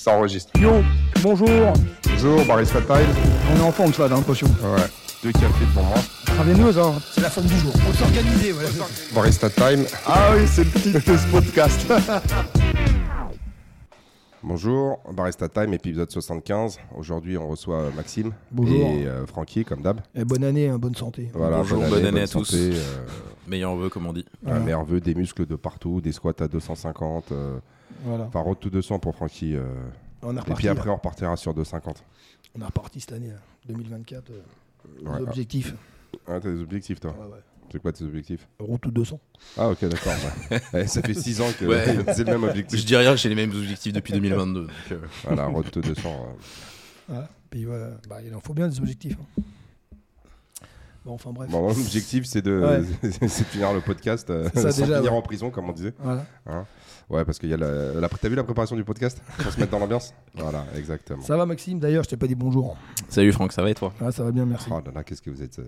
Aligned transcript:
Ça 0.00 0.12
enregistre. 0.16 0.50
Yo, 0.58 0.70
bonjour. 1.22 1.46
Bonjour, 2.08 2.42
Barista 2.46 2.80
Time. 2.80 3.06
On 3.52 3.56
est 3.58 3.62
en 3.62 3.70
forme, 3.70 3.92
ça, 3.92 4.08
j'ai 4.08 4.14
l'impression. 4.14 4.46
Ouais. 4.46 4.86
Deux 5.22 5.30
cafés 5.32 5.66
pour 5.74 5.82
moi. 5.84 5.98
Traveineuse, 6.24 6.78
hein. 6.78 6.94
C'est 7.12 7.20
la 7.20 7.28
forme 7.28 7.46
du 7.46 7.56
jour. 7.58 7.70
Faut 7.74 7.92
s'organiser, 7.92 8.52
voilà. 8.52 8.70
Barista 9.14 9.50
Time. 9.50 9.84
Ah 10.06 10.30
oui, 10.34 10.46
c'est 10.46 10.64
le 10.64 10.70
titre 10.70 11.12
de 11.12 11.16
ce 11.18 11.26
podcast. 11.30 11.86
Bonjour, 14.42 15.00
Barista 15.12 15.50
Time, 15.50 15.74
épisode 15.74 16.10
75. 16.10 16.78
Aujourd'hui, 16.96 17.36
on 17.36 17.48
reçoit 17.48 17.90
Maxime 17.94 18.32
Bonjour. 18.50 18.74
et 18.88 19.06
euh, 19.06 19.26
Francky, 19.26 19.66
comme 19.66 19.82
d'hab. 19.82 20.00
Et 20.14 20.24
bonne 20.24 20.44
année, 20.44 20.70
hein, 20.70 20.78
bonne 20.78 20.94
santé. 20.94 21.30
Voilà, 21.34 21.58
Bonjour, 21.58 21.82
bonne 21.90 22.06
année 22.06 22.22
à 22.22 22.26
tous. 22.26 22.54
euh, 22.54 22.72
Meilleur 23.46 23.76
vœu, 23.76 23.90
comme 23.90 24.06
on 24.06 24.14
dit. 24.14 24.24
un 24.46 24.60
meilleur 24.60 24.82
vœu, 24.86 24.98
des 24.98 25.14
muscles 25.14 25.44
de 25.44 25.56
partout, 25.56 26.00
des 26.00 26.12
squats 26.12 26.32
à 26.40 26.48
250. 26.48 27.32
euh, 27.32 27.58
Voilà. 28.04 28.24
Enfin, 28.24 28.40
road 28.40 28.58
to 28.60 28.70
200 28.70 28.98
pour 28.98 29.14
Francky. 29.14 29.54
euh, 29.54 29.64
On 30.22 30.36
et 30.36 30.40
puis 30.54 30.68
après, 30.68 30.86
là. 30.86 30.92
on 30.92 30.96
repartira 30.96 31.36
sur 31.36 31.54
250. 31.54 32.02
On 32.56 32.60
est 32.60 32.64
reparti 32.64 33.00
cette 33.00 33.12
année, 33.12 33.28
là. 33.30 33.38
2024. 33.68 34.30
euh, 34.30 34.40
Ouais. 35.02 35.20
objectifs. 35.20 35.74
Ah, 36.26 36.40
t'as 36.40 36.50
des 36.50 36.60
objectifs, 36.62 36.98
toi 37.00 37.12
Ouais, 37.12 37.26
ouais. 37.26 37.40
C'est 37.70 37.80
quoi 37.80 37.92
tes 37.92 38.02
objectifs 38.04 38.48
Route 38.58 38.84
ou 38.86 38.90
200. 38.90 39.20
Ah, 39.56 39.68
ok, 39.68 39.84
d'accord. 39.84 40.12
Ouais, 40.72 40.86
ça 40.88 41.02
fait 41.02 41.14
6 41.14 41.40
ans 41.40 41.46
que 41.58 41.64
Ouais. 41.66 41.84
c'est 42.14 42.24
le 42.24 42.32
même 42.32 42.40
Je 42.42 42.46
objectif. 42.48 42.84
dis 42.84 42.96
rien, 42.96 43.14
j'ai 43.14 43.28
les 43.28 43.34
mêmes 43.36 43.52
objectifs 43.52 43.92
depuis 43.92 44.12
2022. 44.14 44.62
donc, 44.62 44.70
euh, 44.92 44.98
Voilà, 45.24 45.44
road 45.46 45.70
to 45.70 45.80
200. 45.80 46.08
euh, 46.08 46.32
Voilà. 47.08 47.28
Puis 47.50 47.64
voilà. 47.64 47.90
Bah, 48.08 48.16
il 48.26 48.34
en 48.34 48.40
faut 48.40 48.54
bien 48.54 48.66
des 48.68 48.78
objectifs. 48.80 49.16
hein. 49.38 49.42
Bon, 51.04 51.12
enfin 51.12 51.30
bref. 51.32 51.48
Bon, 51.50 51.68
l'objectif, 51.68 52.24
c'est 52.26 52.42
de, 52.42 52.58
Ouais. 52.60 53.08
de 53.20 53.28
finir 53.28 53.72
le 53.72 53.80
podcast 53.80 54.28
euh, 54.30 54.48
C'est 54.52 54.60
ça, 54.62 54.72
sans 54.72 54.82
déjà, 54.82 54.96
finir 54.98 55.12
ouais. 55.12 55.18
en 55.18 55.22
prison, 55.22 55.50
comme 55.50 55.68
on 55.68 55.72
disait. 55.72 55.94
Voilà. 55.98 56.26
Ouais, 57.10 57.24
parce 57.24 57.38
qu'il 57.38 57.48
y 57.48 57.54
a 57.54 57.56
la, 57.56 57.92
la- 57.94 58.08
T'as 58.08 58.28
vu 58.28 58.36
la 58.36 58.44
préparation 58.44 58.76
du 58.76 58.84
podcast? 58.84 59.20
Pour 59.42 59.50
se 59.52 59.58
mettre 59.58 59.72
dans 59.72 59.78
l'ambiance? 59.80 60.14
Voilà, 60.34 60.64
exactement. 60.76 61.22
Ça 61.22 61.36
va, 61.36 61.44
Maxime? 61.44 61.80
D'ailleurs, 61.80 62.04
je 62.04 62.08
t'ai 62.08 62.16
pas 62.16 62.28
dit 62.28 62.36
bonjour. 62.36 62.76
Salut 63.08 63.32
Franck, 63.32 63.52
ça 63.52 63.62
va 63.62 63.70
et 63.70 63.74
toi? 63.74 63.92
Ah, 64.00 64.12
ça 64.12 64.22
va 64.22 64.30
bien, 64.30 64.46
merci. 64.46 64.68
Oh 64.70 64.80
là 64.84 64.92
là, 64.94 65.02
qu'est-ce 65.04 65.20
que 65.22 65.30
vous 65.30 65.42
êtes 65.42 65.58
euh, 65.58 65.64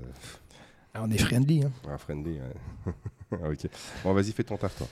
Ah, 0.95 1.01
on 1.05 1.11
est 1.11 1.19
friendly. 1.19 1.65
Hein. 1.65 1.73
un 1.91 1.99
friendly. 1.99 2.35
ouais. 2.39 2.93
Ah, 3.33 3.49
ok. 3.51 3.69
Bon, 4.05 4.13
vas-y, 4.15 4.31
fais 4.33 4.45
ton 4.45 4.57
taf, 4.57 4.77
toi. 4.77 4.87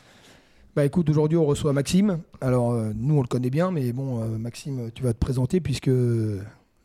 Bah 0.74 0.84
écoute, 0.84 1.08
aujourd'hui 1.10 1.36
on 1.36 1.44
reçoit 1.44 1.72
Maxime. 1.72 2.20
Alors 2.40 2.70
euh, 2.72 2.92
nous 2.94 3.16
on 3.18 3.22
le 3.22 3.26
connaît 3.26 3.50
bien, 3.50 3.72
mais 3.72 3.92
bon, 3.92 4.22
euh, 4.22 4.38
Maxime, 4.38 4.90
tu 4.94 5.02
vas 5.02 5.12
te 5.12 5.18
présenter 5.18 5.60
puisque 5.60 5.90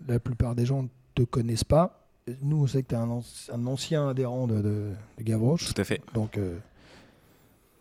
la 0.08 0.20
plupart 0.20 0.56
des 0.56 0.66
gens 0.66 0.84
ne 0.84 0.88
te 1.14 1.22
connaissent 1.22 1.64
pas. 1.64 2.08
Nous 2.42 2.64
on 2.64 2.68
sait 2.68 2.82
que 2.82 2.88
tu 2.90 2.96
es 2.96 2.98
un, 2.98 3.06
anci- 3.08 3.52
un 3.54 3.68
ancien 3.68 4.10
adhérent 4.10 4.48
de, 4.48 4.56
de, 4.56 4.90
de 5.20 5.24
Gavroche. 5.24 5.72
Tout 5.72 5.80
à 5.80 5.84
fait. 5.84 6.02
Donc 6.16 6.38
euh, 6.40 6.58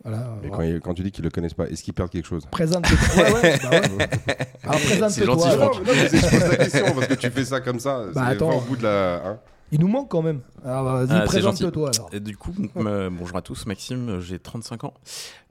voilà. 0.05 0.27
Et 0.43 0.49
quand, 0.49 0.61
il- 0.61 0.79
quand 0.81 0.93
tu 0.93 1.03
dis 1.03 1.11
qu'ils 1.11 1.23
le 1.23 1.29
connaissent 1.31 1.53
pas, 1.55 1.67
est-ce 1.67 1.83
qu'ils 1.83 1.93
perdent 1.93 2.09
quelque 2.11 2.27
chose? 2.27 2.45
Présente-toi. 2.51 2.97
Ouais, 3.17 3.33
ouais, 3.33 3.59
bah 3.63 3.69
ouais. 3.71 4.09
Alors 4.63 4.79
présente-toi. 4.79 5.09
C'est 5.09 5.25
gentil. 5.25 5.49
Franck. 5.49 5.75
Non, 5.75 5.93
mais 5.93 6.07
je 6.07 6.29
pose 6.29 6.49
la 6.49 6.55
question 6.57 6.85
parce 6.93 7.07
que 7.07 7.13
tu 7.15 7.29
fais 7.31 7.45
ça 7.45 7.59
comme 7.61 7.79
ça. 7.79 8.05
Bah, 8.13 8.27
c'est 8.31 8.41
au 8.41 8.61
bout 8.61 8.75
de 8.77 8.83
la. 8.83 9.21
hein. 9.25 9.39
Il 9.71 9.79
nous 9.79 9.87
manque 9.87 10.09
quand 10.11 10.21
même. 10.21 10.41
Alors 10.63 10.83
vas-y, 10.83 11.07
Ah, 11.11 11.21
présente-toi 11.21 11.89
alors. 11.93 12.09
Et 12.13 12.19
du 12.19 12.37
coup, 12.37 12.53
euh, 12.77 13.09
bonjour 13.11 13.35
à 13.35 13.41
tous, 13.41 13.65
Maxime, 13.65 14.19
j'ai 14.19 14.37
35 14.37 14.83
ans. 14.83 14.93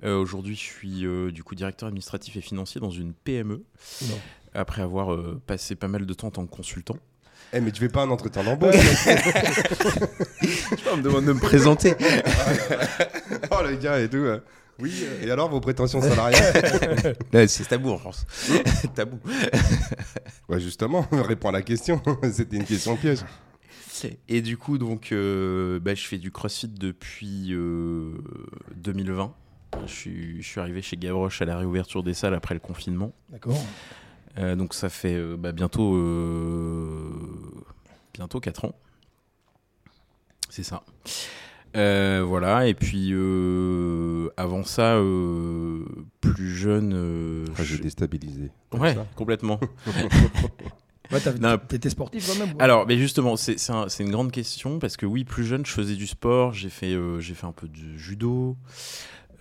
Euh, 0.04 0.16
Aujourd'hui, 0.16 0.54
je 0.54 0.60
suis 0.60 1.04
euh, 1.04 1.32
du 1.32 1.42
coup 1.42 1.56
directeur 1.56 1.88
administratif 1.88 2.36
et 2.36 2.40
financier 2.40 2.80
dans 2.80 2.90
une 2.90 3.12
PME. 3.12 3.64
Non. 4.02 4.14
Après 4.54 4.82
avoir 4.82 5.12
euh, 5.12 5.42
passé 5.48 5.74
pas 5.74 5.88
mal 5.88 6.06
de 6.06 6.14
temps 6.14 6.28
en 6.28 6.30
tant 6.30 6.46
que 6.46 6.54
consultant. 6.54 6.96
Eh, 7.56 7.60
mais 7.60 7.70
tu 7.70 7.80
fais 7.80 7.88
pas 7.88 8.02
un 8.02 8.10
entretien 8.10 8.42
d'embauche 8.42 8.74
on 10.92 10.96
me 10.96 11.02
demande 11.02 11.24
de 11.24 11.32
me 11.32 11.40
présenter. 11.40 11.94
Oh, 13.50 13.62
le 13.62 13.76
gars 13.76 14.00
et 14.00 14.08
tout. 14.08 14.16
euh. 14.16 14.40
Oui, 14.80 14.92
euh, 15.04 15.26
et 15.26 15.30
alors 15.30 15.48
vos 15.48 15.60
prétentions 15.60 16.00
salariales 16.00 17.14
C'est 17.48 17.68
tabou 17.68 17.90
en 17.90 17.98
France. 17.98 18.26
tabou. 18.94 19.18
Ouais, 20.48 20.58
justement, 20.58 21.06
réponds 21.12 21.50
à 21.50 21.52
la 21.52 21.62
question. 21.62 22.02
C'était 22.32 22.56
une 22.56 22.64
question 22.64 22.96
piège. 22.96 23.20
Et 24.28 24.42
du 24.42 24.56
coup, 24.56 24.78
donc, 24.78 25.10
euh, 25.12 25.78
bah, 25.80 25.94
je 25.94 26.04
fais 26.06 26.18
du 26.18 26.32
crossfit 26.32 26.68
depuis 26.68 27.52
euh, 27.52 28.12
2020. 28.76 29.32
Je 29.86 29.92
suis, 29.92 30.42
je 30.42 30.48
suis 30.48 30.60
arrivé 30.60 30.82
chez 30.82 30.96
Gavroche 30.96 31.40
à 31.40 31.44
la 31.44 31.56
réouverture 31.58 32.02
des 32.02 32.14
salles 32.14 32.34
après 32.34 32.54
le 32.54 32.60
confinement. 32.60 33.12
D'accord. 33.30 33.56
Euh, 34.38 34.56
donc 34.56 34.74
ça 34.74 34.88
fait 34.88 35.14
euh, 35.14 35.36
bah, 35.36 35.52
bientôt, 35.52 35.96
euh, 35.96 37.10
bientôt 38.12 38.40
4 38.40 38.64
ans. 38.64 38.74
C'est 40.50 40.62
ça. 40.64 40.82
Euh, 41.76 42.22
voilà, 42.26 42.68
et 42.68 42.74
puis 42.74 43.10
euh, 43.12 44.28
avant 44.36 44.62
ça, 44.62 44.94
euh, 44.94 45.84
plus 46.20 46.48
jeune. 46.54 46.92
euh, 46.94 47.44
Enfin, 47.50 47.64
je 47.64 47.76
déstabilisé. 47.78 48.50
Ouais, 48.72 48.94
ça. 48.94 49.06
complètement. 49.16 49.58
Ouais. 51.12 51.20
T'étais 51.68 51.90
sportif 51.90 52.26
quand 52.26 52.38
même. 52.46 52.54
ou- 52.56 52.62
Alors, 52.62 52.86
mais 52.86 52.96
justement, 52.96 53.36
c'est 53.36 53.58
c'est 53.58 53.72
un- 53.72 53.88
c'est 53.90 54.02
une 54.02 54.10
grande 54.10 54.32
question 54.32 54.78
parce 54.78 54.96
que 54.96 55.04
oui, 55.04 55.24
plus 55.24 55.44
jeune, 55.44 55.64
je 55.66 55.70
faisais 55.70 55.94
du 55.96 56.06
sport, 56.06 56.54
j'ai 56.54 56.70
fait, 56.70 56.94
euh, 56.94 57.20
j'ai 57.20 57.34
fait 57.34 57.46
un 57.46 57.52
peu 57.52 57.68
de 57.68 57.96
judo. 57.96 58.56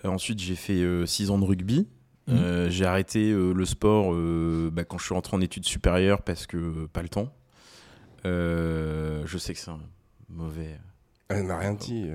Euh, 0.04 0.08
ensuite, 0.08 0.38
j'ai 0.40 0.54
fait 0.56 0.84
6 1.06 1.30
ans 1.30 1.38
de 1.38 1.44
rugby. 1.44 1.88
Mhm. 2.26 2.36
Euh, 2.38 2.70
j'ai 2.70 2.86
arrêté 2.86 3.30
euh, 3.32 3.52
le 3.52 3.64
sport 3.66 4.14
euh, 4.14 4.70
bah, 4.72 4.84
quand 4.84 4.96
je 4.98 5.04
suis 5.04 5.14
rentré 5.14 5.36
en 5.36 5.40
études 5.42 5.66
supérieures 5.66 6.22
parce 6.22 6.46
que 6.46 6.56
euh, 6.56 6.88
pas 6.92 7.02
le 7.02 7.08
temps. 7.10 7.32
Euh, 8.26 9.22
je 9.26 9.38
sais 9.38 9.52
que 9.52 9.58
c'est 9.60 9.70
un 9.70 9.80
mauvais. 10.28 10.78
Elle 11.28 11.46
n'a 11.46 11.58
rien 11.58 11.74
dit. 11.74 12.06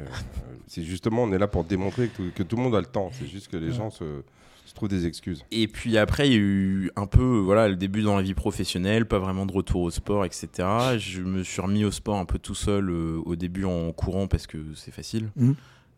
c'est 0.68 0.84
justement, 0.84 1.24
on 1.24 1.32
est 1.32 1.38
là 1.38 1.48
pour 1.48 1.64
démontrer 1.64 2.08
que 2.08 2.16
tout, 2.18 2.32
que 2.36 2.44
tout 2.44 2.56
le 2.56 2.64
monde 2.64 2.76
a 2.76 2.80
le 2.80 2.86
temps. 2.86 3.10
C'est 3.14 3.28
juste 3.28 3.50
que 3.50 3.58
les 3.58 3.68
Ouais. 3.70 3.74
gens 3.74 3.90
se, 3.90 4.24
se 4.66 4.74
trouvent 4.74 4.90
des 4.90 5.06
excuses. 5.06 5.44
Et 5.52 5.68
puis 5.68 5.98
après, 5.98 6.28
il 6.28 6.32
y 6.34 6.36
a 6.36 6.40
eu 6.40 6.92
un 6.96 7.06
peu 7.08 7.40
voilà, 7.40 7.68
le 7.68 7.76
début 7.76 8.02
dans 8.02 8.16
la 8.16 8.22
vie 8.22 8.34
professionnelle, 8.36 9.06
pas 9.08 9.20
vraiment 9.20 9.46
de 9.46 9.52
retour 9.54 9.82
au 9.82 9.92
sport, 9.92 10.26
etc. 10.26 10.50
Je 10.98 11.22
me 11.22 11.44
suis 11.44 11.62
remis 11.62 11.86
au 11.86 11.92
sport 11.92 12.18
un 12.18 12.26
peu 12.26 12.40
tout 12.40 12.56
seul 12.56 12.90
euh, 12.90 13.20
au 13.26 13.36
début 13.36 13.66
en 13.66 13.92
courant 13.92 14.28
parce 14.28 14.48
que 14.48 14.58
c'est 14.76 14.92
facile. 14.92 15.30
Mhm. 15.36 15.56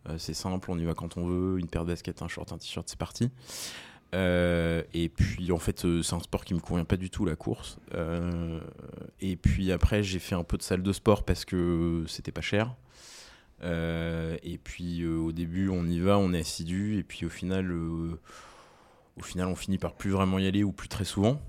Euh, 0.10 0.16
c'est 0.18 0.34
simple, 0.34 0.72
on 0.72 0.80
y 0.80 0.86
va 0.86 0.94
quand 0.96 1.16
on 1.18 1.28
veut, 1.28 1.60
une 1.60 1.68
paire 1.68 1.84
de 1.84 1.90
baskets, 1.92 2.22
un 2.24 2.28
short, 2.28 2.52
un 2.52 2.58
t-shirt, 2.58 2.88
c'est 2.90 2.98
parti. 2.98 3.30
Euh, 4.14 4.84
et 4.94 5.10
puis 5.10 5.52
en 5.52 5.58
fait, 5.58 5.86
euh, 5.86 6.02
c'est 6.02 6.16
un 6.16 6.20
sport 6.20 6.44
qui 6.44 6.54
me 6.54 6.60
convient 6.60 6.86
pas 6.86 6.98
du 6.98 7.10
tout, 7.10 7.26
la 7.26 7.36
course. 7.36 7.78
Euh, 7.94 8.60
et 9.20 9.36
puis 9.38 9.72
après, 9.72 10.04
j'ai 10.04 10.20
fait 10.20 10.36
un 10.36 10.44
peu 10.44 10.58
de 10.58 10.64
salle 10.64 10.84
de 10.84 10.94
sport 10.94 11.24
parce 11.24 11.46
que 11.46 12.04
c'était 12.08 12.32
pas 12.32 12.42
cher. 12.42 12.76
Et 13.64 14.60
puis 14.64 15.06
au 15.06 15.32
début, 15.32 15.70
on 15.70 15.86
y 15.86 16.00
va, 16.00 16.18
on 16.18 16.34
est 16.34 16.40
assidu, 16.40 16.98
et 16.98 17.04
puis 17.04 17.28
au 17.28 17.30
final, 17.30 17.72
au 17.72 19.22
final, 19.22 19.48
on 19.48 19.56
finit 19.56 19.78
par 19.78 19.94
plus 19.94 20.10
vraiment 20.10 20.40
y 20.40 20.48
aller 20.48 20.64
ou 20.64 20.72
plus 20.72 20.90
très 20.90 21.06
souvent. 21.06 21.40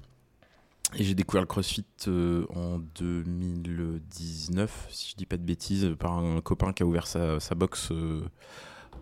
Et 0.94 1.04
j'ai 1.04 1.14
découvert 1.14 1.40
le 1.40 1.46
CrossFit 1.46 1.86
en 2.06 2.80
2019, 2.96 4.88
si 4.90 5.12
je 5.12 5.16
dis 5.16 5.24
pas 5.24 5.38
de 5.38 5.42
bêtises, 5.42 5.96
par 5.98 6.12
un 6.18 6.42
copain 6.42 6.74
qui 6.74 6.82
a 6.82 6.86
ouvert 6.86 7.06
sa, 7.06 7.40
sa 7.40 7.54
box 7.54 7.90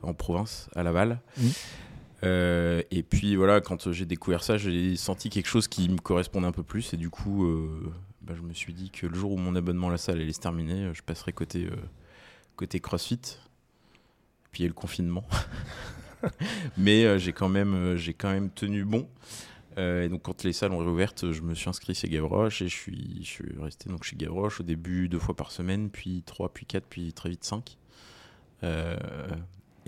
en 0.02 0.14
province, 0.14 0.70
à 0.76 0.84
Laval. 0.84 1.20
Mhm. 1.36 1.50
Euh, 2.22 2.82
et 2.90 3.02
puis 3.02 3.36
voilà, 3.36 3.60
quand 3.60 3.92
j'ai 3.92 4.04
découvert 4.04 4.42
ça, 4.42 4.58
j'ai 4.58 4.96
senti 4.96 5.30
quelque 5.30 5.48
chose 5.48 5.68
qui 5.68 5.88
me 5.88 5.98
correspondait 5.98 6.46
un 6.46 6.52
peu 6.52 6.62
plus. 6.62 6.92
Et 6.92 6.96
du 6.96 7.10
coup, 7.10 7.46
euh, 7.46 7.92
bah, 8.22 8.34
je 8.36 8.42
me 8.42 8.52
suis 8.52 8.74
dit 8.74 8.90
que 8.90 9.06
le 9.06 9.14
jour 9.14 9.32
où 9.32 9.36
mon 9.36 9.54
abonnement 9.56 9.88
à 9.88 9.92
la 9.92 9.98
salle 9.98 10.20
allait 10.20 10.32
se 10.32 10.40
terminer, 10.40 10.84
euh, 10.86 10.94
je 10.94 11.02
passerai 11.02 11.32
côté, 11.32 11.66
euh, 11.66 11.76
côté 12.56 12.80
CrossFit. 12.80 13.20
Puis 14.52 14.60
il 14.60 14.62
y 14.62 14.66
a 14.66 14.68
le 14.68 14.74
confinement. 14.74 15.24
Mais 16.76 17.18
j'ai 17.18 17.32
quand, 17.32 17.48
même, 17.48 17.96
quand 18.18 18.30
même 18.30 18.50
tenu 18.50 18.84
bon. 18.84 19.08
Et 19.78 20.08
donc 20.10 20.22
quand 20.22 20.44
les 20.44 20.52
salles 20.52 20.72
ont 20.72 20.78
réouvert, 20.78 21.14
je 21.16 21.40
me 21.40 21.54
suis 21.54 21.70
inscrit 21.70 21.94
chez 21.94 22.08
Gavroche 22.08 22.60
et 22.60 22.68
je 22.68 22.74
suis, 22.74 23.20
je 23.22 23.26
suis 23.26 23.54
resté 23.58 23.88
donc 23.88 24.04
chez 24.04 24.16
Gavroche 24.16 24.60
au 24.60 24.62
début 24.62 25.08
deux 25.08 25.20
fois 25.20 25.34
par 25.34 25.50
semaine, 25.50 25.88
puis 25.88 26.22
trois, 26.26 26.52
puis 26.52 26.66
quatre, 26.66 26.84
puis 26.84 27.14
très 27.14 27.30
vite 27.30 27.44
cinq. 27.44 27.78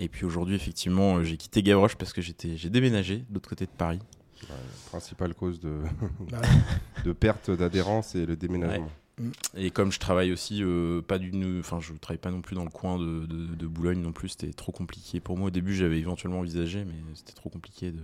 Et 0.03 0.09
puis 0.09 0.25
aujourd'hui, 0.25 0.55
effectivement, 0.55 1.17
euh, 1.17 1.23
j'ai 1.23 1.37
quitté 1.37 1.63
Gavroche 1.63 1.95
parce 1.95 2.13
que 2.13 2.21
j'étais, 2.21 2.57
j'ai 2.57 2.69
déménagé 2.69 3.17
de 3.29 3.33
l'autre 3.33 3.49
côté 3.49 3.65
de 3.65 3.71
Paris. 3.71 3.99
Ouais, 4.43 4.55
principale 4.87 5.33
cause 5.33 5.59
de, 5.59 5.79
Bah, 6.31 6.41
de 7.05 7.11
perte 7.13 7.49
d'adhérence 7.51 8.15
et 8.15 8.25
le 8.25 8.35
déménagement. 8.35 8.89
Et 9.55 9.69
comme 9.69 9.91
je 9.91 9.99
travaille 9.99 10.31
aussi 10.33 10.63
euh, 10.63 11.01
pas 11.01 11.19
d'une, 11.19 11.59
enfin 11.59 11.79
je 11.79 11.93
travaille 11.93 12.17
pas 12.17 12.31
non 12.31 12.41
plus 12.41 12.55
dans 12.55 12.63
le 12.63 12.71
coin 12.71 12.97
de, 12.97 13.25
de- 13.27 13.53
de 13.55 13.67
Boulogne 13.67 14.01
non 14.01 14.11
plus, 14.11 14.29
c'était 14.29 14.51
trop 14.53 14.71
compliqué 14.71 15.19
pour 15.19 15.37
moi. 15.37 15.47
Au 15.47 15.51
début, 15.51 15.75
j'avais 15.75 15.99
éventuellement 15.99 16.39
envisagé, 16.39 16.83
mais 16.83 16.95
c'était 17.13 17.33
trop 17.33 17.49
compliqué 17.49 17.91
de 17.91 18.01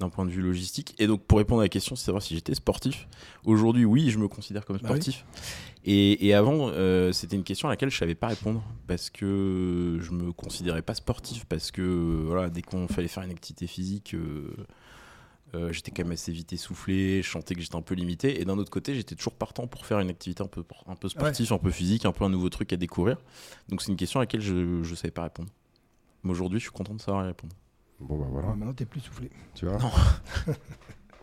d'un 0.00 0.08
point 0.08 0.24
de 0.24 0.30
vue 0.30 0.42
logistique. 0.42 0.94
Et 0.98 1.06
donc 1.06 1.22
pour 1.22 1.38
répondre 1.38 1.60
à 1.60 1.64
la 1.64 1.68
question, 1.68 1.94
c'est 1.94 2.06
savoir 2.06 2.22
si 2.22 2.34
j'étais 2.34 2.54
sportif. 2.54 3.06
Aujourd'hui, 3.44 3.84
oui, 3.84 4.10
je 4.10 4.18
me 4.18 4.26
considère 4.28 4.64
comme 4.64 4.78
Bah 4.78 4.88
sportif. 4.88 5.24
Et, 5.84 6.26
et 6.26 6.34
avant, 6.34 6.70
euh, 6.70 7.12
c'était 7.12 7.36
une 7.36 7.44
question 7.44 7.68
à 7.68 7.72
laquelle 7.72 7.90
je 7.90 7.98
savais 7.98 8.14
pas 8.14 8.28
répondre 8.28 8.62
parce 8.86 9.10
que 9.10 9.98
je 10.00 10.10
me 10.10 10.32
considérais 10.32 10.82
pas 10.82 10.94
sportif 10.94 11.44
parce 11.44 11.70
que 11.70 12.24
voilà, 12.26 12.50
dès 12.50 12.62
qu'on 12.62 12.88
fallait 12.88 13.08
faire 13.08 13.22
une 13.22 13.30
activité 13.30 13.66
physique. 13.66 14.14
euh, 14.14 14.50
euh, 15.54 15.72
j'étais 15.72 15.90
quand 15.90 16.04
même 16.04 16.12
assez 16.12 16.30
vite 16.30 16.52
essoufflé, 16.52 17.22
je 17.22 17.28
sentais 17.28 17.56
que 17.56 17.60
j'étais 17.60 17.74
un 17.74 17.82
peu 17.82 17.94
limité. 17.94 18.40
Et 18.40 18.44
d'un 18.44 18.56
autre 18.58 18.70
côté, 18.70 18.94
j'étais 18.94 19.16
toujours 19.16 19.34
partant 19.34 19.66
pour 19.66 19.84
faire 19.84 19.98
une 19.98 20.08
activité 20.08 20.42
un 20.42 20.46
peu, 20.46 20.62
un 20.86 20.94
peu 20.94 21.08
sportive, 21.08 21.52
un 21.52 21.58
peu 21.58 21.70
physique, 21.70 22.04
un 22.04 22.12
peu 22.12 22.24
un 22.24 22.28
nouveau 22.28 22.48
truc 22.50 22.72
à 22.72 22.76
découvrir. 22.76 23.16
Donc 23.68 23.82
c'est 23.82 23.90
une 23.90 23.96
question 23.96 24.20
à 24.20 24.22
laquelle 24.22 24.40
je 24.40 24.54
ne 24.54 24.94
savais 24.94 25.10
pas 25.10 25.24
répondre. 25.24 25.48
Mais 26.22 26.30
aujourd'hui, 26.30 26.60
je 26.60 26.64
suis 26.64 26.72
content 26.72 26.94
de 26.94 27.00
savoir 27.00 27.24
y 27.24 27.28
répondre. 27.28 27.54
Bon, 28.00 28.18
bah 28.18 28.26
voilà, 28.30 28.48
ouais, 28.48 28.56
maintenant 28.56 28.74
t'es 28.74 28.86
plus 28.86 29.00
soufflé. 29.00 29.30
tu 29.54 29.66
vois. 29.66 29.78
Non. 29.78 29.90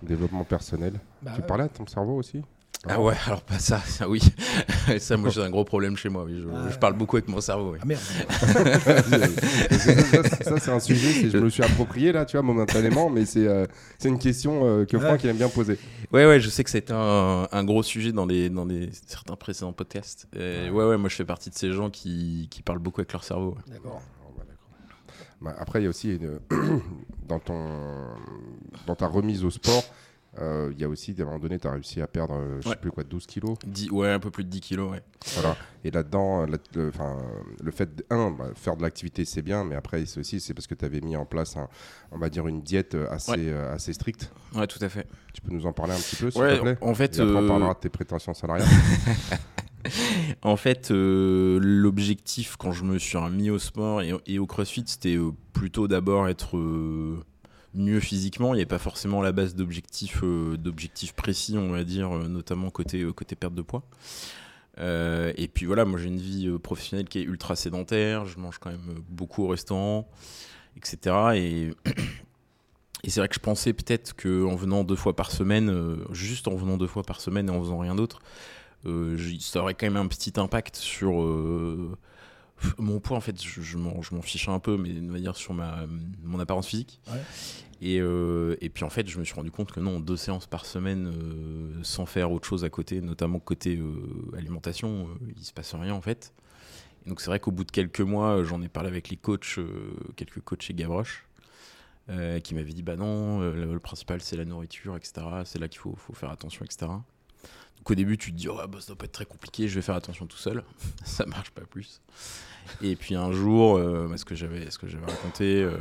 Développement 0.04 0.44
personnel. 0.44 1.00
Bah 1.22 1.32
tu 1.36 1.42
parlais 1.42 1.64
à 1.66 1.70
ton 1.70 1.86
cerveau 1.88 2.16
aussi? 2.18 2.42
Ah 2.88 3.02
ouais, 3.02 3.16
alors 3.26 3.42
pas 3.42 3.58
ça, 3.58 3.80
ça 3.80 4.08
oui. 4.08 4.22
ça, 5.00 5.18
moi, 5.18 5.32
j'ai 5.32 5.42
un 5.42 5.50
gros 5.50 5.66
problème 5.66 5.98
chez 5.98 6.10
moi. 6.10 6.24
Oui. 6.26 6.40
Je, 6.40 6.48
Ah 6.54 6.70
je 6.72 6.78
parle 6.78 6.94
beaucoup 6.94 7.16
avec 7.18 7.28
mon 7.28 7.42
cerveau. 7.42 7.72
oui. 7.74 7.80
Ah 7.82 7.86
merde. 7.86 8.00
ça, 10.42 10.60
c'est 10.60 10.70
un 10.72 10.80
sujet, 10.80 11.12
c'est- 11.14 11.30
je 11.32 11.38
me 11.38 11.46
le 11.46 11.50
suis 11.50 11.64
approprié 11.64 12.12
là, 12.12 12.24
tu 12.26 12.38
vois, 12.38 12.44
momentanément, 12.44 13.10
mais 13.10 13.26
c'est 13.26 13.48
euh, 13.48 13.66
c'est 13.98 14.10
une 14.10 14.20
question 14.20 14.62
euh, 14.64 14.86
que 14.86 15.00
Franck 15.00 15.26
aime 15.26 15.38
bien 15.38 15.50
poser. 15.50 15.80
Ouais, 16.14 16.28
ouais, 16.28 16.40
je 16.40 16.50
sais 16.50 16.64
que 16.64 16.70
c'était 16.70 16.94
un, 16.94 17.48
un 17.52 17.64
gros 17.64 17.82
sujet 17.82 18.12
dans, 18.12 18.28
les, 18.28 18.50
dans 18.50 18.66
les, 18.66 18.92
certains 19.08 19.36
précédents 19.36 19.74
podcasts. 19.74 20.28
Et 20.36 20.70
ouais, 20.70 20.86
ouais, 20.86 20.98
moi, 20.98 21.10
je 21.10 21.16
fais 21.16 21.26
partie 21.26 21.50
de 21.50 21.56
ces 21.56 21.72
gens 21.72 21.90
qui, 21.90 22.48
qui 22.52 22.62
parlent 22.62 22.78
beaucoup 22.80 23.02
avec 23.02 23.12
leur 23.12 23.24
cerveau. 23.24 23.56
ouais. 23.56 23.74
D'accord. 23.74 24.02
Bah, 25.42 25.56
après, 25.60 25.80
il 25.82 25.84
y 25.84 25.86
a 25.88 25.90
aussi 25.90 26.16
une- 26.16 26.40
dans, 27.28 27.40
ton, 27.40 27.70
dans 28.88 28.96
ta 28.96 29.08
remise 29.08 29.44
au 29.46 29.52
sport, 29.52 29.84
euh, 30.40 30.72
il 30.74 30.80
y 30.80 30.84
a 30.84 30.90
aussi, 30.90 31.16
à 31.18 31.22
un 31.22 31.26
moment 31.26 31.40
donné, 31.40 31.60
tu 31.60 31.68
as 31.68 31.72
réussi 31.72 32.02
à 32.02 32.08
perdre, 32.08 32.36
euh, 32.36 32.60
je 32.62 32.68
Ouais. 32.70 32.74
sais 32.76 32.80
plus 32.82 32.92
quoi, 32.92 33.04
12 33.04 33.26
kilos. 33.28 33.56
Dix- 33.66 33.90
ouais, 33.92 34.10
un 34.12 34.20
peu 34.20 34.30
plus 34.32 34.44
de 34.44 34.50
10 34.50 34.62
kilos, 34.62 34.92
ouais. 34.92 35.02
Voilà. 35.36 35.56
Et 35.84 35.92
là-dedans, 35.92 36.46
la- 36.46 36.58
le, 36.76 36.90
enfin, 36.90 37.18
le 37.64 37.72
fait, 37.72 37.96
de, 37.96 38.06
un, 38.10 38.32
bah, 38.32 38.46
faire 38.56 38.76
de 38.78 38.82
l'activité, 38.82 39.26
c'est 39.26 39.42
bien, 39.42 39.64
mais 39.64 39.76
après, 39.76 40.06
c'est 40.06 40.20
aussi 40.20 40.40
c'est 40.40 40.54
parce 40.54 40.68
que 40.68 40.76
tu 40.76 40.86
avais 40.86 41.02
mis 41.02 41.16
en 41.16 41.26
place, 41.26 41.56
un- 41.58 41.70
on 42.12 42.18
va 42.18 42.30
dire, 42.30 42.48
une 42.48 42.62
diète 42.62 42.96
euh, 42.96 43.08
assez, 43.12 43.32
Ouais. 43.32 43.38
euh, 43.48 43.74
assez 43.76 43.94
stricte. 43.94 44.32
Ouais, 44.56 44.68
tout 44.68 44.80
à 44.82 44.90
fait. 44.90 45.08
Tu 45.34 45.42
peux 45.42 45.52
nous 45.52 45.66
en 45.66 45.74
parler 45.74 45.94
un 45.94 45.98
petit 46.00 46.16
peu, 46.18 46.30
s'il 46.32 46.42
Ouais, 46.42 46.58
te 46.58 46.62
plaît? 46.62 46.78
en 46.82 46.94
fait, 46.96 47.18
Et 47.18 47.22
après, 47.22 47.34
on 47.36 47.44
euh, 47.44 47.48
parlera 47.48 47.74
de 47.76 47.80
tes 47.80 47.90
prétentions 47.90 48.34
salariales. 48.34 48.68
En 50.42 50.58
fait, 50.58 50.92
euh, 50.92 51.60
l'objectif 51.62 52.56
quand 52.58 52.72
je 52.72 52.84
me 52.84 52.98
suis 52.98 53.18
remis 53.18 53.50
au 53.50 53.60
sport 53.60 54.02
et, 54.02 54.40
au 54.40 54.46
crossfit, 54.46 54.84
c'était 54.86 55.16
euh, 55.16 55.32
plutôt 55.54 55.88
d'abord 55.88 56.28
être 56.28 56.58
euh, 56.58 57.18
mieux 57.74 58.00
physiquement. 58.00 58.54
Il 58.54 58.58
n'y 58.58 58.62
avait 58.62 58.66
pas 58.66 58.80
forcément 58.80 59.22
la 59.22 59.32
base 59.32 59.56
d'objectifs 59.56 60.22
précis, 61.16 61.58
on 61.58 61.70
va 61.70 61.84
dire, 61.84 62.10
notamment 62.30 62.70
côté, 62.70 63.06
perte 63.40 63.54
de 63.54 63.62
poids. 63.62 63.84
Et 64.80 65.50
puis 65.54 65.66
voilà, 65.66 65.86
moi 65.86 66.00
j'ai 66.00 66.08
une 66.08 66.20
vie 66.20 66.50
professionnelle 66.60 67.08
qui 67.08 67.20
est 67.20 67.24
ultra 67.24 67.56
sédentaire, 67.56 68.26
je 68.26 68.38
mange 68.40 68.60
quand 68.60 68.70
même 68.70 69.02
beaucoup 69.10 69.44
au 69.44 69.48
restaurant, 69.48 70.08
etc. 70.76 71.16
Et, 71.36 71.72
et 73.04 73.10
c'est 73.10 73.20
vrai 73.20 73.28
que 73.28 73.36
je 73.36 73.40
pensais 73.40 73.74
peut-être 73.74 74.16
qu'en 74.16 74.56
venant 74.56 74.84
deux 74.84 74.96
fois 74.96 75.16
par 75.16 75.32
semaine, 75.32 75.98
juste 76.12 76.48
en 76.48 76.56
venant 76.56 76.78
deux 76.78 76.88
fois 76.88 77.02
par 77.02 77.22
semaine 77.22 77.50
et 77.50 77.52
en 77.52 77.60
faisant 77.60 77.80
rien 77.80 77.96
d'autre, 77.96 78.22
ça 79.40 79.62
aurait 79.62 79.74
quand 79.74 79.86
même 79.88 79.98
un 79.98 80.08
petit 80.08 80.34
impact 80.40 80.76
sur 80.76 81.22
euh, 81.22 81.98
mon 82.78 83.00
poids 83.00 83.18
en 83.18 83.22
fait 83.22 83.42
je, 83.42 83.62
je 83.62 83.78
m'en 83.78 84.22
fichais 84.22 84.50
un 84.52 84.60
peu 84.60 84.78
mais 84.78 84.92
on 85.02 85.12
va 85.12 85.20
dire 85.20 85.36
sur 85.36 85.54
ma 85.54 85.86
mon 86.24 86.40
apparence 86.40 86.68
physique. 86.68 87.00
Ouais. 87.08 87.22
et, 87.82 88.00
euh, 88.02 88.56
et 88.62 88.70
puis 88.70 88.84
en 88.84 88.90
fait 88.90 89.08
je 89.08 89.20
me 89.20 89.24
suis 89.24 89.36
rendu 89.36 89.52
compte 89.52 89.72
que 89.72 89.80
non 89.80 90.00
deux 90.00 90.18
séances 90.18 90.48
par 90.48 90.66
semaine 90.66 91.08
euh, 91.14 91.80
sans 91.84 92.06
faire 92.06 92.32
autre 92.32 92.48
chose 92.48 92.64
à 92.64 92.70
côté 92.70 93.02
notamment 93.02 93.40
côté 93.40 93.78
euh, 93.78 94.36
alimentation 94.38 95.08
euh, 95.10 95.34
il 95.38 95.44
se 95.44 95.54
passe 95.54 95.76
rien 95.76 95.94
en 95.94 96.02
fait. 96.02 96.34
Et 97.06 97.10
donc 97.10 97.22
c'est 97.22 97.28
vrai 97.28 97.40
qu'au 97.40 97.52
bout 97.52 97.64
de 97.64 97.72
quelques 97.72 98.02
mois 98.02 98.38
euh, 98.38 98.44
j'en 98.44 98.62
ai 98.62 98.70
parlé 98.70 98.90
avec 98.90 99.10
les 99.10 99.18
coachs 99.18 99.60
euh, 99.60 99.94
quelques 100.16 100.42
coachs 100.42 100.64
chez 100.64 100.74
Gavroche 100.74 101.26
euh, 102.10 102.40
qui 102.40 102.56
m'avaient 102.56 102.74
dit 102.74 102.84
bah 102.84 102.96
non 102.96 103.42
euh, 103.42 103.54
le, 103.54 103.74
le 103.74 103.80
principal 103.80 104.22
c'est 104.22 104.36
la 104.38 104.46
nourriture 104.46 104.96
etc 104.98 105.12
c'est 105.46 105.60
là 105.60 105.68
qu'il 105.68 105.80
faut, 105.80 105.94
faut 105.96 106.14
faire 106.14 106.32
attention 106.32 106.66
etc 106.66 106.88
donc 107.78 107.92
au 107.92 107.96
début, 107.96 108.18
tu 108.18 108.32
te 108.32 108.38
dis, 108.38 108.50
oh, 108.50 108.56
bah, 108.56 108.80
ça 108.80 108.88
doit 108.88 108.98
pas 108.98 109.06
être 109.06 109.12
très 109.12 109.26
compliqué, 109.26 109.68
je 109.68 109.76
vais 109.76 109.82
faire 109.82 109.96
attention 109.96 110.26
tout 110.26 110.38
seul. 110.38 110.64
ça 111.06 111.26
marche 111.26 111.52
pas 111.52 111.62
plus. 111.62 112.02
Et 112.82 112.96
puis 112.96 113.16
un 113.16 113.32
jour, 113.32 113.78
euh, 113.78 114.12
ce 114.18 114.26
que 114.26 114.36
j'avais, 114.36 114.68
raconté, 115.06 115.62
euh, 115.62 115.78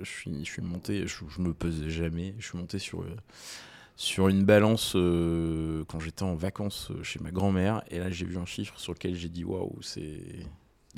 je 0.00 0.08
suis, 0.08 0.44
je 0.44 0.50
suis 0.50 0.62
monté, 0.62 1.06
je, 1.06 1.16
je 1.28 1.40
me 1.40 1.52
pesais 1.52 1.90
jamais, 1.90 2.34
je 2.38 2.46
suis 2.46 2.58
monté 2.58 2.78
sur 2.78 3.04
sur 3.98 4.28
une 4.28 4.44
balance 4.44 4.92
euh, 4.94 5.82
quand 5.88 6.00
j'étais 6.00 6.22
en 6.22 6.34
vacances 6.34 6.92
chez 7.02 7.18
ma 7.18 7.30
grand-mère, 7.30 7.82
et 7.90 7.98
là 7.98 8.10
j'ai 8.10 8.26
vu 8.26 8.36
un 8.36 8.44
chiffre 8.44 8.78
sur 8.78 8.92
lequel 8.92 9.14
j'ai 9.14 9.30
dit, 9.30 9.42
waouh, 9.42 9.78
c'est 9.80 10.20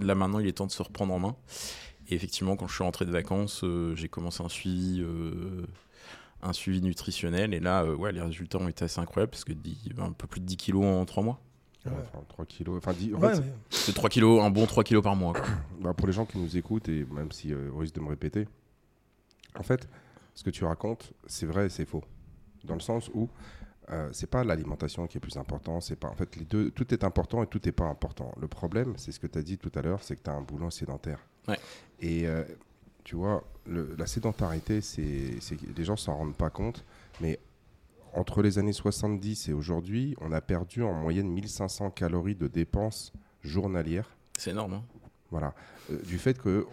là 0.01 0.17
maintenant 0.17 0.41
il 0.41 0.49
est 0.49 0.53
temps 0.53 0.67
de 0.67 0.73
se 0.73 0.83
reprendre 0.83 1.15
en 1.15 1.21
main. 1.21 1.37
Et 2.09 2.15
effectivement, 2.15 2.57
quand 2.57 2.67
je 2.67 2.75
suis 2.75 2.85
rentré 2.85 3.05
de 3.05 3.11
vacances, 3.11 3.65
j'ai 3.95 4.09
commencé 4.09 4.43
un 4.43 4.49
suivi. 4.49 5.05
Un 6.43 6.53
suivi 6.53 6.81
nutritionnel 6.83 7.53
et 7.55 7.61
là 7.61 7.83
euh, 7.85 7.97
ouais 7.97 8.13
les 8.13 8.21
résultats 8.21 8.59
ont 8.59 8.69
été 8.69 8.85
assez 8.85 9.01
incroyables 9.01 9.31
parce 9.31 9.45
que 9.45 9.53
dix- 9.53 9.91
un 9.99 10.13
peu 10.13 10.27
plus 10.27 10.41
de 10.41 10.47
10 10.47 10.57
kilos 10.57 10.85
en 10.85 11.05
3 11.05 11.23
mois 11.23 11.41
Ouais. 11.87 11.93
Enfin, 12.13 12.23
3 12.29 12.45
kilos. 12.45 12.77
Enfin, 12.79 12.93
dix- 12.93 13.15
en 13.15 13.19
Ouais, 13.21 13.35
fait, 13.35 13.41
ouais. 13.41 13.53
c'est 13.71 13.95
3 13.95 14.11
kilos 14.11 14.43
un 14.43 14.51
bon 14.51 14.67
3 14.67 14.85
kilos 14.85 15.03
par 15.03 15.17
mois 15.17 15.33
quoi. 15.33 15.45
Bah, 15.81 15.95
pour 15.95 16.07
les 16.07 16.13
gens 16.13 16.27
qui 16.27 16.37
nous 16.37 16.57
écoutent, 16.57 16.89
et 16.89 17.05
même 17.07 17.33
si 17.33 17.53
euh, 17.53 17.71
risque 17.75 17.95
de 17.95 18.01
me 18.01 18.09
répéter, 18.09 18.47
en 19.59 19.63
fait, 19.63 19.89
ce 20.35 20.43
que 20.45 20.51
tu 20.51 20.65
racontes, 20.65 21.13
c'est 21.27 21.47
vrai 21.47 21.67
et 21.67 21.69
c'est 21.71 21.87
faux. 21.87 22.05
Dans 22.65 22.75
le 22.75 22.81
sens 22.81 23.11
où 23.15 23.29
euh, 23.91 24.11
c'est 24.13 24.29
pas 24.29 24.45
l'alimentation 24.45 25.07
qui 25.07 25.17
est 25.17 25.21
plus 25.21 25.37
important, 25.39 25.81
c'est 25.81 25.97
pas 25.97 26.09
en 26.09 26.15
fait 26.15 26.37
les 26.37 26.45
deux, 26.45 26.71
tout 26.73 26.93
est 26.93 27.05
important 27.05 27.43
et 27.43 27.47
tout 27.47 27.61
n'est 27.65 27.73
pas 27.73 27.87
important. 27.87 28.35
Le 28.39 28.49
problème, 28.49 28.95
c'est 28.99 29.13
ce 29.13 29.21
que 29.21 29.27
tu 29.29 29.39
as 29.39 29.43
dit 29.43 29.57
tout 29.57 29.73
à 29.75 29.81
l'heure, 29.81 30.03
c'est 30.03 30.17
que 30.17 30.23
tu 30.23 30.29
as 30.31 30.35
un 30.35 30.43
boulot 30.43 30.71
sédentaire. 30.71 31.21
Ouais. 31.47 31.59
Et 32.01 32.27
euh, 32.27 32.45
tu 33.05 33.17
vois, 33.17 33.45
le- 33.67 33.95
la 33.99 34.07
sédentarité, 34.07 34.81
c'est, 34.81 35.31
les 35.77 35.85
gens 35.85 35.97
s'en 35.97 36.17
rendent 36.17 36.37
pas 36.37 36.51
compte, 36.51 36.85
mais 37.21 37.39
entre 38.15 38.43
les 38.43 38.59
années 38.59 38.73
70 38.73 39.49
et 39.49 39.53
aujourd'hui, 39.53 40.15
on 40.21 40.33
a 40.33 40.41
perdu 40.41 40.83
en 40.83 40.93
moyenne 40.93 41.29
1500 41.29 41.91
calories 41.91 42.35
de 42.35 42.47
dépenses 42.49 43.13
journalières 43.43 44.09
c'est 44.39 44.51
énorme 44.51 44.75
hein. 44.75 44.83
voilà. 45.31 45.55
Euh, 45.91 45.99
du 46.03 46.19
fait 46.19 46.39
qu'on 46.39 46.65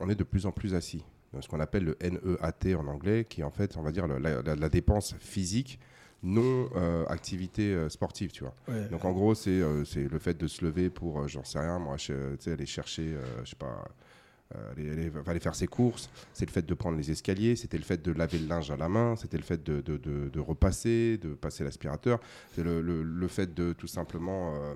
on, 0.00 0.08
est 0.10 0.14
de 0.14 0.24
plus 0.24 0.44
en 0.46 0.52
plus 0.52 0.74
assis. 0.74 1.02
Donc, 1.32 1.42
ce 1.44 1.48
qu'on 1.48 1.60
appelle 1.60 1.84
le 1.84 1.96
NEAT 2.00 2.74
en 2.76 2.86
anglais, 2.88 3.24
qui 3.28 3.40
est 3.40 3.44
en 3.44 3.50
fait, 3.50 3.76
on 3.76 3.82
va 3.82 3.90
dire, 3.92 4.06
le- 4.06 4.18
la, 4.18 4.42
la- 4.42 4.54
la 4.56 4.68
dépense 4.68 5.14
physique, 5.20 5.78
non 6.22 6.68
euh, 6.76 7.04
activité 7.06 7.72
euh, 7.74 7.88
sportive, 7.88 8.32
tu 8.32 8.44
vois. 8.44 8.54
Ouais. 8.68 8.88
Donc 8.88 9.04
en 9.04 9.12
gros, 9.12 9.34
c'est 9.34 9.50
euh, 9.50 9.84
c'est 9.84 10.08
le 10.08 10.18
fait 10.18 10.34
de 10.36 10.46
se 10.46 10.64
lever 10.64 10.88
pour, 10.90 11.20
euh, 11.20 11.28
j'en 11.28 11.44
sais 11.44 11.58
rien, 11.58 11.78
moi, 11.78 11.96
je- 11.96 12.36
aller 12.50 12.66
chercher, 12.66 13.14
euh, 13.14 13.22
je 13.44 13.50
sais 13.50 13.56
pas, 13.56 13.86
aller, 14.54 15.08
va 15.10 15.22
aller 15.26 15.40
faire 15.40 15.54
ses 15.54 15.66
courses, 15.66 16.08
c'est 16.32 16.46
le 16.46 16.50
fait 16.52 16.64
de 16.64 16.74
prendre 16.74 16.96
les 16.96 17.10
escaliers, 17.10 17.56
c'était 17.56 17.78
le 17.78 17.84
fait 17.84 18.02
de 18.02 18.12
laver 18.12 18.38
le 18.38 18.46
linge 18.46 18.70
à 18.70 18.76
la 18.76 18.88
main, 18.88 19.16
c'était 19.16 19.36
le 19.36 19.42
fait 19.42 19.62
de, 19.62 20.38
repasser, 20.40 21.18
de 21.18 21.34
passer 21.34 21.64
l'aspirateur, 21.64 22.20
c'est 22.54 22.62
le, 22.64 23.28
fait 23.28 23.52
de 23.54 23.72
tout 23.72 23.88
simplement, 23.88 24.54
euh, 24.54 24.74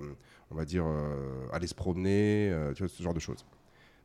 on 0.49 0.55
va 0.55 0.65
dire, 0.65 0.85
euh, 0.85 1.47
aller 1.53 1.67
se 1.67 1.75
promener, 1.75 2.49
euh, 2.51 2.73
ce 2.75 3.01
genre 3.01 3.13
de 3.13 3.19
choses. 3.19 3.45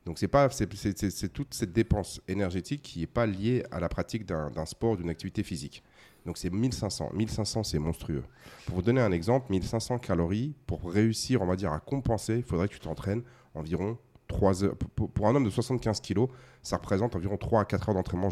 Donc 0.04 0.20
c'est 0.20 0.30
c'est- 0.52 1.28
toute 1.32 1.52
cette 1.52 1.72
dépense 1.72 2.20
énergétique 2.28 2.80
qui 2.80 3.00
n'est 3.00 3.08
pas 3.08 3.26
liée 3.26 3.64
à 3.72 3.80
la 3.80 3.88
pratique 3.88 4.24
d'un 4.24 4.64
sport, 4.64 4.96
d'une 4.96 5.10
activité 5.10 5.42
physique. 5.42 5.82
Donc 6.24 6.38
c'est 6.38 6.50
1500. 6.50 7.10
1500, 7.12 7.64
c'est 7.64 7.78
monstrueux. 7.80 8.22
Pour 8.66 8.76
vous 8.76 8.82
donner 8.82 9.00
un 9.00 9.10
exemple, 9.10 9.46
1500 9.50 9.98
calories, 9.98 10.54
pour 10.66 10.90
réussir, 10.92 11.42
on 11.42 11.46
va 11.46 11.56
dire, 11.56 11.72
à 11.72 11.80
compenser, 11.80 12.36
il 12.36 12.42
faudrait 12.44 12.68
que 12.68 12.74
tu 12.74 12.80
t'entraînes 12.80 13.22
environ 13.54 13.98
3 14.28 14.64
heures. 14.64 14.76
Pour- 14.76 15.10
Pour, 15.10 15.28
un 15.28 15.34
homme 15.34 15.44
de 15.44 15.50
75 15.50 16.00
kilos, 16.00 16.28
ça 16.62 16.76
représente 16.76 17.14
environ 17.16 17.36
3 17.36 17.60
à 17.62 17.64
4 17.64 17.88
heures 17.88 17.94
d'entraînement 17.94 18.30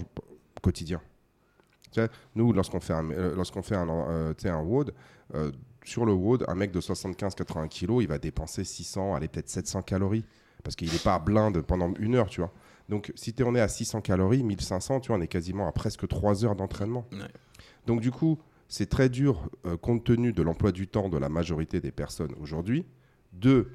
quotidien. 0.62 1.00
Tu 1.92 2.00
sais, 2.00 2.08
nous, 2.34 2.52
lorsqu'on 2.52 2.80
fait 2.80 2.92
un, 2.94 3.10
euh, 3.10 3.34
lorsqu'on 3.36 3.62
fait 3.62 3.76
un, 3.76 3.88
euh, 3.88 4.34
un 4.44 4.62
WOD, 4.62 4.92
euh, 5.34 5.52
sur 5.84 6.04
le 6.06 6.12
WOD, 6.12 6.44
un 6.48 6.54
mec 6.54 6.72
de 6.72 6.80
75-80 6.80 7.68
kilos, 7.68 8.02
il 8.02 8.08
va 8.08 8.18
dépenser 8.18 8.64
600, 8.64 9.14
allez, 9.14 9.28
peut-être 9.28 9.48
700 9.48 9.82
calories. 9.82 10.24
Parce 10.62 10.76
qu'il 10.76 10.90
n'est 10.90 10.98
pas 10.98 11.14
à 11.14 11.18
blinde 11.18 11.60
pendant 11.60 11.92
une 11.98 12.14
heure, 12.14 12.28
tu 12.30 12.40
vois. 12.40 12.50
Donc, 12.88 13.12
si 13.14 13.34
t'es- 13.34 13.42
on 13.44 13.54
est 13.54 13.60
à 13.60 13.68
600 13.68 14.00
calories, 14.00 14.42
1500, 14.42 15.00
tu 15.00 15.08
vois, 15.08 15.18
on 15.18 15.20
est 15.20 15.28
quasiment 15.28 15.68
à 15.68 15.72
presque 15.72 16.08
3 16.08 16.44
heures 16.44 16.56
d'entraînement. 16.56 17.06
Ouais. 17.12 17.18
Donc, 17.86 18.00
du 18.00 18.10
coup, 18.10 18.38
c'est 18.66 18.88
très 18.88 19.10
dur, 19.10 19.48
euh, 19.66 19.76
compte 19.76 20.04
tenu 20.04 20.32
de 20.32 20.42
l'emploi 20.42 20.72
du 20.72 20.88
temps 20.88 21.10
de 21.10 21.18
la 21.18 21.28
majorité 21.28 21.80
des 21.82 21.92
personnes 21.92 22.34
aujourd'hui, 22.40 22.86
de 23.34 23.68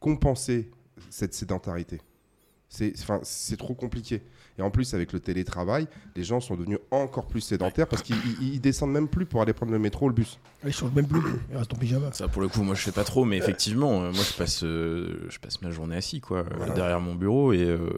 compenser 0.00 0.70
cette 1.10 1.34
sédentarité. 1.34 2.00
C'est 2.68 2.92
enfin, 3.00 3.20
c'est 3.22 3.58
trop 3.58 3.74
compliqué. 3.74 4.22
Et 4.58 4.62
en 4.62 4.70
plus, 4.70 4.94
avec 4.94 5.12
le 5.12 5.20
télétravail, 5.20 5.86
les 6.16 6.24
gens 6.24 6.40
sont 6.40 6.56
devenus 6.56 6.78
encore 6.90 7.26
plus 7.26 7.40
sédentaires 7.42 7.86
parce 7.86 8.02
qu'ils 8.02 8.16
ils- 8.40 8.54
ils 8.54 8.60
descendent 8.60 8.92
même 8.92 9.08
plus 9.08 9.26
pour 9.26 9.42
aller 9.42 9.52
prendre 9.52 9.72
le 9.72 9.78
métro 9.78 10.06
ou 10.06 10.08
le 10.08 10.14
bus. 10.14 10.38
Ils 10.64 10.72
changent 10.72 10.92
même 10.94 11.06
plus. 11.06 11.20
Ils 11.50 11.56
restent 11.56 11.72
en 11.74 11.76
pyjama. 11.76 12.12
Ça, 12.12 12.28
pour 12.28 12.40
le 12.40 12.48
coup, 12.48 12.62
moi, 12.62 12.74
je 12.74 12.82
sais 12.82 12.92
pas 12.92 13.04
trop, 13.04 13.24
mais 13.26 13.36
effectivement, 13.36 14.02
euh, 14.04 14.12
moi, 14.12 14.22
je 14.24 14.36
passe, 14.36 14.62
euh, 14.64 15.26
je 15.28 15.38
passe 15.38 15.60
ma 15.60 15.70
journée 15.70 15.96
assis, 15.96 16.20
quoi, 16.20 16.38
euh, 16.38 16.44
Voilà. 16.56 16.72
derrière 16.74 17.00
mon 17.00 17.14
bureau, 17.14 17.52
et 17.52 17.62
euh, 17.64 17.90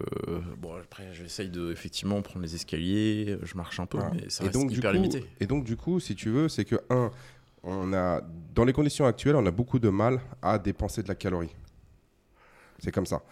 bon, 0.58 0.74
après, 0.74 1.12
j'essaye 1.12 1.50
de, 1.50 1.70
effectivement, 1.72 2.20
prendre 2.22 2.42
les 2.44 2.54
escaliers, 2.56 3.36
je 3.42 3.54
marche 3.56 3.78
un 3.80 3.86
peu, 3.86 3.98
Voilà. 3.98 4.12
mais 4.14 4.28
ça 4.28 4.42
et, 4.44 4.46
reste 4.48 4.58
donc, 4.58 4.70
du 4.70 4.78
hyper 4.78 4.90
coup, 4.90 4.96
limité. 4.96 5.24
et 5.40 5.46
donc, 5.46 5.64
du 5.64 5.76
coup, 5.76 6.00
si 6.00 6.14
tu 6.16 6.30
veux, 6.30 6.48
c'est 6.48 6.64
que, 6.64 6.76
un, 6.90 7.10
on 7.64 7.92
a, 7.92 8.22
dans 8.54 8.64
les 8.64 8.72
conditions 8.72 9.06
actuelles, 9.06 9.36
on 9.36 9.46
a 9.46 9.50
beaucoup 9.52 9.78
de 9.78 9.88
mal 9.88 10.20
à 10.42 10.58
dépenser 10.58 11.02
de 11.02 11.08
la 11.08 11.14
calorie. 11.14 11.50
C'est 12.84 12.92
comme 12.92 13.06
ça. 13.06 13.22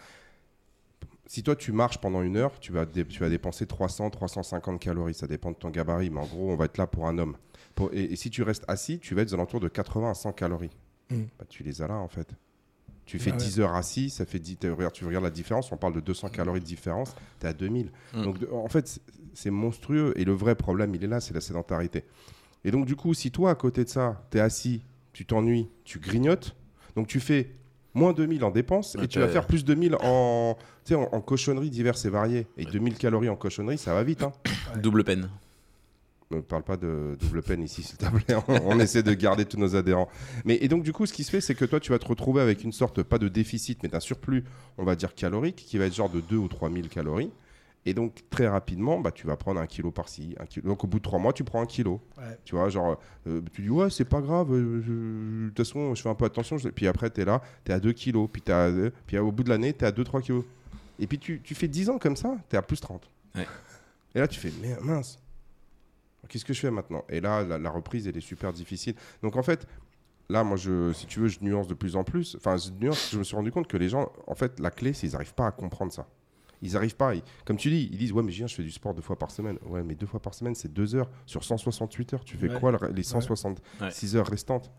Si 1.25 1.41
toi, 1.41 1.55
tu 1.55 1.71
marches 1.71 1.99
pendant 1.99 2.21
une 2.21 2.35
heure, 2.37 2.59
tu 2.59 2.71
vas, 2.71 2.85
dé- 2.85 3.05
tu 3.05 3.19
vas 3.19 3.29
dépenser 3.29 3.65
300, 3.65 4.09
350 4.09 4.79
calories. 4.79 5.13
Ça 5.13 5.25
dépend 5.27 5.51
de 5.51 5.55
ton 5.55 5.69
gabarit, 5.69 6.09
mais 6.09 6.19
en 6.19 6.25
gros, 6.25 6.51
on 6.51 6.55
va 6.55 6.65
être 6.65 6.77
là 6.77 6.85
pour 6.87 7.07
un 7.07 7.17
homme. 7.17 7.37
Pour- 7.75 7.91
et, 7.93 8.03
et 8.03 8.15
si 8.15 8.29
tu 8.29 8.43
restes 8.43 8.65
assis, 8.67 8.99
tu 8.99 9.15
vas 9.15 9.21
être 9.21 9.31
aux 9.31 9.35
alentours 9.35 9.59
de 9.59 9.67
80 9.69 10.11
à 10.11 10.13
100 10.13 10.33
calories. 10.33 10.75
Mm. 11.09 11.21
Bah, 11.39 11.45
tu 11.47 11.63
les 11.63 11.81
as 11.81 11.87
là, 11.87 11.95
en 11.95 12.07
fait. 12.09 12.27
Tu 13.05 13.19
fais 13.19 13.31
Ah 13.31 13.33
ouais. 13.33 13.39
10 13.39 13.59
heures 13.59 13.75
assis, 13.75 14.09
ça 14.09 14.25
fait 14.25 14.39
10, 14.39 14.57
tu 14.57 14.69
regardes, 14.71 14.93
tu 14.93 15.05
regardes 15.05 15.23
la 15.25 15.29
différence, 15.31 15.71
on 15.71 15.77
parle 15.77 15.93
de 15.93 15.99
200 15.99 16.29
calories 16.29 16.61
de 16.61 16.65
différence, 16.65 17.15
tu 17.39 17.45
es 17.45 17.49
à 17.49 17.53
2000. 17.53 17.91
Mm. 18.13 18.23
Donc, 18.23 18.39
de- 18.39 18.47
en 18.51 18.67
fait, 18.69 18.87
c'est- 18.87 19.01
c'est 19.33 19.51
monstrueux. 19.51 20.13
Et 20.17 20.25
le 20.25 20.33
vrai 20.33 20.55
problème, 20.55 20.93
il 20.95 21.03
est 21.03 21.07
là, 21.07 21.19
c'est 21.21 21.33
la 21.33 21.41
sédentarité. 21.41 22.03
Et 22.65 22.71
donc, 22.71 22.85
du 22.85 22.95
coup, 22.95 23.13
si 23.13 23.31
toi, 23.31 23.51
à 23.51 23.55
côté 23.55 23.83
de 23.85 23.89
ça, 23.89 24.25
tu 24.31 24.37
es 24.37 24.41
assis, 24.41 24.81
tu 25.13 25.25
t'ennuies, 25.25 25.69
tu 25.83 25.99
grignotes, 25.99 26.55
donc 26.95 27.07
tu 27.07 27.19
fais 27.19 27.51
moins 27.93 28.13
2000 28.13 28.43
en 28.43 28.51
dépenses 28.51 28.97
et 29.01 29.07
tu 29.07 29.19
vas 29.19 29.27
faire 29.27 29.45
plus 29.45 29.63
de 29.63 29.73
2000 29.73 29.95
en, 30.01 30.57
en, 30.91 30.95
en 30.95 31.21
cochonneries 31.21 31.69
diverses 31.69 32.05
et 32.05 32.09
variées. 32.09 32.47
Et 32.57 32.65
2000 32.65 32.97
calories 32.97 33.29
en 33.29 33.35
cochonneries, 33.35 33.77
ça 33.77 33.93
va 33.93 34.03
vite. 34.03 34.23
Hein. 34.23 34.33
Double 34.81 35.03
peine. 35.03 35.29
Ne 36.31 36.41
parle 36.41 36.63
pas 36.63 36.77
de 36.77 37.15
double 37.19 37.43
peine 37.43 37.61
ici, 37.61 37.83
s'il 37.83 37.97
te 37.97 38.05
plaît. 38.05 38.35
On, 38.65 38.79
essaie 38.79 39.03
de 39.03 39.13
garder 39.13 39.45
tous 39.45 39.57
nos 39.57 39.75
adhérents. 39.75 40.09
Mais, 40.45 40.57
et 40.61 40.67
donc, 40.67 40.83
du 40.83 40.91
coup, 40.91 41.05
ce 41.05 41.13
qui 41.13 41.23
se 41.23 41.29
fait, 41.29 41.41
c'est 41.41 41.53
que 41.53 41.65
toi, 41.65 41.79
tu 41.79 41.91
vas 41.91 41.99
te 41.99 42.07
retrouver 42.07 42.41
avec 42.41 42.63
une 42.63 42.71
sorte, 42.71 43.03
pas 43.03 43.19
de 43.19 43.27
déficit, 43.27 43.83
mais 43.83 43.89
d'un 43.89 43.99
surplus, 43.99 44.43
on 44.77 44.83
va 44.83 44.95
dire 44.95 45.13
calorique, 45.13 45.57
qui 45.57 45.77
va 45.77 45.85
être 45.85 45.93
genre 45.93 46.09
de 46.09 46.21
2 46.21 46.35
ou 46.37 46.47
3000 46.47 46.89
calories. 46.89 47.29
Et 47.85 47.93
donc, 47.93 48.23
très 48.29 48.47
rapidement, 48.47 48.99
bah, 48.99 49.11
tu 49.11 49.27
vas 49.27 49.35
prendre 49.35 49.59
un 49.59 49.67
kilo 49.67 49.91
par-ci. 49.91 50.35
Un 50.39 50.45
kilo. 50.45 50.69
Donc, 50.69 50.83
au 50.83 50.87
bout 50.87 50.99
de 50.99 51.03
trois 51.03 51.19
mois, 51.19 51.33
tu 51.33 51.43
prends 51.43 51.61
un 51.61 51.65
kilo. 51.65 51.99
Tu 52.45 52.55
vois, 52.55 52.69
genre, 52.69 52.97
euh, 53.27 53.41
tu 53.51 53.61
dis, 53.61 53.69
ouais, 53.69 53.89
c'est 53.89 54.05
pas 54.05 54.21
grave, 54.21 54.53
euh, 54.53 54.81
de 55.45 55.49
toute 55.49 55.57
façon, 55.57 55.93
je 55.93 56.01
fais 56.01 56.09
un 56.09 56.15
peu 56.15 56.25
attention. 56.25 56.57
Puis 56.73 56.87
après, 56.87 57.09
tu 57.09 57.21
es 57.21 57.25
là, 57.25 57.41
tu 57.65 57.71
es 57.71 57.75
à 57.75 57.79
2 57.79 57.91
kilos. 57.91 58.29
Puis, 58.31 58.41
as, 58.51 58.71
puis 59.05 59.17
au 59.17 59.31
bout 59.31 59.43
de 59.43 59.49
l'année, 59.49 59.73
tu 59.73 59.83
es 59.83 59.87
à 59.87 59.91
2-3 59.91 60.21
kilos. 60.21 60.45
Et 60.99 61.07
puis, 61.07 61.19
tu, 61.19 61.41
tu, 61.41 61.55
fais 61.55 61.67
10 61.67 61.89
ans 61.89 61.97
comme 61.97 62.15
ça, 62.15 62.37
tu 62.49 62.55
es 62.55 62.59
à 62.59 62.61
plus 62.61 62.79
30. 62.79 63.09
Et 64.15 64.19
là, 64.19 64.27
tu 64.27 64.39
fais, 64.39 64.51
mais 64.61 64.77
mince, 64.81 65.19
qu'est-ce 66.29 66.45
que 66.45 66.53
je 66.53 66.59
fais 66.59 66.71
maintenant? 66.71 67.03
Et 67.09 67.19
là, 67.19 67.43
la, 67.43 67.69
reprise, 67.69 68.07
elle 68.07 68.15
est 68.15 68.21
super 68.21 68.53
difficile. 68.53 68.95
Donc, 69.21 69.35
en 69.35 69.43
fait, 69.43 69.67
là, 70.29 70.43
moi, 70.43 70.55
je, 70.55 70.93
si 70.93 71.05
tu 71.07 71.19
veux, 71.19 71.27
je 71.27 71.39
nuance 71.41 71.67
de 71.67 71.73
plus 71.73 71.95
en 71.95 72.03
plus. 72.03 72.35
Enfin, 72.37 72.55
je 72.55 72.69
nuance, 72.71 73.09
je 73.11 73.17
me 73.17 73.23
suis 73.23 73.35
rendu 73.35 73.51
compte 73.51 73.67
que 73.67 73.77
les 73.77 73.89
gens, 73.89 74.11
en 74.27 74.35
fait, 74.35 74.59
la 74.59 74.71
clé, 74.71 74.93
c'est 74.93 75.07
qu'ils 75.07 75.11
n'arrivent 75.13 75.33
pas 75.33 75.47
à 75.47 75.51
comprendre 75.51 75.91
ça. 75.91 76.07
Ils 76.63 76.77
arrivent 76.77 76.95
pas. 76.95 77.13
comme 77.43 77.57
tu 77.57 77.69
dis, 77.69 77.89
ils 77.91 77.97
disent 77.97 78.13
Ouais, 78.13 78.23
mais 78.23 78.31
je 78.31 78.47
fais 78.47 78.63
du 78.63 78.71
sport 78.71 78.93
deux 78.93 79.01
fois 79.01 79.19
par 79.19 79.31
semaine. 79.31 79.57
Ouais, 79.65 79.83
mais 79.83 79.95
deux 79.95 80.05
fois 80.05 80.21
par 80.21 80.33
semaine, 80.33 80.55
c'est 80.55 80.71
deux 80.71 80.95
heures. 80.95 81.09
Sur 81.25 81.43
168 81.43 82.13
heures, 82.13 82.23
tu 82.23 82.37
fais 82.37 82.47
quoi 82.47 82.71
les 82.95 83.03
166 83.03 84.15
heures 84.15 84.27
restantes 84.27 84.71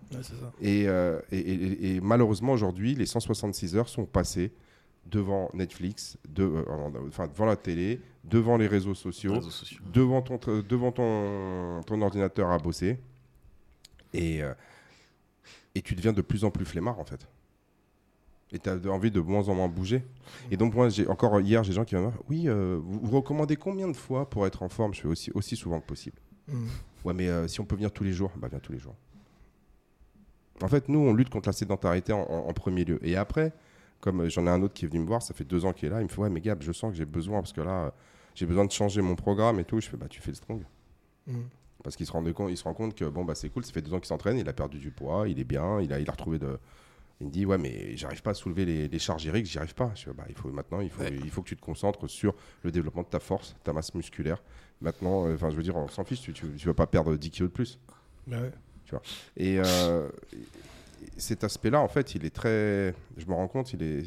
euh, 0.62 1.21
et, 1.31 1.97
et, 1.97 2.00
malheureusement, 2.00 2.53
aujourd'hui, 2.53 2.95
les 2.95 3.07
166 3.07 3.76
heures 3.76 3.88
sont 3.88 4.07
passées 4.07 4.53
devant 5.07 5.50
Netflix, 5.53 6.17
de, 6.26 6.45
euh, 6.45 6.62
enfin, 7.09 7.29
devant 7.29 7.45
la 7.45 7.57
télé, 7.57 8.00
devant 8.25 8.57
les 8.57 8.67
réseaux 8.67 8.95
sociaux, 8.95 9.38
devant, 9.93 10.23
ton, 10.23 10.41
devant 10.62 10.93
ton, 10.93 11.83
ton 11.87 12.00
ordinateur 12.00 12.50
à 12.50 12.59
bosser. 12.59 12.99
Et, 14.14 14.43
euh, 14.43 14.55
et 15.75 15.83
tu 15.83 15.95
deviens 15.95 16.14
de 16.14 16.23
plus 16.23 16.45
en 16.45 16.50
plus 16.50 16.64
flemmard, 16.64 16.99
en 16.99 17.05
fait 17.05 17.29
et 18.54 18.58
tu 18.61 18.70
as 18.70 18.92
envie 18.92 19.11
de 19.11 19.20
moins 19.20 19.49
en 19.49 19.54
moins 19.54 19.68
bouger. 19.68 20.02
Et 20.50 20.56
donc, 20.56 20.75
moi, 20.75 20.88
j'ai 20.88 21.06
encore 21.08 21.40
hier, 21.40 21.64
j'ai 21.64 21.70
des 21.70 21.76
gens 21.76 21.84
qui 21.84 21.96
me 21.96 22.06
disent 22.06 22.18
Oui, 22.28 22.44
euh, 22.46 22.78
vous, 22.80 23.16
recommandez 23.16 23.56
combien 23.56 23.88
de 23.88 23.96
fois 23.96 24.30
pour 24.30 24.46
être 24.46 24.62
en 24.62 24.68
forme? 24.68 24.94
Je 24.94 25.00
fais 25.02 25.08
aussi, 25.08 25.30
aussi 25.34 25.56
souvent 25.56 25.80
que 25.80 25.87
possible. 25.87 26.16
Mm. 26.49 26.66
Ouais, 27.04 27.14
mais 27.14 27.28
euh, 27.28 27.49
si 27.49 27.61
on 27.61 27.64
peut 27.64 27.75
venir 27.75 27.90
tous 27.90 28.04
les 28.04 28.12
jours, 28.12 28.30
bah 28.37 28.49
viens 28.49 28.61
tous 28.61 28.73
les 28.73 28.78
jours. 28.78 28.94
En 30.62 30.68
fait, 30.68 30.88
nous, 30.88 31.00
on 31.00 31.12
lutte 31.12 31.30
contre 31.30 31.49
la 31.49 31.52
sédentarité 31.52 32.12
en, 32.12 32.52
premier 32.52 32.84
lieu. 32.84 33.04
Et 33.04 33.16
après, 33.16 33.52
comme 34.00 34.23
euh, 34.23 34.28
j'en 34.28 34.46
ai 34.46 34.50
un 34.50 34.62
autre 34.62 34.75
qui 34.75 34.84
est 34.84 34.88
venu 34.88 35.00
me 35.00 35.06
voir, 35.06 35.20
ça 35.20 35.34
fait 35.34 35.44
deux 35.44 35.64
ans 35.64 35.73
qu'il 35.73 35.88
est 35.88 35.90
là, 35.90 36.00
il 36.00 36.04
me 36.04 36.08
fait 36.08 36.20
Ouais, 36.20 36.30
mais 36.30 36.40
Gab, 36.40 36.62
je 36.62 36.70
sens 36.70 36.92
que 36.92 36.96
j'ai 36.96 37.04
besoin, 37.04 37.40
parce 37.40 37.52
que 37.52 37.61
là, 37.61 37.92
j'ai 38.37 38.46
besoin 38.46 38.64
de 38.64 38.70
changer 38.70 39.02
mon 39.02 39.16
programme 39.16 39.58
et 39.58 39.64
tout. 39.64 39.80
Je 39.80 39.88
fais 39.88 39.96
Bah, 39.96 40.06
tu 40.08 40.20
fais 40.20 40.30
le 40.30 40.37
strong. 40.37 40.62
Mm. 41.26 41.40
Parce 41.82 41.96
qu'il 41.96 42.06
se, 42.06 42.12
rend 42.12 42.23
compte, 42.32 42.50
il 42.50 42.56
se 42.56 42.64
rend 42.64 42.73
compte 42.73 42.94
que 42.94 43.04
bon, 43.04 43.25
bah, 43.25 43.34
c'est 43.34 43.50
cool, 43.50 43.64
ça 43.64 43.73
fait 43.73 43.82
deux 43.82 43.92
ans 43.92 43.99
qu'il 43.99 44.06
s'entraîne, 44.06 44.38
il 44.38 44.49
a 44.49 44.54
perdu 44.54 44.78
du 44.78 44.90
poids, 44.90 45.28
il 45.28 45.38
est 45.40 45.44
bien, 45.44 45.80
il 45.82 45.92
a, 45.92 45.99
il 45.99 46.08
a 46.08 46.12
retrouvé 46.12 46.38
de 46.38 46.58
il 47.21 47.26
me 47.28 47.33
dit 47.33 47.47
ouais 47.47 47.59
mais 47.59 47.97
j'arrive 47.97 48.23
pas 48.23 48.30
à 48.30 48.35
soulever 48.35 48.64
les, 48.64 48.99
charges 48.99 49.26
Eric, 49.26 49.47
j'y 49.47 49.59
arrive 49.59 49.75
pas. 49.75 49.92
Je 49.94 50.11
bah, 50.11 50.25
il 50.28 50.35
faut 50.35 50.50
maintenant 50.50 50.80
il 50.80 50.90
faut, 50.90 51.02
il 51.04 51.30
faut 51.30 51.42
que 51.42 51.49
tu 51.49 51.56
te 51.56 51.62
concentres 51.62 52.09
sur 52.09 52.35
le 52.62 52.71
développement 52.71 53.02
de 53.02 53.09
ta 53.09 53.21
force, 53.21 53.54
ta 53.64 53.73
masse 53.73 53.94
musculaire. 53.94 54.42
Maintenant, 54.80 55.26
euh, 55.26 55.35
enfin 55.35 55.50
je 55.50 55.56
veux 55.56 55.62
dire, 55.62 55.76
on 55.76 55.88
s'en 55.88 56.04
fiche, 56.04 56.21
tu, 56.21 56.33
tu, 56.33 56.66
vas 56.66 56.75
pas 56.75 56.87
perdre 56.87 57.16
10 57.16 57.30
kilos 57.30 57.50
de 57.50 57.54
plus. 57.54 57.78
Bah 58.26 58.38
tu 58.85 58.90
vois. 58.90 59.02
Et 59.37 59.59
euh, 59.59 60.09
cet 61.16 61.44
aspect-là, 61.44 61.80
en 61.80 61.88
fait, 61.88 62.14
il 62.14 62.25
est 62.25 62.35
très, 62.35 62.94
je 63.16 63.26
me 63.26 63.33
rends 63.35 63.49
compte, 63.49 63.73
il 63.73 63.83
est, 63.83 64.04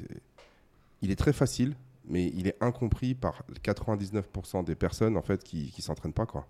il 1.02 1.10
est 1.10 1.16
très 1.16 1.34
facile, 1.34 1.76
mais 2.06 2.28
il 2.36 2.48
est 2.48 2.56
incompris 2.62 3.16
par 3.16 3.44
99% 3.64 4.64
des 4.64 4.76
personnes 4.76 5.18
en 5.18 5.22
fait 5.22 5.44
qui, 5.44 5.72
qui 5.72 5.82
s'entraînent 5.82 6.14
pas 6.14 6.26
quoi 6.26 6.48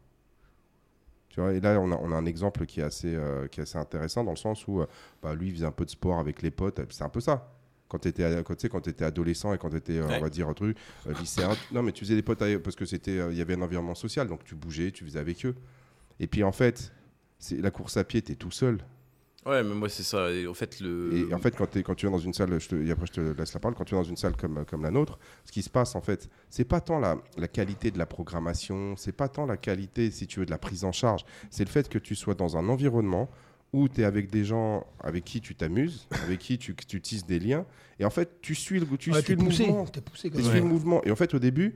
et 1.38 1.60
là, 1.60 1.79
on 1.79 2.12
a, 2.12 2.15
un 2.15 2.25
exemple 2.25 2.65
qui 2.65 2.79
est, 2.79 2.84
assez, 2.84 3.13
euh, 3.13 3.48
qui 3.48 3.60
est 3.60 3.63
assez 3.63 3.77
intéressant 3.77 4.24
dans 4.24 4.32
le 4.32 4.38
sens 4.38 4.67
où 4.67 4.82
euh, 4.82 4.88
bah, 5.22 5.36
lui, 5.36 5.50
il 5.50 5.53
faisait 5.53 5.65
un 5.65 5.72
peu 5.72 5.86
de 5.86 5.89
sport 5.89 6.20
avec 6.20 6.41
les 6.41 6.51
potes. 6.51 6.82
C'est 6.89 7.03
un 7.03 7.10
peu 7.10 7.20
ça. 7.20 7.53
Quand 7.88 8.00
tu 8.00 8.10
étais, 8.10 8.44
quand 8.44 8.88
étais 8.88 9.06
adolescent 9.06 9.53
et 9.53 9.58
quand 9.58 9.70
tu 9.70 9.77
étais, 9.77 9.98
euh, 9.98 10.08
on 10.10 10.20
va 10.20 10.29
dire, 10.29 10.53
truc, 10.56 10.77
lycéen. 11.20 11.51
Non, 11.72 11.84
mais 11.84 11.91
tu 11.91 12.03
faisais 12.03 12.15
des 12.15 12.22
potes 12.22 12.44
parce 12.60 12.75
que 12.75 12.86
c'était, 12.86 13.17
il 13.32 13.38
y 13.38 13.41
avait 13.41 13.53
un 13.53 13.62
environnement 13.62 13.96
social. 13.96 14.27
Donc 14.27 14.44
tu 14.44 14.56
bougeais, 14.56 14.91
tu 14.91 15.06
faisais 15.06 15.20
avec 15.20 15.46
eux. 15.46 15.56
Et 16.20 16.27
puis 16.27 16.44
en 16.44 16.51
fait, 16.51 16.91
la 17.51 17.72
course 17.72 17.96
à 17.96 18.03
pied, 18.03 18.22
tu 18.22 18.34
es 18.34 18.36
tout 18.36 18.51
seul. 18.51 18.79
Ouais, 19.48 19.63
mais 19.63 19.74
moi, 19.74 19.88
c'est 19.88 20.04
ça. 20.04 20.30
Et 20.32 20.46
en 20.46 20.54
fait, 20.54 20.82
le... 20.82 21.30
et 21.30 21.34
en 21.34 21.39
fait 21.39 21.56
quand, 21.56 21.74
es, 21.77 21.84
quand 21.84 21.96
tu 21.96 22.06
es 22.06 22.10
dans 22.10 22.18
une 22.18 22.34
salle, 22.34 22.60
je 22.60 22.68
te, 22.68 22.75
et 22.75 22.92
après 22.92 23.06
je 23.08 23.13
te 23.13 23.22
laisse 23.22 23.54
la 23.54 23.60
parole, 23.62 23.75
quand 23.75 23.86
tu 23.86 23.96
es 23.96 23.98
dans 23.98 24.04
une 24.04 24.18
salle 24.18 24.36
comme, 24.36 24.66
comme 24.66 24.84
la 24.84 24.92
nôtre, 24.92 25.18
ce 25.46 25.51
qui 25.54 25.62
se 25.62 25.70
passe, 25.70 25.96
en 25.96 26.01
fait, 26.01 26.30
c'est 26.50 26.66
pas 26.66 26.82
tant 26.82 27.00
la, 27.00 27.18
la, 27.38 27.48
qualité 27.48 27.89
de 27.89 27.98
la 27.98 28.06
programmation, 28.06 28.96
c'est 28.98 29.13
pas 29.13 29.30
tant 29.30 29.46
la 29.46 29.56
qualité, 29.56 30.12
si 30.12 30.27
tu 30.27 30.42
veux, 30.42 30.46
de 30.46 30.51
la 30.51 30.58
prise 30.58 30.84
en 30.84 30.92
charge, 30.92 31.24
c'est 31.50 31.63
le 31.63 31.70
fait 31.70 31.88
que 31.88 31.98
tu 31.98 32.16
sois 32.16 32.34
dans 32.34 32.58
un 32.58 32.68
environnement 32.68 33.30
où 33.72 33.88
tu 33.88 34.01
es 34.01 34.04
avec 34.04 34.30
des 34.30 34.44
gens 34.44 34.86
avec 35.00 35.24
qui 35.24 35.39
tu 35.39 35.56
t'amuses, 35.56 36.08
avec 36.24 36.39
qui 36.39 36.58
tu, 36.58 36.75
tu, 36.75 37.01
tisses 37.01 37.25
des 37.25 37.39
liens, 37.39 37.66
et 38.00 38.06
en 38.06 38.10
fait, 38.10 38.42
tu 38.42 38.54
suis 38.54 38.80
le, 38.80 38.86
tu 38.98 39.13
suis 39.13 39.36
le 39.36 39.44
mouvement. 39.44 39.86
Poussé, 39.86 40.30
tu 40.30 40.44
suis 40.44 40.60
le 40.60 40.66
mouvement. 40.66 41.01
Et 41.04 41.12
en 41.12 41.16
fait, 41.16 41.34
au 41.34 41.39
début, 41.39 41.75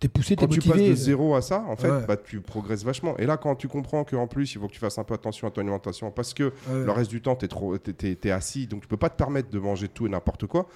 t'es 0.00 0.08
poussé, 0.08 0.34
t'es 0.34 0.46
motivé. 0.46 0.66
Quand 0.66 0.72
tu 0.72 0.78
passes 0.78 0.88
de 0.88 0.94
zéro 0.94 1.34
à 1.34 1.42
ça, 1.42 1.62
en 1.68 1.76
fait, 1.76 2.06
bah, 2.06 2.16
tu 2.16 2.40
progresses 2.40 2.82
vachement. 2.82 3.16
Et 3.18 3.26
là, 3.26 3.36
quand 3.36 3.54
tu 3.54 3.68
comprends 3.68 4.02
qu'en 4.04 4.26
plus, 4.26 4.54
il 4.54 4.60
faut 4.60 4.66
que 4.66 4.72
tu 4.72 4.80
fasses 4.80 4.98
un 4.98 5.04
peu 5.04 5.14
attention 5.14 5.46
à 5.46 5.50
ton 5.50 5.60
alimentation, 5.60 6.10
parce 6.10 6.34
que 6.34 6.52
le 6.72 6.90
reste 6.90 7.10
du 7.10 7.20
temps, 7.20 7.36
t'es 7.36 7.48
trop, 7.48 7.76
es, 7.76 8.30
assis, 8.30 8.66
donc 8.66 8.82
tu 8.82 8.88
peux 8.88 8.96
pas 8.96 9.10
te 9.10 9.16
permettre 9.16 9.50
de 9.50 9.58
manger 9.58 9.88
tout 9.88 10.06
et 10.06 10.10
n'importe 10.10 10.46
quoi. 10.46 10.66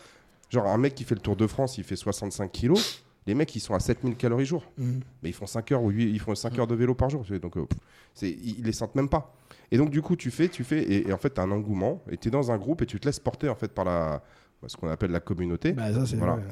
Genre, 0.51 0.67
un 0.67 0.79
mec 0.79 0.95
qui 0.95 1.05
fait 1.05 1.15
le 1.15 1.21
Tour 1.21 1.37
de 1.37 1.47
France, 1.47 1.79
il 1.79 1.85
fait 1.85 1.97
65 1.97 2.53
kilos. 2.53 3.03
Les 3.27 3.35
mecs, 3.35 3.57
ils 3.57 3.61
sont 3.61 3.75
à 3.75 3.81
7000 3.81 4.17
calories 4.17 4.45
jour. 4.45 4.63
Mhm. 4.77 5.01
Mais 5.23 5.31
ils 5.31 5.33
font 5.33 5.47
5 5.47 5.73
heures 5.73 5.83
ou 5.83 5.91
ils 5.91 6.21
font 6.21 6.35
5 6.35 6.59
heures 6.59 6.67
de 6.67 6.75
vélo 6.75 6.95
par 6.95 7.09
jour. 7.09 7.25
Donc, 7.41 7.57
euh, 7.57 7.67
ils, 8.21 8.63
les 8.63 8.73
sentent 8.73 8.95
même 8.95 9.09
pas. 9.09 9.35
Et 9.71 9.79
donc, 9.79 9.91
du 9.91 10.03
coup, 10.03 10.15
tu 10.15 10.31
fais, 10.31 10.49
tu 10.49 10.63
fais, 10.63 10.83
et, 10.83 11.09
et 11.09 11.13
en 11.13 11.17
fait, 11.17 11.33
tu 11.33 11.41
as 11.41 11.45
un 11.45 11.51
engouement, 11.51 12.03
et 12.11 12.19
tu 12.19 12.29
es 12.29 12.31
dans 12.31 12.51
un 12.51 12.59
groupe, 12.59 12.83
et 12.83 12.87
tu 12.87 13.01
te 13.01 13.07
laisses 13.07 13.19
porter 13.19 13.49
en 13.49 13.55
fait 13.55 13.73
par 13.73 13.87
la, 13.87 14.23
ce 14.69 14.77
qu'on 14.77 14.89
appelle 14.89 15.11
la 15.11 15.21
communauté. 15.21 15.73
Bah, 15.73 15.89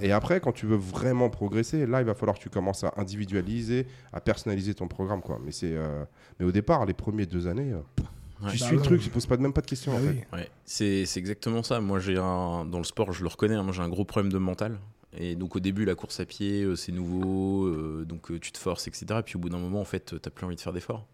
Et 0.00 0.12
après, 0.12 0.40
quand 0.40 0.52
tu 0.52 0.66
veux 0.66 0.76
vraiment 0.76 1.30
progresser, 1.30 1.86
là, 1.86 2.00
il 2.00 2.06
va 2.06 2.14
falloir 2.14 2.36
que 2.36 2.42
tu 2.42 2.50
commences 2.50 2.84
à 2.84 2.92
individualiser, 2.96 3.86
à 4.12 4.20
personnaliser 4.20 4.74
ton 4.74 4.88
programme. 4.88 5.20
Quoi. 5.20 5.38
Mais, 5.44 5.52
c'est, 5.52 5.74
euh, 5.74 6.04
mais 6.38 6.46
au 6.46 6.52
départ, 6.52 6.86
les 6.86 6.94
premières 6.94 7.26
deux 7.26 7.46
années, 7.46 7.72
euh, 7.72 7.80
tu 7.96 8.04
bah 8.42 8.50
suis 8.50 8.76
le 8.76 8.82
truc, 8.82 9.00
tu 9.00 9.10
poses 9.10 9.26
pas 9.26 9.36
même 9.36 9.52
pas 9.52 9.60
de 9.60 9.66
questions. 9.66 9.92
Bah 9.92 10.38
ouais. 10.38 10.48
C'est, 10.64 11.04
c'est 11.06 11.20
exactement 11.20 11.62
ça. 11.62 11.80
Moi, 11.80 12.00
j'ai 12.00 12.16
un, 12.18 12.64
dans 12.64 12.78
le 12.78 12.84
sport, 12.84 13.12
je 13.12 13.22
le 13.22 13.28
reconnais, 13.28 13.54
hein, 13.54 13.62
moi, 13.62 13.72
j'ai 13.72 13.82
un 13.82 13.88
gros 13.88 14.04
problème 14.04 14.32
de 14.32 14.38
mental. 14.38 14.78
Et 15.14 15.34
donc 15.34 15.56
au 15.56 15.60
début, 15.60 15.84
la 15.84 15.94
course 15.94 16.20
à 16.20 16.24
pied, 16.24 16.62
euh, 16.62 16.74
c'est 16.74 16.90
nouveau, 16.90 17.70
donc 18.04 18.32
tu 18.40 18.50
te 18.50 18.58
forces, 18.58 18.88
etc. 18.88 19.06
Et 19.18 19.22
puis 19.22 19.36
au 19.36 19.38
bout 19.38 19.50
d'un 19.50 19.58
moment, 19.58 19.80
en 19.80 19.84
fait, 19.84 20.06
tu 20.06 20.14
n'as 20.14 20.30
plus 20.30 20.46
envie 20.46 20.56
de 20.56 20.60
faire 20.60 20.72
d'efforts. 20.72 21.06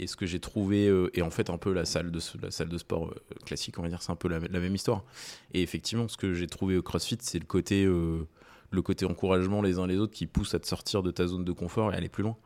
Et 0.00 0.06
ce 0.06 0.16
que 0.16 0.24
j'ai 0.24 0.40
trouvé, 0.40 0.88
euh, 0.88 1.10
et 1.12 1.20
en 1.20 1.28
fait 1.28 1.50
un 1.50 1.58
peu 1.58 1.74
la 1.74 1.84
salle 1.84 2.10
de, 2.10 2.20
la 2.40 2.50
salle 2.50 2.70
de 2.70 2.78
sport 2.78 3.08
euh, 3.08 3.34
classique, 3.44 3.78
on 3.78 3.82
va 3.82 3.88
dire, 3.90 4.00
c'est 4.00 4.10
un 4.10 4.16
peu 4.16 4.28
la, 4.28 4.40
même 4.40 4.74
histoire. 4.74 5.04
Et 5.52 5.62
effectivement, 5.62 6.08
ce 6.08 6.16
que 6.16 6.32
j'ai 6.32 6.46
trouvé 6.46 6.78
au 6.78 6.82
CrossFit, 6.82 7.18
c'est 7.20 7.38
le 7.38 7.44
côté, 7.44 7.84
euh, 7.84 8.26
le 8.70 8.80
côté 8.80 9.04
encouragement 9.04 9.60
les 9.60 9.78
uns 9.78 9.86
les 9.86 9.98
autres 9.98 10.14
qui 10.14 10.26
pousse 10.26 10.54
à 10.54 10.58
te 10.58 10.66
sortir 10.66 11.02
de 11.02 11.10
ta 11.10 11.26
zone 11.26 11.44
de 11.44 11.52
confort 11.52 11.92
et 11.92 11.96
aller 11.96 12.08
plus 12.08 12.22
loin. 12.22 12.36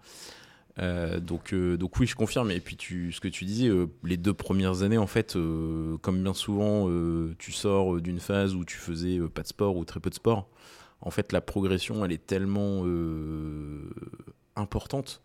donc, 1.21 1.55
donc 1.55 1.97
oui, 2.01 2.09
je 2.09 2.17
confirme. 2.17 2.51
Et 2.51 2.59
puis 2.59 2.77
tu, 2.77 3.13
ce 3.13 3.21
que 3.21 3.29
tu 3.29 3.45
disais, 3.45 3.71
les 4.03 4.17
deux 4.17 4.35
premières 4.35 4.83
années, 4.83 4.99
en 4.99 5.07
fait, 5.07 5.35
comme 6.03 6.23
bien 6.25 6.35
souvent, 6.35 6.89
tu 7.39 7.53
sors 7.53 8.01
d'une 8.01 8.19
phase 8.19 8.57
où 8.57 8.65
tu 8.65 8.79
faisais 8.79 9.21
pas 9.33 9.43
de 9.43 9.47
sport 9.47 9.77
ou 9.77 9.85
très 9.85 10.01
peu 10.01 10.11
de 10.11 10.17
sport. 10.17 10.49
En 11.01 11.13
fait, 11.13 11.31
la 11.31 11.41
progression, 11.41 12.05
elle 12.05 12.11
est 12.11 12.27
tellement 12.27 12.85
importante 14.57 15.23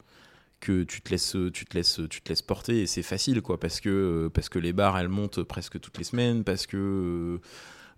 que 0.60 0.84
tu 0.84 1.02
te 1.02 1.10
laisses 1.10 1.36
tu 1.54 1.66
te 1.66 1.76
laisses 1.76 2.02
tu 2.10 2.22
te 2.22 2.30
laisses 2.30 2.42
porter 2.42 2.82
et 2.82 2.88
c'est 2.88 3.04
facile 3.04 3.42
quoi 3.42 3.60
parce 3.60 3.80
que 3.80 4.30
parce 4.34 4.50
que 4.50 4.60
les 4.60 4.74
barres 4.74 4.98
elles 4.98 5.10
montent 5.10 5.44
presque 5.44 5.80
toutes 5.80 5.98
les 5.98 6.04
semaines 6.04 6.44
parce 6.44 6.68
que 6.68 7.40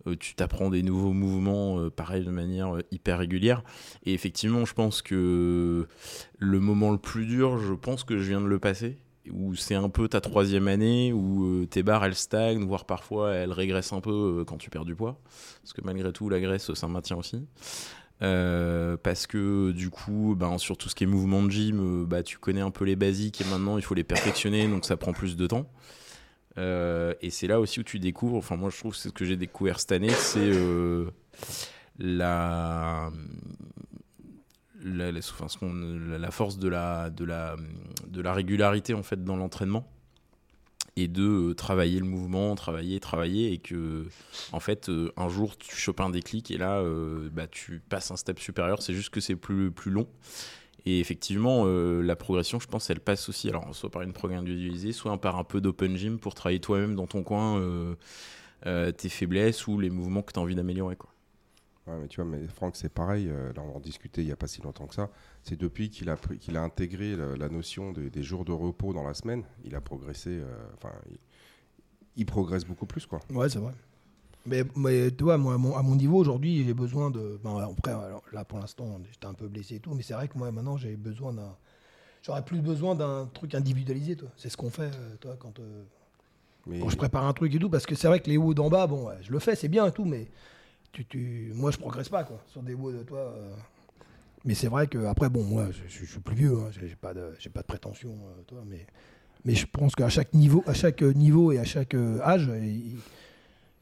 euh, 0.08 0.16
tu 0.16 0.36
t'apprends 0.36 0.70
des 0.70 0.84
nouveaux 0.84 1.14
mouvements 1.14 1.80
euh, 1.80 1.90
pareil 1.90 2.26
de 2.26 2.32
manière 2.32 2.76
euh, 2.76 2.82
hyper 2.92 3.20
régulière. 3.20 3.64
Et 4.06 4.14
effectivement 4.14 4.66
je 4.66 4.74
pense 4.74 5.02
que 5.02 5.88
le 6.38 6.60
moment 6.60 6.92
le 6.92 6.98
plus 6.98 7.26
dur 7.26 7.60
je 7.60 7.74
pense 7.74 8.04
que 8.04 8.18
je 8.18 8.30
viens 8.30 8.42
de 8.42 8.48
le 8.48 8.60
passer 8.60 8.98
où 9.30 9.56
c'est 9.56 9.76
un 9.76 9.90
peu 9.90 10.08
ta 10.08 10.20
troisième 10.20 10.68
année 10.68 11.14
où 11.14 11.66
tes 11.68 11.84
barres 11.84 12.06
elles 12.06 12.16
stagnent 12.16 12.66
voire 12.66 12.86
parfois 12.86 13.34
elles 13.34 13.52
régressent 13.52 13.94
un 13.94 14.02
peu 14.02 14.44
quand 14.48 14.58
tu 14.58 14.72
perds 14.72 14.86
du 14.86 14.96
poids 14.96 15.20
parce 15.62 15.74
que 15.74 15.82
malgré 15.84 16.12
tout 16.12 16.28
la 16.28 16.40
graisse 16.40 16.74
ça 16.74 16.88
maintient 16.88 17.18
aussi 17.18 17.46
euh, 18.22 18.98
parce 18.98 19.26
que 19.28 19.72
du 19.72 19.90
coup, 19.90 20.36
ben, 20.38 20.58
sur 20.58 20.78
tout 20.78 20.90
ce 20.90 20.96
qui 20.96 21.04
est 21.06 21.08
mouvement 21.08 21.42
de 21.44 21.50
gym, 21.50 21.80
euh, 21.80 22.06
bah, 22.06 22.24
tu 22.24 22.38
connais 22.38 22.62
un 22.62 22.72
peu 22.72 22.86
les 22.86 22.96
basiques 22.96 23.42
et 23.42 23.46
maintenant 23.46 23.78
il 23.78 23.84
faut 23.84 23.96
les 23.96 24.04
perfectionner, 24.04 24.68
donc 24.68 24.86
ça 24.86 24.98
prend 24.98 25.14
plus 25.14 25.36
de 25.36 25.48
temps. 25.48 25.70
Euh, 26.58 27.14
et 27.22 27.30
c'est 27.30 27.48
là 27.48 27.60
aussi 27.60 27.80
où 27.80 27.84
tu 27.84 27.98
découvres, 28.00 28.36
enfin 28.38 28.58
moi 28.58 28.70
je 28.70 28.78
trouve 28.78 28.94
c'est 28.96 29.10
ce 29.10 29.14
que 29.14 29.26
j'ai 29.26 29.38
découvert 29.38 29.80
cette 29.80 29.94
année, 29.94 30.10
c'est 30.10 30.52
la- 31.98 33.10
la 34.84 36.32
force 36.32 36.58
de 36.58 36.68
la, 36.68 37.10
de, 37.10 37.24
la, 37.24 37.56
de 38.08 38.22
la 38.22 38.34
régularité 38.34 38.94
en 38.94 39.04
fait 39.04 39.24
dans 39.24 39.36
l'entraînement 39.36 39.88
et 40.98 41.08
de 41.08 41.50
euh, 41.50 41.54
travailler 41.54 42.00
le 42.00 42.06
mouvement, 42.06 42.56
travailler, 42.56 43.00
travailler 43.00 43.54
et 43.54 43.58
que 43.58 44.06
en 44.52 44.60
fait 44.60 44.90
euh, 44.90 45.12
un 45.18 45.30
jour 45.30 45.58
tu 45.58 45.76
chopes 45.76 46.02
un 46.02 46.10
déclic 46.10 46.52
et 46.52 46.58
là 46.58 46.80
euh, 46.80 47.30
bah, 47.32 47.48
tu 47.48 47.82
passes 47.88 48.12
un 48.12 48.18
step 48.18 48.40
supérieur, 48.40 48.82
c'est 48.82 48.94
juste 48.94 49.10
que 49.10 49.22
c'est 49.22 49.36
plus, 49.36 49.72
long. 49.86 50.08
Et 50.86 51.00
effectivement, 51.00 51.66
la 51.66 52.16
progression, 52.16 52.60
je 52.60 52.68
pense, 52.68 52.90
elle 52.90 53.02
passe 53.02 53.30
aussi, 53.30 53.50
alors 53.50 53.76
soit 53.76 53.92
par 53.92 54.02
une 54.02 54.14
programme 54.14 54.40
individualisée, 54.40 54.94
soit 54.94 55.16
par 55.22 55.38
un 55.38 55.44
peu 55.44 55.62
d'open 55.62 55.96
gym 55.96 56.18
pour 56.18 56.34
travailler 56.34 56.60
toi-même 56.60 56.96
dans 56.96 57.06
ton 57.06 57.22
coin 57.22 57.62
tes 58.64 59.10
faiblesses 59.10 59.68
ou 59.68 59.80
les 59.80 59.92
mouvements 59.92 60.24
que 60.24 60.34
tu 60.34 60.40
as 60.40 60.42
envie 60.42 60.56
d'améliorer. 60.56 60.98
Ouais, 61.92 61.98
mais 62.02 62.08
tu 62.08 62.22
vois, 62.22 62.30
mais 62.30 62.48
Franck, 62.48 62.76
c'est 62.78 62.90
pareil. 62.94 63.28
euh, 63.30 63.52
là, 63.54 63.62
on 63.64 63.76
en 63.76 63.80
discutait 63.80 64.22
il 64.22 64.26
n'y 64.28 64.32
a 64.32 64.36
pas 64.38 64.48
si 64.48 64.62
longtemps 64.62 64.88
que 64.88 64.96
ça. 64.96 65.10
C'est 65.44 65.60
depuis 65.60 65.90
qu'il 65.90 66.10
a, 66.10 66.16
pris- 66.16 66.38
qu'il 66.38 66.56
a 66.56 66.62
intégré 66.64 67.16
la, 67.16 67.36
la 67.36 67.50
notion 67.50 67.92
de- 67.92 68.08
des 68.10 68.24
jours 68.24 68.46
de 68.46 68.52
repos 68.52 68.94
dans 68.94 69.04
la 69.04 69.14
semaine, 69.14 69.44
il 69.66 69.76
a 69.76 69.82
progressé. 69.82 70.30
euh, 70.30 70.46
Enfin, 70.78 70.94
il, 71.10 71.18
il 72.18 72.26
progresse 72.26 72.66
beaucoup 72.66 72.86
plus, 72.86 73.06
quoi. 73.06 73.20
Ouais, 73.30 73.50
c'est 73.50 73.60
vrai. 73.60 73.74
Mais, 74.46 74.64
mais 74.76 75.12
tu 75.12 75.24
vois, 75.24 75.38
moi, 75.38 75.54
à 75.54 75.58
mon, 75.58 75.76
à 75.76 75.82
mon 75.84 75.96
niveau 75.96 76.18
aujourd'hui, 76.18 76.64
j'ai 76.66 76.74
besoin 76.74 77.12
de. 77.12 77.40
Bon, 77.44 77.58
après, 77.58 77.92
alors, 77.92 78.24
là 78.34 78.44
pour 78.44 78.58
l'instant, 78.60 79.00
j'étais 79.12 79.28
un 79.28 79.34
peu 79.36 79.48
blessé 79.48 79.76
et 79.76 79.80
tout, 79.80 79.94
mais 79.94 80.02
c'est 80.02 80.14
vrai 80.16 80.28
que 80.28 80.38
moi 80.38 80.52
maintenant, 80.52 80.78
j'ai 80.78 80.96
besoin 80.96 81.34
d'un. 81.34 81.56
J'aurais 82.24 82.44
plus 82.46 82.62
besoin 82.62 82.96
d'un 82.96 83.28
truc 83.34 83.54
individualisé, 83.56 84.16
toi. 84.16 84.30
C'est 84.38 84.50
ce 84.50 84.58
qu'on 84.58 84.70
fait, 84.70 84.84
euh, 84.96 85.16
toi, 85.20 85.36
quand, 85.40 85.60
euh, 85.60 85.84
Mais 86.68 86.80
quand 86.80 86.90
je 86.90 86.98
prépare 86.98 87.26
un 87.26 87.34
truc 87.34 87.54
et 87.56 87.60
tout, 87.60 87.70
parce 87.70 87.86
que 87.86 87.96
c'est 87.96 88.08
vrai 88.08 88.20
que 88.20 88.30
les 88.30 88.38
hauts 88.38 88.54
d'en 88.54 88.70
bas, 88.70 88.88
bon, 88.88 89.08
ouais, 89.08 89.18
je 89.22 89.32
le 89.32 89.40
fais, 89.40 89.56
c'est 89.56 89.68
bien 89.70 89.86
et 89.88 89.92
tout, 89.92 90.06
mais 90.06 90.30
tu, 90.92 91.06
tu, 91.06 91.52
moi, 91.56 91.72
je 91.72 91.78
progresse 91.78 92.10
pas, 92.10 92.24
quoi, 92.24 92.40
sur 92.48 92.62
des 92.64 92.74
hauts 92.74 92.92
de 92.92 93.04
toi. 93.04 93.20
euh. 93.20 93.52
Mais 94.44 94.56
c'est 94.56 94.68
vrai 94.68 94.88
que 94.88 95.06
après, 95.06 95.30
bon, 95.30 95.44
moi, 95.44 95.68
je, 95.72 95.84
je- 95.88 96.06
je 96.06 96.12
suis 96.12 96.20
plus 96.20 96.36
vieux, 96.36 96.58
hein, 96.58 96.70
j'ai 96.72 96.96
pas 96.96 97.14
de, 97.14 97.34
j'ai 97.40 97.50
pas 97.50 97.62
de 97.62 97.68
prétention, 97.68 98.10
euh, 98.10 98.42
toi, 98.48 98.64
mais, 98.68 98.88
mais 99.46 99.54
je 99.54 99.68
pense 99.68 99.94
qu'à 99.96 100.10
chaque 100.10 100.34
niveau, 100.34 100.64
à 100.66 100.74
chaque 100.74 101.02
niveau 101.04 101.52
et 101.52 101.60
à 101.60 101.64
chaque 101.64 101.94
euh, 101.94 102.20
âge, 102.22 102.50
il, 102.62 102.98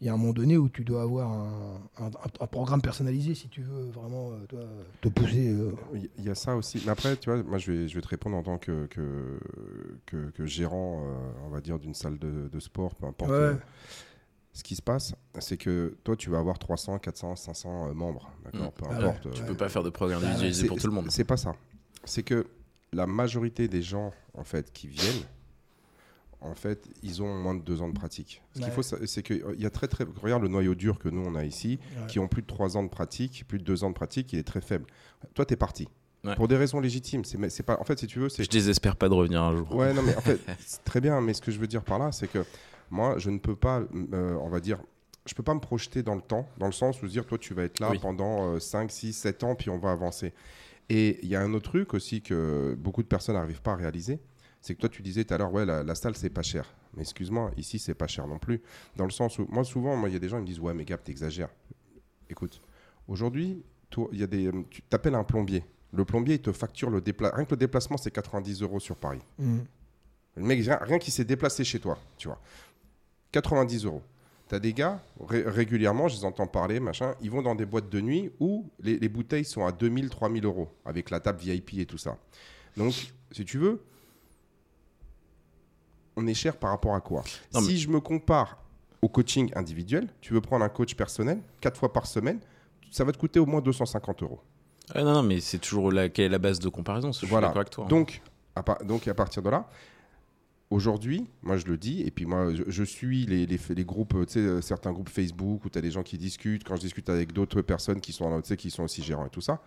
il 0.02 0.06
y 0.08 0.10
a 0.10 0.14
un 0.14 0.18
moment 0.18 0.32
donné 0.34 0.58
où 0.58 0.68
tu 0.70 0.84
dois 0.86 1.02
avoir 1.02 1.30
un, 1.32 1.82
un- 1.98 2.12
un 2.42 2.48
programme 2.48 2.82
personnalisé 2.82 3.36
si 3.36 3.48
tu 3.50 3.62
veux 3.62 3.90
vraiment 3.92 4.32
toi, 4.48 4.62
te 5.02 5.08
pousser. 5.10 5.50
euh. 5.50 5.72
Il 6.18 6.24
y 6.26 6.30
a 6.30 6.36
ça 6.36 6.56
aussi. 6.56 6.82
Mais 6.86 6.92
après, 6.92 7.16
tu 7.18 7.30
vois, 7.30 7.42
moi, 7.44 7.58
je 7.58 7.72
vais, 7.72 7.88
je 7.88 7.96
vais 7.96 8.02
te 8.02 8.08
répondre 8.08 8.36
en 8.38 8.44
tant 8.44 8.58
que, 8.58 8.86
que, 8.88 9.40
que, 10.06 10.30
que 10.32 10.46
gérant, 10.46 11.04
on 11.46 11.50
va 11.50 11.60
dire, 11.62 11.80
d'une 11.80 11.94
salle 11.94 12.18
de, 12.18 12.50
de 12.50 12.60
sport, 12.60 12.96
peu 12.96 13.06
importe. 13.08 13.32
Ouais. 13.32 13.56
Ce 14.52 14.64
qui 14.64 14.76
se 14.76 14.82
passe, 14.82 15.14
c'est 15.40 15.58
que 15.58 15.96
toi, 16.04 16.16
tu 16.16 16.30
vas 16.30 16.40
avoir 16.40 16.58
300, 16.60 16.98
400, 17.00 17.36
500 17.36 17.90
euh, 17.90 17.94
membres, 17.94 18.32
d'accord 18.44 18.68
Mm. 18.70 18.72
Peu 18.72 18.86
Ah 18.90 18.96
importe. 18.96 19.26
ouais. 19.26 19.32
euh, 19.32 19.36
Tu 19.36 19.44
peux 19.44 19.56
pas 19.56 19.70
faire 19.70 19.84
de 19.84 19.90
programme 19.90 20.22
Bah, 20.22 20.28
individualisé 20.28 20.62
c'est- 20.64 20.68
pour 20.68 20.78
tout 20.80 20.88
le 20.88 20.94
monde. 20.94 21.06
C'est 21.10 21.24
pas 21.24 21.38
ça. 21.38 21.56
C'est 22.04 22.24
que 22.24 22.48
la 22.92 23.06
majorité 23.06 23.68
des 23.68 23.82
gens, 23.84 24.12
en 24.34 24.44
fait, 24.44 24.74
qui 24.74 24.88
viennent, 24.88 25.24
en 26.42 26.56
fait, 26.56 26.88
ils 27.04 27.22
ont 27.22 27.36
moins 27.36 27.54
de 27.54 27.62
deux 27.62 27.82
ans 27.82 27.90
de 27.90 27.94
pratique. 27.94 28.42
Ce 28.56 28.62
qu'il 28.62 28.72
faut, 28.72 28.82
c'est 28.82 29.22
qu'il 29.24 29.44
y 29.58 29.66
a 29.66 29.70
très, 29.70 29.88
très. 29.88 30.06
Regarde 30.22 30.42
le 30.42 30.48
noyau 30.48 30.74
dur 30.74 30.98
que 30.98 31.10
nous, 31.10 31.22
on 31.26 31.36
a 31.36 31.44
ici, 31.44 31.80
Ouais. 32.00 32.08
qui 32.08 32.18
ont 32.20 32.28
plus 32.30 32.42
de 32.42 32.48
trois 32.48 32.78
ans 32.78 32.84
de 32.84 32.88
pratique, 32.90 33.46
plus 33.48 33.60
de 33.60 33.64
deux 33.64 33.84
ans 33.84 33.90
de 33.90 33.94
pratique, 33.96 34.32
il 34.34 34.40
est 34.40 34.44
très 34.48 34.62
faible. 34.62 34.86
Toi, 35.34 35.46
tu 35.46 35.54
es 35.54 35.58
parti. 35.58 35.88
Ouais. 36.24 36.36
Pour 36.36 36.48
des 36.48 36.56
raisons 36.58 36.80
légitimes. 36.80 37.24
C'est 37.26 37.64
pas. 37.64 37.78
En 37.80 37.84
fait, 37.84 38.00
si 38.00 38.08
tu 38.08 38.20
veux, 38.20 38.30
c'est. 38.30 38.44
Je 38.44 38.50
désespère 38.50 38.96
pas 38.96 39.10
de 39.10 39.14
revenir 39.14 39.44
un 39.44 39.56
jour. 39.56 39.74
Ouais, 39.76 39.94
non, 39.94 40.02
mais 40.02 40.16
en 40.16 40.22
fait, 40.22 40.40
c'est 40.66 40.84
très 40.86 41.02
bien. 41.02 41.20
Mais 41.22 41.34
ce 41.34 41.42
que 41.42 41.52
je 41.52 41.60
veux 41.60 41.68
dire 41.68 41.84
par 41.84 42.00
là, 42.00 42.12
c'est 42.14 42.28
que 42.30 42.44
moi, 42.92 43.18
je 43.18 43.30
ne 43.30 43.38
peux 43.40 43.56
pas, 43.56 43.82
euh, 44.14 44.34
on 44.42 44.50
va 44.50 44.60
dire, 44.60 44.80
je 45.26 45.34
peux 45.34 45.44
pas 45.44 45.54
me 45.54 45.60
projeter 45.60 46.02
dans 46.04 46.16
le 46.16 46.22
temps, 46.22 46.48
dans 46.58 46.66
le 46.66 46.72
sens 46.72 47.02
où 47.02 47.08
se 47.08 47.12
dire, 47.12 47.26
toi, 47.26 47.38
tu 47.38 47.54
vas 47.54 47.64
être 47.64 47.80
là 47.80 47.92
Oui. 47.92 48.00
pendant 48.00 48.54
euh, 48.56 48.60
5, 48.60 48.90
6, 48.92 49.14
7 49.14 49.44
ans, 49.44 49.56
puis 49.56 49.70
on 49.70 49.78
va 49.78 49.92
avancer. 49.92 50.34
Et 50.90 51.20
il 51.22 51.30
y 51.30 51.36
a 51.36 51.42
un 51.42 51.54
autre 51.54 51.70
truc 51.70 51.94
aussi 51.94 52.22
que 52.22 52.76
beaucoup 52.80 53.04
de 53.04 53.08
personnes 53.08 53.36
n'arrivent 53.36 53.62
pas 53.62 53.74
à 53.74 53.76
réaliser. 53.76 54.20
C'est 54.62 54.74
que 54.76 54.80
toi, 54.82 54.90
tu 54.90 55.02
disais 55.02 55.24
tout 55.24 55.34
à 55.34 55.38
l'heure, 55.38 55.54
ouais, 55.54 55.66
la, 55.66 55.84
la 55.84 55.96
salle, 55.96 56.16
c'est 56.16 56.30
pas 56.32 56.42
cher. 56.42 56.66
Mais 56.96 57.02
excuse-moi, 57.04 57.52
ici, 57.58 57.78
c'est 57.80 57.94
pas 57.94 58.08
cher 58.08 58.26
non 58.28 58.40
plus. 58.40 58.62
Dans 58.96 59.06
le 59.06 59.12
sens 59.12 59.38
où, 59.40 59.46
moi, 59.50 59.64
souvent, 59.64 59.96
moi, 59.96 60.10
il 60.10 60.14
y 60.14 60.16
a 60.16 60.20
des 60.20 60.28
gens 60.30 60.38
qui 60.38 60.42
me 60.42 60.48
disent, 60.48 60.60
ouais, 60.60 60.74
mais 60.74 60.84
Gap, 60.84 61.04
t'exagères. 61.04 61.50
Écoute, 62.30 62.60
aujourd'hui, 63.08 63.64
toi, 63.90 64.08
il 64.12 64.20
y 64.20 64.24
a 64.24 64.28
des, 64.28 64.52
tu 64.70 64.82
t'appelles 64.82 65.16
un 65.16 65.24
plombier. 65.24 65.64
Le 65.94 66.06
plombier, 66.06 66.36
il 66.36 66.42
te 66.42 66.52
facture 66.52 66.90
le 66.90 67.02
déplacement. 67.02 67.36
Rien 67.38 67.46
que 67.46 67.52
le 67.52 67.58
déplacement, 67.58 67.98
c'est 67.98 68.12
90 68.12 68.62
euros 68.64 68.80
sur 68.80 68.96
Paris. 68.96 69.22
Mhm. 69.38 69.66
Le 70.36 70.44
mec, 70.44 70.60
rien, 70.64 70.78
rien 70.82 71.00
qui 71.00 71.12
s'est 71.12 71.24
déplacé 71.26 71.64
chez 71.64 71.80
toi, 71.80 71.98
tu 72.18 72.28
vois. 72.28 72.40
90 73.32 73.86
euros. 73.86 74.02
T'as 74.48 74.60
des 74.60 74.74
gars, 74.74 75.00
ré- 75.20 75.44
régulièrement, 75.46 76.08
je 76.08 76.16
les 76.18 76.26
entends 76.26 76.48
parler, 76.48 76.80
machin, 76.80 77.14
ils 77.22 77.30
vont 77.30 77.42
dans 77.44 77.54
des 77.56 77.66
boîtes 77.66 77.90
de 77.90 78.02
nuit 78.02 78.32
où 78.40 78.66
les, 78.80 78.98
les 78.98 79.10
bouteilles 79.10 79.46
sont 79.46 79.66
à 79.66 79.72
2000, 79.72 80.10
3000 80.10 80.44
euros, 80.46 80.70
avec 80.86 81.12
la 81.12 81.20
table 81.20 81.40
VIP 81.40 81.76
et 81.76 81.86
tout 81.86 82.00
ça. 82.00 82.18
Donc, 82.76 82.94
si 83.32 83.46
tu 83.46 83.60
veux, 83.60 83.80
on 86.16 86.26
est 86.28 86.34
cher 86.34 86.58
par 86.58 86.72
rapport 86.72 86.96
à 86.96 87.02
quoi? 87.02 87.24
Non, 87.54 87.62
Si 87.62 87.78
je 87.80 87.90
me 87.90 88.00
compare 88.00 88.58
au 89.02 89.08
coaching 89.08 89.52
individuel, 89.56 90.08
tu 90.20 90.34
veux 90.34 90.42
prendre 90.42 90.66
un 90.66 90.70
coach 90.70 90.96
personnel, 90.96 91.40
4 91.62 91.78
fois 91.78 91.94
par 91.94 92.08
semaine, 92.08 92.40
ça 92.92 93.04
va 93.04 93.12
te 93.12 93.18
coûter 93.18 93.40
au 93.40 93.46
moins 93.46 93.62
250 93.62 94.24
euros. 94.24 94.40
Ah, 94.96 95.04
non, 95.04 95.14
non, 95.14 95.24
mais 95.24 95.40
c'est 95.40 95.60
toujours 95.60 95.92
la, 95.92 96.10
quelle 96.10 96.26
est 96.26 96.30
la 96.30 96.40
base 96.40 96.58
de 96.60 96.68
comparaison. 96.70 97.12
Je 97.12 97.20
suis 97.20 97.28
Voilà. 97.28 97.48
d'accord 97.48 97.62
avec 97.62 97.70
toi. 97.70 97.86
Donc, 97.86 98.22
à, 98.56 98.64
donc 98.84 99.08
à 99.08 99.14
partir 99.14 99.44
de 99.44 99.50
là, 99.50 99.70
aujourd'hui, 100.70 101.28
moi 101.42 101.58
je 101.58 101.66
le 101.66 101.78
dis, 101.78 102.02
et 102.02 102.12
puis 102.12 102.26
moi 102.26 102.54
je, 102.54 102.64
je 102.68 102.84
suis 102.84 103.26
les, 103.26 103.46
les, 103.46 103.60
les 103.70 103.86
groupes, 103.86 104.14
euh, 104.16 104.26
tu 104.26 104.34
sais, 104.34 104.62
certains 104.62 104.92
groupes 104.92 105.10
Facebook 105.10 105.66
où 105.66 105.70
tu 105.70 105.78
as 105.78 105.82
des 105.82 105.92
gens 105.92 106.04
qui 106.04 106.18
discutent, 106.18 106.64
quand 106.64 106.76
je 106.76 106.82
discute 106.82 107.10
avec 107.10 107.34
d'autres 107.34 107.62
personnes 107.62 108.02
qui 108.02 108.14
sont, 108.14 108.42
tu 108.42 108.48
sais, 108.50 108.58
qui 108.58 108.70
sont 108.70 108.84
aussi 108.84 109.02
gérants 109.04 109.26
et 109.26 109.30
tout 109.30 109.42
ça. 109.42 109.62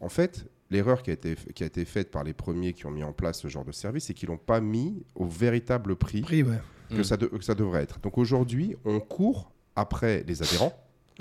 En 0.00 0.08
fait, 0.08 0.46
l'erreur 0.70 1.02
qui 1.02 1.10
a, 1.10 1.14
été, 1.14 1.34
qui 1.54 1.62
a 1.62 1.66
été 1.66 1.84
faite 1.84 2.10
par 2.10 2.22
les 2.22 2.34
premiers 2.34 2.72
qui 2.74 2.84
ont 2.86 2.90
mis 2.90 3.02
en 3.02 3.12
place 3.12 3.40
ce 3.40 3.48
genre 3.48 3.64
de 3.64 3.72
service, 3.72 4.04
c'est 4.04 4.14
qu'ils 4.14 4.28
l'ont 4.28 4.36
pas 4.36 4.60
mis 4.60 5.02
au 5.14 5.24
véritable 5.26 5.96
prix 5.96 6.20
Prix, 6.20 6.42
ouais. 6.42 6.58
que, 6.90 6.96
Mm. 7.00 7.04
ça 7.04 7.16
de- 7.16 7.26
que 7.26 7.42
ça 7.42 7.54
devrait 7.54 7.82
être. 7.82 7.98
Donc 8.00 8.18
aujourd'hui, 8.18 8.76
on 8.84 9.00
court 9.00 9.50
après 9.74 10.22
les 10.26 10.42
adhérents. 10.42 10.72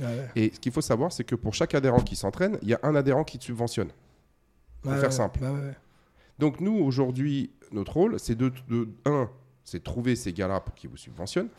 Ouais. 0.01 0.27
Et 0.35 0.51
ce 0.53 0.59
qu'il 0.59 0.73
faut 0.73 0.81
savoir, 0.81 1.11
c'est 1.13 1.23
que 1.23 1.35
pour 1.35 1.53
chaque 1.53 1.73
adhérent 1.73 2.01
qui 2.01 2.17
s'entraîne, 2.17 2.57
il 2.61 2.67
y 2.67 2.73
a 2.73 2.79
un 2.83 2.95
adhérent 2.95 3.23
qui 3.23 3.39
te 3.39 3.45
subventionne. 3.45 3.87
Pour 4.81 4.91
Ouais, 4.91 4.97
faire 4.99 5.09
ouais. 5.09 5.15
simple. 5.15 5.39
Bah 5.41 5.53
ouais, 5.53 5.59
ouais. 5.59 5.75
Donc 6.39 6.59
nous, 6.59 6.77
aujourd'hui, 6.77 7.51
notre 7.71 7.93
rôle, 7.93 8.19
c'est 8.19 8.35
de, 8.35 8.51
de- 8.69 8.87
un, 9.05 9.29
c'est 9.63 9.79
de 9.79 9.83
trouver 9.83 10.15
ces 10.15 10.33
gars-là 10.33 10.59
pour 10.59 10.75
qu'ils 10.75 10.89
vous 10.89 10.97
subventionnent. 10.97 11.49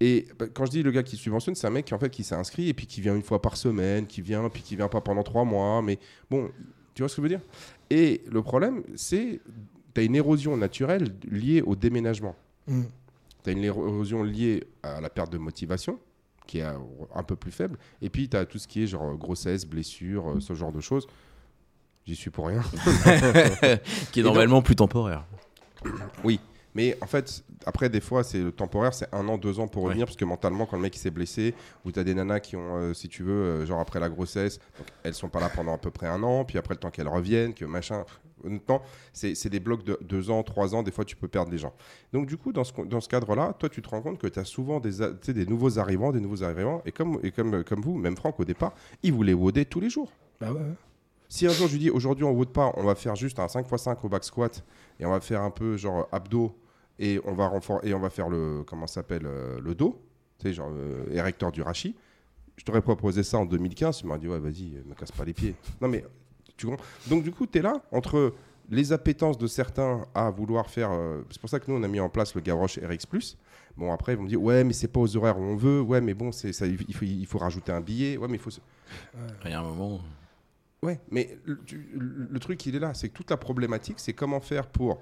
Et 0.00 0.26
bah, 0.38 0.46
quand 0.52 0.66
je 0.66 0.70
dis 0.70 0.82
le 0.82 0.90
gars 0.90 1.02
qui 1.02 1.16
subventionne, 1.16 1.54
c'est 1.54 1.66
un 1.66 1.70
mec 1.70 1.84
qui, 1.84 1.94
en 1.94 1.98
fait, 1.98 2.10
qui 2.10 2.24
s'est 2.24 2.34
inscrit 2.34 2.68
et 2.68 2.74
puis 2.74 2.86
qui 2.86 3.00
vient 3.00 3.14
une 3.14 3.22
fois 3.22 3.40
par 3.40 3.56
semaine, 3.56 4.06
qui 4.06 4.20
vient, 4.22 4.48
puis 4.48 4.62
qui 4.62 4.76
vient 4.76 4.88
pas 4.88 5.00
pendant 5.00 5.22
trois 5.22 5.44
mois. 5.44 5.82
Mais 5.82 5.98
bon, 6.30 6.50
tu 6.94 7.02
vois 7.02 7.08
ce 7.08 7.16
que 7.16 7.20
je 7.20 7.22
veux 7.22 7.28
dire? 7.28 7.42
Et 7.90 8.22
le 8.30 8.42
problème, 8.42 8.82
c'est 8.96 9.40
tu 9.94 10.00
as 10.00 10.04
une 10.04 10.16
érosion 10.16 10.56
naturelle 10.56 11.14
liée 11.30 11.62
au 11.62 11.76
déménagement. 11.76 12.34
Mhm. 12.66 12.86
Tu 13.44 13.50
as 13.50 13.52
une 13.52 13.64
érosion 13.64 14.22
liée 14.24 14.64
à 14.82 15.00
la 15.00 15.08
perte 15.08 15.30
de 15.32 15.38
motivation, 15.38 16.00
qui 16.46 16.58
est 16.58 16.64
un 17.14 17.22
peu 17.22 17.36
plus 17.36 17.52
faible. 17.52 17.78
Et 18.02 18.10
puis, 18.10 18.28
tu 18.28 18.36
as 18.36 18.44
tout 18.44 18.58
ce 18.58 18.66
qui 18.66 18.82
est 18.82 18.86
genre 18.86 19.16
grossesse, 19.16 19.64
blessure, 19.64 20.30
euh, 20.30 20.40
ce 20.40 20.54
genre 20.54 20.72
de 20.72 20.80
choses. 20.80 21.06
J'y 22.06 22.14
suis 22.14 22.30
pour 22.30 22.46
rien. 22.46 22.62
qui 24.12 24.20
est 24.20 24.22
donc- 24.22 24.32
normalement 24.34 24.62
plus 24.62 24.76
temporaire. 24.76 25.24
Oui, 26.24 26.40
mais 26.74 26.96
en 27.00 27.06
fait, 27.06 27.42
après, 27.64 27.88
des 27.88 28.00
fois, 28.00 28.22
c'est 28.22 28.38
le 28.38 28.52
temporaire, 28.52 28.94
c'est 28.94 29.12
un 29.14 29.26
an, 29.28 29.38
deux 29.38 29.58
ans 29.60 29.66
pour 29.68 29.82
Ouais. 29.82 29.88
revenir, 29.88 30.06
parce 30.06 30.16
que 30.16 30.24
mentalement, 30.24 30.66
quand 30.66 30.76
le 30.76 30.82
mec 30.82 30.94
il 30.96 30.98
s'est 31.00 31.10
blessé, 31.10 31.54
ou 31.84 31.92
tu 31.92 31.98
as 31.98 32.04
des 32.04 32.14
nanas 32.14 32.40
qui 32.40 32.56
ont, 32.56 32.76
euh, 32.76 32.94
si 32.94 33.08
tu 33.08 33.22
veux, 33.22 33.32
euh, 33.32 33.66
genre 33.66 33.80
après 33.80 33.98
la 34.00 34.08
grossesse, 34.08 34.58
donc 34.78 34.86
elles 35.02 35.14
sont 35.14 35.28
pas 35.28 35.40
là 35.40 35.48
pendant 35.48 35.74
à 35.74 35.78
peu 35.78 35.90
près 35.90 36.06
un 36.06 36.22
an, 36.22 36.44
puis 36.44 36.58
après 36.58 36.74
le 36.74 36.80
temps 36.80 36.90
qu'elles 36.90 37.08
reviennent, 37.08 37.54
que 37.54 37.64
machin. 37.64 38.04
Honnêtement, 38.44 38.82
c'est 39.14 39.34
c'est 39.34 39.48
des 39.48 39.60
blocs 39.60 39.82
de 39.82 39.98
deux 40.02 40.30
ans, 40.30 40.42
trois 40.42 40.74
ans, 40.74 40.82
des 40.82 40.90
fois 40.92 41.04
tu 41.06 41.16
peux 41.16 41.26
perdre 41.26 41.50
des 41.50 41.56
gens. 41.58 41.72
Donc, 42.12 42.26
du 42.26 42.36
coup, 42.36 42.52
dans 42.52 42.64
ce, 42.64 42.72
dans 42.84 43.00
ce 43.00 43.08
cadre-là, 43.08 43.54
toi, 43.58 43.68
tu 43.70 43.80
te 43.80 43.88
rends 43.88 44.02
compte 44.02 44.18
que 44.18 44.26
tu 44.26 44.38
as 44.38 44.44
souvent 44.44 44.78
des, 44.78 45.00
a- 45.02 45.08
tu 45.10 45.16
sais, 45.22 45.32
des 45.32 45.46
nouveaux 45.46 45.78
arrivants, 45.78 46.12
des 46.12 46.20
nouveaux 46.20 46.42
arrivants, 46.44 46.82
et 46.84 46.92
comme, 46.92 47.18
et 47.22 47.32
comme, 47.32 47.64
comme 47.64 47.80
vous, 47.80 47.96
même 47.96 48.14
Franck 48.16 48.38
au 48.38 48.44
départ, 48.44 48.72
il 49.02 49.14
voulait 49.14 49.32
WODer 49.32 49.64
tous 49.64 49.80
les 49.80 49.88
jours. 49.90 50.12
Bah 50.38 50.52
ouais, 50.52 50.60
ouais. 50.60 50.66
Si 51.28 51.46
un 51.46 51.50
jour 51.50 51.66
je 51.66 51.72
lui 51.72 51.78
dis 51.80 51.90
aujourd'hui 51.90 52.24
on 52.24 52.32
vote 52.34 52.52
pas, 52.52 52.72
on 52.76 52.84
va 52.84 52.94
faire 52.94 53.16
juste 53.16 53.38
un 53.38 53.46
5x5 53.46 53.96
au 54.04 54.08
back 54.08 54.24
squat 54.24 54.64
et 55.00 55.06
on 55.06 55.10
va 55.10 55.20
faire 55.20 55.42
un 55.42 55.50
peu 55.50 55.76
genre 55.76 56.08
abdos 56.12 56.56
et 56.98 57.20
on 57.24 57.34
va 57.34 57.48
renfor- 57.48 57.84
et 57.84 57.92
on 57.94 57.98
va 58.00 58.10
faire 58.10 58.28
le 58.28 58.62
comment 58.66 58.86
s'appelle 58.86 59.26
euh, 59.26 59.58
le 59.60 59.74
dos, 59.74 60.00
tu 60.38 60.46
sais 60.48 60.54
genre 60.54 60.70
euh, 60.72 61.04
érecteur 61.12 61.50
du 61.52 61.62
rachis. 61.62 61.94
Je 62.56 62.64
t'aurais 62.64 62.80
proposé 62.80 63.22
ça 63.22 63.38
en 63.38 63.44
2015, 63.44 63.98
tu 63.98 64.06
m'as 64.06 64.16
dit 64.18 64.28
ouais 64.28 64.38
vas-y, 64.38 64.80
me 64.86 64.94
casse 64.94 65.12
pas 65.12 65.24
les 65.24 65.34
pieds. 65.34 65.54
Non 65.80 65.88
mais 65.88 66.04
tu 66.56 66.66
comprends? 66.66 66.84
Donc 67.08 67.22
du 67.22 67.30
coup, 67.32 67.46
tu 67.46 67.58
es 67.58 67.62
là 67.62 67.82
entre 67.92 68.32
les 68.70 68.92
appétences 68.92 69.36
de 69.38 69.46
certains 69.46 70.06
à 70.14 70.30
vouloir 70.30 70.68
faire 70.70 70.90
euh, 70.90 71.22
c'est 71.30 71.40
pour 71.40 71.50
ça 71.50 71.60
que 71.60 71.70
nous 71.70 71.76
on 71.76 71.82
a 71.82 71.88
mis 71.88 72.00
en 72.00 72.08
place 72.08 72.34
le 72.34 72.40
Gavroche 72.40 72.78
RX 72.78 73.06
Bon 73.76 73.92
après 73.92 74.12
ils 74.14 74.16
vont 74.16 74.22
me 74.24 74.28
dire 74.28 74.40
ouais 74.42 74.64
mais 74.64 74.72
c'est 74.72 74.88
pas 74.88 75.00
aux 75.00 75.16
horaires 75.16 75.38
où 75.38 75.42
on 75.42 75.56
veut. 75.56 75.80
Ouais 75.82 76.00
mais 76.00 76.14
bon, 76.14 76.32
c'est 76.32 76.52
ça 76.52 76.66
il 76.66 76.78
faut 76.94 77.04
il 77.04 77.26
faut 77.26 77.38
rajouter 77.38 77.72
un 77.72 77.80
billet. 77.82 78.16
Ouais 78.16 78.26
mais 78.28 78.36
il 78.36 78.40
faut 78.40 78.50
se- 78.50 78.60
Il 79.44 79.52
un 79.52 79.62
moment. 79.62 80.00
Ouais, 80.82 81.00
mais 81.10 81.38
le, 81.44 81.58
tu- 81.64 81.88
le- 81.94 82.28
le 82.30 82.38
truc, 82.38 82.64
il 82.66 82.76
est 82.76 82.78
là. 82.78 82.92
C'est 82.94 83.08
que 83.08 83.14
toute 83.14 83.30
la 83.30 83.36
problématique, 83.36 83.98
c'est 83.98 84.12
comment 84.12 84.40
faire 84.40 84.66
pour 84.66 84.98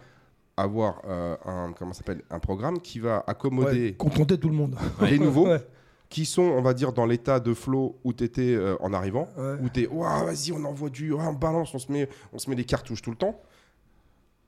avoir 0.56 1.02
euh, 1.06 1.36
un, 1.44 1.72
comment 1.76 1.92
s'appelle, 1.92 2.22
un 2.30 2.38
programme 2.38 2.80
qui 2.80 3.00
va 3.00 3.24
accommoder 3.26 3.88
Ouais, 3.88 3.94
Confronter 3.94 4.38
tout 4.38 4.48
le 4.48 4.54
monde. 4.54 4.76
les 5.02 5.18
nouveaux, 5.18 5.48
Ouais. 5.48 5.66
qui 6.08 6.24
sont, 6.26 6.42
on 6.42 6.62
va 6.62 6.74
dire, 6.74 6.92
dans 6.92 7.06
l'état 7.06 7.40
de 7.40 7.52
flow 7.54 7.98
où 8.04 8.12
tu 8.12 8.22
étais 8.22 8.56
en 8.80 8.92
arrivant, 8.92 9.28
Ouais. 9.36 9.56
où 9.62 9.68
tu 9.68 9.82
es, 9.82 9.86
vas-y, 9.86 10.52
on 10.52 10.64
envoie 10.64 10.90
du, 10.90 11.12
on 11.12 11.32
balance, 11.32 11.74
on 11.74 11.78
se, 11.80 11.90
met, 11.90 12.08
on 12.32 12.38
se 12.38 12.48
met 12.48 12.56
des 12.56 12.64
cartouches 12.64 13.02
tout 13.02 13.10
le 13.10 13.16
temps. 13.16 13.40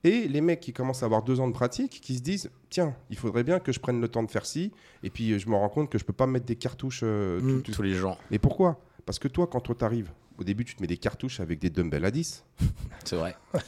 Et 0.04 0.28
les 0.28 0.40
mecs 0.40 0.60
qui 0.60 0.72
commencent 0.72 1.02
à 1.02 1.06
avoir 1.06 1.22
deux 1.24 1.40
ans 1.40 1.48
de 1.48 1.52
pratique, 1.52 2.00
qui 2.00 2.14
se 2.16 2.22
disent, 2.22 2.50
tiens, 2.70 2.94
il 3.10 3.16
faudrait 3.16 3.42
bien 3.42 3.58
que 3.58 3.72
je 3.72 3.80
prenne 3.80 4.00
le 4.00 4.06
temps 4.06 4.22
de 4.22 4.30
faire 4.30 4.46
ci, 4.46 4.70
et 5.02 5.10
puis 5.10 5.32
euh, 5.32 5.38
je 5.38 5.48
me 5.48 5.56
rends 5.56 5.68
compte 5.68 5.90
que 5.90 5.98
je 5.98 6.04
peux 6.04 6.12
pas 6.12 6.28
mettre 6.28 6.46
des 6.46 6.54
cartouches 6.54 7.00
euh, 7.02 7.40
Mm. 7.40 7.48
tout- 7.56 7.60
tout- 7.62 7.72
Tous 7.72 7.82
les 7.82 7.94
gens, 7.94 8.16
Mais 8.30 8.38
pourquoi? 8.38 8.78
Parce 9.06 9.18
que 9.18 9.28
toi, 9.28 9.46
quand 9.46 9.60
toi 9.60 9.74
t'arrives, 9.74 10.10
au 10.38 10.44
début, 10.44 10.64
tu 10.64 10.74
te 10.74 10.82
mets 10.82 10.88
des 10.88 10.98
cartouches 10.98 11.40
avec 11.40 11.58
des 11.58 11.70
dumbbells 11.70 12.04
à 12.04 12.10
10. 12.10 12.44
c'est 13.04 13.16
vrai. 13.16 13.36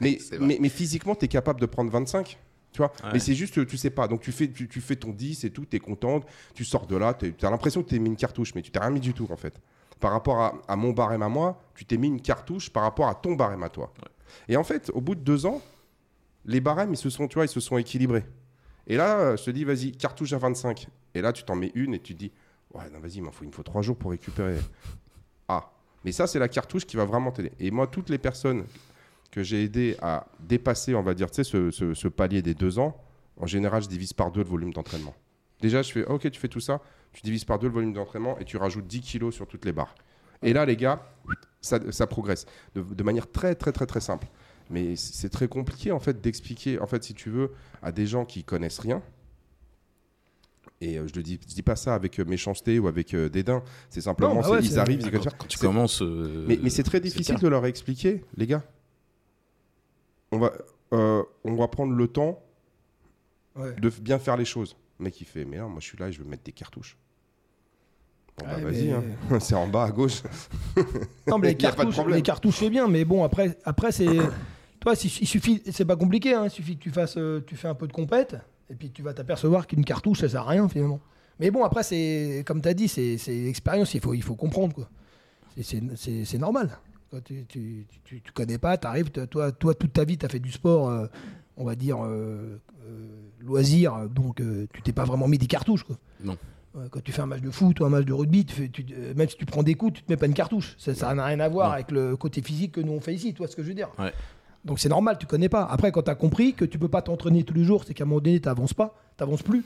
Mais, 0.00 0.16
vrai. 0.16 0.38
mais, 0.40 0.58
mais 0.60 0.68
physiquement, 0.68 1.14
tu 1.14 1.24
es 1.24 1.28
capable 1.28 1.60
de 1.60 1.66
prendre 1.66 1.90
25. 1.90 2.36
Tu 2.72 2.78
vois 2.78 2.92
Ouais. 3.04 3.10
Mais 3.14 3.18
c'est 3.20 3.34
juste, 3.34 3.54
que 3.54 3.60
tu 3.60 3.76
sais 3.76 3.90
pas. 3.90 4.08
Donc 4.08 4.20
tu 4.20 4.32
fais, 4.32 4.48
tu, 4.48 4.68
tu 4.68 4.80
fais 4.80 4.96
ton 4.96 5.10
10 5.10 5.44
et 5.44 5.50
tout, 5.50 5.64
tu 5.64 5.76
es 5.76 5.78
contente, 5.78 6.26
tu 6.54 6.64
sors 6.64 6.86
de 6.86 6.96
là, 6.96 7.14
tu 7.14 7.32
as 7.40 7.50
l'impression 7.50 7.84
que 7.84 7.88
tu 7.88 7.98
mis 8.00 8.08
une 8.10 8.16
cartouche, 8.16 8.52
mais 8.56 8.62
tu 8.62 8.72
t'es 8.72 8.80
rien 8.80 8.90
mis 8.90 9.00
du 9.00 9.14
tout 9.14 9.28
en 9.30 9.36
fait. 9.36 9.60
Par 10.00 10.10
rapport 10.10 10.40
à, 10.40 10.60
à 10.66 10.74
mon 10.74 10.90
barème 10.90 11.22
à 11.22 11.28
moi, 11.28 11.62
tu 11.76 11.84
t'es 11.84 11.96
mis 11.96 12.08
une 12.08 12.20
cartouche 12.20 12.70
par 12.70 12.82
rapport 12.82 13.06
à 13.08 13.14
ton 13.14 13.34
barème 13.34 13.62
à 13.62 13.68
toi. 13.68 13.94
Et 14.48 14.56
en 14.56 14.64
fait, 14.64 14.90
au 14.92 15.00
bout 15.00 15.14
de 15.14 15.20
deux 15.20 15.46
ans, 15.46 15.62
les 16.44 16.60
barèmes, 16.60 16.92
ils 16.92 16.96
se 16.96 17.10
sont, 17.10 17.28
tu 17.28 17.34
vois, 17.34 17.44
ils 17.44 17.48
se 17.48 17.60
sont 17.60 17.78
équilibrés. 17.78 18.24
Et 18.88 18.96
là, 18.96 19.36
je 19.36 19.44
te 19.44 19.50
dis, 19.50 19.64
vas-y, 19.64 19.92
cartouche 19.92 20.32
à 20.32 20.38
25. 20.38 20.88
Et 21.14 21.20
là, 21.20 21.32
tu 21.32 21.44
t'en 21.44 21.54
mets 21.54 21.70
une 21.74 21.94
et 21.94 22.00
tu 22.00 22.14
te 22.14 22.18
dis, 22.18 22.32
ouais, 22.74 22.90
non, 22.92 23.00
vas-y, 23.00 23.14
il 23.16 23.22
me 23.22 23.30
faut 23.30 23.62
trois 23.62 23.82
jours 23.82 23.96
pour 23.96 24.10
récupérer. 24.10 24.58
Ah, 25.48 25.70
mais 26.04 26.12
ça, 26.12 26.26
c'est 26.26 26.38
la 26.38 26.48
cartouche 26.48 26.84
qui 26.86 26.96
va 26.96 27.04
vraiment 27.04 27.30
t'aider. 27.32 27.52
Et 27.60 27.70
moi, 27.70 27.86
toutes 27.86 28.08
les 28.10 28.18
personnes 28.18 28.64
que 29.30 29.42
j'ai 29.42 29.64
aidé 29.64 29.96
à 30.00 30.26
dépasser, 30.40 30.94
on 30.94 31.02
va 31.02 31.14
dire, 31.14 31.30
tu 31.30 31.42
sais, 31.42 31.44
ce, 31.44 31.70
ce- 31.70 32.08
palier 32.08 32.40
des 32.42 32.54
deux 32.54 32.78
ans, 32.78 32.96
en 33.36 33.46
général, 33.46 33.82
je 33.82 33.88
divise 33.88 34.12
par 34.12 34.30
deux 34.30 34.42
le 34.42 34.48
volume 34.48 34.72
d'entraînement. 34.72 35.14
Déjà, 35.60 35.82
je 35.82 35.90
fais, 35.92 36.04
ok, 36.04 36.30
tu 36.30 36.38
fais 36.38 36.48
tout 36.48 36.60
ça, 36.60 36.80
tu 37.12 37.22
divises 37.22 37.44
par 37.44 37.58
deux 37.58 37.66
le 37.68 37.72
volume 37.72 37.92
d'entraînement 37.92 38.38
et 38.38 38.44
tu 38.44 38.56
rajoutes 38.56 38.86
10 38.86 39.00
kilos 39.00 39.34
sur 39.34 39.46
toutes 39.48 39.64
les 39.64 39.72
barres. 39.72 39.94
Et 40.42 40.52
là, 40.52 40.64
les 40.66 40.76
gars, 40.76 41.02
ça, 41.60 41.80
ça 41.90 42.06
progresse 42.06 42.46
de, 42.74 42.82
de 42.82 43.02
manière 43.02 43.30
très, 43.30 43.54
très, 43.54 43.72
très, 43.72 43.86
très 43.86 44.00
simple. 44.00 44.26
Mais 44.70 44.94
c'est 44.96 45.30
très 45.30 45.48
compliqué, 45.48 45.90
en 45.90 46.00
fait, 46.00 46.20
d'expliquer, 46.20 46.78
en 46.78 46.86
fait, 46.86 47.02
si 47.02 47.14
tu 47.14 47.30
veux, 47.30 47.52
à 47.82 47.92
des 47.92 48.06
gens 48.06 48.24
qui 48.24 48.44
connaissent 48.44 48.78
rien. 48.78 49.02
Et 50.84 50.98
euh, 50.98 51.06
je 51.12 51.18
ne 51.18 51.22
dis, 51.22 51.40
je 51.48 51.54
dis 51.54 51.62
pas 51.62 51.76
ça 51.76 51.94
avec 51.94 52.18
euh, 52.20 52.24
méchanceté 52.26 52.78
ou 52.78 52.88
avec 52.88 53.14
euh, 53.14 53.28
dédain. 53.30 53.62
C'est 53.88 54.02
simplement, 54.02 54.34
Non, 54.34 54.40
bah 54.42 54.50
ouais, 54.50 54.58
ils 54.62 54.78
arrivent, 54.78 55.00
ils 55.00 55.10
Quand, 55.10 55.24
quand 55.38 55.46
tu 55.46 55.58
commences. 55.58 56.02
mais, 56.02 56.58
mais 56.62 56.68
c'est 56.70 56.82
très 56.82 56.98
le 56.98 57.04
difficile 57.04 57.38
de 57.38 57.48
leur 57.48 57.64
expliquer, 57.66 58.22
les 58.36 58.46
gars. 58.46 58.62
On 60.30 60.38
va, 60.38 60.52
on 60.90 61.54
va 61.54 61.68
prendre 61.68 61.92
le 61.94 62.08
temps 62.08 62.40
Ouais. 63.56 63.72
de 63.80 63.88
bien 63.88 64.18
faire 64.18 64.36
les 64.36 64.44
choses. 64.44 64.76
Le 64.98 65.04
mec, 65.04 65.20
il 65.20 65.26
fait, 65.26 65.44
mais 65.44 65.58
non, 65.58 65.68
moi 65.68 65.78
je 65.80 65.86
suis 65.86 65.96
là 65.96 66.08
et 66.08 66.12
je 66.12 66.18
veux 66.20 66.28
mettre 66.28 66.42
des 66.42 66.50
cartouches. 66.50 66.96
Bon, 68.36 68.46
bah 68.46 68.56
vas-y, 68.58 68.88
mais- 68.88 68.92
hein. 69.30 69.38
c'est 69.40 69.54
en 69.54 69.68
bas 69.68 69.84
à 69.84 69.90
gauche. 69.92 70.22
Non, 71.28 71.38
mais 71.38 71.48
les 71.50 71.56
cartouches, 71.56 71.96
les 72.08 72.22
cartouches, 72.22 72.56
c'est 72.58 72.68
bien, 72.70 72.88
mais 72.88 73.04
bon, 73.04 73.22
après, 73.22 73.56
après 73.64 73.92
c'est. 73.92 74.08
Toi, 74.80 74.94
il 75.02 75.08
suffit, 75.26 75.62
c'est 75.70 75.84
pas 75.84 75.94
compliqué, 75.96 76.34
hein, 76.34 76.44
il 76.46 76.50
suffit 76.50 76.76
que 76.76 76.82
tu 76.82 76.90
fasses, 76.90 77.16
tu 77.46 77.54
fais 77.56 77.68
un 77.68 77.74
peu 77.76 77.86
de 77.86 77.92
compète, 77.92 78.36
et 78.70 78.74
puis 78.74 78.90
tu 78.90 79.02
vas 79.02 79.12
t'apercevoir 79.14 79.66
qu'une 79.66 79.84
cartouche, 79.84 80.20
ça 80.20 80.28
sert 80.28 80.42
à 80.42 80.48
rien 80.50 80.68
finalement. 80.68 81.00
Mais 81.40 81.50
bon, 81.50 81.64
après, 81.64 81.82
c'est 81.82 82.44
comme 82.46 82.60
tu 82.62 82.68
as 82.68 82.74
dit, 82.74 82.88
c'est 82.88 83.16
l'expérience, 83.28 83.92
il 83.94 84.00
faut, 84.00 84.14
il 84.14 84.22
faut 84.22 84.36
comprendre 84.36 84.74
quoi. 84.74 84.88
C'est- 85.62 86.38
normal. 86.38 86.78
Quand 87.10 87.22
tu, 87.22 87.44
tu, 87.48 87.86
tu, 88.04 88.20
tu 88.20 88.32
connais 88.32 88.58
pas, 88.58 88.76
tu 88.76 88.86
arrives, 88.86 89.10
toi, 89.10 89.52
toi, 89.52 89.74
toute 89.74 89.92
ta 89.92 90.04
vie, 90.04 90.18
tu 90.18 90.26
as 90.26 90.28
fait 90.28 90.40
du 90.40 90.50
sport, 90.50 90.88
euh, 90.90 91.06
on 91.56 91.64
va 91.64 91.76
dire, 91.76 92.02
euh, 92.04 92.60
euh, 92.88 93.06
loisir, 93.40 94.08
donc 94.08 94.42
tu 94.72 94.82
t'es 94.82 94.92
pas 94.92 95.04
vraiment 95.04 95.28
mis 95.28 95.38
des 95.38 95.46
cartouches 95.46 95.84
quoi. 95.84 95.96
Non. 96.22 96.36
Ouais, 96.74 96.86
quand 96.90 97.00
tu 97.00 97.12
fais 97.12 97.22
un 97.22 97.26
match 97.26 97.40
de 97.40 97.50
foot 97.52 97.78
ou 97.78 97.84
un 97.84 97.88
match 97.88 98.04
de 98.04 98.12
rugby, 98.12 98.44
tu 98.44 98.54
fais- 98.56 98.68
tu- 98.68 98.84
même 99.14 99.28
si 99.28 99.36
tu 99.36 99.46
prends 99.46 99.62
des 99.62 99.74
coups, 99.76 99.92
tu 99.98 100.02
te 100.02 100.10
mets 100.10 100.16
pas 100.16 100.26
une 100.26 100.34
cartouche. 100.34 100.74
Ça 100.76 100.92
ça 100.92 101.14
n'a 101.14 101.24
rien 101.26 101.38
à 101.38 101.48
voir 101.48 101.68
Non. 101.68 101.74
avec 101.74 101.92
le 101.92 102.16
côté 102.16 102.42
physique 102.42 102.72
que 102.72 102.80
nous 102.80 102.92
on 102.92 103.00
fait 103.00 103.14
ici, 103.14 103.32
tu 103.32 103.38
vois 103.38 103.46
ce 103.46 103.54
que 103.54 103.62
je 103.62 103.68
veux 103.68 103.74
dire. 103.74 103.90
Ouais. 103.96 104.12
Donc 104.64 104.78
c'est 104.80 104.88
normal, 104.88 105.18
tu 105.18 105.26
connais 105.26 105.48
pas. 105.48 105.64
Après, 105.64 105.92
quand 105.92 106.02
tu 106.02 106.10
as 106.10 106.14
compris 106.14 106.54
que 106.54 106.64
tu 106.64 106.78
peux 106.78 106.88
pas 106.88 107.02
t'entraîner 107.02 107.42
tous 107.42 107.54
les 107.54 107.64
jours, 107.64 107.84
c'est 107.86 107.92
qu'à 107.94 108.04
un 108.04 108.06
moment 108.06 108.20
donné, 108.20 108.40
tu 108.40 108.48
n'avances 108.48 108.74
pas, 108.74 108.96
tu 109.18 109.24
plus. 109.44 109.64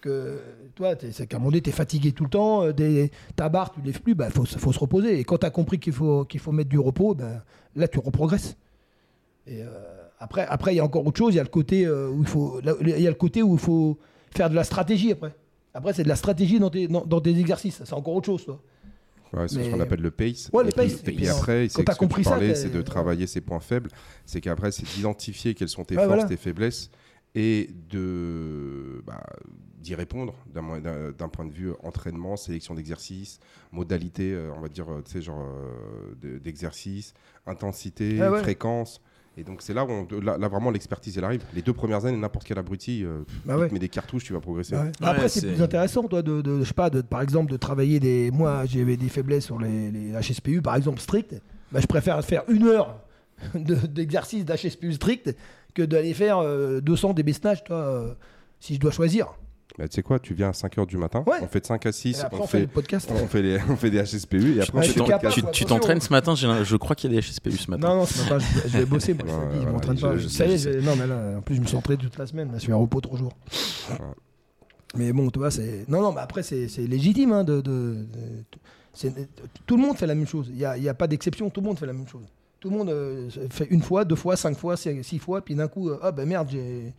Que 0.00 0.40
toi, 0.76 0.94
c'est 0.98 1.26
qu'à 1.26 1.36
un 1.36 1.40
moment 1.40 1.50
donné, 1.50 1.60
tu 1.60 1.68
es 1.68 1.72
fatigué 1.72 2.12
tout 2.12 2.24
le 2.24 2.30
temps, 2.30 2.64
euh, 2.64 2.72
des, 2.72 3.10
ta 3.36 3.50
barre, 3.50 3.70
tu 3.70 3.82
lèves 3.82 4.00
plus, 4.00 4.12
il 4.12 4.16
bah, 4.16 4.30
faut, 4.30 4.46
se- 4.46 4.78
reposer. 4.78 5.20
Et 5.20 5.24
quand 5.24 5.38
tu 5.38 5.46
as 5.46 5.50
compris 5.50 5.78
qu'il 5.78 5.92
faut, 5.92 6.26
mettre 6.52 6.70
du 6.70 6.78
repos, 6.78 7.14
bah, 7.14 7.44
là, 7.76 7.86
tu 7.86 7.98
reprogresses. 7.98 8.56
Et 9.46 9.62
euh, 9.62 9.68
après, 10.18 10.46
après, 10.46 10.72
il 10.72 10.78
y 10.78 10.80
a 10.80 10.84
encore 10.84 11.06
autre 11.06 11.18
chose, 11.18 11.34
il 11.34 11.36
y 11.36 11.40
a 11.40 11.42
le 11.42 11.50
côté 11.50 11.84
euh, 11.84 12.08
où 12.08 12.22
il 12.22 12.26
faut, 12.26 12.60
il 12.80 12.98
y 12.98 13.06
a 13.06 13.14
faire 14.34 14.48
de 14.48 14.54
la 14.54 14.64
stratégie 14.64 15.12
après. 15.12 15.34
Après, 15.74 15.92
c'est 15.92 16.02
de 16.02 16.08
la 16.08 16.16
stratégie 16.16 16.58
dans 16.58 16.70
tes, 16.70 16.88
tes 17.20 17.38
exercices. 17.38 17.82
C'est 17.84 17.92
encore 17.92 18.14
autre 18.14 18.26
chose, 18.26 18.44
toi. 18.44 18.60
Ouais, 19.32 19.46
c'est 19.48 19.62
ce 19.64 19.70
qu'on 19.70 19.80
appelle 19.80 20.00
le 20.00 20.10
pace. 20.10 20.50
Ouais, 20.52 20.64
et 20.68 20.72
puis, 20.72 21.24
et 21.24 21.28
après, 21.28 21.68
c'est 21.68 21.68
ce 21.68 21.78
que 21.78 21.92
tu 21.92 21.98
compris 21.98 22.22
parlais, 22.24 22.48
t'es- 22.48 22.54
c'est 22.56 22.70
de 22.70 22.82
travailler 22.82 23.26
ses 23.26 23.40
points 23.40 23.60
faibles. 23.60 23.90
C'est 24.26 24.40
qu'après, 24.40 24.72
c'est 24.72 24.86
d'identifier 24.94 25.54
quelles 25.54 25.68
sont 25.68 25.84
tes 25.84 25.94
Ouais, 25.96 26.02
forces, 26.04 26.14
voilà. 26.16 26.24
tes 26.28 26.36
faiblesses 26.36 26.90
et 27.36 27.70
de 27.88 29.02
bah, 29.06 29.22
d'y 29.78 29.94
répondre 29.94 30.34
d'un 30.52 31.28
point 31.28 31.44
de 31.46 31.52
vue 31.52 31.70
entraînement, 31.82 32.36
sélection 32.36 32.74
d'exercices, 32.74 33.38
modalité, 33.72 34.32
euh, 34.34 34.50
on 34.56 34.60
va 34.60 34.68
dire, 34.68 34.90
euh, 34.90 35.00
tu 35.04 35.12
sais, 35.12 35.22
genre 35.22 35.40
euh, 35.40 36.14
de- 36.20 36.38
d'exercice, 36.38 37.14
intensité, 37.46 38.20
Ah 38.20 38.32
fréquence. 38.42 39.00
Et 39.40 39.42
donc, 39.42 39.62
c'est 39.62 39.72
là 39.72 39.86
où 39.86 39.90
on- 39.90 40.06
là, 40.20 40.36
là, 40.36 40.48
vraiment 40.48 40.70
l'expertise, 40.70 41.16
elle 41.16 41.24
arrive. 41.24 41.42
Les 41.54 41.62
deux 41.62 41.72
premières 41.72 42.04
années, 42.04 42.18
n'importe 42.18 42.46
quel 42.46 42.58
abruti, 42.58 43.02
euh, 43.04 43.20
Bah 43.46 43.56
te 43.68 43.74
des 43.74 43.88
cartouches, 43.88 44.24
tu 44.24 44.34
vas 44.34 44.40
progresser. 44.40 44.74
Ouais. 44.76 44.92
Après, 45.00 45.22
Ouais, 45.22 45.28
c'est 45.28 45.40
c'est- 45.40 45.46
plus 45.52 45.62
intéressant, 45.62 46.02
toi, 46.04 46.20
de, 46.20 46.42
de- 46.42 46.60
je 46.60 46.64
sais 46.64 46.74
pas, 46.74 46.90
de, 46.90 47.00
par 47.00 47.22
exemple, 47.22 47.50
de 47.50 47.56
travailler 47.56 48.00
des. 48.00 48.30
Moi, 48.30 48.66
j'avais 48.66 48.98
des 48.98 49.08
faiblesses 49.08 49.46
sur 49.46 49.58
les, 49.58 49.90
les 49.90 50.12
HSPU, 50.12 50.60
par 50.60 50.76
exemple, 50.76 51.00
strict. 51.00 51.34
Bah, 51.72 51.80
je 51.80 51.86
préfère 51.86 52.22
faire 52.22 52.42
une 52.48 52.64
heure 52.64 53.00
de- 53.54 53.74
d'exercice 53.86 54.44
d'HSPU 54.44 54.92
strict 54.92 55.34
que 55.74 55.82
d'aller 55.82 56.12
faire 56.12 56.38
euh, 56.38 56.80
200 56.82 57.14
des 57.14 57.22
besnages, 57.22 57.64
toi, 57.64 57.76
euh, 57.76 58.12
si 58.60 58.74
je 58.74 58.80
dois 58.80 58.90
choisir. 58.90 59.28
Bah, 59.78 59.88
tu 59.88 59.94
sais 59.94 60.02
quoi, 60.02 60.18
tu 60.18 60.34
viens 60.34 60.48
à 60.48 60.52
5h 60.52 60.86
du 60.86 60.96
matin, 60.96 61.22
Ouais. 61.26 61.38
on 61.42 61.46
fait 61.46 61.60
de 61.60 61.66
5 61.66 61.86
à 61.86 61.92
6, 61.92 62.18
Et 62.18 62.20
après, 62.22 62.38
on, 62.38 62.42
on 62.42 62.46
fait 62.46 62.58
fait, 62.58 62.60
le 62.62 62.66
podcast. 62.68 63.10
on, 63.12 63.26
fait 63.28 63.40
les, 63.42 63.58
on 63.68 63.76
fait 63.76 63.90
des 63.90 64.02
HSPU 64.02 64.56
et 64.56 64.60
après 64.62 64.78
on 64.78 64.82
fait 64.82 64.88
je 64.88 64.92
Tu 64.94 64.98
des 64.98 65.06
podcasts. 65.06 65.66
t'entraînes 65.68 66.00
ce 66.00 66.10
matin, 66.10 66.34
je 66.34 66.76
crois 66.76 66.96
qu'il 66.96 67.12
y 67.12 67.16
a 67.16 67.20
des 67.20 67.26
HSPU 67.26 67.52
ce 67.52 67.70
matin. 67.70 67.88
Non, 67.88 67.96
non, 67.96 68.06
ce 68.06 68.22
matin, 68.22 68.38
je, 68.38 68.68
je 68.68 68.78
vais 68.78 68.84
bosser, 68.84 69.14
moi. 69.14 69.24
Ouais, 69.26 69.32
je 69.54 69.58
ouais, 69.66 69.72
m'entraîne 69.72 69.96
je- 69.96 70.02
pas. 70.06 70.16
je 70.16 70.28
ça 70.28 70.46
y 70.46 70.52
est, 70.52 70.58
je 70.58 70.70
non, 70.80 70.96
mais 70.96 71.06
là, 71.06 71.38
en 71.38 71.40
plus, 71.42 71.54
je 71.54 71.60
me 71.60 71.66
suis 71.66 71.76
entraîné 71.76 72.02
toute 72.02 72.18
la 72.18 72.26
semaine. 72.26 72.48
Là, 72.48 72.54
je 72.58 72.62
suis 72.62 72.72
en 72.72 72.80
repos 72.80 73.00
trois 73.00 73.18
jours. 73.18 73.32
Mais 74.96 75.12
bon, 75.12 75.30
tu 75.30 75.38
vois, 75.38 75.50
c'est. 75.50 75.84
Non, 75.88 76.00
non, 76.02 76.12
mais 76.12 76.20
après, 76.20 76.42
c'est 76.42 76.66
légitime. 76.78 77.32
Hein, 77.32 77.44
de, 77.44 77.60
de- 77.60 78.06
de- 78.12 78.38
c'est- 78.92 79.12
Tout 79.66 79.76
le 79.76 79.82
monde 79.82 79.96
fait 79.96 80.06
la 80.06 80.14
même 80.16 80.26
chose. 80.26 80.46
Il 80.50 80.56
n'y 80.56 80.64
a, 80.64 80.76
y 80.76 80.88
a 80.88 80.94
pas 80.94 81.06
d'exception. 81.06 81.48
Tout 81.48 81.60
le 81.60 81.66
monde 81.68 81.78
fait 81.78 81.86
la 81.86 81.92
même 81.92 82.08
chose. 82.08 82.24
Tout 82.58 82.70
le 82.70 82.76
monde 82.76 82.90
euh, 82.90 83.30
fait 83.50 83.66
une 83.70 83.82
fois, 83.82 84.04
deux 84.04 84.16
fois, 84.16 84.36
cinq 84.36 84.58
fois, 84.58 84.76
six 84.76 85.02
six 85.04 85.18
fois, 85.18 85.40
puis 85.42 85.54
d'un 85.54 85.68
coup, 85.68 85.88
euh, 85.90 85.98
ah 86.02 86.12
ben 86.12 86.28
merde, 86.28 86.48
j'ai- 86.50 86.92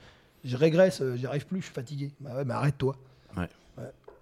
je 0.44 0.58
régresse, 0.58 1.02
euh, 1.02 1.16
j'y 1.16 1.26
arrive 1.26 1.46
plus, 1.46 1.60
je 1.60 1.66
suis 1.66 1.74
fatigué. 1.74 2.12
Bah 2.20 2.32
ouais, 2.36 2.46
mais 2.46 2.54
arrête-toi. 2.54 2.96
Ouais. 3.38 3.48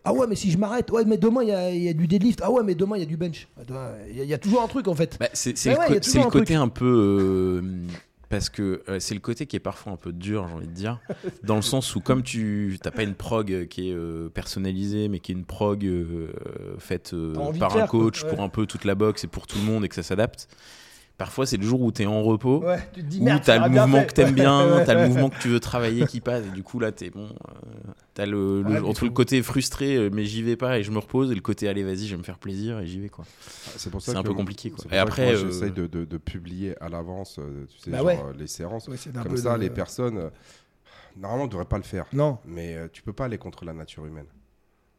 Ah 0.05 0.13
ouais, 0.13 0.27
mais 0.27 0.35
si 0.35 0.49
je 0.49 0.57
m'arrête, 0.57 0.89
ouais, 0.91 1.03
mais 1.05 1.17
demain 1.17 1.43
il 1.43 1.49
y 1.49 1.51
a, 1.51 1.71
il 1.71 1.83
y 1.83 1.89
a 1.89 1.93
du 1.93 2.07
deadlift. 2.07 2.39
Ah 2.41 2.49
ouais, 2.51 2.63
mais 2.63 2.73
demain 2.73 2.95
il 2.95 2.99
y 3.01 3.03
a 3.03 3.05
du 3.05 3.17
bench. 3.17 3.47
Ah, 3.57 3.91
Il 4.09 4.15
y, 4.15 4.21
a- 4.21 4.23
il 4.23 4.29
y 4.29 4.33
a 4.33 4.37
toujours 4.37 4.61
un 4.63 4.67
truc 4.67 4.87
en 4.87 4.95
fait. 4.95 5.17
Bah, 5.19 5.27
c'est 5.33 5.53
le, 5.65 5.71
ouais, 5.77 5.99
côté 6.29 6.55
un 6.55 6.69
peu. 6.69 7.59
euh, 7.61 7.85
parce 8.29 8.49
que 8.49 8.81
euh, 8.87 8.99
c'est 8.99 9.13
le 9.13 9.19
côté 9.19 9.45
qui 9.45 9.55
est 9.57 9.59
parfois 9.59 9.91
un 9.91 9.95
peu 9.97 10.13
dur, 10.13 10.47
j'ai 10.47 10.53
envie 10.53 10.67
de 10.67 10.71
dire. 10.73 10.99
dans 11.43 11.57
le 11.57 11.61
sens 11.61 11.95
où, 11.95 11.99
comme 11.99 12.23
tu 12.23 12.79
n'as 12.85 12.91
pas 12.91 13.03
une 13.03 13.13
prog 13.15 13.67
qui 13.67 13.89
est 13.89 13.93
euh, 13.93 14.29
personnalisée, 14.29 15.09
mais 15.09 15.19
qui 15.19 15.33
est 15.33 15.35
une 15.35 15.45
prog 15.45 15.85
faite 16.79 17.13
par 17.59 17.75
un 17.75 17.79
faire, 17.79 17.87
coach 17.89 18.23
pour 18.23 18.39
un 18.41 18.49
peu 18.49 18.65
toute 18.65 18.85
la 18.85 18.95
boxe 18.95 19.25
et 19.25 19.27
pour 19.27 19.47
tout 19.47 19.57
le 19.57 19.65
monde 19.65 19.83
et 19.83 19.89
que 19.89 19.95
ça 19.95 20.03
s'adapte. 20.03 20.47
Parfois, 21.19 21.45
c'est 21.45 21.57
le 21.57 21.63
jour 21.67 21.81
où 21.81 21.91
tu 21.91 22.01
es 22.01 22.05
en 22.07 22.23
repos. 22.23 22.63
Ouais, 22.63 22.79
tu 22.93 23.01
te 23.03 23.05
dis 23.05 23.19
Où 23.21 23.25
t'as 23.25 23.41
ça 23.43 23.67
le 23.67 23.69
mouvement 23.69 24.03
que 24.05 24.13
t'aimes 24.13 24.27
Ouais, 24.29 24.33
bien, 24.33 24.73
ouais, 24.77 24.83
t'as 24.85 24.93
le 24.95 25.07
mouvement 25.09 25.29
que 25.29 25.37
tu 25.37 25.49
veux 25.49 25.59
travailler 25.59 26.05
qui 26.07 26.21
passe, 26.21 26.45
et 26.47 26.49
du 26.51 26.63
coup 26.63 26.79
là 26.79 26.91
t'es 26.93 27.09
bon. 27.11 27.25
euh, 27.25 27.91
t'as 28.15 28.25
le, 28.25 28.61
le- 28.63 28.69
Ouais, 28.69 28.79
entre 28.89 29.03
le 29.03 29.11
côté 29.11 29.43
frustré, 29.43 29.97
euh, 29.97 30.09
mais 30.11 30.23
j'y 30.25 30.41
vais 30.41 30.55
pas 30.55 30.79
et 30.79 30.83
je 30.83 30.91
me 30.91 30.97
repose, 30.97 31.29
et 31.31 31.35
le 31.35 31.41
côté 31.41 31.67
allez 31.67 31.83
vas-y, 31.83 32.07
je 32.07 32.11
vais 32.15 32.17
me 32.17 32.23
faire 32.23 32.39
plaisir 32.39 32.79
et 32.79 32.87
j'y 32.87 32.99
vais 33.01 33.09
quoi. 33.09 33.25
C'est 33.75 33.89
pour 33.91 34.01
ça 34.01 34.13
C'est 34.13 34.17
un 34.17 34.23
peu 34.23 34.33
compliqué, 34.33 34.69
quoi. 34.71 34.79
c'est 34.81 34.87
pour 34.87 34.95
Et 34.95 34.99
après, 34.99 35.33
euh, 35.35 35.51
j'essaye 35.51 35.71
de, 35.71 35.87
de- 35.87 36.05
de 36.05 36.17
publier 36.17 36.81
à 36.81 36.87
l'avance, 36.89 37.37
euh, 37.37 37.65
tu 37.69 37.79
sais, 37.79 37.91
Bah 37.91 37.97
genre, 37.97 38.05
ouais. 38.07 38.19
les 38.39 38.47
séances. 38.47 38.87
Ouais, 38.87 38.95
c'est 38.97 39.15
un 39.15 39.21
Comme 39.23 39.35
ça, 39.37 39.55
de- 39.57 39.61
les 39.61 39.69
personnes, 39.69 40.31
normalement, 41.17 41.47
ne 41.47 41.51
devraient 41.51 41.65
pas 41.65 41.77
le 41.77 41.83
faire. 41.83 42.05
Non. 42.13 42.37
Mais 42.45 42.75
euh, 42.75 42.87
tu 42.91 43.01
peux 43.01 43.11
pas 43.13 43.25
aller 43.25 43.37
contre 43.37 43.65
la 43.65 43.73
nature 43.73 44.05
humaine. 44.05 44.25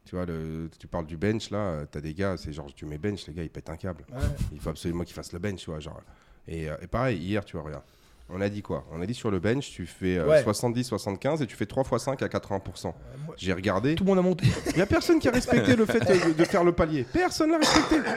Tu 0.05 0.17
vois, 0.17 0.25
le, 0.27 0.69
tu 0.79 0.87
parles 0.87 1.07
du 1.07 1.17
bench, 1.17 1.51
là, 1.51 1.85
tu 1.91 1.99
as 1.99 2.01
des 2.01 2.15
gars, 2.15 2.37
c'est 2.37 2.53
genre, 2.53 2.67
tu 2.75 2.87
mets 2.87 2.99
bench, 2.99 3.27
les 3.29 3.35
gars, 3.35 3.43
ils 3.43 3.51
pètent 3.51 3.71
un 3.71 3.77
câble. 3.77 4.05
Ouais. 4.11 4.19
Il 4.53 4.61
faut 4.61 4.71
absolument 4.71 5.05
qu'ils 5.05 5.15
fassent 5.15 5.33
le 5.33 5.39
bench, 5.39 5.61
tu 5.61 5.71
vois. 5.71 5.79
Genre. 5.81 6.01
Et, 6.49 6.69
euh, 6.71 6.77
et 6.83 6.87
pareil, 6.87 7.19
hier, 7.19 7.45
tu 7.45 7.57
vois, 7.57 7.65
regarde. 7.67 7.85
On 8.33 8.41
a 8.41 8.49
dit 8.49 8.63
quoi? 8.63 8.87
On 8.93 9.01
a 9.03 9.07
dit 9.07 9.15
sur 9.15 9.31
le 9.31 9.41
bench, 9.41 9.71
tu 9.71 9.87
fais 9.87 10.17
euh, 10.19 10.27
Ouais. 10.27 10.43
70-75 10.45 11.43
et 11.43 11.47
tu 11.47 11.57
fais 11.57 11.67
3 11.67 11.83
x 11.85 12.05
5 12.05 12.23
à 12.23 12.29
80%. 12.29 12.95
moi- 13.27 13.35
J'ai 13.37 13.53
regardé, 13.53 13.97
Tout 13.97 14.05
le 14.05 14.11
monde 14.11 14.19
a 14.19 14.23
monté. 14.23 14.47
il 14.71 14.77
n'y 14.77 14.83
a 14.83 14.87
personne 14.87 15.19
qui 15.19 15.29
a 15.29 15.33
respecté 15.33 15.75
le 15.75 15.85
fait 15.85 16.01
de, 16.01 16.33
de 16.33 16.45
faire 16.45 16.63
le 16.65 16.73
palier. 16.73 17.05
Personne 17.13 17.51
l'a 17.51 17.59
respecté. 17.59 17.97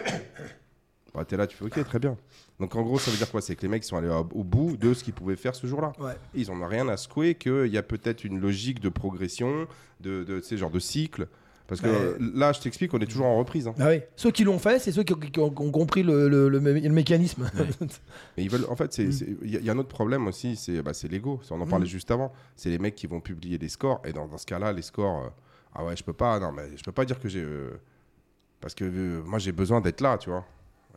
Bah, 1.14 1.24
T'es 1.26 1.38
là, 1.38 1.46
tu 1.46 1.56
fais 1.56 1.66
ok, 1.66 1.84
très 1.86 2.00
bien. 2.00 2.18
Donc 2.60 2.76
en 2.76 2.82
gros, 2.82 2.98
ça 2.98 3.12
veut 3.12 3.18
dire 3.18 3.30
quoi? 3.30 3.40
C'est 3.40 3.56
que 3.56 3.62
les 3.62 3.68
mecs 3.68 3.84
sont 3.84 3.98
allés 3.98 4.10
au, 4.10 4.44
bout 4.44 4.78
de 4.78 4.96
ce 4.96 5.04
qu'ils 5.04 5.14
pouvaient 5.14 5.36
faire 5.36 5.54
ce 5.54 5.68
jour-là. 5.68 5.92
Ouais. 6.00 6.14
Ils 6.34 6.50
en 6.50 6.60
ont 6.60 6.68
rien 6.68 6.88
à 6.90 6.98
secouer, 6.98 7.36
qu'il 7.36 7.68
y 7.68 7.78
a 7.78 7.84
peut-être 7.84 8.24
une 8.24 8.40
logique 8.40 8.80
de 8.80 8.90
progression, 8.90 9.68
de, 10.00 10.24
de, 10.24 10.42
sais, 10.42 10.58
genre 10.58 10.72
de 10.72 10.80
cycle. 10.80 11.28
Parce 11.68 11.80
que 11.80 11.88
euh, 11.88 12.18
là, 12.20 12.52
je 12.52 12.60
t'explique, 12.60 12.94
on 12.94 13.00
est 13.00 13.06
toujours 13.06 13.26
en 13.26 13.38
reprise. 13.38 13.68
hein. 13.68 13.74
Ah 13.80 13.88
oui. 13.90 14.02
Ceux 14.18 14.32
qui 14.32 14.44
l'ont 14.44 14.60
fait, 14.60 14.80
c'est 14.80 14.92
ceux 14.92 15.04
qui, 15.04 15.16
qui 15.16 15.40
ont, 15.40 15.50
qui 15.50 15.62
ont 15.62 15.72
compris 15.72 16.04
le, 16.04 16.28
le- 16.28 16.50
le 16.50 16.60
mé- 16.60 16.82
le 16.84 16.90
mécanisme. 16.94 17.50
Mais 18.38 18.44
ils 18.44 18.50
veulent, 18.50 18.66
en 18.70 18.76
fait, 18.76 18.98
Mm. 19.00 19.12
il 19.44 19.50
y, 19.52 19.56
a- 19.56 19.60
il 19.60 19.66
y 19.66 19.70
a 19.70 19.74
un 19.74 19.78
autre 19.78 19.88
problème 19.90 20.28
aussi, 20.28 20.56
c'est 20.58 20.82
bah, 20.84 20.92
l'ego. 21.10 21.40
On 21.50 21.62
en 21.62 21.66
Mm. 21.66 21.70
parlait 21.70 21.86
juste 21.86 22.12
avant. 22.12 22.34
C'est 22.58 22.70
les 22.70 22.80
mecs 22.80 22.96
qui 22.96 23.08
vont 23.08 23.22
publier 23.22 23.58
des 23.58 23.70
scores. 23.70 24.02
Et 24.06 24.12
dans, 24.14 24.28
dans 24.28 24.38
ce 24.38 24.46
cas-là, 24.46 24.74
les 24.74 24.82
scores, 24.82 25.24
euh, 25.26 25.30
ah 25.74 25.86
ouais, 25.86 25.96
je 25.96 26.04
peux 26.04 26.14
pas, 26.14 26.38
non, 26.40 26.52
mais 26.52 26.76
je 26.76 26.84
peux 26.84 26.92
pas 26.92 27.06
dire 27.06 27.20
que 27.20 27.30
j'ai. 27.30 27.42
euh, 27.44 27.72
parce 28.60 28.76
que 28.76 28.84
euh, 28.84 29.22
moi, 29.26 29.40
j'ai 29.40 29.52
besoin 29.54 29.80
d'être 29.82 30.02
là, 30.02 30.18
tu 30.18 30.30
vois. 30.30 30.46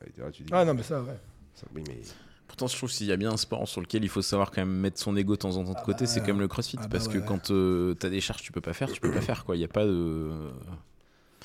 Et 0.05 0.21
là, 0.21 0.31
tu 0.33 0.43
dis, 0.43 0.51
ah 0.53 0.65
non, 0.65 0.75
mais 0.75 0.83
ça, 0.83 1.01
ouais. 1.01 1.17
ça- 1.55 1.67
oui, 1.75 1.83
mais 1.89 1.99
Pourtant, 2.47 2.69
je 2.69 2.77
trouve 2.77 2.91
s'il 2.91 3.07
y 3.07 3.13
a 3.13 3.17
bien 3.17 3.33
un 3.33 3.37
sport 3.37 3.67
sur 3.69 3.81
lequel 3.81 4.05
il 4.05 4.09
faut 4.09 4.23
savoir 4.23 4.51
quand 4.51 4.61
même 4.63 4.71
mettre 4.79 4.99
son 5.01 5.17
ego 5.17 5.35
de 5.35 5.41
temps 5.41 5.57
en 5.57 5.65
temps 5.65 5.73
de 5.73 5.77
Ah 5.79 5.83
côté, 5.85 6.05
bah, 6.05 6.11
c'est 6.11 6.21
quand 6.21 6.29
même 6.29 6.41
le 6.41 6.49
crossfit. 6.49 6.77
ah 6.79 6.83
bah 6.83 6.89
parce 6.93 7.09
que 7.09 7.19
ouais. 7.19 7.25
quand 7.27 7.51
euh, 7.51 7.95
t'as 7.95 8.09
des 8.09 8.21
charges 8.21 8.43
tu 8.43 8.53
peux 8.53 8.61
pas 8.61 8.73
faire, 8.73 8.91
tu 8.91 9.01
peux 9.01 9.11
pas 9.11 9.21
faire 9.21 9.45
quoi. 9.45 9.57
Il 9.57 9.61
y 9.61 9.65
a 9.65 9.69
pas 9.69 9.85
de. 9.85 10.31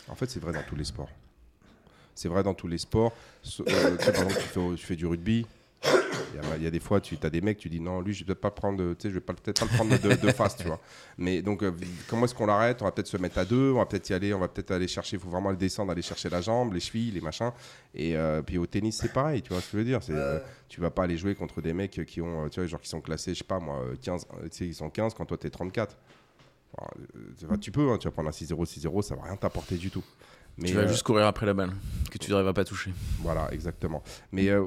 En 0.07 0.15
fait, 0.15 0.29
c'est 0.29 0.39
vrai 0.39 0.53
dans 0.53 0.63
tous 0.63 0.75
les 0.75 0.83
sports. 0.85 1.09
C'est 2.15 2.27
vrai 2.27 2.43
dans 2.43 2.53
tous 2.53 2.67
les 2.67 2.77
sports. 2.77 3.13
Euh, 3.61 3.97
tu 3.97 4.05
sais, 4.05 4.11
par 4.11 4.23
exemple, 4.23 4.41
tu 4.41 4.47
fais, 4.47 4.75
tu 4.75 4.85
fais 4.85 4.95
du 4.95 5.05
rugby. 5.05 5.45
Il 6.33 6.37
y 6.37 6.39
a- 6.39 6.57
Il 6.57 6.63
y, 6.63 6.67
a 6.67 6.71
des 6.71 6.79
fois, 6.79 6.99
tu 7.01 7.17
as 7.21 7.29
des 7.29 7.41
mecs, 7.41 7.57
tu 7.57 7.69
dis 7.69 7.79
non, 7.79 8.01
lui, 8.01 8.13
je 8.13 8.19
vais 8.19 8.25
peut-être 8.27 8.41
pas 8.41 8.47
le 8.49 8.53
prendre, 8.53 8.77
de- 8.77 8.93
tu 8.93 9.03
sais, 9.03 9.09
je 9.09 9.15
vais 9.15 9.21
peut-être 9.21 9.59
pas 9.59 9.65
le 9.65 9.71
prendre 9.71 9.97
de, 9.99 10.15
de 10.15 10.31
face, 10.31 10.55
tu 10.57 10.63
vois. 10.67 10.79
Mais 11.17 11.41
donc, 11.41 11.63
euh, 11.63 11.71
comment 12.07 12.25
est-ce 12.25 12.35
qu'on 12.35 12.45
l'arrête? 12.45 12.81
On 12.81 12.85
va 12.85 12.91
peut-être 12.91 13.07
se 13.07 13.17
mettre 13.17 13.37
à 13.37 13.45
deux, 13.45 13.71
on 13.71 13.77
va 13.79 13.85
peut-être 13.85 14.09
y 14.09 14.13
aller, 14.13 14.33
on 14.33 14.39
va 14.39 14.47
peut-être 14.47 14.71
aller 14.71 14.87
chercher, 14.87 15.17
il 15.17 15.19
faut 15.19 15.29
vraiment 15.29 15.51
le 15.51 15.57
descendre, 15.57 15.91
aller 15.91 16.01
chercher 16.01 16.29
la 16.29 16.41
jambe, 16.41 16.73
les 16.73 16.79
chevilles, 16.79 17.11
les 17.11 17.21
machins. 17.21 17.51
Et 17.93 18.15
euh, 18.15 18.41
puis 18.41 18.57
au 18.57 18.65
tennis, 18.65 18.97
c'est 19.01 19.11
pareil, 19.11 19.41
tu 19.41 19.49
vois 19.53 19.61
ce 19.61 19.65
que 19.67 19.71
je 19.73 19.77
veux 19.77 19.83
dire? 19.83 20.01
C'est, 20.03 20.13
euh, 20.13 20.39
tu 20.69 20.79
vas 20.81 20.89
pas 20.91 21.03
aller 21.03 21.17
jouer 21.17 21.35
contre 21.35 21.61
des 21.61 21.73
mecs 21.73 22.05
qui 22.05 22.21
ont, 22.21 22.45
euh, 22.45 22.49
tu 22.49 22.59
vois, 22.59 22.67
genre 22.67 22.81
qui 22.81 22.89
sont 22.89 23.01
classés, 23.01 23.33
je 23.33 23.39
sais 23.39 23.43
pas 23.43 23.59
moi, 23.59 23.81
euh, 23.81 23.95
15, 24.01 24.25
euh, 24.33 24.43
tu 24.43 24.57
sais, 24.57 24.65
ils 24.67 24.75
sont 24.75 24.89
15 24.89 25.13
quand 25.13 25.25
toi 25.25 25.37
t'es 25.37 25.49
34. 25.49 25.97
Enfin, 26.77 27.57
tu 27.59 27.71
peux, 27.71 27.89
hein, 27.91 27.97
tu 27.97 28.07
vas 28.07 28.11
prendre 28.11 28.29
un 28.29 28.31
6-0, 28.31 28.65
6-0, 28.65 29.01
ça 29.01 29.15
va 29.15 29.23
rien 29.23 29.35
t'apporter 29.35 29.75
du 29.75 29.91
tout. 29.91 30.03
Mais, 30.57 30.69
tu 30.69 30.75
vas 30.75 30.81
euh, 30.81 30.87
juste 30.87 31.03
courir 31.03 31.25
après 31.25 31.45
la 31.45 31.53
balle, 31.53 31.71
que 32.09 32.17
tu 32.17 32.29
n'arriveras 32.31 32.53
pas 32.53 32.61
à 32.61 32.65
toucher. 32.65 32.93
voilà, 33.19 33.49
exactement. 33.53 34.01
Mais 34.31 34.49
euh, 34.49 34.63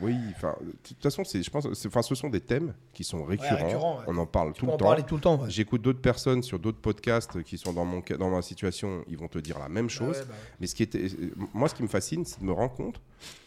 oui, 0.00 0.14
enfin, 0.34 0.54
de 0.60 0.72
toute 0.82 1.02
façon, 1.02 1.24
c'est, 1.24 1.42
je 1.42 1.50
pense, 1.50 1.66
enfin, 1.86 2.02
ce 2.02 2.14
sont 2.14 2.28
des 2.28 2.40
thèmes 2.40 2.74
qui 2.92 3.04
sont 3.04 3.24
récurrents. 3.24 3.98
ouais. 3.98 4.04
On 4.08 4.16
en 4.18 4.26
parle 4.26 4.52
Tu 4.52 4.60
tout 4.60 4.66
le 4.66 4.72
en 4.72 4.76
temps. 4.76 5.02
tout 5.02 5.14
le 5.16 5.20
temps. 5.20 5.40
ouais. 5.42 5.50
J'écoute 5.50 5.82
d'autres 5.82 6.00
personnes 6.00 6.42
sur 6.42 6.58
d'autres 6.58 6.80
podcasts 6.80 7.42
qui 7.42 7.58
sont 7.58 7.72
dans, 7.72 7.84
mon, 7.84 8.02
dans 8.18 8.30
ma 8.30 8.42
situation, 8.42 9.04
ils 9.08 9.16
vont 9.18 9.28
te 9.28 9.38
dire 9.38 9.58
la 9.58 9.68
même 9.68 9.86
Bah 9.86 9.92
chose. 9.92 10.20
bah. 10.28 10.34
Mais 10.60 10.66
ce 10.66 10.74
qui 10.74 10.82
était, 10.82 11.08
moi, 11.54 11.68
ce 11.68 11.74
qui 11.74 11.82
me 11.82 11.88
fascine, 11.88 12.24
c'est 12.24 12.40
de 12.40 12.44
me 12.44 12.52
rendre 12.52 12.74
compte 12.74 13.00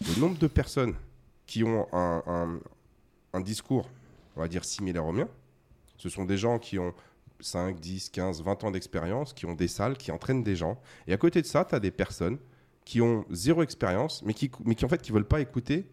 le 0.07 0.19
nombre 0.19 0.37
de 0.37 0.47
personnes 0.47 0.95
qui 1.45 1.63
ont 1.63 1.87
un, 1.93 2.23
un- 2.27 2.59
un 3.33 3.41
discours, 3.41 3.89
on 4.35 4.41
va 4.41 4.47
dire, 4.47 4.63
similaire 4.65 5.05
au 5.05 5.11
mien. 5.11 5.27
Ce 5.97 6.09
sont 6.09 6.25
des 6.25 6.37
gens 6.37 6.59
qui 6.59 6.79
ont 6.79 6.93
5, 7.41 7.79
10, 7.79 8.09
15, 8.09 8.41
20 8.43 8.63
ans 8.65 8.71
d'expérience, 8.71 9.33
qui 9.33 9.45
ont 9.45 9.53
des 9.53 9.67
salles, 9.67 9.97
qui 9.97 10.11
entraînent 10.11 10.43
des 10.43 10.55
gens. 10.55 10.79
Et 11.07 11.13
à 11.13 11.17
côté 11.17 11.41
de 11.41 11.47
ça, 11.47 11.63
tu 11.65 11.73
as 11.75 11.79
des 11.79 11.91
personnes 11.91 12.37
qui 12.85 13.01
ont 13.01 13.23
zéro 13.29 13.61
expérience, 13.61 14.23
mais 14.23 14.33
qui, 14.33 14.49
mais 14.65 14.73
qui 14.75 14.83
en 14.83 14.89
fait, 14.89 15.01
qui 15.01 15.11
veulent 15.11 15.27
pas 15.27 15.39
écouter 15.41 15.87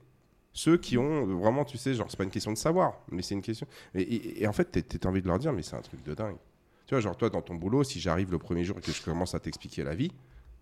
ceux 0.59 0.79
qui 0.79 0.97
ont 0.97 1.27
vraiment, 1.39 1.67
tu 1.67 1.77
sais, 1.77 1.93
genre, 1.93 2.07
c'est 2.11 2.17
pas 2.17 2.25
une 2.25 2.31
question 2.31 2.51
de 2.51 2.57
savoir, 2.57 2.95
mais 3.11 3.21
c'est 3.21 3.35
une 3.35 3.43
question. 3.43 3.67
Et, 3.95 4.01
et- 4.01 4.43
et 4.43 4.47
en 4.47 4.55
fait, 4.55 4.71
tu 4.89 4.99
as 5.05 5.07
envie 5.11 5.21
de 5.21 5.27
leur 5.29 5.39
dire, 5.39 5.53
mais 5.53 5.63
c'est 5.63 5.77
un 5.77 5.83
truc 5.83 6.03
de 6.03 6.15
dingue. 6.15 6.39
Tu 6.87 6.95
vois, 6.95 7.01
genre, 7.01 7.15
toi, 7.15 7.29
dans 7.29 7.43
ton 7.43 7.57
boulot, 7.57 7.85
si 7.85 8.01
j'arrive 8.01 8.31
le 8.33 8.39
premier 8.39 8.65
jour 8.65 8.79
et 8.79 8.81
que 8.81 8.91
je 8.91 9.03
commence 9.03 9.35
à 9.35 9.41
t'expliquer 9.41 9.85
la 9.85 9.95
vie, 9.95 10.11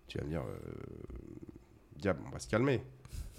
tu 0.07 0.17
vas 0.17 0.25
me 0.25 0.29
dire, 0.31 0.41
euh, 0.41 0.57
diable, 1.97 2.19
on 2.27 2.29
va 2.29 2.39
se 2.39 2.47
calmer. 2.49 2.81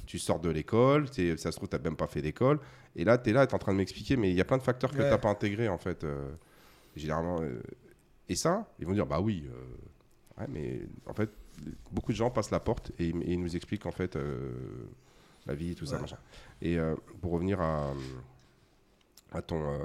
Tu 0.07 0.19
sors 0.19 0.41
de 0.41 0.49
l'école, 0.49 1.11
t'es- 1.11 1.37
ça 1.37 1.53
se 1.53 1.57
trouve, 1.57 1.69
tu 1.69 1.77
même 1.79 1.97
pas 1.97 2.07
fait 2.07 2.23
d'école, 2.23 2.59
et 2.95 3.05
là, 3.05 3.19
tu 3.19 3.31
es 3.31 3.33
là, 3.35 3.47
tu 3.47 3.51
es 3.53 3.55
en 3.55 3.59
train 3.59 3.73
de 3.73 3.79
m'expliquer, 3.79 4.17
mais 4.17 4.31
il 4.31 4.37
y 4.37 4.41
a 4.41 4.45
plein 4.45 4.57
de 4.57 4.63
facteurs 4.63 4.93
que 4.93 4.99
Ouais. 4.99 5.05
tu 5.05 5.11
n'as 5.11 5.19
pas 5.19 5.29
intégrés, 5.31 5.69
en 5.69 5.79
fait. 5.79 6.05
euh, 6.05 6.31
généralement. 6.97 7.43
euh, 7.43 7.61
et 8.31 8.35
ça, 8.35 8.67
ils 8.79 8.87
vont 8.87 8.95
dire, 8.95 9.05
bah 9.07 9.21
oui, 9.21 9.45
euh, 9.53 10.41
ouais, 10.41 10.47
mais 10.49 10.81
en 11.07 11.13
fait, 11.13 11.29
beaucoup 11.93 12.13
de 12.13 12.17
gens 12.17 12.31
passent 12.31 12.51
la 12.51 12.61
porte 12.61 12.91
et, 12.99 13.09
et 13.09 13.33
ils 13.35 13.41
nous 13.41 13.55
expliquent, 13.55 13.85
en 13.87 13.91
fait, 13.93 14.17
euh, 14.17 14.51
la 15.47 15.55
vie, 15.55 15.75
tout 15.75 15.87
ça, 15.87 15.99
machin. 15.99 16.17
Et 16.63 16.79
euh, 16.79 16.95
pour 17.21 17.33
revenir 17.33 17.61
à, 17.61 17.93
à 19.33 19.43
ton, 19.43 19.63
euh, 19.63 19.79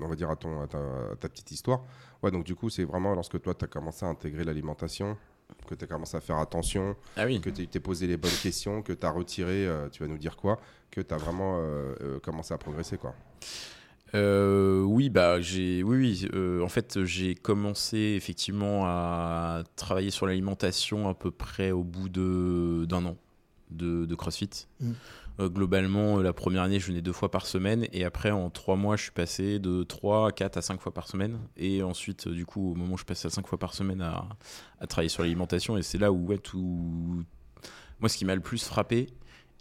on 0.00 0.08
va 0.08 0.14
dire 0.16 0.30
à, 0.30 0.36
ton, 0.36 0.60
à 0.60 0.66
ta, 0.66 0.78
à 0.78 1.16
ta 1.18 1.28
petite 1.28 1.50
histoire, 1.50 1.82
ouais, 2.22 2.30
donc 2.30 2.44
du 2.44 2.54
coup, 2.54 2.70
c'est 2.70 2.84
vraiment 2.84 3.14
lorsque 3.14 3.40
toi, 3.40 3.54
tu 3.54 3.64
as 3.64 3.68
commencé 3.68 4.04
à 4.04 4.08
intégrer 4.08 4.44
l'alimentation, 4.44 5.16
que 5.66 5.74
tu 5.74 5.84
as 5.84 5.88
commencé 5.88 6.16
à 6.16 6.20
faire 6.20 6.38
attention, 6.38 6.96
Ah 7.16 7.24
oui. 7.26 7.40
que 7.40 7.50
tu 7.50 7.66
t'es 7.68 7.80
posé 7.80 8.06
les 8.06 8.16
bonnes 8.16 8.30
questions, 8.42 8.82
que 8.82 8.92
tu 8.92 9.06
as 9.06 9.10
retiré, 9.10 9.66
euh, 9.66 9.88
tu 9.88 10.02
vas 10.02 10.08
nous 10.08 10.18
dire 10.18 10.36
quoi, 10.36 10.60
que 10.90 11.00
tu 11.00 11.14
as 11.14 11.16
vraiment 11.16 11.62
commencé 12.22 12.52
à 12.54 12.58
progresser, 12.58 12.98
quoi. 12.98 13.14
Euh, 14.14 14.80
oui, 14.84 15.10
bah 15.10 15.38
j'ai, 15.40 15.82
oui, 15.82 15.98
oui. 15.98 16.28
euh, 16.32 16.62
en 16.62 16.68
fait, 16.68 17.04
j'ai 17.04 17.34
commencé 17.34 18.14
effectivement 18.16 18.84
à 18.86 19.62
travailler 19.76 20.10
sur 20.10 20.26
l'alimentation 20.26 21.08
à 21.10 21.14
peu 21.14 21.30
près 21.30 21.72
au 21.72 21.84
bout 21.84 22.08
de 22.08 22.86
d'un 22.88 23.04
an 23.04 23.16
de, 23.70 24.06
de 24.06 24.14
CrossFit. 24.14 24.50
Mm. 24.80 24.92
Euh, 25.40 25.48
globalement, 25.48 26.18
euh, 26.18 26.22
la 26.22 26.32
première 26.32 26.62
année, 26.62 26.80
je 26.80 26.86
venais 26.88 27.00
deux 27.00 27.12
fois 27.12 27.30
par 27.30 27.46
semaine, 27.46 27.86
et 27.92 28.04
après, 28.04 28.32
en 28.32 28.50
trois 28.50 28.74
mois, 28.76 28.96
je 28.96 29.02
suis 29.04 29.12
passé 29.12 29.60
de 29.60 29.84
3 29.84 30.28
à 30.28 30.32
4 30.32 30.56
à 30.56 30.62
5 30.62 30.80
fois 30.80 30.92
par 30.92 31.06
semaine. 31.06 31.38
Et 31.56 31.82
ensuite, 31.82 32.26
euh, 32.26 32.32
du 32.32 32.44
coup, 32.44 32.72
au 32.72 32.74
moment 32.74 32.94
où 32.94 32.98
je 32.98 33.04
passais 33.04 33.28
à 33.28 33.30
5 33.30 33.46
fois 33.46 33.58
par 33.58 33.72
semaine 33.74 34.00
à, 34.00 34.28
à 34.80 34.86
travailler 34.88 35.08
sur 35.08 35.22
l'alimentation, 35.22 35.76
et 35.76 35.82
c'est 35.82 35.98
là 35.98 36.10
où, 36.10 36.26
ouais, 36.26 36.38
tout. 36.38 37.22
Moi, 38.00 38.08
ce 38.08 38.16
qui 38.16 38.24
m'a 38.24 38.34
le 38.34 38.40
plus 38.40 38.64
frappé, 38.64 38.98
et 38.98 39.08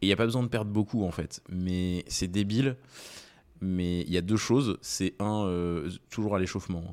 il 0.02 0.08
n'y 0.08 0.14
a 0.14 0.16
pas 0.16 0.26
besoin 0.26 0.42
de 0.44 0.48
perdre 0.48 0.72
beaucoup, 0.72 1.04
en 1.04 1.12
fait, 1.12 1.42
mais 1.50 2.04
c'est 2.08 2.28
débile. 2.28 2.76
Mais 3.60 4.02
il 4.02 4.12
y 4.12 4.18
a 4.18 4.22
deux 4.22 4.38
choses. 4.38 4.78
C'est 4.82 5.16
un, 5.20 5.46
euh, 5.46 5.90
toujours 6.12 6.36
à 6.36 6.40
l'échauffement. 6.40 6.84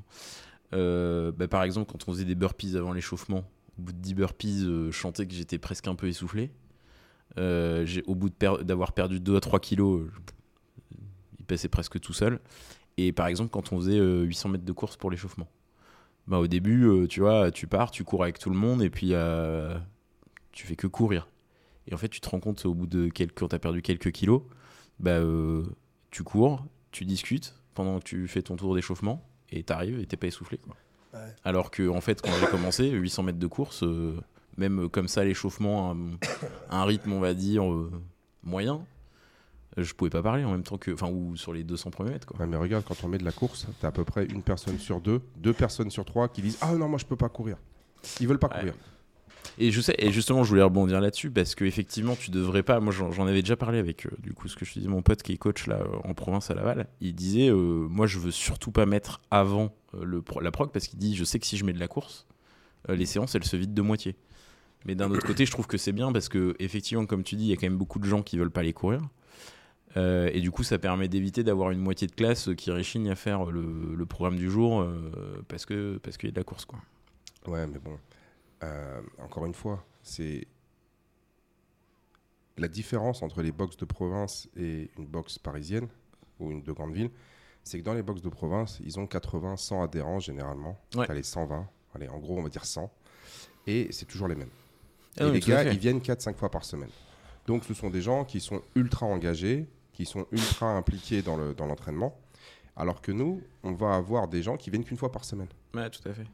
hein. 0.72 1.32
Bah, 1.36 1.46
par 1.46 1.62
exemple, 1.62 1.90
quand 1.92 2.08
on 2.08 2.12
faisait 2.12 2.24
des 2.24 2.34
burpees 2.34 2.76
avant 2.76 2.92
l'échauffement, 2.94 3.44
au 3.78 3.82
bout 3.82 3.92
de 3.92 3.98
10 3.98 4.14
burpees, 4.14 4.60
je 4.90 4.98
sentais 4.98 5.26
que 5.26 5.34
j'étais 5.34 5.58
presque 5.58 5.86
un 5.88 5.94
peu 5.94 6.08
essoufflé. 6.08 6.50
Euh, 7.38 7.86
au 8.06 8.14
bout 8.14 8.30
per- 8.30 8.62
d'avoir 8.62 8.92
perdu 8.92 9.18
2 9.20 9.36
à 9.36 9.40
3 9.40 9.58
kilos, 9.60 10.02
euh, 10.02 10.10
je- 10.90 10.96
il 11.40 11.44
passait 11.44 11.68
presque 11.68 11.98
tout 12.00 12.12
seul. 12.12 12.38
Et 12.96 13.12
par 13.12 13.26
exemple, 13.26 13.50
quand 13.50 13.72
on 13.72 13.78
faisait 13.78 13.98
euh, 13.98 14.22
800 14.22 14.50
mètres 14.50 14.64
de 14.64 14.72
course 14.72 14.96
pour 14.96 15.10
l'échauffement, 15.10 15.48
bah, 16.28 16.38
au 16.38 16.46
début, 16.46 16.84
euh, 16.86 17.06
tu 17.08 17.20
vois, 17.20 17.50
tu 17.50 17.66
pars, 17.66 17.90
tu 17.90 18.04
cours 18.04 18.22
avec 18.22 18.38
tout 18.38 18.50
le 18.50 18.56
monde 18.56 18.82
et 18.82 18.90
puis 18.90 19.12
tu 20.52 20.66
fais 20.66 20.76
que 20.76 20.86
courir. 20.86 21.28
Et 21.88 21.94
en 21.94 21.98
fait, 21.98 22.08
tu 22.08 22.20
te 22.20 22.28
rends 22.28 22.40
compte 22.40 22.64
au 22.66 22.72
bout 22.74 22.86
de 22.86 23.08
quelques, 23.08 23.38
quand 23.38 23.48
tu 23.48 23.56
as 23.56 23.58
perdu 23.58 23.82
quelques 23.82 24.12
kilos, 24.12 24.42
bah, 25.00 25.18
tu 26.10 26.22
cours, 26.22 26.64
tu 26.92 27.04
discutes 27.04 27.54
pendant 27.74 27.98
que 27.98 28.04
tu 28.04 28.28
fais 28.28 28.42
ton 28.42 28.56
tour 28.56 28.74
d'échauffement 28.74 29.26
et 29.50 29.64
t'arrives 29.64 29.98
et 29.98 30.06
t'es 30.06 30.16
pas 30.16 30.28
essoufflé. 30.28 30.58
Quoi. 30.58 30.76
Ouais. 31.14 31.34
Alors 31.44 31.70
que 31.72 31.88
en 31.88 32.00
fait, 32.00 32.22
quand 32.22 32.30
j'ai 32.40 32.46
commencé, 32.46 32.88
800 32.90 33.24
mètres 33.24 33.38
de 33.38 33.46
course, 33.48 33.82
même 34.56 34.88
comme 34.88 35.08
ça, 35.08 35.24
l'échauffement, 35.24 35.90
un, 35.92 35.96
un 36.70 36.84
rythme, 36.84 37.12
on 37.12 37.20
va 37.20 37.34
dire, 37.34 37.70
euh, 37.70 37.90
moyen, 38.42 38.84
je 39.76 39.92
pouvais 39.92 40.10
pas 40.10 40.22
parler 40.22 40.44
en 40.44 40.52
même 40.52 40.62
temps 40.62 40.78
que. 40.78 40.92
Enfin, 40.92 41.08
ou 41.08 41.36
sur 41.36 41.52
les 41.52 41.64
200 41.64 41.90
premiers 41.90 42.10
mètres. 42.10 42.26
Quoi. 42.26 42.38
Ouais, 42.40 42.46
mais 42.46 42.56
regarde, 42.56 42.84
quand 42.86 43.02
on 43.04 43.08
met 43.08 43.18
de 43.18 43.24
la 43.24 43.32
course, 43.32 43.66
tu 43.80 43.86
as 43.86 43.88
à 43.88 43.92
peu 43.92 44.04
près 44.04 44.24
une 44.26 44.42
personne 44.42 44.78
sur 44.78 45.00
deux, 45.00 45.20
deux 45.36 45.52
personnes 45.52 45.90
sur 45.90 46.04
trois 46.04 46.28
qui 46.28 46.42
disent 46.42 46.58
Ah 46.60 46.72
non, 46.74 46.88
moi 46.88 46.98
je 46.98 47.04
peux 47.06 47.16
pas 47.16 47.28
courir. 47.28 47.56
Ils 48.20 48.28
veulent 48.28 48.38
pas 48.38 48.48
Ouais. 48.48 48.58
courir. 48.60 48.74
Et 49.58 49.70
je 49.70 49.80
sais, 49.80 49.94
et 49.98 50.10
justement, 50.10 50.42
je 50.42 50.48
voulais 50.48 50.62
rebondir 50.62 51.00
là-dessus 51.00 51.30
parce 51.30 51.54
qu'effectivement, 51.54 52.16
tu 52.16 52.30
devrais 52.30 52.62
pas. 52.64 52.80
Moi, 52.80 52.92
j'en 52.92 53.26
avais 53.26 53.40
déjà 53.42 53.56
parlé 53.56 53.78
avec, 53.78 54.06
euh, 54.06 54.10
du 54.18 54.32
coup, 54.32 54.48
ce 54.48 54.56
que 54.56 54.64
je 54.64 54.72
te 54.72 54.78
disais, 54.78 54.90
mon 54.90 55.02
pote 55.02 55.22
qui 55.22 55.32
est 55.32 55.36
coach 55.36 55.66
là 55.66 55.76
euh, 55.80 55.96
en 56.08 56.14
province 56.14 56.50
à 56.50 56.54
Laval. 56.54 56.88
Il 57.00 57.14
disait, 57.14 57.50
euh, 57.50 57.54
moi, 57.56 58.06
je 58.06 58.18
veux 58.18 58.30
surtout 58.32 58.72
pas 58.72 58.84
mettre 58.86 59.20
avant 59.30 59.72
euh, 59.94 60.04
le, 60.04 60.24
la 60.40 60.50
prog 60.50 60.70
parce 60.72 60.86
qu'il 60.88 60.98
dit, 60.98 61.14
je 61.14 61.22
sais 61.24 61.38
que 61.38 61.46
si 61.46 61.56
je 61.56 61.64
mets 61.64 61.72
de 61.72 61.78
la 61.78 61.86
course, 61.88 62.26
euh, 62.30 62.33
les 62.88 63.06
séances, 63.06 63.34
elles 63.34 63.44
se 63.44 63.56
vident 63.56 63.74
de 63.74 63.82
moitié. 63.82 64.16
Mais 64.84 64.94
d'un 64.94 65.10
autre 65.10 65.26
côté, 65.26 65.46
je 65.46 65.50
trouve 65.50 65.66
que 65.66 65.78
c'est 65.78 65.92
bien 65.92 66.12
parce 66.12 66.28
que, 66.28 66.54
effectivement, 66.58 67.06
comme 67.06 67.24
tu 67.24 67.36
dis, 67.36 67.44
il 67.44 67.50
y 67.50 67.52
a 67.52 67.56
quand 67.56 67.66
même 67.66 67.78
beaucoup 67.78 67.98
de 67.98 68.04
gens 68.04 68.22
qui 68.22 68.36
veulent 68.36 68.50
pas 68.50 68.62
les 68.62 68.72
courir. 68.74 69.00
Euh, 69.96 70.28
et 70.32 70.40
du 70.40 70.50
coup, 70.50 70.62
ça 70.62 70.78
permet 70.78 71.08
d'éviter 71.08 71.44
d'avoir 71.44 71.70
une 71.70 71.78
moitié 71.78 72.06
de 72.06 72.12
classe 72.12 72.50
qui 72.56 72.70
réchigne 72.70 73.10
à 73.10 73.14
faire 73.14 73.46
le, 73.46 73.94
le 73.94 74.06
programme 74.06 74.36
du 74.36 74.50
jour 74.50 74.80
euh, 74.80 75.44
parce 75.48 75.66
que 75.66 75.98
parce 76.02 76.16
qu'il 76.16 76.28
y 76.28 76.30
a 76.30 76.32
de 76.32 76.40
la 76.40 76.44
course, 76.44 76.64
quoi. 76.64 76.80
Ouais, 77.46 77.66
mais 77.66 77.78
bon, 77.78 77.96
euh, 78.64 79.00
encore 79.18 79.46
une 79.46 79.54
fois, 79.54 79.84
c'est 80.02 80.46
la 82.56 82.68
différence 82.68 83.22
entre 83.22 83.42
les 83.42 83.52
box 83.52 83.76
de 83.76 83.84
province 83.84 84.48
et 84.56 84.90
une 84.98 85.06
box 85.06 85.38
parisienne 85.38 85.88
ou 86.40 86.50
une 86.50 86.62
de 86.62 86.72
grande 86.72 86.92
ville, 86.92 87.10
c'est 87.62 87.78
que 87.78 87.84
dans 87.84 87.94
les 87.94 88.02
box 88.02 88.20
de 88.20 88.28
province, 88.28 88.80
ils 88.84 88.98
ont 88.98 89.06
80, 89.06 89.56
100 89.56 89.82
adhérents 89.82 90.20
généralement. 90.20 90.78
Ouais. 90.96 91.06
T'as 91.06 91.14
les 91.14 91.22
120, 91.22 91.68
allez, 91.94 92.08
en 92.08 92.18
gros, 92.18 92.38
on 92.38 92.42
va 92.42 92.48
dire 92.48 92.64
100. 92.64 92.90
Et 93.66 93.88
c'est 93.90 94.04
toujours 94.06 94.28
les 94.28 94.34
mêmes. 94.34 94.50
Ah 95.18 95.22
et 95.24 95.26
oui, 95.26 95.32
les 95.34 95.40
gars, 95.40 95.64
ils 95.64 95.78
viennent 95.78 96.00
4-5 96.00 96.34
fois 96.36 96.50
par 96.50 96.64
semaine. 96.64 96.90
Donc 97.46 97.64
ce 97.64 97.74
sont 97.74 97.90
des 97.90 98.02
gens 98.02 98.24
qui 98.24 98.40
sont 98.40 98.60
ultra 98.74 99.06
engagés, 99.06 99.66
qui 99.92 100.06
sont 100.06 100.26
ultra 100.32 100.70
impliqués 100.76 101.22
dans 101.22 101.36
le- 101.36 101.54
dans 101.54 101.66
l'entraînement. 101.66 102.18
alors 102.76 103.00
que 103.00 103.12
nous, 103.12 103.40
on 103.62 103.70
va 103.72 103.94
avoir 103.94 104.26
des 104.26 104.42
gens 104.42 104.56
qui 104.56 104.68
viennent 104.68 104.82
qu'une 104.84 104.96
fois 104.96 105.12
par 105.12 105.24
semaine. 105.24 105.46
Ouais, 105.74 105.88
tout 105.90 106.00
à 106.08 106.12
fait. 106.12 106.26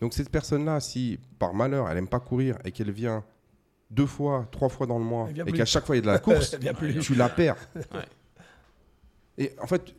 Donc 0.00 0.14
cette 0.14 0.30
personne-là, 0.30 0.78
si 0.78 1.18
par 1.40 1.52
malheur, 1.54 1.88
elle 1.90 1.96
aime 1.98 2.06
pas 2.06 2.20
courir 2.20 2.56
et 2.64 2.70
qu'elle 2.70 2.92
vient 2.92 3.24
deux 3.90 4.06
fois, 4.06 4.46
trois 4.52 4.68
fois 4.68 4.86
dans 4.86 4.98
le 4.98 5.04
mois, 5.04 5.28
et 5.44 5.52
qu'à 5.52 5.64
chaque 5.64 5.84
fois 5.86 5.96
il 5.96 5.98
y 5.98 6.02
a 6.02 6.02
de 6.02 6.06
la 6.12 6.18
course, 6.20 6.56
tu 7.02 7.14
la 7.16 7.28
perds. 7.28 7.56
Ouais. 7.74 8.04
Et 9.38 9.52
en 9.60 9.66
fait, 9.66 9.92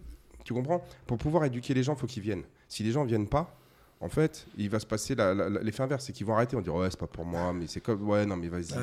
tu 0.45 0.53
comprends? 0.53 0.81
Pour 1.05 1.17
pouvoir 1.17 1.43
éduquer 1.43 1.73
les 1.73 1.83
gens, 1.83 1.95
il 1.95 1.99
faut 1.99 2.07
qu'ils 2.07 2.23
viennent. 2.23 2.43
Si 2.69 2.83
les 2.83 2.91
gens 2.91 3.03
viennent 3.03 3.27
pas, 3.27 3.58
en 4.01 4.09
fait, 4.09 4.47
il 4.57 4.69
va 4.69 4.79
se 4.79 4.85
passer 4.85 5.13
l'effet 5.61 5.83
inverse, 5.83 6.05
c'est 6.05 6.13
qu'ils 6.13 6.25
vont 6.25 6.35
arrêter, 6.35 6.55
on 6.55 6.61
dire 6.61 6.73
ouais 6.73 6.89
c'est 6.89 6.99
pas 6.99 7.07
pour 7.07 7.25
moi, 7.25 7.51
mais 7.51 7.67
c'est 7.67 7.81
comme 7.81 8.07
ouais 8.07 8.25
non 8.25 8.37
mais 8.37 8.47
vas-y. 8.47 8.73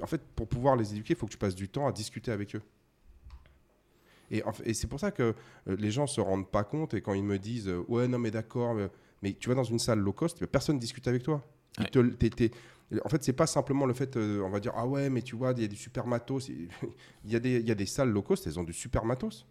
En 0.00 0.06
fait, 0.06 0.22
pour 0.36 0.46
pouvoir 0.46 0.76
les 0.76 0.92
éduquer, 0.92 1.14
il 1.14 1.16
faut 1.16 1.26
que 1.26 1.32
tu 1.32 1.38
passes 1.38 1.56
du 1.56 1.68
temps 1.68 1.86
à 1.86 1.92
discuter 1.92 2.30
avec 2.30 2.54
eux. 2.54 2.62
Et, 4.30 4.42
c'est 4.74 4.88
pour 4.88 4.98
ça 4.98 5.10
que 5.12 5.34
euh, 5.68 5.76
les 5.78 5.92
gens 5.92 6.06
se 6.08 6.20
rendent 6.20 6.50
pas 6.50 6.64
compte 6.64 6.94
et 6.94 7.00
quand 7.00 7.14
ils 7.14 7.22
me 7.22 7.38
disent 7.38 7.68
euh, 7.68 7.84
ouais 7.88 8.08
non 8.08 8.18
mais 8.18 8.32
d'accord, 8.32 8.74
mais, 8.74 8.88
mais 9.22 9.32
tu 9.34 9.48
vas 9.48 9.54
dans 9.54 9.62
une 9.62 9.78
salle 9.78 10.00
low 10.00 10.12
cost, 10.12 10.44
personne 10.46 10.78
discute 10.78 11.06
avec 11.06 11.22
toi. 11.22 11.44
Ouais. 11.78 11.86
te- 11.86 12.50
en 13.04 13.08
fait, 13.08 13.22
c'est 13.22 13.32
pas 13.32 13.46
simplement 13.46 13.86
le 13.86 13.94
fait, 13.94 14.16
euh, 14.16 14.40
on 14.42 14.50
va 14.50 14.60
dire 14.60 14.72
ah 14.74 14.86
ouais 14.86 15.10
mais 15.10 15.22
tu 15.22 15.36
vois 15.36 15.52
il 15.52 15.62
y 15.62 15.64
a 15.64 15.68
des 15.68 15.76
super 15.76 16.06
matos, 16.06 16.48
il 16.48 16.68
y 17.24 17.36
a 17.36 17.40
des 17.40 17.58
il 17.60 17.68
y 17.68 17.70
a 17.70 17.74
des 17.74 17.86
salles 17.86 18.10
low 18.10 18.22
cost, 18.22 18.46
elles 18.46 18.58
ont 18.58 18.64
du 18.64 18.72
super 18.72 19.04
matos. 19.04 19.46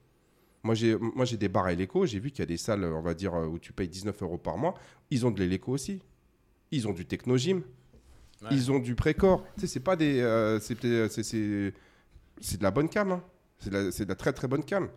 Moi, 0.65 0.73
j'ai, 0.75 0.97
moi, 0.97 1.25
j'ai 1.25 1.38
des 1.38 1.47
bars 1.47 1.65
à 1.65 1.73
Eleco. 1.73 2.06
J'ai 2.06 2.19
vu 2.19 2.32
qu'il 2.32 2.39
y 2.39 2.43
a 2.43 2.47
des 2.47 2.58
salles, 2.58 2.84
on 2.84 3.01
va 3.01 3.13
dire, 3.13 3.34
euh, 3.36 3.45
où 3.45 3.60
tu 3.60 3.71
payes 3.71 3.88
19 3.88 4.21
euros 4.23 4.38
par 4.38 4.58
mois. 4.58 4.73
Ils 5.12 5.25
ont 5.25 5.32
de 5.32 5.39
l'Eleco 5.39 5.71
aussi. 5.71 6.01
Ils 6.71 6.88
ont 6.88 6.91
du 6.93 7.06
Technogym. 7.06 7.58
Ouais. 8.41 8.49
Ils 8.51 8.71
ont 8.71 8.80
du 8.80 8.95
Précor. 8.95 9.43
Tu 9.56 9.62
sais, 9.62 9.67
c'est 9.67 9.80
pas 9.80 9.95
des. 9.95 10.19
euh, 10.19 10.60
c'est, 10.60 10.75
c'est, 11.10 11.23
c'est, 11.23 11.73
c'est 12.41 12.58
de 12.58 12.63
la 12.63 12.71
bonne 12.71 12.89
cam. 12.89 13.12
hein. 13.12 13.23
C'est, 13.60 13.69
de 13.69 13.75
la, 13.78 13.84
de 13.91 14.06
la 14.10 14.15
très, 14.15 14.34
très 14.34 14.47
bonne 14.47 14.63
cam. 14.63 14.89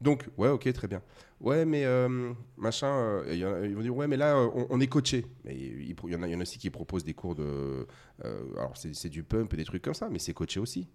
Donc, 0.00 0.28
ouais, 0.36 0.48
ok, 0.50 0.70
très 0.74 0.88
bien. 0.88 1.02
Ouais, 1.40 1.64
mais 1.64 1.84
euh, 1.86 2.32
machin. 2.56 2.86
euh, 2.94 3.64
ils 3.66 3.74
vont 3.74 3.80
dire, 3.82 3.96
ouais, 3.96 4.06
mais 4.06 4.16
là, 4.18 4.36
euh, 4.36 4.48
on, 4.54 4.66
on 4.70 4.80
est 4.80 4.86
coaché. 4.86 5.24
Mais 5.44 5.54
il 5.56 5.90
il 6.04 6.12
y, 6.12 6.16
en 6.16 6.22
a, 6.22 6.28
il 6.28 6.32
y 6.32 6.36
en 6.36 6.40
a 6.40 6.42
aussi 6.42 6.58
qui 6.58 6.68
proposent 6.70 7.04
des 7.04 7.14
cours 7.14 7.34
de. 7.34 7.86
euh, 8.24 8.42
alors, 8.58 8.76
c'est, 8.76 8.94
c'est 8.94 9.08
du 9.08 9.22
pump 9.24 9.52
et 9.54 9.56
des 9.56 9.64
trucs 9.64 9.82
comme 9.82 9.94
ça, 9.94 10.08
mais 10.10 10.18
c'est 10.18 10.34
coaché 10.34 10.60
aussi. 10.60 10.86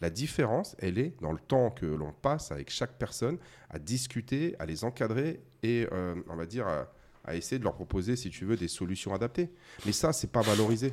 La 0.00 0.10
différence, 0.10 0.76
elle 0.78 0.98
est 0.98 1.14
dans 1.22 1.32
le 1.32 1.38
temps 1.38 1.70
que 1.70 1.86
l'on 1.86 2.12
passe 2.12 2.52
avec 2.52 2.70
chaque 2.70 2.98
personne 2.98 3.38
à 3.70 3.78
discuter, 3.78 4.54
à 4.58 4.66
les 4.66 4.84
encadrer 4.84 5.40
et, 5.62 5.86
euh, 5.92 6.14
on 6.28 6.36
va 6.36 6.44
dire, 6.46 6.66
à, 6.66 6.86
à 7.24 7.34
essayer 7.34 7.58
de 7.58 7.64
leur 7.64 7.74
proposer, 7.74 8.14
si 8.16 8.28
tu 8.30 8.44
veux, 8.44 8.56
des 8.56 8.68
solutions 8.68 9.14
adaptées. 9.14 9.50
Mais 9.86 9.92
ça, 9.92 10.12
c'est 10.12 10.30
pas 10.30 10.42
valorisé. 10.42 10.92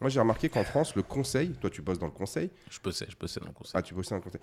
Moi, 0.00 0.10
j'ai 0.10 0.20
remarqué 0.20 0.48
qu'en 0.48 0.64
France, 0.64 0.94
le 0.94 1.02
conseil, 1.02 1.50
toi, 1.60 1.70
tu 1.70 1.80
bosses 1.82 1.98
dans 1.98 2.06
le 2.06 2.12
conseil, 2.12 2.50
Je 2.70 2.78
bossais, 2.80 3.06
je 3.08 3.16
bossais 3.16 3.40
dans 3.40 3.46
le 3.46 3.52
conseil. 3.52 3.72
ah, 3.74 3.82
tu 3.82 3.94
bosses 3.94 4.10
dans 4.10 4.16
le 4.16 4.22
conseil. 4.22 4.40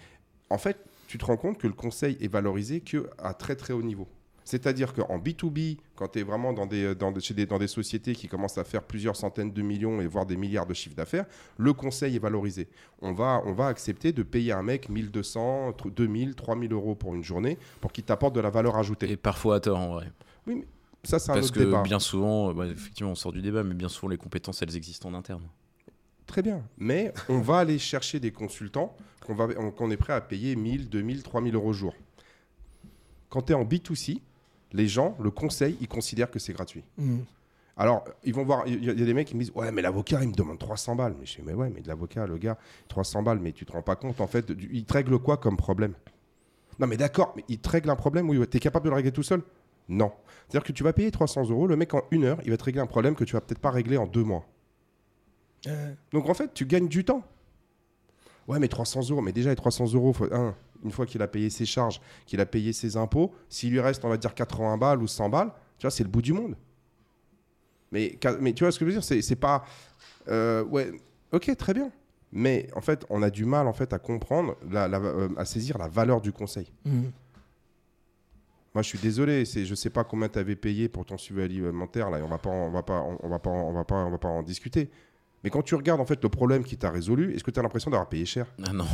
En 0.50 0.58
fait, 0.58 0.78
tu 1.08 1.18
te 1.18 1.26
rends 1.26 1.38
compte 1.38 1.58
que 1.58 1.68
le 1.68 1.74
conseil 1.74 2.18
est 2.22 2.28
valorisé 2.28 2.82
qu'à 2.82 3.34
très 3.34 3.56
très 3.56 3.74
haut 3.74 3.82
niveau. 3.84 4.08
C'est-à-dire 4.48 4.94
qu'en 4.94 5.18
B2B, 5.18 5.78
quand 5.96 6.08
tu 6.10 6.20
es 6.20 6.24
vraiment 6.24 6.54
dans 6.54 6.68
des, 6.68 6.94
dans, 6.94 7.12
des, 7.12 7.20
chez 7.20 7.34
des- 7.34 7.48
dans 7.48 7.58
des 7.58 7.68
sociétés 7.68 8.14
qui 8.14 8.28
commencent 8.28 8.60
à 8.60 8.64
faire 8.64 8.84
plusieurs 8.84 9.16
centaines 9.16 9.52
de 9.52 9.62
millions 9.64 10.00
et 10.02 10.06
voire 10.08 10.26
des 10.28 10.38
milliards 10.38 10.68
de 10.68 10.74
chiffres 10.76 10.96
d'affaires, 10.96 11.26
le 11.58 11.74
conseil 11.74 12.16
est 12.16 12.20
valorisé. 12.20 12.68
On 13.02 13.12
va, 13.12 13.42
on 13.46 13.54
va 13.54 13.66
accepter 13.68 14.12
de 14.14 14.22
payer 14.22 14.52
un 14.52 14.62
mec 14.62 14.88
1200, 14.88 15.72
tr- 15.72 15.92
2000, 15.92 16.36
3000 16.36 16.72
euros 16.74 16.94
pour 16.94 17.16
une 17.16 17.24
journée 17.24 17.58
pour 17.82 17.92
qu'il 17.92 18.04
t'apporte 18.04 18.36
de 18.36 18.40
la 18.40 18.52
valeur 18.52 18.78
ajoutée. 18.78 19.10
Et 19.12 19.18
parfois 19.18 19.56
à 19.56 19.60
tort 19.60 19.80
en 19.80 19.94
vrai. 19.96 20.12
Ça, 21.04 21.18
c'est 21.20 21.32
un 21.32 21.36
Parce 21.36 21.48
autre 21.48 21.56
que 21.56 21.60
débat. 21.64 21.82
bien 21.82 22.00
souvent, 22.00 22.50
euh, 22.52 22.54
bah, 22.54 22.68
effectivement, 22.68 23.12
on 23.12 23.16
sort 23.16 23.32
du 23.32 23.42
débat, 23.42 23.64
mais 23.64 23.74
bien 23.74 23.90
souvent, 23.90 24.10
les 24.10 24.18
compétences, 24.18 24.62
elles 24.62 24.76
existent 24.76 25.10
en 25.10 25.14
interne. 25.16 25.44
Très 26.28 26.42
bien. 26.44 26.64
Mais 26.78 27.14
on 27.30 27.40
va 27.42 27.58
aller 27.60 27.78
chercher 27.80 28.20
des 28.20 28.32
consultants 28.32 28.96
qu'on 29.26 29.36
qu'on 29.72 29.90
est 29.92 29.98
prêt 29.98 30.14
à 30.14 30.22
payer 30.22 30.56
1000, 30.56 30.90
2000, 30.90 31.24
3000 31.24 31.56
euros 31.56 31.70
au 31.70 31.74
jour. 31.74 31.94
Quand 33.30 33.42
tu 33.44 33.52
es 33.52 33.56
en 33.56 33.64
B2C, 33.66 34.22
les 34.76 34.88
gens, 34.88 35.16
le 35.22 35.32
conseil, 35.32 35.78
ils 35.82 35.88
considèrent 35.88 36.30
que 36.30 36.40
c'est 36.40 36.54
gratuit. 36.54 36.84
Mm. 36.98 37.20
Alors, 37.78 38.06
ils 38.24 38.34
vont 38.34 38.44
voir, 38.46 38.64
il 38.68 38.84
y, 38.86 38.90
a 38.90 38.94
il 38.94 39.00
y 39.00 39.04
a 39.04 39.06
des 39.06 39.14
mecs 39.14 39.28
qui 39.28 39.36
me 39.36 39.42
disent 39.42 39.52
Ouais, 39.56 39.72
mais 39.72 39.82
l'avocat, 39.82 40.20
il 40.22 40.30
me 40.30 40.34
demande 40.34 40.60
300 40.60 40.96
balles. 40.96 41.16
Mais 41.20 41.26
je 41.26 41.38
dis 41.38 41.42
Mais 41.46 41.54
ouais, 41.54 41.70
mais 41.74 41.82
de 41.82 41.88
l'avocat, 41.88 42.26
le 42.26 42.38
gars, 42.38 42.58
300 42.88 43.22
balles, 43.24 43.40
mais 43.40 43.52
tu 43.52 43.66
te 43.66 43.72
rends 43.72 43.82
pas 43.82 43.96
compte, 43.96 44.22
en 44.22 44.28
fait, 44.28 44.52
du- 44.52 44.70
il 44.72 44.86
te 44.86 44.94
règle 44.94 45.18
quoi 45.20 45.38
comme 45.38 45.58
problème? 45.58 45.94
Non, 46.80 46.88
mais 46.88 46.98
d'accord, 46.98 47.34
mais 47.36 47.44
il 47.50 47.60
te 47.60 47.70
règle 47.70 47.90
un 47.90 47.96
problème 47.96 48.30
Oui, 48.30 48.40
tu 48.50 48.58
es 48.58 48.60
capable 48.60 48.86
de 48.86 48.90
le 48.92 48.96
régler 48.96 49.12
tout 49.12 49.24
seul? 49.24 49.42
Non. 49.90 50.12
C'est-à-dire 50.48 50.66
que 50.66 50.72
tu 50.74 50.84
vas 50.84 50.94
payer 50.94 51.12
300 51.12 51.50
euros, 51.50 51.68
le 51.68 51.76
mec, 51.76 51.94
en 51.94 52.04
une 52.12 52.24
heure, 52.26 52.40
il 52.44 52.52
va 52.52 52.58
te 52.58 52.64
régler 52.64 52.82
un 52.82 52.86
problème 52.88 53.16
que 53.16 53.24
tu 53.24 53.34
vas 53.34 53.42
peut-être 53.42 53.60
pas 53.60 53.72
régler 53.72 53.98
en 53.98 54.08
deux 54.08 54.24
mois. 54.24 54.46
Euh, 55.68 55.94
Donc 56.12 56.30
en 56.30 56.34
fait, 56.34 56.54
tu 56.54 56.66
gagnes 56.66 56.88
du 56.88 57.04
temps. 57.04 57.24
Ouais, 58.48 58.60
mais 58.60 58.68
300 58.68 59.10
euros, 59.10 59.22
mais 59.22 59.32
déjà 59.32 59.50
les 59.50 59.56
300 59.56 59.92
euros, 59.94 60.14
faut- 60.14 60.32
un, 60.34 60.56
une 60.86 60.92
fois 60.92 61.06
qu'il 61.06 61.22
a 61.22 61.28
payé 61.28 61.50
ses 61.50 61.66
charges, 61.66 62.00
qu'il 62.26 62.40
a 62.40 62.46
payé 62.46 62.72
ses 62.72 62.96
impôts, 62.96 63.34
s'il 63.50 63.72
lui 63.72 63.80
reste, 63.82 64.06
on 64.06 64.10
va 64.10 64.16
dire 64.18 64.34
80 64.34 64.78
balles 64.78 65.02
ou 65.02 65.08
100 65.08 65.28
balles, 65.30 65.52
tu 65.78 65.84
vois, 65.86 65.92
c'est 65.92 66.04
le 66.04 66.10
bout 66.10 66.22
du 66.22 66.32
monde. 66.32 66.56
Mais, 67.92 68.18
mais 68.40 68.54
tu 68.54 68.64
vois 68.64 68.72
ce 68.72 68.80
que 68.80 68.86
je 68.86 68.92
veux 68.92 68.96
dire, 68.96 69.04
c'est 69.04 69.22
c'est 69.22 69.36
pas, 69.36 69.66
euh, 70.28 70.64
ouais, 70.66 70.92
ok, 71.32 71.56
très 71.58 71.74
bien. 71.74 71.92
Mais 72.32 72.68
en 72.76 72.82
fait, 72.82 73.06
on 73.10 73.22
a 73.24 73.30
du 73.30 73.46
mal 73.46 73.68
en 73.68 73.74
fait 73.74 73.94
à 73.94 74.00
comprendre, 74.00 74.56
la- 74.70 74.88
la- 74.88 75.00
euh, 75.00 75.30
à 75.38 75.46
saisir 75.46 75.78
la 75.78 75.88
valeur 75.88 76.22
du 76.22 76.32
conseil. 76.32 76.72
mm. 76.86 77.04
Moi, 78.74 78.82
je 78.82 78.90
suis 78.90 79.00
désolé, 79.00 79.46
c'est, 79.46 79.64
je 79.66 79.74
sais 79.74 79.90
pas 79.90 80.04
combien 80.04 80.28
tu 80.28 80.38
avais 80.38 80.58
payé 80.58 80.90
pour 80.90 81.06
ton 81.06 81.18
suivi 81.18 81.42
alimentaire 81.44 82.10
là, 82.10 82.20
et 82.20 82.22
on 82.22 82.28
va 82.28 82.38
pas, 82.38 82.50
on 82.50 82.72
va 82.72 82.84
pas, 82.84 83.02
on 83.24 83.30
va 83.30 83.40
pas, 83.40 83.50
on 83.50 83.72
va 83.72 83.86
pas, 83.86 83.96
on 83.96 84.12
va 84.12 84.18
pas 84.18 84.28
en 84.28 84.44
discuter. 84.44 84.90
Mais 85.46 85.50
quand 85.50 85.62
tu 85.62 85.76
regardes 85.76 86.02
en 86.02 86.06
fait 86.06 86.22
le 86.22 86.28
problème 86.28 86.64
qui 86.66 86.76
t'a 86.76 86.90
résolu, 86.90 87.34
est-ce 87.34 87.44
que 87.44 87.52
tu 87.52 87.60
as 87.60 87.64
l'impression 87.64 87.90
d'avoir 87.90 88.10
payé 88.10 88.26
cher? 88.26 88.48
Ah 88.68 88.74
non, 88.74 88.86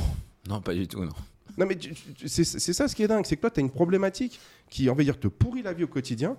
non, 0.47 0.61
pas 0.61 0.75
du 0.75 0.87
tout, 0.87 1.03
non. 1.03 1.13
Non, 1.57 1.65
mais 1.65 1.77
c'est, 2.25 2.43
ça 2.45 2.87
ce 2.87 2.95
qui 2.95 3.03
est 3.03 3.07
dingue, 3.07 3.25
c'est 3.25 3.35
que 3.35 3.41
toi, 3.41 3.49
tu 3.51 3.59
as 3.59 3.61
une 3.63 3.69
problématique 3.69 4.39
qui, 4.69 4.89
on 4.89 4.95
va 4.95 5.03
dire, 5.03 5.19
te 5.19 5.27
pourrit 5.27 5.61
la 5.61 5.73
vie 5.73 5.83
au 5.83 5.87
quotidien. 5.87 6.37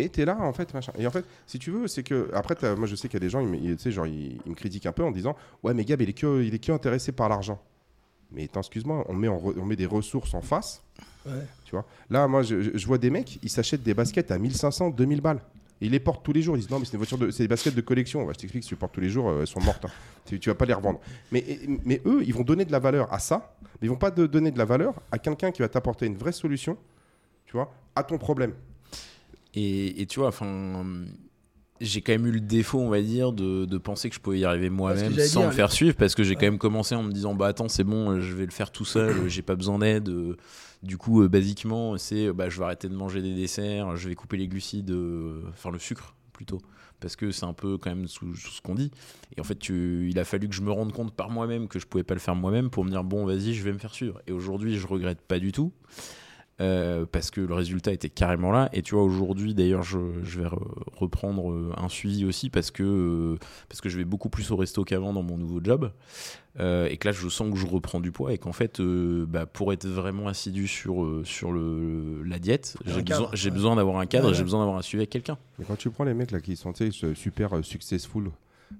Et 0.00 0.08
tu 0.08 0.20
es 0.20 0.24
là, 0.24 0.36
en 0.40 0.52
fait, 0.52 0.72
machin. 0.74 0.92
Et 0.98 1.06
en 1.06 1.10
fait, 1.10 1.24
si 1.46 1.58
tu 1.58 1.70
veux, 1.72 1.88
c'est 1.88 2.02
que. 2.04 2.30
Après, 2.32 2.54
moi, 2.76 2.86
je 2.86 2.94
sais 2.94 3.08
qu'il 3.08 3.14
y 3.18 3.22
a 3.22 3.26
des 3.26 3.30
gens, 3.30 3.40
ils, 3.40 3.48
me- 3.48 3.56
ils- 3.56 3.76
tu 3.76 3.82
sais, 3.82 3.90
genre, 3.92 4.06
ils, 4.06 4.38
ils 4.46 4.50
me 4.50 4.54
critiquent 4.54 4.86
un 4.86 4.92
peu 4.92 5.02
en 5.02 5.10
disant 5.10 5.34
Ouais, 5.62 5.74
mais 5.74 5.84
Gab, 5.84 6.00
il 6.00 6.08
est 6.08 6.12
que, 6.12 6.42
il 6.42 6.54
est 6.54 6.58
que 6.64 6.70
intéressé 6.70 7.10
par 7.12 7.28
l'argent. 7.28 7.60
Mais 8.30 8.44
attends, 8.44 8.60
excuse-moi, 8.60 9.04
on 9.08 9.14
met, 9.14 9.26
en 9.28 9.38
re- 9.38 9.54
on 9.58 9.64
met 9.64 9.74
des 9.76 9.86
ressources 9.86 10.34
en 10.34 10.40
face. 10.40 10.82
Ouais. 11.26 11.32
Tu 11.64 11.72
vois 11.72 11.84
Là, 12.10 12.28
moi, 12.28 12.42
je, 12.42 12.60
je- 12.62 12.70
je 12.76 12.86
vois 12.86 12.98
des 12.98 13.10
mecs, 13.10 13.38
ils 13.42 13.50
s'achètent 13.50 13.82
des 13.82 13.94
baskets 13.94 14.30
à 14.30 14.38
1500, 14.38 14.90
2000 14.90 15.20
balles. 15.20 15.40
Et 15.80 15.86
ils 15.86 15.92
les 15.92 16.00
portent 16.00 16.24
tous 16.24 16.32
les 16.32 16.42
jours. 16.42 16.56
Ils 16.56 16.60
disent 16.60 16.70
non, 16.70 16.78
mais 16.78 16.84
c'est 16.84 16.92
une 16.92 16.98
voiture 16.98 17.18
de, 17.18 17.30
c'est 17.30 17.44
des 17.44 17.48
baskets 17.48 17.74
de 17.74 17.80
collection. 17.80 18.26
Je 18.32 18.38
t'explique, 18.38 18.64
si 18.64 18.68
tu 18.70 18.74
les 18.74 18.78
portes 18.78 18.92
tous 18.94 19.00
les 19.00 19.10
jours, 19.10 19.28
euh, 19.28 19.40
elles 19.42 19.46
sont 19.46 19.60
mortes. 19.60 19.84
hein. 19.84 19.90
Tu, 20.26 20.38
tu 20.40 20.48
vas 20.50 20.54
pas 20.54 20.64
les 20.66 20.74
revendre. 20.74 21.00
Mais, 21.32 21.44
mais 21.84 22.00
eux, 22.04 22.22
ils 22.26 22.34
vont 22.34 22.42
donner 22.42 22.64
de 22.64 22.72
la 22.72 22.78
valeur 22.80 23.12
à 23.12 23.18
ça, 23.18 23.54
mais 23.80 23.86
ils 23.86 23.90
vont 23.90 23.96
pas 23.96 24.10
de- 24.10 24.26
donner 24.26 24.50
de 24.50 24.58
la 24.58 24.64
valeur 24.64 24.94
à 25.12 25.18
quelqu'un 25.18 25.50
qui 25.52 25.62
va 25.62 25.68
t'apporter 25.68 26.06
une 26.06 26.16
vraie 26.16 26.32
solution, 26.32 26.76
tu 27.46 27.52
vois, 27.52 27.72
à 27.94 28.02
ton 28.02 28.18
problème. 28.18 28.52
Et, 29.54 30.02
et 30.02 30.06
tu 30.06 30.18
vois, 30.20 30.28
enfin, 30.28 30.82
j'ai 31.80 32.00
quand 32.02 32.12
même 32.12 32.26
eu 32.26 32.32
le 32.32 32.40
défaut, 32.40 32.78
on 32.80 32.88
va 32.88 33.00
dire, 33.02 33.32
de, 33.32 33.64
de 33.64 33.78
penser 33.78 34.08
que 34.08 34.14
je 34.14 34.20
pouvais 34.20 34.40
y 34.40 34.44
arriver 34.44 34.70
moi-même 34.70 35.12
sans 35.18 35.40
dire, 35.40 35.48
me 35.48 35.52
faire 35.54 35.70
suivre, 35.72 35.96
parce 35.96 36.14
que 36.14 36.22
j'ai 36.22 36.30
Ouais. 36.30 36.36
quand 36.36 36.46
même 36.46 36.58
commencé 36.58 36.94
en 36.94 37.02
me 37.02 37.12
disant, 37.12 37.34
bah 37.34 37.46
attends, 37.46 37.68
c'est 37.68 37.84
bon, 37.84 38.20
je 38.20 38.34
vais 38.34 38.44
le 38.46 38.50
faire 38.52 38.70
tout 38.72 38.84
seul, 38.84 39.14
j'ai 39.28 39.42
pas 39.42 39.54
besoin 39.56 39.78
d'aide. 39.78 40.10
Du 40.82 40.96
coup, 40.96 41.22
euh, 41.22 41.28
basiquement, 41.28 41.96
c'est, 41.98 42.32
bah, 42.32 42.48
je 42.48 42.58
vais 42.58 42.64
arrêter 42.64 42.88
de 42.88 42.94
manger 42.94 43.20
des 43.22 43.34
desserts, 43.34 43.96
je 43.96 44.08
vais 44.08 44.14
couper 44.14 44.36
les 44.36 44.46
glucides, 44.48 44.90
euh, 44.90 45.42
enfin 45.50 45.70
le 45.70 45.78
sucre 45.78 46.14
plutôt. 46.32 46.58
Parce 47.00 47.14
que 47.14 47.30
c'est 47.30 47.44
un 47.46 47.52
peu 47.52 47.78
quand 47.78 47.90
même 47.90 48.08
sous, 48.08 48.34
sous 48.34 48.50
ce 48.50 48.60
qu'on 48.60 48.74
dit. 48.74 48.90
Et 49.36 49.40
en 49.40 49.44
fait, 49.44 49.56
tu- 49.56 50.08
il 50.10 50.18
a 50.18 50.24
fallu 50.24 50.48
que 50.48 50.54
je 50.54 50.62
me 50.62 50.72
rende 50.72 50.92
compte 50.92 51.14
par 51.14 51.30
moi-même 51.30 51.68
que 51.68 51.78
je 51.78 51.86
pouvais 51.86 52.02
pas 52.02 52.14
le 52.14 52.20
faire 52.20 52.34
moi-même 52.34 52.70
pour 52.70 52.84
me 52.84 52.90
dire 52.90 53.04
bon, 53.04 53.24
vas-y, 53.24 53.54
je 53.54 53.62
vais 53.62 53.72
me 53.72 53.78
faire 53.78 53.94
suivre. 53.94 54.20
Et 54.26 54.32
aujourd'hui, 54.32 54.76
je 54.78 54.86
regrette 54.86 55.20
pas 55.20 55.38
du 55.38 55.52
tout. 55.52 55.72
Euh, 56.60 57.06
parce 57.10 57.30
que 57.30 57.40
le 57.40 57.54
résultat 57.54 57.92
était 57.92 58.08
carrément 58.08 58.50
là. 58.50 58.68
Et 58.72 58.82
tu 58.82 58.94
vois, 58.94 59.04
aujourd'hui, 59.04 59.54
d'ailleurs, 59.54 59.82
je, 59.82 59.98
je 60.24 60.40
vais 60.40 60.46
re- 60.48 60.58
reprendre 60.96 61.50
euh, 61.52 61.72
un 61.76 61.88
suivi 61.88 62.24
aussi 62.24 62.50
parce 62.50 62.70
que, 62.70 62.82
euh, 62.82 63.38
parce 63.68 63.80
que 63.80 63.88
je 63.88 63.96
vais 63.96 64.04
beaucoup 64.04 64.28
plus 64.28 64.50
au 64.50 64.56
resto 64.56 64.82
qu'avant 64.84 65.12
dans 65.12 65.22
mon 65.22 65.36
nouveau 65.38 65.60
job. 65.62 65.92
Euh, 66.60 66.88
et 66.88 66.96
que 66.96 67.06
là, 67.06 67.12
je 67.12 67.28
sens 67.28 67.52
que 67.52 67.56
je 67.56 67.66
reprends 67.66 68.00
du 68.00 68.10
poids 68.10 68.32
et 68.32 68.38
qu'en 68.38 68.52
fait, 68.52 68.80
bah, 68.80 69.46
pour 69.46 69.72
être 69.72 69.86
vraiment 69.86 70.26
assidu 70.26 70.66
sur, 70.66 71.20
sur 71.24 71.52
le, 71.52 72.24
la 72.24 72.40
diète, 72.40 72.76
j'ai 72.84 73.02
besoin, 73.02 73.30
j'ai 73.32 73.48
ouais. 73.50 73.54
besoin 73.54 73.76
d'avoir 73.76 73.98
un 73.98 74.06
cadre, 74.06 74.28
Ouais, 74.30 74.34
j'ai 74.34 74.42
besoin 74.42 74.60
d'avoir 74.60 74.78
un 74.78 74.82
suivi 74.82 75.02
avec 75.02 75.10
quelqu'un. 75.10 75.38
Mais 75.58 75.64
quand 75.64 75.76
tu 75.76 75.88
prends 75.90 76.02
les 76.04 76.14
mecs 76.14 76.32
là 76.32 76.40
qui 76.40 76.56
sont 76.56 76.72
super 77.14 77.64
successful, 77.64 78.30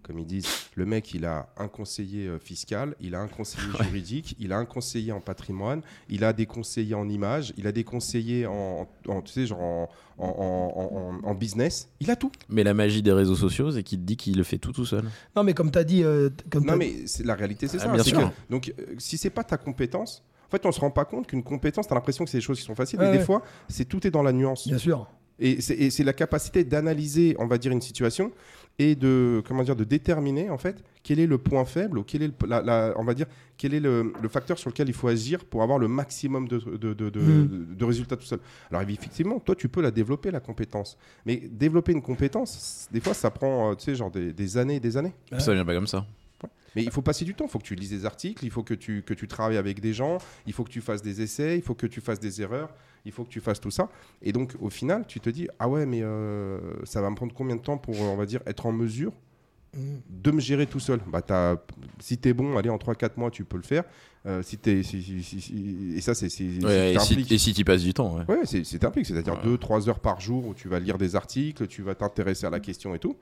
comme 0.03 0.19
ils 0.19 0.27
disent, 0.27 0.47
le 0.75 0.85
mec 0.87 1.13
il 1.15 1.25
a 1.25 1.49
un 1.57 1.69
conseiller 1.69 2.27
euh, 2.27 2.39
fiscal, 2.39 2.95
il 3.01 3.15
a 3.15 3.21
un 3.21 3.29
conseiller 3.29 3.67
juridique, 3.83 4.37
il 4.39 4.53
a 4.53 4.59
un 4.59 4.65
conseiller 4.65 5.13
en 5.13 5.21
patrimoine, 5.21 5.83
il 6.09 6.25
a 6.25 6.33
des 6.33 6.47
conseillers 6.47 6.95
en 6.95 7.09
image, 7.09 7.53
il 7.57 7.67
a 7.67 7.73
des 7.73 7.85
conseillers 7.85 8.47
en, 8.47 8.89
en- 9.09 9.23
tu 9.23 9.33
sais, 9.33 9.47
genre 9.47 9.61
en, 9.61 9.89
en- 10.19 10.25
en- 10.27 11.25
en- 11.27 11.29
en 11.31 11.35
business, 11.35 11.89
il 12.01 12.11
a 12.11 12.17
tout. 12.17 12.31
Mais 12.49 12.65
la 12.65 12.75
magie 12.75 13.03
des 13.03 13.13
réseaux 13.13 13.37
sociaux, 13.37 13.71
c'est 13.71 13.83
qu'il 13.83 13.99
te 14.01 14.05
dit 14.05 14.17
qu'il 14.17 14.37
le 14.37 14.43
fait 14.45 14.59
tout 14.59 14.73
tout 14.73 14.87
seul. 14.87 15.05
Non, 15.37 15.43
mais 15.45 15.55
comme 15.55 15.71
tu 15.71 15.79
as 15.79 15.85
dit. 15.85 16.03
euh, 16.05 16.31
comme 16.51 16.65
Non 16.67 16.77
mais 16.77 17.07
c'est- 17.07 17.25
la 17.25 17.35
réalité 17.35 17.69
c'est 17.69 17.79
Ah, 17.79 17.85
ça. 17.85 17.89
bien 17.93 18.03
c'est 18.03 18.11
sûr. 18.11 18.21
que- 18.31 18.53
donc 18.53 18.73
euh, 18.79 18.95
si 18.99 19.17
c'est 19.19 19.31
pas 19.31 19.45
ta 19.45 19.57
compétence, 19.57 20.23
en 20.47 20.51
fait 20.51 20.65
on 20.67 20.73
se 20.73 20.81
rend 20.81 20.91
pas 20.91 21.05
compte 21.05 21.27
qu'une 21.27 21.43
compétence, 21.43 21.87
tu 21.87 21.93
as 21.93 21.97
l'impression 21.97 22.25
que 22.25 22.31
c'est 22.31 22.39
des 22.39 22.43
choses 22.43 22.59
qui 22.59 22.65
sont 22.65 22.75
faciles, 22.75 22.99
Ouais, 22.99 23.07
mais 23.07 23.13
des 23.13 23.19
ouais. 23.19 23.25
fois 23.25 23.43
c'est 23.69 23.85
tout 23.87 24.07
est 24.07 24.11
dans 24.11 24.23
la 24.23 24.33
nuance. 24.33 24.67
Bien 24.69 24.79
sûr. 24.79 25.07
Et 25.41 25.61
c'est 25.61 25.75
et 25.75 25.91
c'est 25.91 26.03
la 26.03 26.13
capacité 26.13 26.65
d'analyser, 26.65 27.37
on 27.39 27.47
va 27.47 27.59
dire, 27.59 27.71
une 27.71 27.81
situation 27.81 28.33
et 28.81 28.95
de, 28.95 29.43
comment 29.47 29.63
dire, 29.65 29.75
de 29.75 29.83
déterminer, 29.85 30.51
en 30.51 30.59
fait, 30.59 30.85
quel 31.03 31.19
est 31.19 31.27
le 31.27 31.39
point 31.39 31.65
faible 31.65 31.99
ou 31.99 32.05
quel 32.05 32.23
est, 32.23 32.29
le, 32.29 32.35
la- 32.47 32.63
la- 32.63 32.95
on 32.97 33.03
va 33.05 33.13
dire, 33.15 33.27
quel 33.57 33.75
est 33.75 33.81
le, 33.81 34.13
le 34.23 34.29
facteur 34.29 34.57
sur 34.59 34.71
lequel 34.71 34.89
il 34.89 34.95
faut 34.95 35.09
agir 35.09 35.45
pour 35.45 35.63
avoir 35.63 35.79
le 35.79 35.89
maximum 35.89 36.47
de, 36.47 36.59
de, 36.59 36.95
de- 36.95 37.11
de- 37.11 37.21
Mm. 37.21 37.75
de 37.77 37.85
résultats 37.85 38.17
tout 38.17 38.25
seul. 38.27 38.39
Alors, 38.71 38.83
effectivement, 38.83 39.41
toi, 39.41 39.57
tu 39.57 39.69
peux 39.69 39.81
la 39.83 39.91
développer, 39.91 40.31
la 40.31 40.41
compétence. 40.41 40.97
Mais 41.27 41.37
développer 41.51 41.93
une 41.93 42.03
compétence, 42.03 42.89
des 42.93 43.01
fois, 43.01 43.15
ça 43.15 43.31
prend, 43.31 43.73
euh, 43.73 43.75
tu 43.75 43.85
sais, 43.87 43.95
genre 43.97 44.11
des, 44.13 44.33
des 44.33 44.57
années 44.57 44.77
et 44.77 44.81
des 44.81 44.97
années. 44.97 45.15
Ouais. 45.33 45.41
Ça 45.41 45.53
vient 45.53 45.65
pas 45.65 45.75
comme 45.75 45.87
ça. 45.89 46.07
Mais 46.77 46.83
il 46.83 46.91
faut 46.91 47.03
passer 47.03 47.25
du 47.25 47.35
temps, 47.35 47.47
il 47.47 47.51
faut 47.51 47.59
que 47.59 47.65
tu 47.65 47.75
lises 47.75 47.91
des 47.91 48.05
articles, 48.07 48.45
il 48.45 48.51
faut 48.51 48.63
que 48.63 48.75
tu, 48.75 49.03
que 49.03 49.15
tu 49.15 49.27
travailles 49.27 49.57
avec 49.57 49.81
des 49.81 49.93
gens, 49.93 50.19
il 50.47 50.53
faut 50.53 50.65
que 50.65 50.71
tu 50.71 50.81
fasses 50.81 51.03
des 51.03 51.23
essais, 51.23 51.57
il 51.57 51.63
faut 51.63 51.75
que 51.75 51.87
tu 51.87 52.01
fasses 52.01 52.21
des 52.21 52.43
erreurs, 52.43 52.75
il 53.05 53.13
faut 53.13 53.25
que 53.25 53.31
tu 53.31 53.41
fasses 53.41 53.61
tout 53.61 53.71
ça. 53.71 53.89
Et 54.23 54.33
donc 54.33 54.55
au 54.61 54.71
final, 54.71 55.05
tu 55.07 55.19
te 55.21 55.31
dis, 55.31 55.49
ah 55.59 55.69
ouais, 55.69 55.87
mais 55.87 56.03
euh, 56.03 56.59
ça 56.85 57.01
va 57.01 57.09
me 57.11 57.17
prendre 57.17 57.33
combien 57.35 57.57
de 57.57 57.63
temps 57.63 57.79
pour, 57.79 57.99
on 58.01 58.17
va 58.17 58.27
dire, 58.27 58.41
être 58.47 58.67
en 58.67 58.73
mesure 58.73 59.13
Mm. 59.75 59.81
de 60.09 60.31
me 60.31 60.41
gérer 60.41 60.67
tout 60.67 60.81
seul? 60.81 60.99
Bah, 61.09 61.21
t'as- 61.21 61.59
Si 62.01 62.17
tu 62.17 62.31
es 62.31 62.33
bon, 62.33 62.57
allez, 62.57 62.71
en 62.71 62.79
3-4 62.79 63.19
mois, 63.19 63.31
tu 63.31 63.45
peux 63.45 63.59
le 63.59 63.63
faire. 63.63 63.85
Euh, 64.25 64.43
si 64.43 64.57
t'es- 64.57 64.83
si- 64.83 65.03
si- 65.03 65.23
si- 65.23 65.41
si- 65.43 65.93
et 65.95 66.01
ça, 66.01 66.15
c'est... 66.15 66.27
Ouais, 66.65 66.95
et 66.95 66.99
si 66.99 67.27
et 67.31 67.37
si 67.37 67.53
tu 67.53 67.65
passes 67.67 67.83
du 67.83 67.93
temps, 67.93 68.17
ouais. 68.17 68.25
Ouais, 68.29 68.41
c'est 68.65 68.83
implique, 68.85 69.05
c'est-à-dire 69.05 69.35
Ouais. 69.35 69.43
2-3 69.45 69.87
heures 69.91 70.01
par 70.01 70.21
jour 70.23 70.47
où 70.47 70.55
tu 70.55 70.69
vas 70.69 70.81
lire 70.81 70.97
des 70.97 71.17
articles, 71.17 71.67
tu 71.67 71.83
vas 71.83 71.95
t'intéresser 71.95 72.47
à 72.47 72.51
la 72.51 72.61
question 72.61 72.95
et 72.95 72.99
tout. 72.99 73.15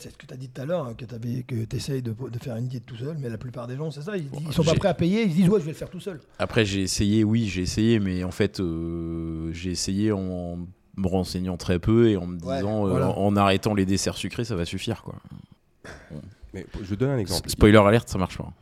C'est 0.00 0.10
ce 0.10 0.16
que 0.16 0.26
tu 0.26 0.34
as 0.34 0.36
dit 0.36 0.48
tout 0.48 0.60
à 0.60 0.64
l'heure, 0.64 0.86
hein, 0.86 0.94
que 0.94 1.04
tu 1.04 1.76
essayes 1.76 2.02
de, 2.02 2.12
de 2.12 2.38
faire 2.38 2.56
une 2.56 2.68
diète 2.68 2.86
tout 2.86 2.96
seul, 2.96 3.16
mais 3.18 3.28
la 3.28 3.38
plupart 3.38 3.66
des 3.66 3.76
gens, 3.76 3.90
c'est 3.90 4.02
ça, 4.02 4.16
ils, 4.16 4.28
Bon, 4.28 4.38
ils 4.46 4.52
sont 4.52 4.64
pas 4.64 4.74
prêts 4.74 4.88
à 4.88 4.94
payer, 4.94 5.22
ils 5.24 5.30
se 5.30 5.36
disent 5.36 5.48
ouais, 5.48 5.60
je 5.60 5.64
vais 5.66 5.72
le 5.72 5.76
faire 5.76 5.90
tout 5.90 6.00
seul. 6.00 6.20
Après, 6.38 6.64
j'ai 6.64 6.82
essayé, 6.82 7.24
oui, 7.24 7.46
j'ai 7.48 7.62
essayé, 7.62 7.98
mais 8.00 8.24
en 8.24 8.30
fait, 8.30 8.60
euh, 8.60 9.50
j'ai 9.52 9.70
essayé 9.70 10.12
en 10.12 10.58
me 10.96 11.06
renseignant 11.08 11.56
très 11.56 11.78
peu 11.78 12.08
et 12.10 12.16
en 12.16 12.26
me 12.26 12.38
Ouais, 12.44 12.56
disant, 12.56 12.86
euh, 12.86 13.02
en, 13.02 13.26
en 13.26 13.36
arrêtant 13.36 13.74
les 13.74 13.86
desserts 13.86 14.16
sucrés, 14.16 14.44
ça 14.44 14.56
va 14.56 14.64
suffire, 14.64 15.02
quoi. 15.02 15.14
Mais 16.54 16.66
je 16.82 16.90
te 16.90 16.94
donne 17.00 17.10
un 17.10 17.18
exemple. 17.18 17.48
Spoiler 17.48 17.78
alerte, 17.78 18.10
ça 18.10 18.18
marche 18.18 18.36
pas. 18.36 18.52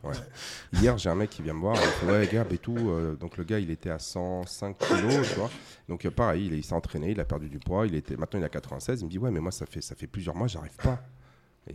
Hier, 0.81 0.97
j'ai 0.97 1.09
un 1.09 1.15
mec 1.15 1.29
qui 1.29 1.41
vient 1.41 1.53
me 1.53 1.59
voir, 1.59 1.75
il 1.75 1.85
me 1.85 1.91
fait, 2.13 2.19
ouais, 2.19 2.29
Gab 2.31 2.53
et 2.53 2.57
tout. 2.57 2.77
euh, 2.77 3.15
donc 3.17 3.35
le 3.35 3.43
gars, 3.43 3.59
il 3.59 3.69
était 3.69 3.89
à 3.89 3.99
105 3.99 4.77
kilos, 4.77 5.27
tu 5.29 5.35
vois. 5.37 5.49
Donc 5.89 6.07
pareil, 6.09 6.45
il, 6.47 6.53
il 6.53 6.63
s'est 6.63 6.73
entraîné, 6.73 7.11
il 7.11 7.19
a 7.19 7.25
perdu 7.25 7.49
du 7.49 7.59
poids, 7.59 7.85
il 7.85 7.95
était, 7.95 8.15
maintenant 8.15 8.39
il 8.39 8.45
a 8.45 8.49
96. 8.49 9.01
Il 9.01 9.05
me 9.05 9.09
dit, 9.09 9.17
ouais, 9.19 9.29
mais 9.29 9.41
moi, 9.41 9.51
ça 9.51 9.65
fait, 9.65 9.81
ça 9.81 9.93
fait 9.95 10.07
plusieurs 10.07 10.35
mois, 10.37 10.47
j'arrive 10.47 10.75
pas. 10.81 11.01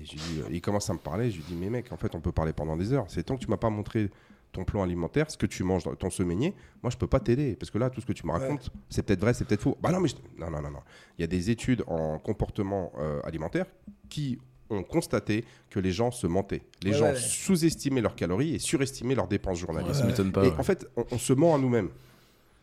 Et 0.00 0.04
je 0.04 0.12
lui 0.12 0.18
dis, 0.18 0.40
euh, 0.40 0.48
il 0.50 0.60
commence 0.60 0.88
à 0.90 0.92
me 0.92 0.98
parler, 0.98 1.30
je 1.30 1.36
lui 1.36 1.44
dis, 1.44 1.54
mais 1.54 1.70
mec, 1.70 1.90
en 1.92 1.96
fait, 1.96 2.14
on 2.14 2.20
peut 2.20 2.32
parler 2.32 2.52
pendant 2.52 2.76
des 2.76 2.92
heures. 2.92 3.06
C'est 3.08 3.22
tant 3.22 3.36
que 3.36 3.40
tu 3.44 3.48
m'as 3.50 3.56
pas 3.56 3.70
montré 3.70 4.10
ton 4.52 4.64
plan 4.64 4.82
alimentaire, 4.82 5.30
ce 5.30 5.36
que 5.36 5.46
tu 5.46 5.64
manges 5.64 5.84
dans 5.84 5.94
ton 5.94 6.08
semainier, 6.10 6.54
moi, 6.82 6.90
je 6.90 6.96
peux 6.96 7.06
pas 7.06 7.20
t'aider. 7.20 7.56
Parce 7.56 7.70
que 7.70 7.78
là, 7.78 7.90
tout 7.90 8.00
ce 8.00 8.06
que 8.06 8.12
tu 8.12 8.26
me 8.26 8.32
racontes, 8.32 8.70
c'est 8.88 9.02
peut-être 9.02 9.20
vrai, 9.20 9.34
c'est 9.34 9.44
peut-être 9.44 9.62
faux. 9.62 9.76
Bah 9.82 9.90
non, 9.92 10.00
mais 10.00 10.08
je- 10.08 10.14
non, 10.38 10.50
non, 10.50 10.62
non, 10.62 10.70
non. 10.70 10.80
Il 11.18 11.22
y 11.22 11.24
a 11.24 11.26
des 11.26 11.50
études 11.50 11.82
en 11.86 12.18
comportement 12.18 12.92
euh, 12.98 13.20
alimentaire 13.24 13.66
qui 14.08 14.38
ont 14.70 14.82
constaté 14.82 15.44
que 15.70 15.78
les 15.78 15.92
gens 15.92 16.10
se 16.10 16.26
mentaient. 16.26 16.62
Les 16.82 16.90
Ouais, 16.92 16.96
gens 16.96 17.04
ouais, 17.12 17.16
sous-estimaient 17.16 18.00
leurs 18.00 18.16
calories 18.16 18.54
et 18.54 18.58
surestimaient 18.58 19.14
leurs 19.14 19.28
dépenses 19.28 19.58
journalières. 19.58 19.94
Ça 19.94 20.04
m'étonne 20.04 20.32
pas. 20.32 20.44
Et 20.44 20.48
ouais. 20.48 20.58
en 20.58 20.62
fait, 20.62 20.86
on, 20.96 21.04
on 21.10 21.18
se 21.18 21.32
ment 21.32 21.54
à 21.54 21.58
nous-mêmes. 21.58 21.90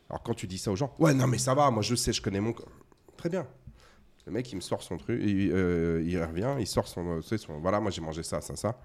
Alors 0.10 0.22
quand 0.24 0.34
tu 0.34 0.46
dis 0.48 0.58
ça 0.58 0.72
aux 0.72 0.76
gens, 0.76 0.94
ouais, 1.00 1.14
non, 1.14 1.28
mais 1.28 1.38
ça 1.38 1.54
va, 1.56 1.70
moi 1.72 1.82
je 1.82 1.96
sais, 1.96 2.12
je 2.12 2.22
connais 2.22 2.42
mon. 2.42 2.54
Très 3.18 3.30
bien. 3.30 3.48
Le 4.26 4.32
mec, 4.32 4.50
il 4.52 4.56
me 4.56 4.62
sort 4.62 4.82
son 4.82 4.98
truc, 4.98 5.22
il, 5.22 5.52
euh, 5.52 6.02
il 6.06 6.22
revient, 6.24 6.56
il 6.60 6.68
sort 6.68 6.88
son. 6.88 7.20
Voilà, 7.62 7.80
moi 7.80 7.92
j'ai 7.92 8.02
mangé 8.02 8.24
ça, 8.24 8.40
ça, 8.42 8.56
ça. 8.56 8.78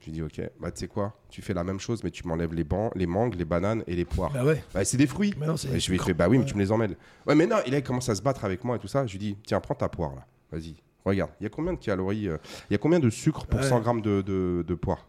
Je 0.00 0.04
lui 0.06 0.12
dis, 0.12 0.22
ok, 0.22 0.40
bah 0.60 0.70
tu 0.70 0.80
sais 0.80 0.88
quoi, 0.88 1.14
tu 1.28 1.42
fais 1.42 1.54
la 1.54 1.64
même 1.64 1.80
chose, 1.80 2.04
mais 2.04 2.10
tu 2.10 2.26
m'enlèves 2.28 2.54
les, 2.54 2.64
ban- 2.64 2.90
les 2.94 3.06
mangues, 3.06 3.34
les 3.34 3.44
bananes 3.44 3.82
et 3.86 3.96
les 3.96 4.04
poires. 4.04 4.30
Bah 4.32 4.44
ouais. 4.44 4.62
Bah, 4.72 4.84
c'est 4.84 4.96
des 4.96 5.06
fruits. 5.06 5.34
Mais 5.38 5.46
non, 5.46 5.56
c'est- 5.56 5.68
Et 5.70 5.80
je 5.80 5.90
lui 5.90 5.96
ai 5.96 6.02
fait, 6.02 6.14
bah 6.14 6.28
oui, 6.28 6.38
mais 6.38 6.44
tu 6.44 6.54
me 6.54 6.60
les 6.60 6.70
emmêles. 6.70 6.96
Ouais, 7.26 7.34
mais 7.34 7.46
non, 7.46 7.56
il 7.66 7.82
commence 7.82 8.08
à 8.08 8.14
se 8.14 8.22
battre 8.22 8.44
avec 8.44 8.62
moi 8.62 8.76
et 8.76 8.78
tout 8.78 8.86
ça. 8.88 9.06
Je 9.06 9.12
lui 9.12 9.18
dis, 9.18 9.36
tiens, 9.44 9.60
prends 9.60 9.74
ta 9.74 9.88
poire 9.88 10.14
là, 10.14 10.26
vas-y, 10.52 10.76
regarde, 11.04 11.32
il 11.40 11.44
y 11.44 11.46
a 11.46 11.50
combien 11.50 11.72
de 11.72 11.78
calories, 11.78 12.28
euh, 12.28 12.36
il 12.70 12.74
y 12.74 12.76
a 12.76 12.78
combien 12.78 13.00
de 13.00 13.10
sucre 13.10 13.46
pour 13.46 13.58
Ouais. 13.60 13.66
100 13.68 13.80
grammes 13.80 14.02
de, 14.02 14.20
de, 14.22 14.64
de 14.66 14.74
poire? 14.74 15.08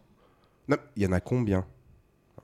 Non, 0.67 0.77
il 0.95 1.03
y 1.03 1.05
en 1.05 1.11
a 1.11 1.19
combien? 1.19 1.65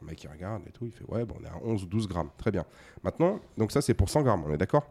Le 0.01 0.07
mec, 0.07 0.23
il 0.23 0.27
regarde 0.29 0.61
et 0.67 0.71
tout, 0.71 0.85
il 0.85 0.91
fait, 0.91 1.05
ouais, 1.07 1.25
bon, 1.25 1.35
on 1.41 1.43
est 1.45 1.49
à 1.49 1.57
11 1.63 1.83
ou 1.83 1.87
12 1.87 2.07
grammes, 2.07 2.29
très 2.37 2.51
bien. 2.51 2.65
Maintenant, 3.03 3.39
donc 3.57 3.71
ça, 3.71 3.81
c'est 3.81 3.93
pour 3.95 4.09
100 4.09 4.21
grammes, 4.21 4.43
on 4.45 4.53
est 4.53 4.57
d'accord? 4.57 4.87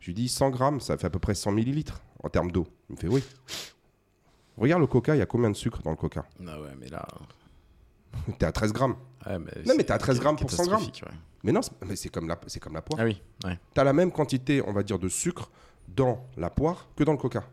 Je 0.00 0.06
lui 0.06 0.14
dis, 0.14 0.28
100 0.28 0.50
grammes, 0.50 0.80
ça 0.80 0.96
fait 0.96 1.06
à 1.06 1.10
peu 1.10 1.18
près 1.18 1.34
100 1.34 1.52
millilitres 1.52 2.00
en 2.22 2.28
termes 2.28 2.50
d'eau. 2.50 2.66
Il 2.88 2.94
me 2.94 3.00
fait, 3.00 3.08
oui. 3.08 3.22
Regarde 4.56 4.80
le 4.80 4.86
coca, 4.86 5.14
il 5.14 5.18
y 5.18 5.22
a 5.22 5.26
combien 5.26 5.50
de 5.50 5.56
sucre 5.56 5.82
dans 5.82 5.90
le 5.90 5.96
coca? 5.96 6.24
Ah 6.46 6.60
ouais, 6.60 6.70
mais 6.78 6.88
là. 6.88 7.06
T'es 8.38 8.46
à 8.46 8.52
13 8.52 8.72
grammes. 8.72 8.96
ouais, 9.26 9.38
mais 9.38 9.84
t'es 9.84 9.92
à 9.92 9.98
13 9.98 10.18
grammes 10.20 10.36
pour 10.36 10.50
100 10.50 10.66
grammes. 10.66 10.82
ouais. 10.82 11.12
Mais 11.44 11.52
non, 11.52 11.62
c'est- 11.62 11.72
mais 11.86 11.94
c'est 11.94 12.08
comme, 12.08 12.26
la- 12.26 12.40
c'est 12.48 12.58
comme 12.58 12.74
la 12.74 12.82
poire. 12.82 12.98
Ah 13.00 13.04
oui, 13.04 13.22
ouais. 13.44 13.58
tu 13.74 13.80
as 13.80 13.84
la 13.84 13.92
même 13.92 14.10
quantité, 14.10 14.60
on 14.66 14.72
va 14.72 14.82
dire, 14.82 14.98
de 14.98 15.08
sucre 15.08 15.50
dans 15.86 16.26
la 16.36 16.50
poire 16.50 16.88
que 16.96 17.04
dans 17.04 17.12
le 17.12 17.18
coca. 17.18 17.44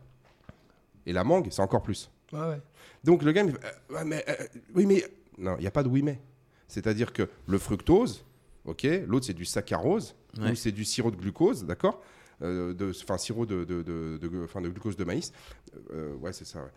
Et 1.04 1.12
la 1.12 1.22
mangue, 1.22 1.48
c'est 1.52 1.62
encore 1.62 1.82
plus. 1.82 2.10
Ouais, 2.32 2.40
ouais. 2.40 2.60
Donc 3.04 3.22
le 3.22 3.30
gars 3.30 3.44
me 3.44 3.52
fait, 3.52 3.60
euh, 3.92 4.04
mais, 4.04 4.24
euh, 4.28 4.34
oui, 4.74 4.86
mais. 4.86 5.04
Non, 5.38 5.54
il 5.58 5.60
n'y 5.60 5.66
a 5.68 5.70
pas 5.70 5.84
de 5.84 5.88
oui, 5.88 6.02
mais. 6.02 6.20
C'est-à-dire 6.66 7.12
que 7.12 7.28
le 7.46 7.58
fructose, 7.58 8.24
ok, 8.64 8.84
l'autre 9.06 9.26
c'est 9.26 9.34
du 9.34 9.44
saccharose, 9.44 10.16
Ouais. 10.38 10.50
ou 10.50 10.54
c'est 10.56 10.72
du 10.72 10.84
sirop 10.84 11.12
de 11.12 11.16
glucose, 11.16 11.64
d'accord? 11.64 12.02
De- 12.40 12.90
Enfin, 13.02 13.18
sirop 13.18 13.46
de, 13.46 13.64
de, 13.64 13.82
de, 13.82 14.18
de- 14.20 14.28
de 14.28 14.68
glucose 14.68 14.96
de 14.96 15.04
maïs. 15.04 15.32
Euh, 15.92 16.14
ouais, 16.16 16.32
c'est 16.32 16.44
ça, 16.46 16.60
ouais. 16.60 16.70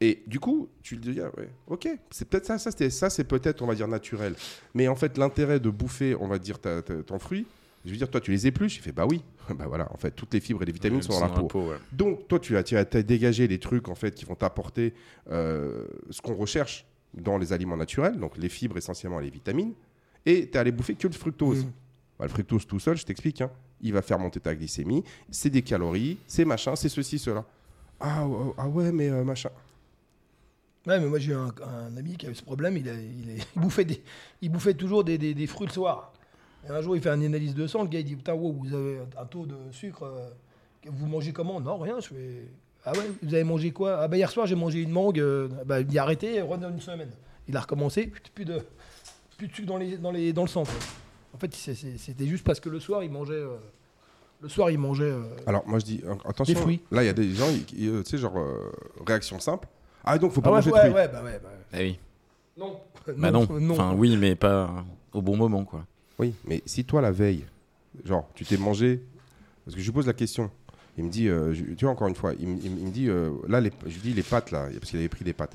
Et 0.00 0.22
du 0.26 0.38
coup, 0.40 0.68
tu 0.82 0.98
te 0.98 1.08
dis, 1.08 1.20
ah 1.22 1.30
ouais, 1.38 1.48
ok, 1.68 1.88
c'est 2.10 2.28
peut-être 2.28 2.44
ça, 2.44 2.58
ça, 2.58 2.70
ça 2.90 3.08
c'est 3.10 3.24
peut-être, 3.24 3.62
on 3.62 3.66
va 3.66 3.74
dire, 3.74 3.88
naturel. 3.88 4.34
Mais 4.74 4.88
en 4.88 4.94
fait, 4.94 5.16
l'intérêt 5.16 5.58
de 5.58 5.70
bouffer, 5.70 6.14
on 6.16 6.28
va 6.28 6.38
dire, 6.38 6.58
ta- 6.58 6.82
ta- 6.82 7.02
ton 7.02 7.18
fruit, 7.18 7.46
je 7.84 7.90
veux 7.92 7.96
dire, 7.96 8.10
toi, 8.10 8.20
tu 8.20 8.30
les 8.30 8.46
épluches, 8.46 8.76
il 8.76 8.82
fait, 8.82 8.92
bah 8.92 9.06
oui, 9.08 9.22
bah 9.54 9.64
voilà, 9.66 9.90
en 9.92 9.96
fait, 9.96 10.10
toutes 10.10 10.34
les 10.34 10.40
fibres 10.40 10.62
et 10.62 10.66
les 10.66 10.72
vitamines 10.72 11.00
sont 11.00 11.18
dans 11.18 11.26
la 11.26 11.42
peau. 11.42 11.70
ouais. 11.70 11.76
Donc, 11.92 12.28
toi, 12.28 12.38
tu 12.38 12.56
as, 12.58 12.62
tu 12.62 12.76
as, 12.76 12.84
dégagé 12.84 13.48
les 13.48 13.58
trucs 13.58 13.88
en 13.88 13.94
fait 13.94 14.14
qui 14.14 14.26
vont 14.26 14.34
t'apporter 14.34 14.92
euh, 15.30 15.86
ce 16.10 16.20
qu'on 16.20 16.34
recherche 16.34 16.84
dans 17.14 17.38
les 17.38 17.54
aliments 17.54 17.76
naturels, 17.78 18.18
donc 18.18 18.36
les 18.36 18.50
fibres 18.50 18.76
essentiellement 18.76 19.20
et 19.20 19.24
les 19.24 19.30
vitamines, 19.30 19.72
et 20.26 20.46
tu 20.46 20.52
es 20.52 20.56
allé 20.58 20.72
bouffer 20.72 20.94
que 20.94 21.06
le 21.06 21.14
fructose. 21.14 21.64
Mhm. 21.64 21.72
Bah, 22.18 22.24
le 22.26 22.30
fructose 22.30 22.66
tout 22.66 22.78
seul, 22.80 22.96
je 22.98 23.04
t'explique, 23.06 23.40
hein, 23.40 23.50
il 23.80 23.92
va 23.92 24.02
faire 24.02 24.18
monter 24.18 24.40
ta 24.40 24.54
glycémie, 24.54 25.04
c'est 25.30 25.50
des 25.50 25.62
calories, 25.62 26.18
c'est 26.26 26.44
machin, 26.44 26.76
c'est 26.76 26.88
ceci, 26.88 27.18
cela. 27.18 27.44
Ah, 28.00 28.26
ouais, 28.26 28.52
ah 28.58 28.68
ouais, 28.68 28.92
mais 28.92 29.08
euh, 29.08 29.24
machin. 29.24 29.50
Ouais, 30.86 31.00
mais 31.00 31.06
moi 31.06 31.18
j'ai 31.18 31.34
un, 31.34 31.50
ami 31.96 32.16
qui 32.16 32.26
avait 32.26 32.34
ce 32.34 32.44
problème, 32.44 32.76
il, 32.76 32.88
a- 32.88 32.94
bouffait, 33.60 33.84
des, 33.84 34.02
il 34.40 34.50
bouffait 34.50 34.74
toujours 34.74 35.02
des, 35.02 35.46
fruits 35.46 35.66
le 35.66 35.72
soir. 35.72 36.12
Et 36.64 36.70
un 36.70 36.80
jour 36.80 36.96
il 36.96 37.02
fait 37.02 37.10
une 37.10 37.24
analyse 37.24 37.54
de 37.54 37.66
sang, 37.66 37.82
le 37.82 37.88
gars 37.88 38.00
il 38.00 38.04
dit 38.04 38.16
Putain, 38.16 38.34
wow, 38.34 38.52
vous 38.52 38.74
avez 38.74 39.00
un 39.18 39.24
taux 39.24 39.46
de 39.46 39.56
sucre, 39.72 40.04
euh, 40.04 40.30
vous 40.86 41.06
mangez 41.06 41.32
comment? 41.32 41.60
Non, 41.60 41.78
rien. 41.78 41.98
Je 42.00 42.08
Ah 42.84 42.92
ouais, 42.92 43.10
vous 43.22 43.34
avez 43.34 43.44
mangé 43.44 43.72
quoi? 43.72 43.98
Ah 44.00 44.08
bah 44.08 44.16
hier 44.16 44.30
soir 44.30 44.46
j'ai 44.46 44.54
mangé 44.54 44.80
une 44.80 44.90
mangue, 44.90 45.18
euh, 45.18 45.48
bah, 45.64 45.80
il 45.80 45.86
dit 45.86 45.98
arrêté, 45.98 46.40
redonne 46.40 46.74
une 46.74 46.80
semaine. 46.80 47.10
Il 47.48 47.56
a 47.56 47.60
recommencé, 47.60 48.12
plus 48.34 48.44
de, 48.44 48.60
plus 49.36 49.48
de 49.48 49.54
sucre 49.54 49.68
dans, 49.68 50.12
le 50.12 50.48
sang. 50.48 50.64
En 51.36 51.38
fait 51.38 51.54
c'était 51.54 52.26
juste 52.26 52.44
parce 52.44 52.60
que 52.60 52.70
le 52.70 52.80
soir 52.80 53.04
il 53.04 53.10
mangeait. 53.10 53.34
euh, 53.34 53.56
le 54.40 54.48
soir 54.48 54.70
il 54.70 54.78
mangeait. 54.78 55.04
euh, 55.04 55.22
Alors, 55.46 55.66
moi 55.68 55.78
je 55.78 55.84
dis, 55.84 56.02
attention, 56.24 56.54
Des 56.54 56.58
fruits. 56.60 56.80
là 56.90 57.02
il 57.02 57.06
y 57.06 57.10
a 57.10 57.12
des 57.12 57.30
gens, 57.34 57.48
ils- 57.50 57.64
qui, 57.66 57.88
euh, 57.88 58.02
tu 58.02 58.10
sais, 58.10 58.18
genre, 58.18 58.38
euh, 58.38 58.72
réaction 59.06 59.38
simple. 59.38 59.68
Ah, 60.02 60.16
donc 60.18 60.32
faut 60.32 60.40
pas 60.40 60.48
ah 60.48 60.52
ouais, 60.52 60.56
manger 60.58 60.70
de 60.70 60.74
ouais, 60.74 60.80
fruits. 60.80 60.92
ouais, 60.94 61.08
bah 61.08 61.22
ouais, 61.22 61.40
bah 61.42 61.48
ouais. 61.50 61.64
Ah 61.74 61.78
oui. 61.80 61.98
Non. 62.56 62.80
Bah 63.18 63.30
non. 63.60 63.72
Enfin, 63.72 63.94
oui, 63.94 64.16
mais 64.16 64.34
pas 64.34 64.82
au 65.12 65.20
bon 65.20 65.36
moment, 65.36 65.64
quoi. 65.66 65.84
Oui, 66.18 66.32
mais 66.46 66.62
si 66.64 66.84
toi, 66.86 67.02
la 67.02 67.10
veille, 67.12 67.44
genre, 68.06 68.26
tu 68.34 68.46
t'es 68.46 68.56
mangé. 68.56 69.02
Parce 69.66 69.74
que 69.74 69.80
je 69.82 69.86
lui 69.86 69.92
pose 69.92 70.06
la 70.06 70.14
question. 70.14 70.50
Il 70.96 71.04
me 71.04 71.10
dit, 71.10 71.28
euh, 71.28 71.52
je- 71.52 71.64
tu 71.74 71.84
vois, 71.84 71.92
encore 71.92 72.08
une 72.08 72.14
fois, 72.14 72.32
il, 72.38 72.48
me- 72.48 72.58
il 72.62 72.70
me- 72.70 72.78
il 72.78 72.86
me 72.86 72.90
dit, 72.90 73.08
euh, 73.10 73.32
là, 73.48 73.60
les, 73.60 73.70
je 73.86 73.92
lui 73.94 74.00
dis 74.00 74.12
les 74.14 74.22
pâtes, 74.22 74.50
là, 74.52 74.68
parce 74.78 74.90
qu'il 74.90 74.98
avait 74.98 75.08
pris 75.10 75.24
des 75.24 75.34
pâtes. 75.34 75.54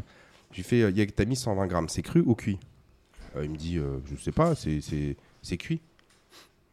Je 0.51 0.57
lui 0.57 0.63
fais, 0.63 0.81
euh, 0.83 0.89
il 0.91 0.97
y 0.99 1.01
a- 1.01 1.05
t'as 1.07 1.25
mis 1.25 1.35
120 1.35 1.65
grammes, 1.65 1.89
c'est 1.89 2.03
cru 2.03 2.21
ou 2.25 2.35
cuit? 2.35 2.59
Il 3.35 3.49
me 3.49 3.57
dit, 3.57 3.77
euh, 3.77 3.99
je 4.05 4.15
sais 4.15 4.31
pas, 4.31 4.55
c'est, 4.55 4.81
c'est, 4.81 5.15
c'est 5.41 5.57
cuit. 5.57 5.81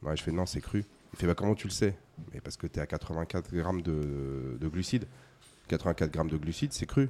Ouais, 0.03 0.17
je 0.17 0.23
fais, 0.23 0.33
non, 0.33 0.47
c'est 0.47 0.61
cru. 0.61 0.85
Il 1.13 1.19
fait, 1.19 1.27
bah, 1.27 1.35
comment 1.35 1.55
tu 1.55 1.67
le 1.67 1.73
sais? 1.73 1.97
Mais 2.33 2.41
parce 2.41 2.57
que 2.57 2.67
t'es 2.67 2.81
à 2.81 2.87
84 2.87 3.53
grammes 3.55 3.83
de, 3.83 4.57
de 4.61 4.69
glucides. 4.69 5.07
84 5.69 6.11
grammes 6.11 6.31
de 6.31 6.37
glucides, 6.37 6.73
c'est 6.73 6.87
cru. 6.87 7.09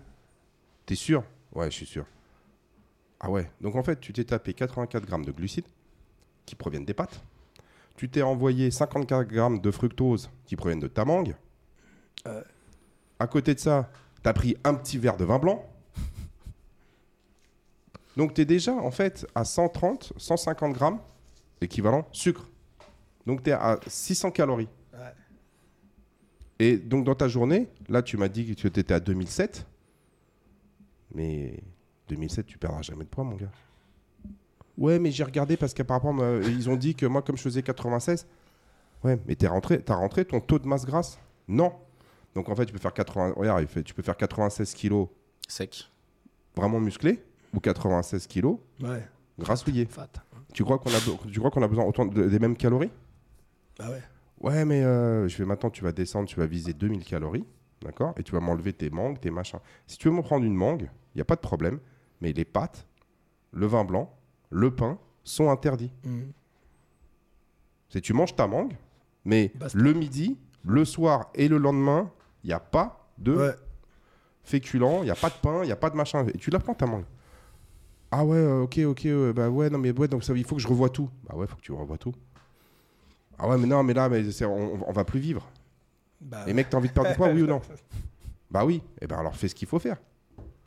T'es 0.87 0.95
sûr? 0.95 1.25
Ouais, 1.55 1.71
je 1.71 1.77
suis 1.77 1.87
sûr. 1.87 2.05
Ah 3.21 3.31
ouais, 3.31 3.51
donc 3.61 3.75
en 3.75 3.83
fait, 3.83 4.01
tu 4.01 4.13
t'es 4.13 4.25
tapé 4.25 4.55
84 4.55 5.05
grammes 5.05 5.25
de 5.25 5.33
glucides 5.33 5.67
qui 6.47 6.55
proviennent 6.55 6.85
des 6.85 6.95
pâtes. 6.95 7.21
Tu 7.97 8.09
t'es 8.09 8.23
envoyé 8.23 8.71
54 8.71 9.27
grammes 9.27 9.61
de 9.61 9.71
fructose 9.71 10.31
qui 10.47 10.55
proviennent 10.55 10.81
de 10.81 10.87
ta 10.87 11.05
mangue. 11.05 11.35
Euh. 12.27 12.43
À 13.19 13.27
côté 13.27 13.55
de 13.55 13.59
ça, 13.59 13.91
tu 14.23 14.29
as 14.29 14.33
pris 14.33 14.57
un 14.63 14.75
petit 14.75 14.99
verre 14.99 15.17
de 15.17 15.25
vin 15.25 15.39
blanc. 15.41 15.69
Donc 18.19 18.35
tu 18.35 18.41
es 18.41 18.45
déjà 18.45 18.75
en 18.75 18.91
fait 18.91 19.29
à 19.37 19.45
130, 19.45 20.13
150 20.17 20.73
grammes 20.73 20.99
équivalent 21.61 22.05
sucre. 22.11 22.49
Donc 23.27 23.45
tu 23.45 23.51
es 23.51 23.53
à 23.53 23.79
600 23.87 24.33
calories. 24.33 24.69
Ouais. 24.93 24.99
Et 26.59 26.77
donc 26.79 27.05
dans 27.05 27.15
ta 27.15 27.29
journée, 27.29 27.69
là 27.89 28.03
tu 28.03 28.17
m'as 28.17 28.27
dit 28.27 28.45
que 28.45 28.55
tu 28.55 28.67
étais 28.67 28.93
à 28.93 28.99
2007. 28.99 29.65
Mais 31.15 31.63
2007, 32.09 32.45
tu 32.45 32.59
perdras 32.59 32.83
jamais 32.83 33.05
de 33.05 33.09
poids, 33.09 33.23
mon 33.23 33.37
gars. 33.37 33.53
Ouais, 34.77 34.99
mais 34.99 35.13
j'ai 35.13 35.23
regardé 35.23 35.57
parce 35.57 35.73
qu'apparemment, 35.73 36.21
euh, 36.21 36.43
ils 36.43 36.69
ont 36.69 36.77
dit 36.77 36.97
que 36.97 37.07
moi, 37.07 37.23
comme 37.23 37.37
je 37.37 37.43
faisais 37.43 37.63
96, 37.63 38.27
ouais, 39.05 39.17
mais 39.27 39.37
t'es 39.37 39.47
rentré, 39.47 39.81
t'as 39.81 39.95
rentré 39.95 40.25
ton 40.25 40.41
taux 40.41 40.59
de 40.59 40.67
masse 40.67 40.85
grasse? 40.85 41.21
Non. 41.47 41.73
Donc 42.35 42.49
en 42.49 42.57
fait, 42.57 42.67
tu 42.67 42.73
peux 42.73 42.81
faire 42.81 42.93
80, 42.93 43.35
regarde, 43.37 43.65
tu 43.85 43.95
peux 43.95 44.03
faire 44.03 44.17
96 44.17 44.75
kilos 44.75 45.09
Sec. 45.47 45.89
vraiment 46.57 46.81
musclé 46.81 47.23
ou 47.55 47.61
96 47.61 48.27
kilos 48.27 48.59
Ouais. 48.83 49.07
grassouillé. 49.39 49.87
Fat. 49.87 50.09
Tu 50.53 50.65
crois 50.65 50.79
qu'on 50.79 50.91
a, 50.91 50.99
tu 51.31 51.39
crois 51.39 51.51
qu'on 51.51 51.63
a 51.63 51.69
besoin 51.69 51.85
autant 51.85 52.07
de- 52.07 52.29
des 52.29 52.39
mêmes 52.39 52.57
calories? 52.57 52.91
Bah 53.79 53.91
ouais. 53.91 54.03
Ouais, 54.41 54.65
mais 54.65 54.83
euh, 54.85 55.29
je 55.29 55.37
vais 55.39 55.45
maintenant, 55.45 55.71
tu 55.71 55.83
vas 55.85 55.93
descendre, 55.93 56.29
tu 56.29 56.37
vas 56.39 56.47
viser 56.47 56.73
2000 56.73 57.05
calories, 57.05 57.45
d'accord? 57.83 58.15
Et 58.17 58.23
tu 58.23 58.33
vas 58.33 58.41
m'enlever 58.41 58.73
tes 58.73 58.89
mangues, 58.91 59.19
tes 59.21 59.31
machins. 59.31 59.59
Si 59.87 59.99
tu 59.99 60.09
veux 60.09 60.15
me 60.15 60.23
prendre 60.23 60.45
une 60.45 60.55
mangue, 60.55 60.89
il 61.15 61.19
n'y 61.19 61.23
a 61.23 61.25
pas 61.25 61.37
de 61.37 61.41
problème. 61.41 61.79
mais 62.21 62.33
les 62.33 62.45
pâtes, 62.45 62.87
le 63.53 63.67
vin 63.67 63.85
blanc, 63.85 64.13
le 64.51 64.75
pain 64.75 64.99
sont 65.23 65.51
interdits. 65.51 65.93
Mm. 66.05 66.23
C'est 67.91 68.01
tu 68.01 68.13
manges 68.13 68.35
ta 68.35 68.47
mangue, 68.47 68.75
mais 69.25 69.53
le 69.75 69.93
midi, 69.93 70.37
le 70.65 70.85
soir 70.85 71.31
et 71.35 71.47
le 71.49 71.59
lendemain, 71.59 72.11
il 72.45 72.49
n'y 72.49 72.53
a 72.55 72.61
pas 72.61 73.09
de 73.19 73.37
Ouais. 73.37 73.55
féculents, 74.43 74.99
il 75.03 75.05
n'y 75.05 75.11
a 75.11 75.15
pas 75.15 75.29
de 75.31 75.35
pain, 75.41 75.63
il 75.63 75.67
n'y 75.67 75.73
a 75.73 75.77
pas 75.77 75.91
de 75.91 75.97
machin. 75.97 76.27
Et 76.27 76.39
tu 76.39 76.51
la 76.51 76.59
prends 76.59 76.75
ta 76.75 76.87
mangue. 76.87 77.05
Ah 78.11 78.25
ouais, 78.25 78.37
euh, 78.39 78.63
ok, 78.63 78.79
ok, 78.87 79.07
bah 79.35 79.51
ouais, 79.51 79.69
non 79.69 79.79
mais 79.79 79.93
ouais, 79.93 80.09
donc 80.09 80.25
ça, 80.25 80.33
il 80.35 80.45
faut 80.45 80.57
que 80.57 80.63
je 80.63 80.69
revoie 80.69 80.89
tout. 80.89 81.11
Bah 81.29 81.35
ouais, 81.37 81.47
faut 81.47 81.57
que 81.57 81.61
tu 81.61 81.73
revoies 81.73 81.99
tout. 81.99 82.15
Ah 83.39 83.49
ouais, 83.49 83.59
mais 83.59 83.67
non, 83.67 83.83
mais 83.83 83.95
là, 83.95 84.09
mais 84.09 84.23
on, 84.45 84.89
on 84.89 84.93
va 84.93 85.05
plus 85.05 85.21
vivre. 85.21 85.47
Bah, 86.21 86.45
Et 86.49 86.53
mec, 86.55 86.69
t'as 86.71 86.79
envie 86.79 86.89
de 86.89 86.95
perdre 86.95 87.11
du 87.11 87.17
poids, 87.17 87.29
oui 87.29 87.43
ou 87.43 87.47
non 87.47 87.61
Bah 88.51 88.65
oui. 88.65 88.83
Et 89.01 89.07
ben 89.07 89.17
alors 89.19 89.37
fais 89.37 89.47
ce 89.49 89.55
qu'il 89.55 89.69
faut 89.69 89.79
faire. 89.79 89.99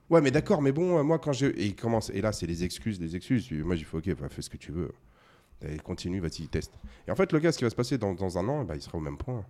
Ouais, 0.09 0.21
mais 0.21 0.29
d'accord, 0.31 0.61
mais 0.61 0.71
bon, 0.71 0.99
euh, 0.99 1.03
moi 1.03 1.17
quand 1.19 1.33
j'ai. 1.33 1.47
Et 1.47 1.65
il 1.65 1.75
commence. 1.75 2.09
Et 2.11 2.21
là, 2.21 2.31
c'est 2.31 2.45
les 2.45 2.63
excuses, 2.63 2.99
les 3.01 3.15
excuses. 3.15 3.51
Moi, 3.51 3.75
j'ai 3.75 3.85
fait, 3.85 3.97
ok, 3.97 4.15
bah, 4.21 4.29
fais 4.29 4.41
ce 4.41 4.49
que 4.49 4.57
tu 4.57 4.71
veux. 4.71 4.91
Et 5.67 5.77
continue, 5.79 6.19
vas-y, 6.19 6.47
teste. 6.47 6.73
Et 7.07 7.11
en 7.11 7.15
fait, 7.15 7.31
le 7.33 7.39
gars, 7.39 7.51
ce 7.51 7.57
qui 7.57 7.63
va 7.63 7.69
se 7.69 7.75
passer 7.75 7.97
dans, 7.97 8.13
dans 8.13 8.37
un 8.37 8.47
an, 8.47 8.63
bah, 8.63 8.75
il 8.75 8.81
sera 8.81 8.97
au 8.97 9.01
même 9.01 9.17
point. 9.17 9.43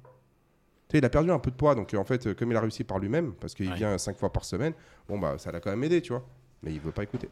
Tu 0.88 0.94
sais, 0.94 0.98
il 1.00 1.06
a 1.06 1.10
perdu 1.10 1.30
un 1.32 1.40
peu 1.40 1.52
de 1.52 1.56
poids, 1.56 1.74
donc 1.76 1.94
euh, 1.94 1.98
en 1.98 2.04
fait, 2.06 2.34
comme 2.36 2.52
il 2.52 2.58
a 2.58 2.62
réussi 2.62 2.84
par 2.84 3.00
lui-même, 3.00 3.34
parce 3.34 3.54
qu'il 3.54 3.70
Ouais. 3.70 3.76
vient 3.76 3.98
cinq 3.98 4.18
fois 4.18 4.32
par 4.32 4.46
semaine, 4.46 4.74
bon, 5.08 5.20
bah, 5.20 5.38
ça 5.38 5.52
l'a 5.52 5.60
quand 5.60 5.70
même 5.72 5.84
aidé, 5.84 6.02
tu 6.02 6.12
vois. 6.14 6.26
Mais 6.64 6.74
il 6.74 6.80
veut 6.80 6.92
pas 6.92 7.04
écouter. 7.04 7.30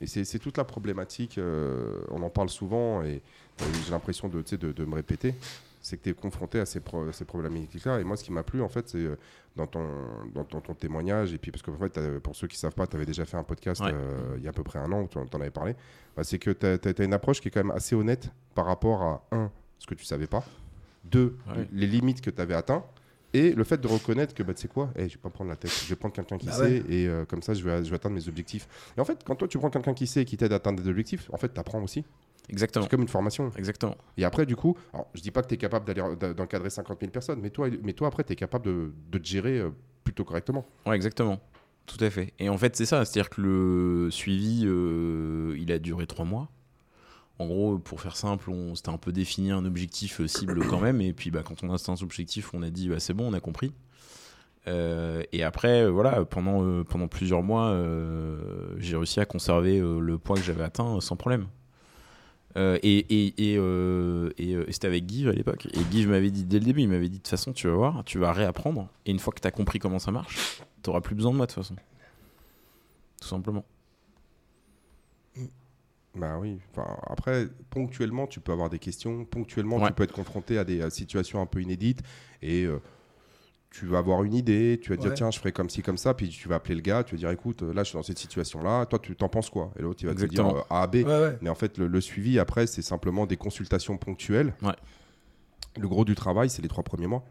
Et 0.00 0.06
c'est 0.06 0.38
toute 0.40 0.56
la 0.56 0.64
problématique, 0.64 1.38
euh, 1.38 2.02
on 2.10 2.22
en 2.22 2.30
parle 2.30 2.48
souvent, 2.48 3.02
et 3.02 3.22
euh, 3.62 3.64
j'ai 3.84 3.92
l'impression 3.92 4.28
de, 4.28 4.42
de, 4.42 4.72
de 4.72 4.84
me 4.84 4.94
répéter, 4.96 5.34
c'est 5.80 5.96
que 5.98 6.02
tu 6.02 6.10
es 6.10 6.14
confronté 6.14 6.58
à 6.58 6.66
ces, 6.66 6.80
pro- 6.80 7.12
ces 7.12 7.24
problématiques-là. 7.24 8.00
Et 8.00 8.04
moi, 8.04 8.16
ce 8.16 8.24
qui 8.24 8.32
m'a 8.32 8.42
plu, 8.42 8.60
en 8.60 8.68
fait, 8.68 8.88
c'est 8.88 8.98
euh, 8.98 9.16
dans 9.54 9.68
ton, 9.68 9.86
dans, 10.34 10.42
ton, 10.44 10.60
ton 10.60 10.74
témoignage, 10.74 11.32
et 11.32 11.38
puis 11.38 11.52
parce 11.52 11.62
que 11.62 11.70
en 11.70 11.76
fait, 11.78 11.90
t'as- 11.90 12.18
pour 12.20 12.34
ceux 12.34 12.48
qui 12.48 12.56
savent 12.56 12.74
pas, 12.74 12.86
tu 12.88 12.96
avais 12.96 13.06
déjà 13.06 13.24
fait 13.24 13.36
un 13.36 13.44
podcast 13.44 13.80
Ouais. 13.82 13.92
euh, 13.94 14.34
il 14.36 14.42
y 14.42 14.46
a 14.46 14.50
à 14.50 14.52
peu 14.52 14.64
près 14.64 14.80
un 14.80 14.90
an 14.90 15.02
où 15.02 15.08
tu 15.08 15.16
en 15.18 15.26
avais 15.40 15.50
parlé, 15.50 15.76
bah, 16.16 16.24
c'est 16.24 16.38
que 16.40 16.50
tu 16.50 16.66
as, 16.66 17.04
une 17.04 17.14
approche 17.14 17.40
qui 17.40 17.48
est 17.48 17.50
quand 17.52 17.62
même 17.64 17.76
assez 17.76 17.94
honnête 17.94 18.30
par 18.56 18.66
rapport 18.66 19.02
à, 19.02 19.24
un, 19.30 19.50
ce 19.78 19.86
que 19.86 19.94
tu 19.94 20.04
savais 20.04 20.26
pas, 20.26 20.44
deux, 21.04 21.36
Ouais. 21.54 21.68
les 21.70 21.86
limites 21.86 22.20
que 22.20 22.30
tu 22.30 22.40
avais 22.42 22.54
atteintes, 22.54 22.84
et 23.34 23.52
le 23.52 23.64
fait 23.64 23.78
de 23.80 23.86
reconnaître 23.88 24.32
que, 24.34 24.42
bah, 24.42 24.54
tu 24.54 24.62
sais 24.62 24.68
quoi, 24.68 24.90
eh, 24.96 25.08
je 25.08 25.14
vais 25.14 25.20
pas 25.20 25.28
prendre 25.28 25.50
la 25.50 25.56
tête, 25.56 25.70
je 25.70 25.88
vais 25.90 25.96
prendre 25.96 26.14
quelqu'un 26.14 26.38
qui 26.38 26.46
Bah 26.46 26.52
sait, 26.52 26.62
ouais. 26.62 26.84
et 26.88 27.06
euh, 27.08 27.24
comme 27.26 27.42
ça, 27.42 27.52
je 27.52 27.62
vais, 27.62 27.84
je 27.84 27.90
vais 27.90 27.96
atteindre 27.96 28.14
mes 28.14 28.26
objectifs. 28.28 28.66
Et 28.96 29.00
en 29.00 29.04
fait, 29.04 29.18
quand 29.24 29.34
toi, 29.34 29.46
tu 29.48 29.58
prends 29.58 29.70
quelqu'un 29.70 29.92
qui 29.94 30.06
sait 30.06 30.22
et 30.22 30.24
qui 30.24 30.36
t'aide 30.36 30.52
à 30.52 30.56
atteindre 30.56 30.82
des 30.82 30.88
objectifs, 30.88 31.28
en 31.32 31.36
fait, 31.36 31.52
tu 31.52 31.60
apprends 31.60 31.82
aussi. 31.82 32.04
Exactement. 32.48 32.84
C'est 32.84 32.90
comme 32.90 33.02
une 33.02 33.08
formation. 33.08 33.50
Exactement. 33.56 33.96
Et 34.16 34.24
après, 34.24 34.46
du 34.46 34.54
coup, 34.56 34.76
alors, 34.92 35.08
je 35.14 35.20
dis 35.22 35.30
pas 35.30 35.42
que 35.42 35.48
tu 35.48 35.54
es 35.54 35.58
capable 35.58 35.86
d'aller 35.86 36.02
d'a- 36.18 36.34
d'encadrer 36.34 36.70
50 36.70 37.00
000 37.00 37.10
personnes, 37.10 37.40
mais 37.42 37.50
toi, 37.50 37.68
mais 37.82 37.92
toi 37.94 38.08
après, 38.08 38.22
tu 38.24 38.32
es 38.32 38.36
capable 38.36 38.66
de, 38.66 38.92
de 39.10 39.18
te 39.18 39.24
gérer 39.26 39.58
euh, 39.58 39.70
plutôt 40.04 40.24
correctement. 40.24 40.66
Ouais, 40.86 40.94
exactement. 40.94 41.40
Tout 41.86 42.02
à 42.04 42.10
fait. 42.10 42.32
Et 42.38 42.48
en 42.48 42.56
fait, 42.58 42.76
c'est 42.76 42.86
ça. 42.86 43.04
C'est-à-dire 43.04 43.30
que 43.30 43.40
le 43.40 44.10
suivi, 44.10 44.64
euh, 44.66 45.56
il 45.58 45.72
a 45.72 45.78
duré 45.78 46.06
trois 46.06 46.24
mois. 46.24 46.50
En 47.38 47.46
gros, 47.46 47.78
pour 47.78 48.00
faire 48.00 48.16
simple, 48.16 48.50
on 48.50 48.74
s'était 48.74 48.90
un 48.90 48.96
peu 48.96 49.10
défini 49.10 49.50
un 49.50 49.64
objectif 49.64 50.20
euh, 50.20 50.28
cible 50.28 50.64
quand 50.68 50.80
même. 50.80 51.00
Et 51.00 51.12
puis, 51.12 51.30
bah, 51.30 51.42
quand 51.44 51.64
on 51.64 51.72
a 51.72 51.78
cet 51.78 52.02
objectif, 52.02 52.54
on 52.54 52.62
a 52.62 52.70
dit, 52.70 52.88
bah, 52.88 53.00
c'est 53.00 53.14
bon, 53.14 53.28
on 53.28 53.32
a 53.32 53.40
compris. 53.40 53.72
Euh, 54.68 55.22
et 55.32 55.42
après, 55.42 55.82
euh, 55.82 55.90
voilà, 55.90 56.24
pendant, 56.24 57.08
plusieurs 57.08 57.42
mois, 57.42 57.76
j'ai 58.78 58.96
réussi 58.96 59.18
à 59.18 59.26
conserver 59.26 59.80
le 59.80 60.18
poids 60.18 60.36
que 60.36 60.42
j'avais 60.42 60.62
atteint 60.62 61.00
sans 61.00 61.16
problème. 61.16 61.48
Et 62.56 63.04
c'était 64.70 64.86
avec 64.86 65.06
Guy 65.06 65.28
à 65.28 65.32
l'époque. 65.32 65.66
Et 65.72 65.80
Guy 65.90 66.06
m'avait 66.06 66.30
dit 66.30 66.44
dès 66.44 66.60
le 66.60 66.66
début, 66.66 66.82
il 66.82 66.88
m'avait 66.88 67.08
dit 67.08 67.18
de 67.18 67.22
toute 67.22 67.28
façon, 67.28 67.52
tu 67.52 67.66
vas 67.66 67.74
voir, 67.74 68.04
tu 68.04 68.20
vas 68.20 68.32
réapprendre. 68.32 68.88
Et 69.06 69.10
une 69.10 69.18
fois 69.18 69.32
que 69.32 69.40
tu 69.40 69.48
as 69.48 69.50
compris 69.50 69.80
comment 69.80 69.98
ça 69.98 70.12
marche, 70.12 70.62
tu 70.84 70.90
plus 71.02 71.16
besoin 71.16 71.32
de 71.32 71.36
moi 71.36 71.46
de 71.46 71.52
toute 71.52 71.64
façon. 71.64 71.74
Tout 73.20 73.28
simplement. 73.28 73.64
Bah 76.16 76.38
oui. 76.40 76.58
Enfin, 76.70 76.86
après, 77.08 77.48
ponctuellement, 77.70 78.26
tu 78.26 78.40
peux 78.40 78.52
avoir 78.52 78.70
des 78.70 78.78
questions. 78.78 79.24
Ponctuellement, 79.24 79.76
Ouais. 79.78 79.88
tu 79.88 79.94
peux 79.94 80.04
être 80.04 80.12
confronté 80.12 80.58
à 80.58 80.64
des 80.64 80.80
euh, 80.80 80.90
situations 80.90 81.40
un 81.40 81.46
peu 81.46 81.60
inédites. 81.60 82.02
Et 82.42 82.64
euh, 82.64 82.78
tu 83.70 83.86
vas 83.86 83.98
avoir 83.98 84.22
une 84.22 84.34
idée. 84.34 84.78
Tu 84.80 84.90
vas 84.90 84.96
te 84.96 85.02
dire, 85.02 85.14
tiens, 85.14 85.30
je 85.32 85.38
ferai 85.38 85.50
comme 85.50 85.68
ci, 85.68 85.82
comme 85.82 85.96
ça. 85.98 86.14
Puis 86.14 86.28
tu 86.28 86.48
vas 86.48 86.54
appeler 86.56 86.76
le 86.76 86.80
gars. 86.82 87.02
Tu 87.02 87.16
vas 87.16 87.18
dire, 87.18 87.30
écoute, 87.30 87.62
euh, 87.64 87.72
là, 87.74 87.82
je 87.82 87.88
suis 87.88 87.96
dans 87.96 88.04
cette 88.04 88.18
situation-là. 88.18 88.86
Toi, 88.86 89.00
tu 89.00 89.16
t'en 89.16 89.28
penses 89.28 89.50
quoi? 89.50 89.72
Et 89.78 89.82
l'autre, 89.82 90.00
il 90.02 90.06
va 90.06 90.12
Exactement. 90.12 90.50
te 90.50 90.54
dire 90.58 90.66
A, 90.70 90.86
B. 90.86 90.94
ouais, 90.96 91.04
ouais. 91.04 91.38
Mais 91.42 91.50
en 91.50 91.54
fait, 91.56 91.78
le, 91.78 91.88
le 91.88 92.00
suivi, 92.00 92.38
après, 92.38 92.66
c'est 92.68 92.82
simplement 92.82 93.26
des 93.26 93.36
consultations 93.36 93.96
ponctuelles. 93.96 94.54
Ouais. 94.62 94.74
Le 95.76 95.88
gros 95.88 96.04
du 96.04 96.14
travail, 96.14 96.48
c'est 96.48 96.62
les 96.62 96.68
trois 96.68 96.84
premiers 96.84 97.08
mois. 97.08 97.24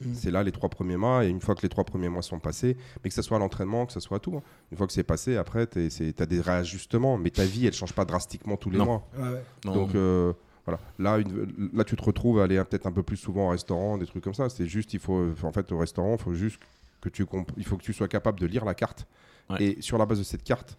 Mm. 0.00 0.14
C'est 0.14 0.30
là 0.30 0.42
les 0.42 0.52
trois 0.52 0.68
premiers 0.68 0.96
mois. 0.96 1.24
Et 1.24 1.28
une 1.28 1.40
fois 1.40 1.54
que 1.54 1.62
les 1.62 1.68
trois 1.68 1.84
premiers 1.84 2.08
mois 2.08 2.22
sont 2.22 2.38
passés, 2.38 2.76
mais 3.02 3.10
que 3.10 3.14
ce 3.14 3.22
soit 3.22 3.36
à 3.36 3.40
l'entraînement, 3.40 3.86
que 3.86 3.92
ce 3.92 4.00
soit 4.00 4.16
à 4.16 4.20
tout, 4.20 4.36
hein. 4.36 4.42
une 4.72 4.76
fois 4.78 4.86
que 4.86 4.92
c'est 4.92 5.02
passé, 5.04 5.36
après, 5.36 5.66
tu 5.66 5.88
as 6.18 6.26
des 6.26 6.40
réajustements. 6.40 7.16
Mais 7.18 7.30
ta 7.30 7.44
vie, 7.44 7.66
elle 7.66 7.72
change 7.72 7.92
pas 7.92 8.04
drastiquement 8.04 8.56
tous 8.56 8.70
les 8.70 8.78
Non. 8.78 8.84
mois. 8.84 9.08
Ouais, 9.16 9.28
ouais. 9.28 9.42
Non, 9.64 9.74
Donc 9.74 9.94
euh, 9.94 10.32
voilà, 10.66 10.80
là, 10.98 11.18
une- 11.18 11.70
là 11.74 11.84
tu 11.84 11.94
te 11.96 12.02
retrouves 12.02 12.40
à 12.40 12.44
aller 12.44 12.56
peut-être 12.64 12.86
un 12.86 12.92
peu 12.92 13.02
plus 13.02 13.16
souvent 13.18 13.46
au 13.46 13.50
restaurant, 13.50 13.98
des 13.98 14.06
trucs 14.06 14.24
comme 14.24 14.34
ça. 14.34 14.48
C'est 14.48 14.66
juste, 14.66 14.94
il 14.94 15.00
faut, 15.00 15.32
en 15.42 15.52
fait, 15.52 15.70
au 15.72 15.78
restaurant, 15.78 16.14
il 16.18 16.22
faut 16.22 16.34
juste 16.34 16.58
que 17.00 17.08
tu, 17.10 17.26
il 17.56 17.64
faut 17.64 17.76
que 17.76 17.82
tu 17.82 17.92
sois 17.92 18.08
capable 18.08 18.40
de 18.40 18.46
lire 18.46 18.64
la 18.64 18.74
carte 18.74 19.06
Ouais. 19.50 19.62
et 19.62 19.82
sur 19.82 19.98
la 19.98 20.06
base 20.06 20.18
de 20.18 20.24
cette 20.24 20.42
carte, 20.42 20.78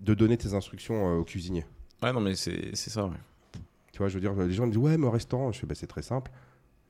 de 0.00 0.14
donner 0.14 0.36
tes 0.36 0.54
instructions 0.54 1.08
euh, 1.08 1.18
au 1.18 1.24
cuisinier. 1.24 1.66
Ouais, 2.02 2.12
non, 2.12 2.20
mais 2.20 2.36
c'est 2.36 2.70
c'est 2.74 2.88
ça, 2.90 3.04
ouais. 3.04 3.16
Tu 3.92 3.98
vois, 3.98 4.06
je 4.08 4.14
veux 4.14 4.20
dire, 4.20 4.32
les 4.34 4.52
gens 4.52 4.64
me 4.64 4.70
disent 4.70 4.78
ouais, 4.80 4.96
mais 4.96 5.06
au 5.06 5.10
restaurant, 5.10 5.50
je 5.50 5.58
fais 5.58 5.66
bah, 5.66 5.74
c'est 5.74 5.88
très 5.88 6.02
simple. 6.02 6.30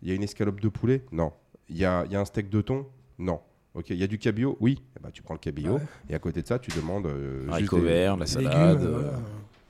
Il 0.03 0.09
y 0.09 0.13
a 0.13 0.15
une 0.15 0.23
escalope 0.23 0.61
de 0.61 0.69
poulet 0.69 1.05
Non. 1.13 1.33
Il 1.69 1.77
y 1.77 1.85
a, 1.85 2.05
il 2.07 2.13
y 2.13 2.17
a 2.17 2.21
un 2.21 2.25
steak 2.25 2.49
de 2.51 2.61
thon 2.63 2.87
Non. 3.19 3.41
Ok, 3.75 3.91
il 3.91 3.97
y 3.97 4.03
a 4.03 4.07
du 4.07 4.19
cabillaud 4.19 4.57
Oui. 4.61 4.83
Eh 4.97 5.01
ben, 5.01 5.11
tu 5.13 5.23
prends 5.23 5.35
le 5.35 5.39
cabillaud 5.41 5.75
Ouais. 5.77 5.83
et 6.09 6.15
à 6.15 6.19
côté 6.19 6.43
de 6.43 6.47
ça, 6.49 6.59
tu 6.59 6.71
demandes. 6.73 7.07
euh, 7.07 7.43
juste 7.43 7.53
Haricots 7.53 7.79
des- 7.79 7.85
verts, 7.85 8.17
la 8.17 8.25
Légumes, 8.25 8.43
salade. 8.45 8.83
euh, 8.83 8.91
voilà. 9.03 9.19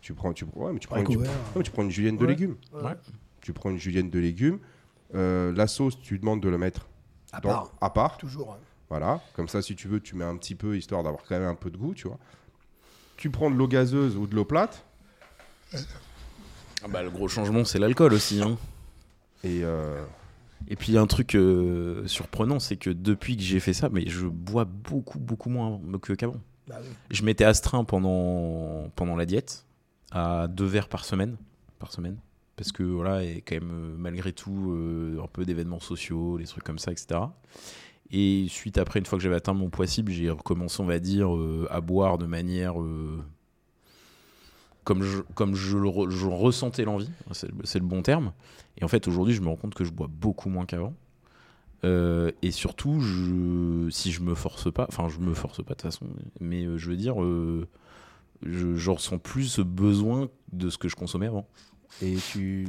Tu 0.00 0.14
prends, 0.14 0.32
tu, 0.32 0.44
ouais, 0.54 0.72
mais 0.72 0.78
tu 0.78 0.86
prends, 0.88 0.96
Haricots 0.96 1.12
tu- 1.12 1.18
verts. 1.18 1.30
non, 1.30 1.52
mais 1.56 1.62
tu 1.62 1.70
prends 1.70 1.82
une 1.82 1.90
julienne 1.90 2.16
de 2.16 2.22
Ouais. 2.24 2.30
légumes. 2.30 2.56
Ouais. 2.72 2.92
Tu 3.42 3.52
prends 3.52 3.70
une 3.70 3.78
julienne 3.78 4.08
de 4.08 4.18
légumes. 4.18 4.58
Euh, 5.14 5.52
la 5.54 5.66
sauce, 5.66 6.00
tu 6.00 6.18
demandes 6.18 6.40
de 6.40 6.48
la 6.48 6.56
mettre 6.58 6.88
À 7.32 7.40
dans- 7.40 7.48
part, 7.50 7.72
à 7.80 7.90
part. 7.90 8.16
toujours. 8.16 8.52
hein. 8.52 8.58
Voilà. 8.88 9.20
Comme 9.34 9.48
ça, 9.48 9.60
si 9.60 9.76
tu 9.76 9.86
veux, 9.88 10.00
tu 10.00 10.16
mets 10.16 10.24
un 10.24 10.36
petit 10.36 10.54
peu, 10.54 10.76
histoire 10.76 11.02
d'avoir 11.02 11.22
quand 11.24 11.38
même 11.38 11.48
un 11.48 11.54
peu 11.54 11.70
de 11.70 11.76
goût, 11.76 11.92
tu 11.94 12.08
vois. 12.08 12.18
Tu 13.16 13.28
prends 13.30 13.50
de 13.50 13.56
l'eau 13.56 13.68
gazeuse 13.68 14.16
ou 14.16 14.26
de 14.26 14.34
l'eau 14.34 14.44
plate. 14.46 14.84
Ah 16.82 16.88
bah, 16.88 17.02
le 17.02 17.10
gros 17.10 17.28
changement, 17.28 17.64
c'est 17.64 17.78
l'alcool 17.78 18.12
aussi. 18.14 18.40
Hein. 18.42 18.56
Et 19.44 19.60
euh, 19.62 20.02
Et 20.68 20.76
puis, 20.76 20.96
un 20.96 21.06
truc 21.06 21.34
euh, 21.34 22.06
surprenant, 22.06 22.60
c'est 22.60 22.76
que 22.76 22.90
depuis 22.90 23.36
que 23.36 23.42
j'ai 23.42 23.60
fait 23.60 23.72
ça, 23.72 23.88
mais 23.90 24.06
je 24.08 24.26
bois 24.26 24.64
beaucoup, 24.64 25.18
beaucoup 25.18 25.50
moins 25.50 25.80
que- 26.00 26.12
qu'avant. 26.12 26.36
Bah 26.68 26.76
oui. 26.80 26.88
Je 27.10 27.24
m'étais 27.24 27.44
astreint 27.44 27.82
pendant, 27.84 28.88
pendant 28.94 29.16
la 29.16 29.26
diète 29.26 29.66
à 30.12 30.46
deux 30.48 30.66
verres 30.66 30.88
par 30.88 31.04
semaine. 31.04 31.36
Par 31.78 31.92
semaine. 31.92 32.16
Parce 32.56 32.72
que 32.72 32.82
voilà, 32.82 33.24
il 33.24 33.34
y 33.34 33.38
a 33.38 33.40
quand 33.40 33.54
même 33.54 33.70
euh, 33.72 33.94
malgré 33.96 34.32
tout 34.32 34.72
euh, 34.72 35.20
un 35.24 35.26
peu 35.26 35.44
d'événements 35.44 35.80
sociaux, 35.80 36.38
des 36.38 36.44
trucs 36.44 36.62
comme 36.62 36.78
ça, 36.78 36.92
etc. 36.92 37.20
Et 38.12 38.46
suite 38.48 38.76
après, 38.78 38.98
une 38.98 39.06
fois 39.06 39.18
que 39.18 39.22
j'avais 39.22 39.36
atteint 39.36 39.54
mon 39.54 39.70
poids 39.70 39.86
cible, 39.86 40.12
j'ai 40.12 40.30
recommencé, 40.30 40.80
on 40.82 40.86
va 40.86 40.98
dire, 40.98 41.34
euh, 41.34 41.66
à 41.70 41.80
boire 41.80 42.18
de 42.18 42.26
manière 42.26 42.80
euh, 42.80 43.22
comme 44.84 45.02
je, 45.02 45.20
comme 45.34 45.54
je, 45.54 45.76
ressentais 46.26 46.84
l'envie, 46.84 47.10
c'est 47.32 47.78
le- 47.78 47.84
bon 47.84 48.02
terme. 48.02 48.32
Et 48.78 48.84
en 48.84 48.88
fait, 48.88 49.08
aujourd'hui, 49.08 49.34
je 49.34 49.40
me 49.40 49.48
rends 49.48 49.56
compte 49.56 49.74
que 49.74 49.84
je 49.84 49.90
bois 49.90 50.08
beaucoup 50.10 50.48
moins 50.48 50.66
qu'avant. 50.66 50.94
Euh, 51.84 52.30
et 52.42 52.50
surtout, 52.50 53.00
je, 53.00 53.88
si 53.90 54.12
je 54.12 54.20
me 54.20 54.34
force 54.34 54.72
pas, 54.72 54.86
enfin, 54.88 55.08
je 55.08 55.18
me 55.18 55.32
force 55.32 55.58
pas 55.58 55.74
de 55.74 55.80
toute 55.80 55.82
façon, 55.82 56.06
mais 56.38 56.64
euh, 56.64 56.76
je 56.76 56.90
veux 56.90 56.96
dire, 56.96 57.22
euh, 57.22 57.66
je, 58.42 58.90
ressens 58.90 59.18
plus 59.18 59.44
ce 59.44 59.62
besoin 59.62 60.28
de 60.52 60.68
ce 60.68 60.78
que 60.78 60.88
je 60.88 60.96
consommais 60.96 61.26
avant. 61.26 61.46
Et 62.02 62.16
tu. 62.16 62.66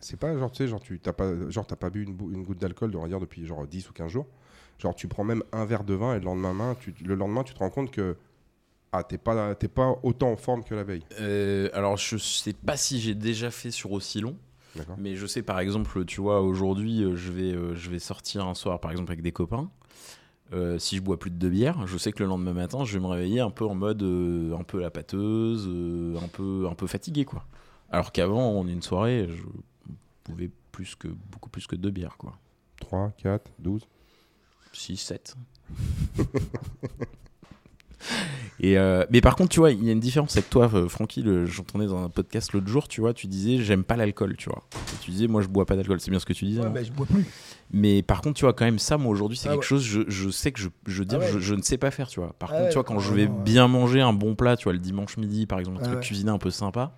C'est 0.00 0.18
pas 0.18 0.36
genre, 0.36 0.50
tu 0.52 0.58
sais, 0.58 0.68
genre, 0.68 0.80
tu 0.80 1.00
t'as 1.00 1.12
pas, 1.12 1.32
genre, 1.50 1.66
t'as 1.66 1.76
pas 1.76 1.90
bu 1.90 2.04
une, 2.04 2.44
goutte 2.44 2.58
d'alcool, 2.58 2.94
va 2.94 3.08
dire, 3.08 3.18
depuis 3.18 3.44
genre 3.46 3.66
10 3.66 3.88
ou 3.90 3.92
15 3.92 4.10
jours. 4.12 4.26
Genre, 4.78 4.94
tu 4.94 5.08
prends 5.08 5.24
même 5.24 5.42
un 5.52 5.64
verre 5.64 5.82
de 5.82 5.94
vin 5.94 6.14
et 6.14 6.18
le 6.18 6.24
lendemain, 6.24 6.52
main, 6.52 6.76
tu, 6.78 6.94
le 7.04 7.14
lendemain, 7.14 7.42
tu 7.42 7.54
te 7.54 7.58
rends 7.58 7.70
compte 7.70 7.90
que. 7.90 8.16
Ah, 8.92 9.02
t'es 9.04 9.18
pas, 9.18 9.54
t'es 9.54 9.68
pas 9.68 9.98
autant 10.02 10.32
en 10.32 10.36
forme 10.36 10.64
que 10.64 10.74
la 10.74 10.82
veille. 10.84 11.04
Euh, 11.20 11.68
alors, 11.74 11.96
je 11.96 12.16
sais 12.16 12.54
pas 12.54 12.76
si 12.76 13.00
j'ai 13.00 13.14
déjà 13.14 13.50
fait 13.50 13.70
sur 13.70 13.92
aussi 13.92 14.20
long, 14.20 14.36
mais 14.96 15.16
je 15.16 15.26
sais 15.26 15.42
par 15.42 15.58
exemple, 15.60 16.04
tu 16.04 16.20
vois, 16.20 16.40
aujourd'hui, 16.40 17.02
euh, 17.02 17.16
je 17.16 17.32
vais, 17.32 17.52
euh, 17.52 17.74
je 17.74 17.90
vais 17.90 17.98
sortir 17.98 18.46
un 18.46 18.54
soir, 18.54 18.80
par 18.80 18.90
exemple, 18.90 19.10
avec 19.12 19.22
des 19.22 19.32
copains. 19.32 19.70
Euh, 20.54 20.78
si 20.78 20.96
je 20.96 21.02
bois 21.02 21.18
plus 21.18 21.30
de 21.30 21.36
deux 21.36 21.50
bières, 21.50 21.86
je 21.86 21.98
sais 21.98 22.10
que 22.10 22.22
le 22.22 22.28
lendemain 22.28 22.54
matin, 22.54 22.84
je 22.84 22.94
vais 22.94 23.00
me 23.04 23.08
réveiller 23.10 23.40
un 23.40 23.50
peu 23.50 23.66
en 23.66 23.74
mode 23.74 24.02
euh, 24.02 24.56
un 24.56 24.62
peu 24.62 24.80
la 24.80 24.90
pâteuse, 24.90 25.66
un 26.22 26.28
peu 26.28 26.66
un 26.70 26.74
peu 26.74 26.86
fatigué 26.86 27.26
quoi. 27.26 27.44
Alors 27.90 28.12
qu'avant, 28.12 28.58
en 28.58 28.66
une 28.66 28.80
soirée, 28.80 29.28
je 29.28 29.42
pouvais 30.24 30.50
plus 30.72 30.94
que 30.94 31.08
beaucoup 31.08 31.50
plus 31.50 31.66
que 31.66 31.76
deux 31.76 31.90
bières 31.90 32.16
quoi. 32.16 32.38
3, 32.80 33.12
4, 33.18 33.50
12. 33.58 33.86
6, 34.72 34.96
7. 34.96 35.36
Et 38.60 38.76
euh, 38.76 39.04
mais 39.10 39.20
par 39.20 39.36
contre, 39.36 39.50
tu 39.50 39.60
vois, 39.60 39.70
il 39.70 39.84
y 39.84 39.88
a 39.88 39.92
une 39.92 40.00
différence 40.00 40.36
avec 40.36 40.50
toi, 40.50 40.68
euh, 40.74 40.88
Francky. 40.88 41.24
J'entendais 41.46 41.86
dans 41.86 42.02
un 42.02 42.08
podcast 42.08 42.52
l'autre 42.52 42.66
jour, 42.66 42.88
tu 42.88 43.00
vois, 43.00 43.14
tu 43.14 43.26
disais 43.28 43.58
j'aime 43.62 43.84
pas 43.84 43.96
l'alcool, 43.96 44.36
tu 44.36 44.48
vois. 44.50 44.62
Et 44.74 44.96
tu 45.04 45.10
disais 45.12 45.28
moi 45.28 45.42
je 45.42 45.46
bois 45.48 45.64
pas 45.64 45.76
d'alcool, 45.76 46.00
c'est 46.00 46.10
bien 46.10 46.18
ce 46.18 46.26
que 46.26 46.32
tu 46.32 46.44
disais. 46.44 46.60
Ouais, 46.60 46.66
non 46.66 46.72
bah, 46.72 46.82
je 46.82 46.90
bois 46.90 47.06
plus. 47.06 47.24
Mais 47.70 48.02
par 48.02 48.20
contre, 48.20 48.36
tu 48.38 48.44
vois, 48.44 48.54
quand 48.54 48.64
même, 48.64 48.78
ça, 48.78 48.98
moi 48.98 49.12
aujourd'hui, 49.12 49.36
c'est 49.38 49.48
Ah 49.48 49.52
quelque 49.52 49.60
ouais. 49.60 49.66
chose, 49.66 49.84
je, 49.84 50.00
je 50.08 50.28
sais 50.30 50.50
que 50.52 50.60
je, 50.60 50.68
je 50.86 51.02
dire, 51.04 51.18
Ah 51.22 51.24
ouais. 51.24 51.32
je, 51.32 51.38
je 51.38 51.54
ne 51.54 51.62
sais 51.62 51.78
pas 51.78 51.90
faire, 51.90 52.08
tu 52.08 52.18
vois. 52.18 52.34
Par 52.38 52.50
Ah 52.52 52.56
contre, 52.56 52.68
tu 52.70 52.74
vois, 52.74 52.84
quand 52.84 52.98
je 52.98 53.12
vais 53.14 53.28
bien 53.28 53.68
manger 53.68 54.00
un 54.00 54.12
bon 54.12 54.34
plat, 54.34 54.56
tu 54.56 54.64
vois, 54.64 54.72
le 54.72 54.78
dimanche 54.80 55.16
midi, 55.18 55.46
par 55.46 55.58
exemple, 55.60 55.78
un 55.80 55.84
truc 55.86 56.00
cuisiné 56.00 56.30
un 56.30 56.38
peu 56.38 56.50
sympa, 56.50 56.92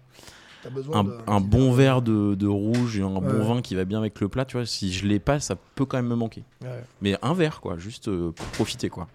un, 1.27 1.41
bon 1.41 1.73
verre 1.73 2.03
de, 2.03 2.35
de 2.35 2.47
rouge 2.47 2.99
et 2.99 3.03
un 3.03 3.15
Ouais, 3.17 3.21
bon 3.21 3.45
vin 3.45 3.63
qui 3.63 3.75
va 3.75 3.85
bien 3.85 3.99
avec 3.99 4.21
le 4.21 4.29
plat, 4.29 4.45
tu 4.45 4.57
vois, 4.57 4.67
si 4.67 4.93
je 4.93 5.07
l'ai 5.07 5.19
pas, 5.19 5.41
ça 5.41 5.57
peut 5.75 5.85
quand 5.87 5.97
même 5.99 6.09
me 6.09 6.15
manquer. 6.17 6.45
Ouais. 6.63 6.85
Mais 7.03 7.17
un 7.23 7.35
verre, 7.35 7.61
quoi, 7.61 7.77
juste 7.79 8.09
euh, 8.09 8.31
pour 8.33 8.47
profiter, 8.47 8.89
quoi. 8.91 9.09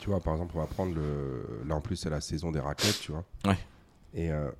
Tu 0.00 0.08
vois, 0.08 0.20
par 0.20 0.34
exemple, 0.34 0.52
on 0.56 0.60
va 0.60 0.66
prendre 0.66 0.94
le. 0.94 1.62
Là, 1.66 1.74
en 1.76 1.80
plus, 1.80 1.96
c'est 1.96 2.10
la 2.10 2.20
saison 2.20 2.50
des 2.50 2.60
raclettes, 2.60 3.00
tu 3.00 3.12
vois. 3.12 3.24
Ouais. 3.44 3.58
Et 4.14 4.30
euh, 4.32 4.50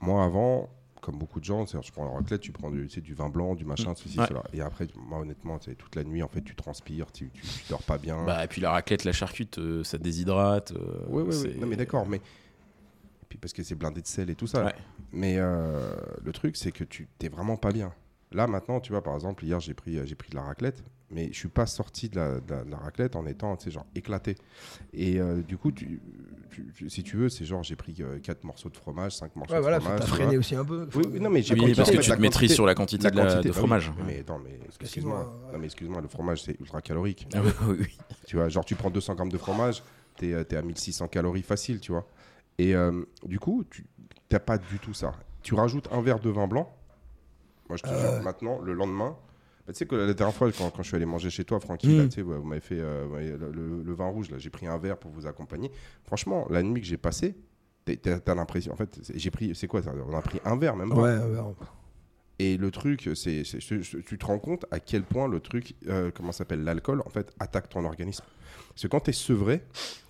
moi, 0.00 0.24
avant, 0.24 0.68
comme 1.00 1.16
beaucoup 1.16 1.38
de 1.40 1.44
gens, 1.44 1.64
tu 1.64 1.92
prends 1.92 2.04
la 2.04 2.10
raclette, 2.10 2.40
tu 2.40 2.52
prends 2.52 2.70
du, 2.70 2.86
tu 2.88 2.94
sais, 2.96 3.00
du 3.00 3.14
vin 3.14 3.28
blanc, 3.28 3.54
du 3.54 3.64
machin, 3.64 3.94
ceci, 3.94 4.18
Ouais. 4.18 4.26
cela. 4.26 4.42
Et 4.52 4.60
après, 4.60 4.88
moi, 4.96 5.20
honnêtement, 5.20 5.58
tu 5.58 5.70
sais, 5.70 5.76
toute 5.76 5.94
la 5.96 6.04
nuit, 6.04 6.22
en 6.22 6.28
fait, 6.28 6.42
tu 6.42 6.54
transpires, 6.54 7.10
tu, 7.12 7.30
tu, 7.30 7.42
tu 7.42 7.64
dors 7.70 7.82
pas 7.82 7.98
bien. 7.98 8.24
Bah, 8.24 8.44
et 8.44 8.48
puis 8.48 8.60
la 8.60 8.72
raclette, 8.72 9.04
la 9.04 9.12
charcute, 9.12 9.58
euh, 9.58 9.84
ça 9.84 9.96
déshydrate. 9.98 10.72
euh, 10.72 11.04
Oui, 11.08 11.22
oui, 11.26 11.36
oui. 11.44 11.56
Non, 11.60 11.66
mais 11.66 11.76
d'accord, 11.76 12.06
mais. 12.06 12.16
Et 12.18 13.26
puis 13.28 13.38
parce 13.38 13.52
que 13.52 13.62
c'est 13.62 13.74
blindé 13.76 14.02
de 14.02 14.06
sel 14.06 14.28
et 14.28 14.34
tout 14.34 14.46
ça. 14.46 14.64
Ouais. 14.64 14.74
Mais 15.12 15.36
le 15.38 16.32
truc, 16.32 16.56
c'est 16.56 16.72
que 16.72 16.84
tu 16.84 17.08
t'es 17.18 17.28
vraiment 17.28 17.56
pas 17.56 17.70
bien. 17.72 17.92
Là, 18.32 18.46
maintenant, 18.46 18.80
tu 18.80 18.92
vois, 18.92 19.02
par 19.02 19.14
exemple, 19.14 19.44
hier, 19.44 19.60
j'ai 19.60 19.74
pris, 19.74 20.04
j'ai 20.06 20.14
pris 20.14 20.30
de 20.30 20.36
la 20.36 20.42
raclette, 20.42 20.82
mais 21.12 21.28
je 21.32 21.38
suis 21.38 21.48
pas 21.48 21.66
sorti 21.66 22.08
de 22.08 22.16
la, 22.16 22.40
de 22.40 22.50
la- 22.52 22.64
de 22.64 22.70
la 22.70 22.76
raclette 22.78 23.16
en 23.16 23.26
étant, 23.26 23.56
genre 23.66 23.86
éclaté. 23.94 24.34
Et 24.92 25.20
euh, 25.20 25.42
du 25.42 25.56
coup, 25.58 25.70
tu, 25.70 26.00
si 26.88 27.02
tu 27.02 27.16
veux, 27.16 27.28
c'est 27.28 27.44
genre, 27.44 27.62
j'ai 27.62 27.76
pris 27.76 28.02
4 28.22 28.44
morceaux 28.44 28.68
de 28.70 28.76
fromage, 28.76 29.16
5 29.16 29.36
morceaux 29.36 29.54
Ouais, 29.54 29.60
voilà, 29.60 29.78
de 29.78 29.82
faut 29.82 29.88
fromage. 29.90 30.00
t'as 30.08 30.14
freiné 30.16 30.38
aussi 30.38 30.54
un 30.56 30.64
peu. 30.64 30.88
Oui, 30.94 31.20
non, 31.20 31.30
mais 31.30 31.42
j'ai 31.42 31.54
Oui, 31.54 31.74
parce 31.74 31.90
que 31.90 31.98
tu 31.98 32.10
te 32.10 32.16
maîtrises 32.20 32.54
sur 32.54 32.66
la 32.66 32.74
quantité, 32.74 33.04
la- 33.04 33.10
quantité, 33.10 33.36
de 33.36 33.42
bah 33.42 33.48
oui. 33.48 33.58
fromage. 33.58 33.92
Mais 34.06 34.20
attends, 34.20 34.38
mais 34.38 34.58
excuse-moi. 34.80 35.50
Mais 35.58 35.66
excuse-moi, 35.66 36.00
le 36.00 36.08
fromage, 36.08 36.42
c'est 36.42 36.58
ultra 36.60 36.80
calorique. 36.80 37.26
Ah 37.34 37.40
oui. 37.68 37.86
Tu 38.26 38.36
vois, 38.36 38.48
genre 38.48 38.64
tu 38.64 38.74
prends 38.74 38.90
200 38.90 39.14
grammes 39.14 39.28
de 39.32 39.38
fromage, 39.38 39.82
t'es 40.16 40.28
es 40.30 40.56
à 40.56 40.62
1600 40.62 41.08
calories 41.08 41.42
facile, 41.42 41.80
tu 41.80 41.92
vois. 41.92 42.06
Et 42.58 42.74
euh, 42.74 43.02
du 43.24 43.38
coup, 43.38 43.64
tu 43.70 43.84
n'as 44.30 44.38
pas 44.40 44.58
du 44.58 44.78
tout 44.78 44.94
ça. 44.94 45.12
Tu 45.42 45.54
rajoutes 45.54 45.88
un 45.92 46.00
verre 46.02 46.20
de 46.20 46.30
vin 46.30 46.46
blanc. 46.46 46.74
Moi, 47.68 47.76
je 47.76 47.82
te 47.82 47.88
jure, 47.88 48.22
maintenant, 48.22 48.60
le 48.60 48.74
lendemain, 48.74 49.16
tu 49.72 49.78
sais 49.78 49.86
que 49.86 49.94
la 49.96 50.14
dernière 50.14 50.34
fois, 50.34 50.50
quand, 50.52 50.70
quand 50.70 50.82
je 50.82 50.88
suis 50.88 50.96
allé 50.96 51.06
manger 51.06 51.30
chez 51.30 51.44
toi, 51.44 51.58
Francky, 51.60 51.88
Mm. 51.88 52.08
tu 52.08 52.14
sais, 52.16 52.22
vous 52.22 52.42
m'avez 52.42 52.60
fait 52.60 52.78
euh, 52.78 53.50
le, 53.52 53.92
vin 53.94 54.06
rouge, 54.08 54.30
là, 54.30 54.38
j'ai 54.38 54.50
pris 54.50 54.66
un 54.66 54.78
verre 54.78 54.96
pour 54.98 55.10
vous 55.10 55.26
accompagner. 55.26 55.70
Franchement, 56.04 56.46
la 56.50 56.62
nuit 56.62 56.80
que 56.80 56.86
j'ai 56.86 56.96
passée, 56.96 57.34
t'as- 57.84 58.34
l'impression, 58.34 58.72
en 58.72 58.76
fait, 58.76 59.00
j'ai 59.14 59.30
pris, 59.30 59.54
c'est 59.54 59.66
quoi 59.66 59.82
ça 59.82 59.92
On 60.08 60.16
a 60.16 60.22
pris 60.22 60.40
un 60.44 60.56
verre, 60.56 60.76
même 60.76 60.90
pas. 60.90 60.96
Ouais, 60.96 61.16
ouais. 61.18 61.40
Et 62.38 62.56
le 62.56 62.70
truc, 62.70 63.08
c'est, 63.14 63.42
tu 63.44 64.18
te 64.18 64.26
rends 64.26 64.38
compte 64.38 64.64
à 64.70 64.80
quel 64.80 65.02
point 65.04 65.28
le 65.28 65.38
truc, 65.40 65.74
euh, 65.88 66.10
comment 66.14 66.32
ça 66.32 66.38
s'appelle, 66.38 66.64
l'alcool, 66.64 67.02
en 67.06 67.10
fait, 67.10 67.32
attaque 67.38 67.68
ton 67.68 67.84
organisme. 67.84 68.24
Parce 68.70 68.82
que 68.82 68.88
quand 68.88 69.00
tu 69.00 69.10
es 69.10 69.12
sevré, 69.12 69.62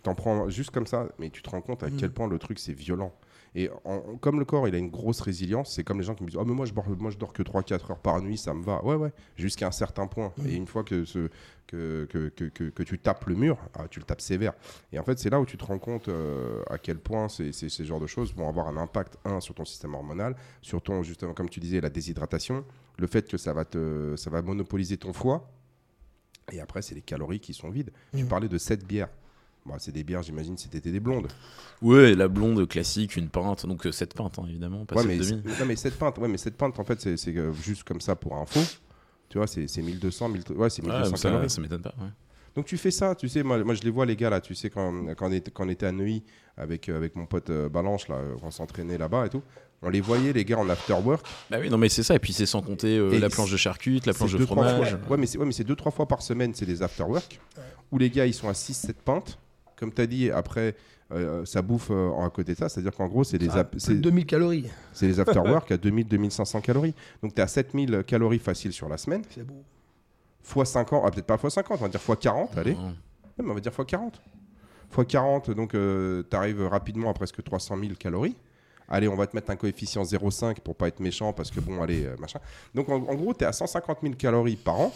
t'en 0.02 0.14
prends 0.14 0.48
juste 0.48 0.70
comme 0.70 0.86
ça, 0.86 1.08
mais 1.18 1.30
tu 1.30 1.42
te 1.42 1.50
rends 1.50 1.60
compte 1.60 1.82
à 1.82 1.88
Mm. 1.88 1.96
quel 1.98 2.10
point 2.12 2.28
le 2.28 2.38
truc, 2.38 2.58
c'est 2.58 2.72
violent. 2.72 3.12
Et 3.54 3.68
en- 3.84 4.16
comme 4.16 4.38
le 4.38 4.46
corps, 4.46 4.66
il 4.66 4.74
a 4.74 4.78
une 4.78 4.88
grosse 4.90 5.20
résilience, 5.20 5.74
c'est 5.74 5.84
comme 5.84 5.98
les 5.98 6.04
gens 6.04 6.14
qui 6.14 6.22
me 6.24 6.28
disent 6.30 6.38
Oh, 6.40 6.44
mais 6.46 6.54
moi, 6.54 6.64
je, 6.64 6.72
dors- 6.72 6.88
moi, 6.98 7.10
je 7.10 7.18
dors 7.18 7.32
que 7.34 7.42
3-4 7.42 7.90
heures 7.90 7.98
par 7.98 8.20
nuit, 8.22 8.38
ça 8.38 8.54
me 8.54 8.62
va. 8.62 8.82
Ouais, 8.82 8.94
ouais, 8.94 9.12
jusqu'à 9.36 9.66
un 9.66 9.70
certain 9.72 10.06
point. 10.06 10.32
Mm. 10.38 10.46
Et 10.46 10.54
une 10.54 10.66
fois 10.66 10.84
que, 10.84 11.04
ce, 11.04 11.28
que, 11.66 12.06
que, 12.10 12.28
que, 12.30 12.44
que- 12.46 12.70
que 12.70 12.82
tu 12.82 12.98
tapes 12.98 13.26
le 13.26 13.34
mur, 13.34 13.58
ah, 13.74 13.88
tu 13.88 13.98
le 14.00 14.06
tapes 14.06 14.22
sévère. 14.22 14.54
Et 14.90 14.98
en 14.98 15.04
fait, 15.04 15.18
c'est 15.18 15.28
là 15.28 15.38
où 15.38 15.44
tu 15.44 15.58
te 15.58 15.64
rends 15.66 15.78
compte 15.78 16.08
euh, 16.08 16.62
à 16.70 16.78
quel 16.78 16.98
point 16.98 17.28
ces, 17.28 17.52
ces, 17.52 17.68
ces 17.68 17.84
genres 17.84 18.00
de 18.00 18.06
choses 18.06 18.34
vont 18.34 18.48
avoir 18.48 18.68
un 18.68 18.76
impact, 18.78 19.18
un, 19.26 19.40
sur 19.40 19.54
ton 19.54 19.66
système 19.66 19.94
hormonal, 19.94 20.34
sur 20.62 20.80
ton, 20.80 21.02
justement, 21.02 21.34
comme 21.34 21.50
tu 21.50 21.60
disais, 21.60 21.80
la 21.82 21.90
déshydratation, 21.90 22.64
le 22.98 23.06
fait 23.06 23.28
que 23.30 23.36
ça 23.36 23.52
va, 23.52 23.66
te, 23.66 24.14
ça 24.16 24.30
va 24.30 24.40
monopoliser 24.40 24.96
ton 24.96 25.12
foie. 25.12 25.50
Et 26.52 26.60
après, 26.60 26.80
c'est 26.82 26.94
les 26.94 27.02
calories 27.02 27.40
qui 27.40 27.52
sont 27.54 27.68
vides. 27.70 27.90
Tu 28.16 28.24
Mm. 28.24 28.28
parlais 28.28 28.48
de 28.48 28.58
7 28.58 28.86
bières. 28.86 29.08
C'est 29.78 29.92
des 29.92 30.04
bières, 30.04 30.22
j'imagine, 30.22 30.56
c'était 30.58 30.80
des 30.80 31.00
blondes. 31.00 31.28
Ouais, 31.80 32.14
la 32.14 32.28
blonde 32.28 32.66
classique, 32.68 33.16
une 33.16 33.28
pinte, 33.28 33.64
donc 33.66 33.86
7 33.90 34.14
pintes 34.14 34.38
hein, 34.38 34.44
évidemment, 34.48 34.84
pas 34.84 34.96
Ouais, 34.96 35.04
mais, 35.06 35.16
non, 35.18 35.66
mais 35.66 35.76
7 35.76 35.98
pintes, 35.98 36.18
ouais, 36.18 36.28
mais 36.28 36.36
7 36.38 36.56
pintes, 36.56 36.78
en 36.78 36.84
fait, 36.84 37.00
c'est 37.16 37.36
euh, 37.36 37.52
juste 37.52 37.84
comme 37.84 38.00
ça 38.00 38.16
pour 38.16 38.36
info. 38.36 38.60
Tu 39.28 39.38
vois, 39.38 39.46
c'est 39.46 39.66
c'est 39.68 39.80
1200, 39.82 40.28
1000 40.28 40.42
ouais, 40.56 40.68
c'est 40.70 40.82
Ouais, 40.82 40.88
1200 40.88 41.10
mais 41.10 41.16
ça, 41.16 41.28
calories. 41.30 41.50
ça 41.50 41.60
m'étonne 41.60 41.82
pas. 41.82 41.94
ouais. 42.00 42.08
Donc 42.54 42.66
tu 42.66 42.76
fais 42.76 42.90
ça, 42.90 43.14
tu 43.14 43.28
sais, 43.30 43.42
moi, 43.42 43.64
moi 43.64 43.74
je 43.74 43.80
les 43.82 43.88
vois 43.90 44.04
les 44.04 44.14
gars 44.14 44.28
là, 44.28 44.40
tu 44.42 44.54
sais, 44.54 44.68
quand, 44.68 44.92
quand, 45.16 45.28
on, 45.28 45.32
était, 45.32 45.50
quand 45.50 45.64
on 45.64 45.68
était 45.70 45.86
à 45.86 45.92
Neuilly 45.92 46.22
avec, 46.58 46.90
euh, 46.90 46.96
avec 46.98 47.16
mon 47.16 47.24
pote 47.24 47.48
euh, 47.48 47.70
Balanche, 47.70 48.08
là, 48.08 48.16
euh, 48.16 48.34
on 48.42 48.50
s'entraînait 48.50 48.98
là-bas 48.98 49.24
et 49.24 49.28
tout, 49.30 49.42
on 49.80 49.88
les 49.88 50.02
voyait 50.02 50.34
les 50.34 50.44
gars 50.44 50.58
en 50.58 50.68
after 50.68 50.92
work. 51.02 51.24
Bah 51.50 51.56
oui, 51.60 51.70
non 51.70 51.78
mais 51.78 51.88
c'est 51.88 52.02
ça, 52.02 52.14
et 52.14 52.18
puis 52.18 52.34
c'est 52.34 52.44
sans 52.44 52.60
compter 52.60 52.98
euh, 52.98 53.18
la 53.18 53.30
planche 53.30 53.50
de 53.50 53.56
charcute, 53.56 54.04
la 54.04 54.12
planche 54.12 54.32
de 54.34 54.38
deux, 54.38 54.44
fromage. 54.44 54.90
fois- 54.90 54.98
ouais, 55.12 55.16
mais 55.16 55.26
c'est 55.26 55.38
ouais, 55.38 55.64
deux, 55.64 55.76
trois 55.76 55.92
fois 55.92 56.06
par 56.06 56.20
semaine, 56.20 56.52
c'est 56.54 56.66
des 56.66 56.82
after 56.82 57.04
work, 57.04 57.40
où 57.90 57.96
les 57.96 58.10
gars 58.10 58.26
ils 58.26 58.34
sont 58.34 58.50
à 58.50 58.52
6-7 58.52 58.92
pintes, 59.02 59.38
comme 59.76 59.92
tu 59.92 60.02
as 60.02 60.06
dit, 60.06 60.30
après 60.30 60.74
euh, 61.12 61.44
ça 61.44 61.60
bouffe 61.62 61.90
euh, 61.90 62.08
en 62.10 62.24
à 62.26 62.30
côté 62.30 62.54
de 62.54 62.58
ça, 62.58 62.68
c'est-à-dire 62.68 62.94
qu'en 62.94 63.06
gros 63.08 63.22
c'est 63.24 63.38
des, 63.38 63.48
Ah, 63.50 63.66
c'est- 63.76 63.94
de 63.94 63.98
2000 64.00 64.24
calories. 64.26 64.66
c'est 64.92 65.06
des 65.06 65.20
after 65.20 65.40
work 65.40 65.70
à 65.72 65.76
2000-2500 65.76 66.60
calories. 66.62 66.94
Donc 67.22 67.34
tu 67.34 67.40
es 67.40 67.44
à 67.44 67.46
7000 67.48 68.02
calories 68.06 68.38
faciles 68.38 68.72
sur 68.72 68.88
la 68.88 68.96
semaine, 68.96 69.22
C'est 69.30 69.44
beau. 69.46 69.62
fois 70.42 70.64
50, 70.64 71.02
ah, 71.06 71.10
peut-être 71.10 71.26
pas 71.26 71.36
fois 71.38 71.50
50, 71.50 71.78
on 71.80 71.82
va 71.84 71.88
dire 71.90 72.00
fois 72.00 72.16
40, 72.16 72.56
allez. 72.56 72.74
Non. 72.74 72.86
Ouais, 72.88 73.44
mais 73.44 73.50
on 73.50 73.54
va 73.54 73.60
dire 73.60 73.72
x 73.72 73.84
40. 73.86 74.20
x 74.98 75.06
40, 75.08 75.50
donc 75.50 75.72
tu 75.72 76.36
arrives 76.36 76.62
rapidement 76.66 77.10
à 77.10 77.14
presque 77.14 77.42
300 77.42 77.76
000 77.78 77.92
calories. 77.98 78.36
Allez, 78.88 79.08
on 79.08 79.16
va 79.16 79.26
te 79.26 79.34
mettre 79.34 79.50
un 79.50 79.56
coefficient 79.56 80.02
0,5 80.02 80.60
pour 80.60 80.76
pas 80.76 80.88
être 80.88 81.00
méchant, 81.00 81.32
parce 81.32 81.50
que 81.50 81.60
bon, 81.60 81.80
allez, 81.82 82.04
euh, 82.04 82.14
machin. 82.18 82.40
Donc 82.74 82.88
en, 82.90 82.96
en 82.96 83.14
gros, 83.14 83.32
tu 83.32 83.42
es 83.44 83.46
à 83.46 83.52
150 83.52 83.98
000 84.02 84.14
calories 84.16 84.56
par 84.56 84.78
an, 84.80 84.92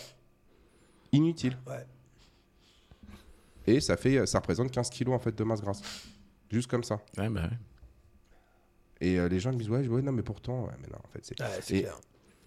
inutile. 1.12 1.56
Ouais. 1.66 1.86
Et 3.66 3.80
ça, 3.80 3.96
fait, 3.96 4.26
ça 4.26 4.38
représente 4.38 4.70
15 4.70 4.90
kilos 4.90 5.14
en 5.14 5.18
fait, 5.18 5.34
de 5.36 5.44
masse 5.44 5.60
grasse. 5.60 5.80
Juste 6.50 6.68
comme 6.70 6.84
ça. 6.84 7.00
Ouais, 7.18 7.28
bah 7.28 7.42
ouais. 7.42 7.58
Et 9.00 9.18
euh, 9.18 9.28
les 9.28 9.40
gens 9.40 9.52
me 9.52 9.58
disent, 9.58 9.68
ouais, 9.68 9.86
ouais, 9.88 10.02
non, 10.02 10.12
mais 10.12 10.22
pourtant, 10.22 10.64
ouais, 10.64 10.72
mais 10.80 10.88
non, 10.88 10.98
en 11.04 11.08
fait, 11.12 11.20
c'est. 11.22 11.40
Ouais, 11.40 11.48
c'est 11.60 11.76
Et- 11.76 11.80
clair. 11.82 11.98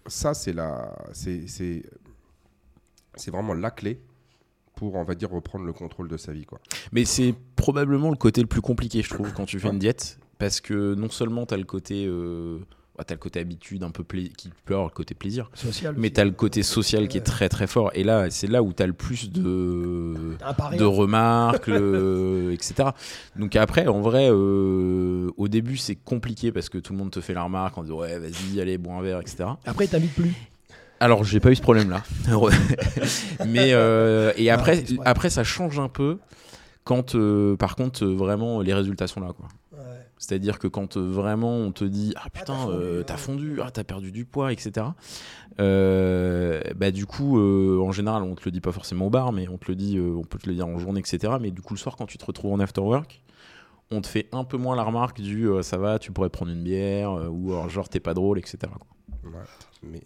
Ça, 0.06 0.32
c'est 0.34 0.52
la. 0.52 0.96
C'est 1.12 1.46
c'est- 1.46 1.84
c'est 3.14 3.30
vraiment 3.30 3.54
la 3.54 3.70
clé 3.70 4.00
pour, 4.74 4.94
on 4.94 5.04
va 5.04 5.14
dire, 5.14 5.30
reprendre 5.30 5.64
le 5.66 5.72
contrôle 5.74 6.08
de 6.08 6.16
sa 6.16 6.32
vie, 6.32 6.46
quoi. 6.46 6.58
Mais 6.92 7.04
c'est 7.04 7.34
probablement 7.56 8.08
le 8.10 8.16
côté 8.16 8.40
le 8.40 8.46
plus 8.46 8.62
compliqué, 8.62 9.02
je 9.02 9.10
trouve, 9.12 9.32
quand 9.34 9.44
tu 9.44 9.58
fais 9.60 9.68
une 9.68 9.78
diète. 9.78 10.18
Parce 10.38 10.60
que 10.60 10.94
non 10.94 11.10
seulement 11.10 11.44
tu 11.44 11.52
as 11.54 11.58
le 11.58 11.64
côté. 11.64 12.06
euh, 12.06 12.60
bah, 13.00 13.04
t'as 13.06 13.14
le 13.14 13.18
côté 13.18 13.40
habitude, 13.40 13.82
un 13.82 13.90
peu 13.90 14.04
qui 14.04 14.50
peut 14.66 14.74
avoir 14.74 14.88
le 14.88 14.92
côté 14.92 15.14
plaisir. 15.14 15.48
Social. 15.54 15.94
Mais 15.96 16.08
aussi. 16.08 16.12
tu 16.12 16.20
as 16.20 16.24
le 16.26 16.32
côté 16.32 16.62
social 16.62 17.08
qui 17.08 17.16
est 17.16 17.22
très 17.22 17.48
très 17.48 17.66
fort. 17.66 17.90
Et 17.94 18.04
là, 18.04 18.28
c'est 18.28 18.46
là 18.46 18.62
où 18.62 18.74
tu 18.74 18.82
as 18.82 18.86
le 18.86 18.92
plus 18.92 19.30
de, 19.30 20.36
T'as 20.38 20.76
de 20.76 20.84
remarques, 20.84 21.68
le- 21.68 22.50
etc. 22.52 22.90
Donc 23.36 23.56
après, 23.56 23.86
en 23.86 24.02
vrai, 24.02 24.28
euh, 24.30 25.30
au 25.38 25.48
début, 25.48 25.78
c'est 25.78 25.94
compliqué 25.94 26.52
parce 26.52 26.68
que 26.68 26.76
tout 26.76 26.92
le 26.92 26.98
monde 26.98 27.10
te 27.10 27.22
fait 27.22 27.32
la 27.32 27.42
remarque 27.42 27.78
en 27.78 27.84
disant 27.84 28.00
ouais, 28.00 28.18
vas-y, 28.18 28.60
allez, 28.60 28.76
bois 28.76 28.92
un 28.96 29.00
verre, 29.00 29.20
etc. 29.20 29.44
Après, 29.64 29.86
t'invites 29.86 30.14
plus. 30.14 30.34
Alors, 31.00 31.24
j'ai 31.24 31.40
pas 31.40 31.50
eu 31.52 31.56
ce 31.56 31.62
problème-là. 31.62 32.02
Mais 33.46 33.72
euh, 33.72 34.34
et 34.36 34.50
après, 34.50 34.84
après, 35.06 35.30
ça 35.30 35.42
change 35.42 35.78
un 35.78 35.88
peu 35.88 36.18
quand, 36.84 37.14
euh, 37.14 37.56
par 37.56 37.76
contre, 37.76 38.04
vraiment, 38.04 38.60
les 38.60 38.74
résultats 38.74 39.06
sont 39.06 39.20
là, 39.20 39.32
quoi. 39.34 39.48
C'est-à-dire 40.20 40.58
que 40.58 40.68
quand 40.68 40.98
euh, 40.98 41.10
vraiment 41.10 41.56
on 41.56 41.72
te 41.72 41.82
dit 41.82 42.12
ah 42.14 42.28
putain 42.28 42.54
t'as 42.54 42.56
fondu, 42.56 42.76
euh, 42.76 43.02
t'as 43.02 43.16
fondu, 43.16 43.60
ah 43.62 43.70
t'as 43.70 43.84
perdu 43.84 44.12
du 44.12 44.26
poids, 44.26 44.52
etc. 44.52 44.88
euh, 45.60 46.60
bah 46.76 46.90
du 46.90 47.06
coup 47.06 47.38
euh, 47.38 47.80
en 47.80 47.90
général 47.90 48.22
on 48.22 48.34
te 48.34 48.42
le 48.44 48.50
dit 48.50 48.60
pas 48.60 48.70
forcément 48.70 49.06
au 49.06 49.10
bar, 49.10 49.32
mais 49.32 49.48
on 49.48 49.56
te 49.56 49.68
le 49.68 49.76
dit, 49.76 49.98
on 49.98 50.22
peut 50.22 50.38
te 50.38 50.46
le 50.46 50.54
dire 50.54 50.66
en 50.66 50.78
journée, 50.78 51.00
etc. 51.00 51.32
Mais 51.40 51.50
du 51.50 51.62
coup 51.62 51.72
le 51.72 51.78
soir 51.78 51.96
quand 51.96 52.04
tu 52.04 52.18
te 52.18 52.24
retrouves 52.26 52.52
en 52.52 52.60
after 52.60 52.82
work, 52.82 53.22
on 53.90 54.02
te 54.02 54.06
fait 54.06 54.28
un 54.32 54.44
peu 54.44 54.58
moins 54.58 54.76
la 54.76 54.82
remarque 54.82 55.22
du 55.22 55.48
ça 55.62 55.78
va, 55.78 55.98
tu 55.98 56.12
pourrais 56.12 56.30
prendre 56.30 56.52
une 56.52 56.62
bière 56.62 57.12
ou 57.32 57.52
alors, 57.52 57.70
genre 57.70 57.88
t'es 57.88 57.98
pas 57.98 58.12
drôle, 58.12 58.38
etc. 58.38 58.58
quoi. 58.64 59.30
Ouais, 59.30 59.46
mais 59.82 60.02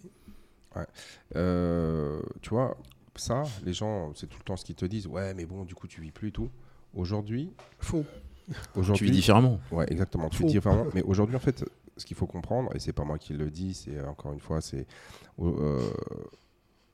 ouais. 0.77 2.21
Tu 2.41 2.49
vois, 2.51 2.77
ça, 3.15 3.43
les 3.65 3.73
gens, 3.73 4.13
c'est 4.15 4.27
tout 4.27 4.37
le 4.39 4.45
temps 4.45 4.55
ce 4.55 4.63
qu'ils 4.63 4.75
te 4.75 4.85
disent. 4.85 5.07
Ouais, 5.07 5.33
mais 5.33 5.45
bon, 5.45 5.65
du 5.65 5.75
coup, 5.75 5.87
tu 5.87 5.99
vis 5.99 6.11
plus 6.11 6.29
et 6.29 6.31
tout. 6.31 6.49
Aujourd'hui, 6.93 7.51
Faux. 7.79 8.05
Tu 8.93 9.05
vis 9.05 9.11
différemment. 9.11 9.59
ouais, 9.71 9.85
exactement. 9.89 10.29
Tu 10.29 10.43
dis 10.43 10.57
vraiment. 10.57 10.85
Mais 10.93 11.01
aujourd'hui, 11.03 11.35
en 11.35 11.39
fait, 11.39 11.65
ce 11.97 12.05
qu'il 12.05 12.15
faut 12.17 12.27
comprendre, 12.27 12.75
et 12.75 12.79
c'est 12.79 12.93
pas 12.93 13.03
moi 13.03 13.17
qui 13.17 13.33
le 13.33 13.49
dis, 13.49 13.73
c'est 13.73 13.97
euh, 13.97 14.07
encore 14.07 14.33
une 14.33 14.39
fois, 14.39 14.61
c'est 14.61 14.85
euh, 15.41 15.89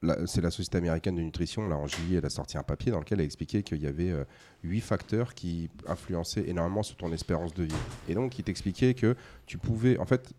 la, 0.02 0.26
c'est 0.28 0.42
la 0.42 0.52
société 0.52 0.78
américaine 0.78 1.16
de 1.16 1.22
nutrition. 1.22 1.68
Là, 1.68 1.76
en 1.78 1.88
juillet, 1.88 2.18
elle 2.20 2.26
a 2.26 2.30
sorti 2.30 2.58
un 2.58 2.64
papier 2.64 2.92
dans 2.92 3.00
lequel 3.00 3.20
elle 3.20 3.26
expliquait 3.26 3.64
qu'il 3.64 3.82
y 3.82 3.88
avait 3.88 4.12
euh, 4.12 4.24
huit 4.64 4.82
facteurs 4.82 5.34
qui 5.34 5.70
influençaient 5.88 6.48
énormément 6.48 6.84
sur 6.84 6.98
ton 6.98 7.12
espérance 7.12 7.54
de 7.54 7.64
vie. 7.64 7.76
Et 8.08 8.14
donc, 8.16 8.38
il 8.40 8.44
t'expliquait 8.44 8.94
que 8.94 9.16
tu 9.46 9.58
pouvais, 9.58 9.98
en 9.98 10.06
fait, 10.06 10.34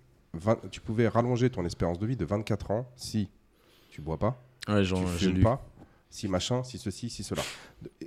tu 0.70 0.80
pouvais 0.80 1.08
rallonger 1.08 1.50
ton 1.50 1.64
espérance 1.66 1.98
de 1.98 2.06
vie 2.06 2.16
de 2.16 2.24
24 2.24 2.70
ans 2.70 2.88
si 2.96 3.28
tu 3.90 4.00
bois 4.00 4.18
pas, 4.18 4.42
Ouais, 4.68 4.84
genre, 4.84 5.02
tu 5.18 5.24
fumes 5.24 5.42
pas, 5.42 5.68
si 6.08 6.28
machin, 6.28 6.62
si 6.62 6.78
ceci, 6.78 7.10
si 7.10 7.22
cela. 7.22 7.42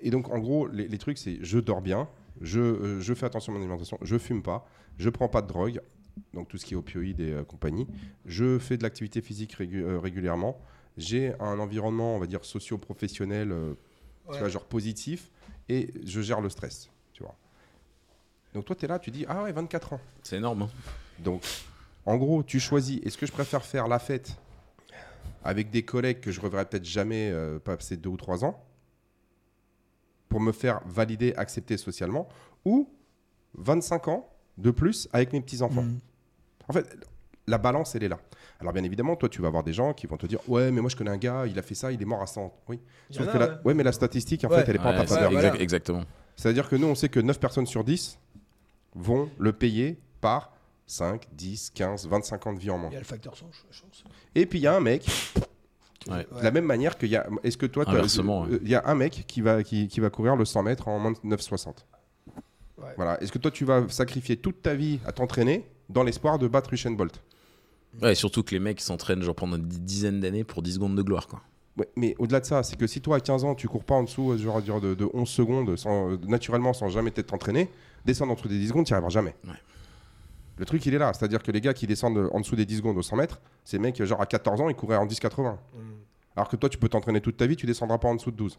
Et 0.02 0.10
donc, 0.10 0.30
en 0.30 0.40
gros, 0.40 0.68
les, 0.68 0.88
les 0.88 0.98
trucs, 0.98 1.18
c'est 1.18 1.38
je 1.42 1.60
dors 1.60 1.82
bien 1.82 2.08
je, 2.42 2.60
euh, 2.60 3.02
je 3.02 3.14
fais 3.14 3.26
attention 3.26 3.52
à 3.54 3.56
mon 3.56 3.62
alimentation, 3.62 3.98
je 4.02 4.18
fume 4.18 4.42
pas, 4.44 4.68
je 4.98 5.10
prends 5.10 5.28
pas 5.30 5.42
de 5.42 5.48
drogue, 5.48 5.82
donc 6.34 6.48
tout 6.48 6.58
ce 6.58 6.66
qui 6.66 6.74
est 6.74 6.78
opioïdes 6.78 7.20
et 7.20 7.32
euh, 7.32 7.44
compagnie, 7.44 7.88
je 8.26 8.58
fais 8.60 8.78
de 8.78 8.84
l'activité 8.84 9.22
physique 9.22 9.56
régu- 9.58 9.82
euh, 9.84 10.00
régulièrement, 10.00 10.60
j'ai 10.98 11.34
un 11.42 11.60
environnement, 11.60 12.16
on 12.16 12.20
va 12.20 12.28
dire, 12.28 12.44
socio-professionnel, 12.46 13.52
euh, 13.52 13.74
tu 14.32 14.40
vois, 14.40 14.50
genre 14.50 14.66
positif, 14.66 15.30
et 15.70 15.94
je 16.06 16.22
gère 16.22 16.42
le 16.42 16.50
stress, 16.50 16.90
tu 17.14 17.24
vois. 17.24 17.36
Donc 18.54 18.66
toi, 18.66 18.76
tu 18.76 18.86
es 18.86 18.88
là, 18.88 19.00
tu 19.00 19.12
dis, 19.12 19.26
ah 19.28 19.44
ouais, 19.44 19.52
24 19.52 19.94
ans. 19.94 20.00
C'est 20.24 20.38
énorme. 20.38 20.64
hein. 20.64 20.70
Donc, 21.20 21.44
en 22.06 22.16
gros, 22.18 22.44
tu 22.44 22.60
choisis, 22.60 23.00
est-ce 23.04 23.18
que 23.18 23.26
je 23.26 23.32
préfère 23.32 23.66
faire 23.66 23.88
la 23.88 24.00
fête 24.00 24.36
avec 25.44 25.70
des 25.70 25.84
collègues 25.84 26.22
que 26.22 26.32
je 26.32 26.40
reverrai 26.42 26.66
peut-être 26.66 26.86
jamais 26.86 27.30
euh, 27.32 27.60
passer 27.60 27.98
deux 27.98 28.10
ou 28.10 28.18
trois 28.18 28.44
ans 28.46 28.64
pour 30.30 30.40
me 30.42 30.52
faire 30.52 30.82
valider, 30.86 31.34
accepter 31.36 31.78
socialement, 31.78 32.28
ou 32.66 32.90
25 33.56 34.08
ans 34.10 34.30
de 34.58 34.72
plus 34.72 35.08
avec 35.14 35.34
mes 35.34 35.42
petits-enfants 35.42 35.84
Mhm. 35.84 36.00
En 36.68 36.74
fait, 36.74 36.98
la 37.48 37.58
balance, 37.60 37.94
elle 37.96 38.04
est 38.04 38.08
là. 38.10 38.20
Alors, 38.60 38.74
bien 38.74 38.84
évidemment, 38.84 39.16
toi, 39.16 39.30
tu 39.30 39.40
vas 39.42 39.50
avoir 39.50 39.64
des 39.64 39.74
gens 39.74 39.94
qui 39.94 40.08
vont 40.08 40.18
te 40.18 40.26
dire 40.26 40.40
Ouais, 40.50 40.72
mais 40.72 40.82
moi, 40.82 40.90
je 40.90 40.96
connais 40.96 41.12
un 41.12 41.18
gars, 41.18 41.46
il 41.46 41.60
a 41.60 41.62
fait 41.62 41.76
ça, 41.76 41.92
il 41.92 42.02
est 42.02 42.06
mort 42.06 42.22
à 42.22 42.26
100. 42.28 42.52
Oui. 42.70 42.80
Il 43.10 43.16
y 43.16 43.18
Sauf 43.20 43.28
en 43.28 43.30
a, 43.30 43.34
que 43.34 43.38
la... 43.38 43.48
ouais. 43.50 43.54
ouais, 43.66 43.74
mais 43.76 43.84
la 43.84 43.92
statistique, 43.92 44.44
en 44.46 44.50
Ouais. 44.50 44.64
fait, 44.64 44.72
elle 44.72 44.78
n'est 44.78 44.84
pas 44.84 44.90
en 44.92 44.94
ta 44.96 45.02
Ouais, 45.02 45.08
faveur. 45.08 45.32
exact- 45.34 45.62
Exactement. 45.62 46.04
C'est-à-dire 46.36 46.68
que 46.68 46.76
nous, 46.76 46.88
on 46.88 46.96
sait 46.96 47.10
que 47.10 47.20
9 47.20 47.40
personnes 47.40 47.68
sur 47.68 47.84
10 47.84 48.18
vont 48.96 49.30
le 49.38 49.54
payer 49.54 50.00
par 50.22 50.54
5, 50.88 51.28
10, 51.34 51.70
15, 51.76 52.08
25 52.08 52.48
ans 52.48 52.54
de 52.54 52.60
vie 52.60 52.70
en 52.72 52.78
moins. 52.78 52.90
Il 52.90 52.94
y 52.94 52.98
a 52.98 53.00
le 53.00 53.06
facteur 53.06 53.36
chance. 53.36 53.64
Et 54.34 54.46
puis 54.46 54.60
il 54.60 54.64
y 54.64 54.68
a 54.68 54.76
un 54.76 54.80
mec, 54.80 55.06
Ouais. 56.10 56.28
de 56.38 56.44
la 56.44 56.52
même 56.52 56.66
manière 56.66 56.98
qu'il 56.98 57.10
y 57.10 57.16
a. 57.16 57.28
Est-ce 57.44 57.58
que 57.58 57.66
toi, 57.66 57.84
il 58.62 58.70
y 58.70 58.76
a 58.76 58.84
un 58.86 58.96
mec 58.96 59.24
qui 59.28 59.42
va, 59.42 59.64
qui, 59.64 59.88
qui 59.88 60.00
va 60.00 60.10
courir 60.10 60.36
le 60.36 60.46
100 60.46 60.64
mètres 60.64 60.88
en 60.88 61.00
moins 61.00 61.12
de 61.12 61.18
9,60. 61.18 61.68
Ouais. 62.78 62.84
Voilà. 62.96 63.22
Est-ce 63.22 63.32
que 63.32 63.40
toi, 63.40 63.52
tu 63.52 63.66
vas 63.66 63.88
sacrifier 63.90 64.38
toute 64.38 64.62
ta 64.62 64.76
vie 64.76 65.00
à 65.06 65.12
t'entraîner 65.12 65.66
dans 65.90 66.04
l'espoir 66.04 66.38
de 66.38 66.48
battre 66.48 66.74
Usain 66.74 66.92
Bolt? 66.92 67.22
Ouais, 68.02 68.16
surtout 68.16 68.44
que 68.44 68.52
les 68.52 68.60
mecs 68.60 68.82
s'entraînent 68.82 69.24
genre 69.24 69.36
pendant 69.36 69.56
une 69.56 69.68
dizaine 69.68 70.20
d'années 70.20 70.44
pour 70.44 70.62
10 70.62 70.74
secondes 70.76 70.96
de 70.96 71.02
gloire. 71.02 71.28
Quoi. 71.28 71.42
Ouais, 71.78 71.90
mais 71.96 72.16
au-delà 72.20 72.40
de 72.40 72.46
ça, 72.46 72.64
c'est 72.64 72.78
que 72.78 72.88
si 72.88 73.02
toi 73.02 73.18
à 73.18 73.20
15 73.20 73.44
ans 73.44 73.56
tu 73.56 73.68
cours 73.68 73.84
pas 73.84 73.96
en 73.96 74.04
dessous 74.04 74.32
euh, 74.32 74.38
genre, 74.38 74.62
de, 74.62 74.94
de 74.96 75.10
11 75.14 75.28
secondes 75.28 75.76
sans, 75.78 76.12
euh, 76.12 76.18
naturellement 76.28 76.74
sans 76.74 76.90
jamais 76.90 77.12
t'être 77.12 77.34
entraîné, 77.34 77.70
descendre 78.06 78.34
en 78.34 78.36
dessous 78.36 78.48
des 78.48 78.60
10 78.60 78.68
secondes, 78.70 78.86
tu 78.86 78.92
n'y 78.94 78.96
arriveras 78.96 79.10
jamais. 79.12 79.36
Ouais. 79.46 79.54
Le 80.58 80.66
truc 80.66 80.86
il 80.86 80.94
est 80.94 80.98
là, 80.98 81.12
c'est-à-dire 81.14 81.44
que 81.44 81.52
les 81.52 81.60
gars 81.62 81.74
qui 81.74 81.86
descendent 81.88 82.30
en 82.32 82.40
dessous 82.40 82.56
des 82.56 82.66
10 82.66 82.78
secondes 82.78 82.98
au 82.98 83.02
100 83.02 83.18
mètres, 83.18 83.42
ces 83.66 83.78
mecs 83.80 84.02
genre 84.04 84.22
à 84.22 84.26
14 84.26 84.62
ans 84.62 84.70
ils 84.70 84.76
couraient 84.76 84.96
en 84.98 85.06
10,80. 85.06 85.58
Alors 86.36 86.48
que 86.50 86.56
toi 86.56 86.70
tu 86.70 86.78
peux 86.78 86.90
t'entraîner 86.90 87.20
toute 87.22 87.38
ta 87.38 87.46
vie, 87.48 87.56
tu 87.56 87.66
descendras 87.66 87.98
pas 87.98 88.08
en 88.08 88.16
dessous 88.16 88.32
de 88.32 88.38
12. 88.38 88.58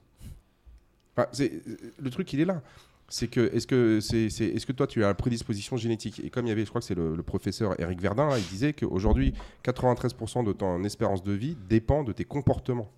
Enfin, 1.16 1.28
c'est- 1.32 1.52
euh, 1.66 1.76
le 1.98 2.10
truc 2.10 2.32
il 2.32 2.40
est 2.40 2.44
là. 2.44 2.62
C'est 3.08 3.28
que 3.28 3.54
est-ce 3.54 3.66
que 3.68 4.00
c'est 4.00 4.28
c'est- 4.30 4.46
est-ce 4.48 4.66
que 4.66 4.72
toi 4.72 4.86
tu 4.86 5.04
as 5.04 5.08
la 5.08 5.14
prédisposition 5.14 5.76
génétique? 5.76 6.20
Et 6.24 6.28
comme 6.30 6.46
il 6.46 6.48
y 6.48 6.52
avait, 6.52 6.64
je 6.64 6.68
crois 6.70 6.80
que 6.80 6.86
c'est 6.86 6.94
le, 6.96 7.14
le 7.14 7.22
professeur 7.22 7.80
Eric 7.80 8.00
Verdun, 8.00 8.28
là, 8.28 8.38
il 8.38 8.44
disait 8.46 8.72
qu'aujourd'hui 8.72 9.32
93% 9.62 10.42
de 10.44 10.52
ton 10.52 10.82
espérance 10.84 11.22
de 11.22 11.32
vie 11.32 11.56
dépend 11.68 12.02
de 12.02 12.12
tes 12.12 12.24
comportements. 12.24 12.90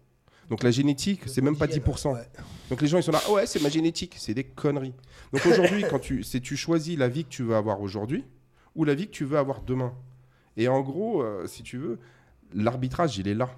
Donc 0.48 0.62
la 0.62 0.70
génétique, 0.70 1.20
c'est 1.26 1.42
même 1.42 1.56
pas 1.58 1.66
10%. 1.66 2.14
Ouais. 2.14 2.20
Donc 2.70 2.80
les 2.80 2.88
gens 2.88 2.96
ils 2.96 3.02
sont 3.02 3.12
là, 3.12 3.20
Ah 3.28 3.32
ouais, 3.32 3.46
c'est 3.46 3.60
ma 3.62 3.68
génétique, 3.68 4.14
c'est 4.18 4.32
des 4.32 4.44
conneries. 4.44 4.94
Donc 5.32 5.44
aujourd'hui, 5.44 5.84
quand 5.90 5.98
tu, 5.98 6.22
c'est 6.22 6.40
tu 6.40 6.56
choisis 6.56 6.96
la 6.98 7.08
vie 7.08 7.24
que 7.24 7.28
tu 7.28 7.42
veux 7.42 7.54
avoir 7.54 7.82
aujourd'hui 7.82 8.24
ou 8.78 8.84
la 8.84 8.94
vie 8.94 9.06
que 9.06 9.12
tu 9.12 9.24
veux 9.24 9.36
avoir 9.36 9.60
demain. 9.60 9.92
Et 10.56 10.68
en 10.68 10.80
gros, 10.80 11.20
euh, 11.20 11.46
si 11.46 11.62
tu 11.62 11.76
veux, 11.76 11.98
l'arbitrage, 12.54 13.18
il 13.18 13.28
est 13.28 13.34
là. 13.34 13.50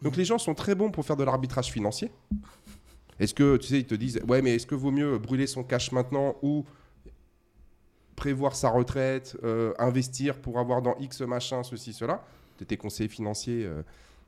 Donc 0.00 0.16
les 0.16 0.24
gens 0.24 0.38
sont 0.38 0.54
très 0.54 0.74
bons 0.74 0.90
pour 0.90 1.04
faire 1.04 1.16
de 1.16 1.24
l'arbitrage 1.24 1.70
financier. 1.70 2.10
Est-ce 3.18 3.34
que, 3.34 3.56
tu 3.56 3.66
sais, 3.66 3.80
ils 3.80 3.86
te 3.86 3.96
disent, 3.96 4.20
ouais, 4.26 4.40
mais 4.40 4.54
est-ce 4.54 4.66
que 4.66 4.76
vaut 4.76 4.92
mieux 4.92 5.18
brûler 5.18 5.48
son 5.48 5.64
cash 5.64 5.90
maintenant 5.90 6.36
ou 6.40 6.64
prévoir 8.14 8.54
sa 8.54 8.70
retraite, 8.70 9.36
euh, 9.42 9.74
investir 9.78 10.40
pour 10.40 10.60
avoir 10.60 10.82
dans 10.82 10.96
X 10.98 11.20
machin, 11.22 11.64
ceci, 11.64 11.92
cela 11.92 12.24
Tu 12.58 12.64
étais 12.64 12.76
conseiller 12.76 13.08
financier, 13.08 13.64
euh, 13.66 13.82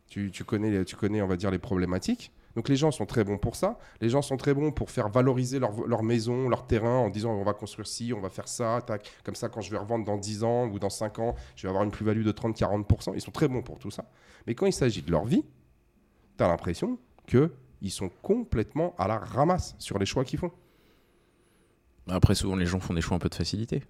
tu, 0.09 0.31
connais, 0.45 0.85
tu 0.85 0.97
connais, 0.97 1.23
on 1.23 1.29
va 1.29 1.37
dire, 1.37 1.53
les 1.53 1.59
problématiques. 1.59 2.33
Donc 2.57 2.69
les 2.69 2.77
gens 2.77 2.91
sont 2.93 3.07
très 3.07 3.25
bons 3.25 3.37
pour 3.39 3.57
ça. 3.57 3.79
Les 4.01 4.09
gens 4.09 4.23
sont 4.23 4.37
très 4.37 4.55
bons 4.55 4.71
pour 4.71 4.91
faire 4.91 5.09
valoriser 5.09 5.59
leur, 5.59 5.73
leur 5.87 6.03
maison, 6.03 6.49
leur 6.49 6.67
terrain 6.67 6.99
en 6.99 7.11
disant 7.11 7.33
on 7.33 7.43
va 7.45 7.53
construire 7.53 7.87
ci, 7.87 8.13
on 8.13 8.21
va 8.21 8.31
faire 8.31 8.47
ça, 8.49 8.81
tac. 8.87 9.11
Comme 9.25 9.35
ça, 9.35 9.49
quand 9.49 9.61
je 9.61 9.71
vais 9.71 9.79
revendre 9.79 10.05
dans 10.05 10.17
10 10.17 10.45
ans 10.45 10.67
ou 10.69 10.79
dans 10.79 10.91
5 10.91 11.19
ans, 11.19 11.35
je 11.57 11.63
vais 11.63 11.69
avoir 11.69 11.83
une 11.85 11.91
plus-value 11.91 12.25
de 12.25 12.33
30-40%. 12.33 13.13
Ils 13.15 13.21
sont 13.21 13.33
très 13.33 13.49
bons 13.49 13.63
pour 13.63 13.79
tout 13.79 13.91
ça. 13.91 14.05
Mais 14.47 14.55
quand 14.55 14.67
il 14.67 14.73
s'agit 14.73 15.03
de 15.03 15.11
leur 15.11 15.25
vie, 15.25 15.45
tu 16.39 16.45
as 16.45 16.49
l'impression 16.49 16.99
qu'ils 17.27 17.91
sont 17.91 18.11
complètement 18.23 18.95
à 18.99 19.09
la 19.09 19.19
ramasse 19.19 19.75
sur 19.79 19.99
les 19.99 20.07
choix 20.07 20.25
qu'ils 20.25 20.39
font. 20.39 20.53
Après, 22.09 22.35
souvent, 22.35 22.55
les 22.57 22.67
gens 22.67 22.81
font 22.81 22.95
des 22.95 23.01
choix 23.01 23.17
un 23.17 23.21
peu 23.21 23.29
de 23.31 23.35
facilité. 23.35 23.83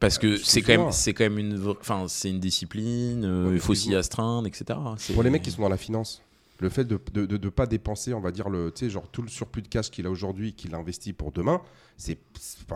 Parce 0.00 0.18
que 0.18 0.28
Euh, 0.28 0.36
c'est 0.40 0.62
quand 0.62 0.78
même, 0.78 0.92
c'est 0.92 1.12
quand 1.12 1.24
même 1.24 1.38
une, 1.38 1.68
enfin, 1.80 2.06
c'est 2.06 2.30
une 2.30 2.38
discipline. 2.38 3.24
euh, 3.24 3.50
il 3.52 3.58
faut 3.60 3.74
s'y 3.74 3.94
astreindre, 3.96 4.46
etc. 4.46 4.78
Pour 5.12 5.24
les 5.24 5.30
mecs 5.30 5.42
qui 5.42 5.50
sont 5.50 5.62
dans 5.62 5.68
la 5.68 5.76
finance, 5.76 6.22
le 6.60 6.68
fait 6.68 6.84
de 6.84 7.00
ne 7.14 7.26
de, 7.26 7.36
de 7.36 7.48
pas 7.48 7.66
dépenser, 7.66 8.12
on 8.14 8.20
va 8.20 8.30
dire, 8.32 8.48
le, 8.48 8.72
genre 8.88 9.08
tout 9.10 9.22
le 9.22 9.28
surplus 9.28 9.62
de 9.62 9.68
cash 9.68 9.90
qu'il 9.90 10.06
a 10.06 10.10
aujourd'hui, 10.10 10.52
qu'il 10.54 10.74
investit 10.74 11.12
pour 11.12 11.30
demain, 11.30 11.60
c'est, 11.96 12.18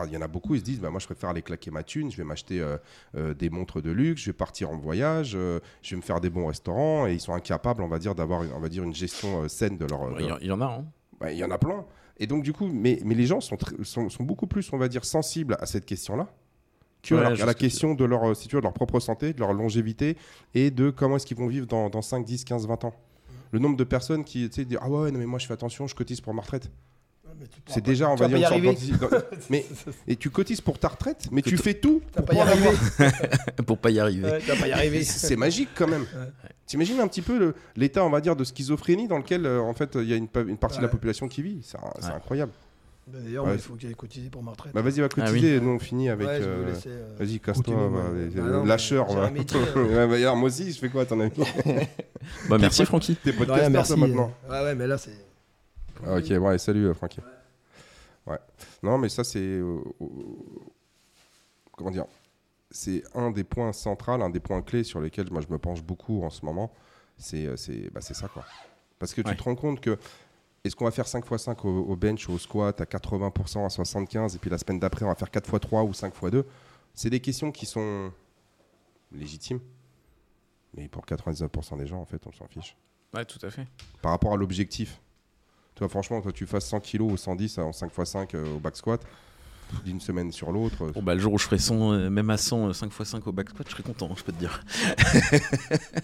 il 0.05 0.13
y 0.13 0.17
en 0.17 0.21
a 0.21 0.27
beaucoup, 0.27 0.55
ils 0.55 0.59
se 0.59 0.63
disent, 0.63 0.79
bah, 0.79 0.89
moi 0.89 0.99
je 0.99 1.05
préfère 1.05 1.29
aller 1.29 1.41
claquer 1.41 1.69
ma 1.71 1.83
thune, 1.83 2.09
je 2.11 2.17
vais 2.17 2.23
m'acheter 2.23 2.61
euh, 2.61 2.77
euh, 3.15 3.33
des 3.33 3.49
montres 3.49 3.81
de 3.81 3.91
luxe, 3.91 4.21
je 4.21 4.29
vais 4.29 4.33
partir 4.37 4.69
en 4.69 4.77
voyage, 4.77 5.33
euh, 5.35 5.59
je 5.81 5.91
vais 5.91 5.97
me 5.97 6.01
faire 6.01 6.21
des 6.21 6.29
bons 6.29 6.47
restaurants, 6.47 7.07
et 7.07 7.13
ils 7.13 7.19
sont 7.19 7.33
incapables, 7.33 7.81
on 7.83 7.87
va 7.89 7.99
dire, 7.99 8.15
d'avoir, 8.15 8.43
une- 8.43 8.53
on 8.53 8.59
va 8.59 8.69
dire, 8.69 8.83
une 8.83 8.95
gestion 8.95 9.47
saine 9.49 9.77
de 9.77 9.85
leur. 9.85 10.19
Il 10.19 10.25
y, 10.27 10.31
en- 10.31 10.37
il 10.39 10.47
y 10.47 10.51
en 10.51 10.61
a, 10.61 10.65
hein. 10.65 10.85
bah, 11.19 11.31
Il 11.31 11.37
y 11.37 11.43
en 11.43 11.51
a 11.51 11.57
plein. 11.57 11.85
Et 12.17 12.27
donc, 12.27 12.43
du 12.43 12.53
coup, 12.53 12.67
mais, 12.67 12.99
mais 13.03 13.15
les 13.15 13.25
gens 13.25 13.41
sont, 13.41 13.57
sont, 13.81 14.07
sont 14.09 14.23
beaucoup 14.23 14.47
plus, 14.47 14.71
on 14.71 14.77
va 14.77 14.87
dire, 14.87 15.03
sensibles 15.03 15.57
à 15.59 15.65
cette 15.65 15.85
question-là 15.85 16.27
que 17.01 17.15
Ouais, 17.15 17.25
à 17.25 17.29
la- 17.31 17.49
à 17.49 17.53
question 17.53 17.95
de 17.95 18.05
leur, 18.05 18.33
si 18.35 18.47
tu 18.47 18.55
veux, 18.55 18.61
de 18.61 18.65
leur 18.65 18.71
propre 18.73 18.99
santé, 19.01 19.33
de 19.33 19.39
leur 19.41 19.51
longévité 19.51 20.15
et 20.53 20.71
de 20.71 20.89
comment 20.89 21.17
est-ce 21.17 21.25
qu'ils 21.25 21.35
vont 21.37 21.47
vivre 21.47 21.65
dans, 21.67 21.89
dans 21.89 22.01
5, 22.01 22.23
10, 22.23 22.45
15, 22.45 22.65
20 22.65 22.85
ans. 22.85 22.93
Le 23.53 23.59
nombre 23.59 23.77
de 23.77 23.83
personnes 23.85 24.23
qui 24.25 24.49
tu 24.49 24.55
sais, 24.55 24.65
disent 24.65 24.79
Ah 24.81 24.89
ouais, 24.89 25.11
non, 25.11 25.19
mais 25.19 25.25
moi 25.27 25.39
je 25.39 25.45
fais 25.47 25.53
attention, 25.53 25.87
je 25.87 25.95
cotise 25.95 26.19
pour 26.19 26.33
ma 26.33 26.41
retraite. 26.41 26.69
C'est 27.67 27.83
déjà, 27.83 28.09
on 28.09 28.15
va 28.15 28.27
dire, 28.27 28.51
une 28.51 28.75
sorte 28.75 29.13
Mais 29.49 29.65
et 30.07 30.15
tu 30.15 30.29
cotises 30.29 30.61
pour 30.61 30.77
ta 30.79 30.87
retraite, 30.87 31.27
mais 31.31 31.41
tu 31.41 31.57
fais 31.57 31.73
tout 31.73 32.01
pour 32.13 32.25
pas 32.25 32.33
y 32.33 32.37
pouvoir 32.37 32.47
arriver. 32.47 33.11
pour 33.65 33.77
pas 33.77 33.89
y 33.91 33.99
arriver. 33.99 34.29
Ouais, 34.29 34.39
tu 34.39 34.47
vas 34.47 34.55
pas 34.55 34.67
y 34.67 34.71
arriver. 34.71 35.03
C'est 35.03 35.35
magique 35.35 35.69
quand 35.75 35.87
même. 35.87 36.05
T'imagines 36.65 36.99
un 36.99 37.07
petit 37.07 37.21
peu 37.21 37.37
le- 37.37 37.55
l'état, 37.75 38.03
on 38.05 38.09
va 38.09 38.21
dire, 38.21 38.35
de 38.35 38.43
schizophrénie 38.43 39.07
dans 39.07 39.17
lequel, 39.17 39.45
euh, 39.45 39.59
en 39.61 39.73
fait, 39.73 39.95
il 39.95 40.07
y 40.07 40.13
a 40.13 40.15
une, 40.15 40.27
pa- 40.27 40.41
une 40.41 40.57
partie 40.57 40.77
de 40.77 40.81
la 40.81 40.87
Ouais. 40.87 40.91
population 40.91 41.27
qui 41.27 41.41
vit. 41.41 41.59
C'est 41.63 41.77
c'est 41.99 42.07
Ouais. 42.07 42.13
incroyable. 42.13 42.51
Bah, 43.05 43.19
D'ailleurs, 43.21 43.45
Ouais, 43.45 43.55
il 43.55 43.59
faut 43.59 43.73
que 43.75 43.81
j'aille 43.81 43.95
cotiser 43.95 44.29
pour 44.29 44.41
ma 44.43 44.51
retraite. 44.51 44.73
Bah 44.73 44.81
vas-y, 44.81 45.01
va 45.01 45.05
Ah 45.05 45.09
cotiser, 45.09 45.59
nous 45.59 45.71
on 45.71 45.79
finit 45.79 46.09
avec. 46.09 46.25
Ouais, 46.25 46.39
euh, 46.41 46.73
euh, 46.87 47.15
Vas-y, 47.17 47.39
casse-toi, 47.39 47.75
vas-y, 47.75 48.29
Bah 48.29 48.41
euh, 48.41 48.65
lâcheur. 48.65 49.07
bah, 49.13 50.35
moi 50.35 50.47
aussi, 50.47 50.71
je 50.71 50.79
fais 50.79 50.89
quoi, 50.89 51.05
ton 51.05 51.19
ami 51.19 51.31
Bah, 52.49 52.57
merci, 52.57 52.85
Francky. 52.85 53.17
T'es 53.17 53.33
podcasteur, 53.33 53.69
merci. 53.69 53.93
toi, 53.95 54.07
maintenant 54.07 54.31
Ouais, 54.49 54.61
ouais, 54.61 54.75
mais 54.75 54.87
là, 54.87 54.97
c'est. 54.97 55.11
Ah, 56.05 56.15
Ok, 56.17 56.31
bon, 56.33 56.47
allez, 56.47 56.57
salut, 56.59 56.85
euh, 56.87 56.93
Francky. 56.93 57.19
Ouais. 58.25 58.39
Non, 58.81 58.97
mais 58.97 59.09
ça, 59.09 59.25
c'est. 59.25 59.59
comment 61.73 61.91
dire 61.91 62.05
C'est 62.71 63.03
un 63.15 63.31
des 63.31 63.43
points 63.43 63.73
centraux, 63.73 64.13
un 64.13 64.29
des 64.29 64.39
points 64.39 64.61
clés 64.61 64.85
sur 64.85 65.01
lesquels 65.01 65.29
moi, 65.29 65.41
je 65.41 65.51
me 65.51 65.57
penche 65.57 65.83
beaucoup 65.83 66.23
en 66.23 66.29
ce 66.29 66.45
moment. 66.45 66.71
C'est 67.17 67.49
c'est 67.57 67.91
bah, 67.93 67.99
c'est 68.01 68.13
ça, 68.13 68.29
quoi. 68.29 68.45
Parce 68.97 69.13
que 69.13 69.21
tu 69.21 69.35
te 69.35 69.43
rends 69.43 69.55
compte 69.55 69.81
que. 69.81 69.97
Est-ce 70.65 70.77
qu'on 70.77 70.85
va 70.85 70.91
faire 70.91 71.07
5 71.07 71.25
x 71.29 71.43
5 71.43 71.65
au, 71.65 71.69
au 71.69 71.95
bench 71.97 72.29
ou 72.29 72.33
au 72.33 72.37
squat 72.37 72.79
à 72.79 72.85
80%, 72.85 73.65
à 73.65 73.67
75%, 73.67 74.33
et 74.33 74.37
puis 74.39 74.49
la 74.49 74.57
semaine 74.57 74.79
d'après, 74.79 75.03
on 75.03 75.09
va 75.09 75.15
faire 75.15 75.29
4 75.29 75.49
x 75.53 75.59
3 75.59 75.83
ou 75.83 75.93
5 75.93 76.13
x 76.15 76.31
2 76.31 76.45
C'est 76.93 77.09
des 77.09 77.19
questions 77.19 77.51
qui 77.51 77.65
sont 77.65 78.13
légitimes. 79.11 79.59
Mais 80.77 80.87
pour 80.87 81.05
99% 81.05 81.77
des 81.77 81.85
gens, 81.85 81.99
en 81.99 82.05
fait, 82.05 82.21
on 82.25 82.31
s'en 82.31 82.47
fiche 82.47 82.77
Ouais, 83.13 83.25
tout 83.25 83.39
à 83.45 83.51
fait. 83.51 83.67
par 84.01 84.11
rapport 84.11 84.33
à 84.33 84.37
l'objectif. 84.37 85.01
Toi, 85.75 85.89
franchement, 85.89 86.21
toi, 86.21 86.31
tu 86.31 86.45
fasses 86.47 86.65
100 86.67 86.79
kg 86.79 87.01
ou 87.01 87.17
110 87.17 87.57
en 87.59 87.73
5 87.73 87.91
x 87.97 88.09
5 88.09 88.33
euh, 88.35 88.55
au 88.55 88.59
back 88.59 88.77
squat, 88.77 89.01
d'une 89.83 89.99
semaine 89.99 90.31
sur 90.31 90.49
l'autre. 90.53 90.81
euh, 90.85 90.91
Bon, 90.93 91.03
bah, 91.03 91.13
le 91.13 91.19
jour 91.19 91.33
où 91.33 91.37
je 91.37 91.43
ferai 91.43 91.57
100, 91.59 91.91
euh, 91.91 92.09
même 92.09 92.29
à 92.29 92.37
100, 92.37 92.69
euh, 92.69 92.71
5x5 92.71 93.21
au 93.27 93.33
back 93.33 93.49
squat, 93.49 93.67
je 93.67 93.73
serai 93.73 93.83
content, 93.83 94.15
je 94.15 94.23
peux 94.23 94.31
te 94.31 94.39
dire. 94.39 94.63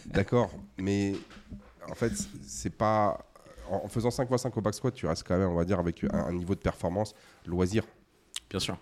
D'accord, 0.08 0.52
mais 0.78 1.16
en 1.90 1.96
fait, 1.96 2.12
c'est 2.46 2.72
pas. 2.76 3.26
En 3.72 3.88
faisant 3.88 4.12
5 4.12 4.30
x 4.32 4.42
5 4.44 4.58
au 4.58 4.62
back 4.62 4.74
squat, 4.74 4.94
tu 4.94 5.06
restes 5.06 5.24
quand 5.28 5.38
même, 5.38 5.50
on 5.50 5.56
va 5.56 5.66
dire, 5.66 5.80
avec 5.80 6.04
un, 6.04 6.10
un 6.26 6.34
niveau 6.34 6.56
de 6.56 6.60
performance 6.60 7.14
loisir. 7.46 7.84
Bien 8.50 8.60
sûr. 8.60 8.78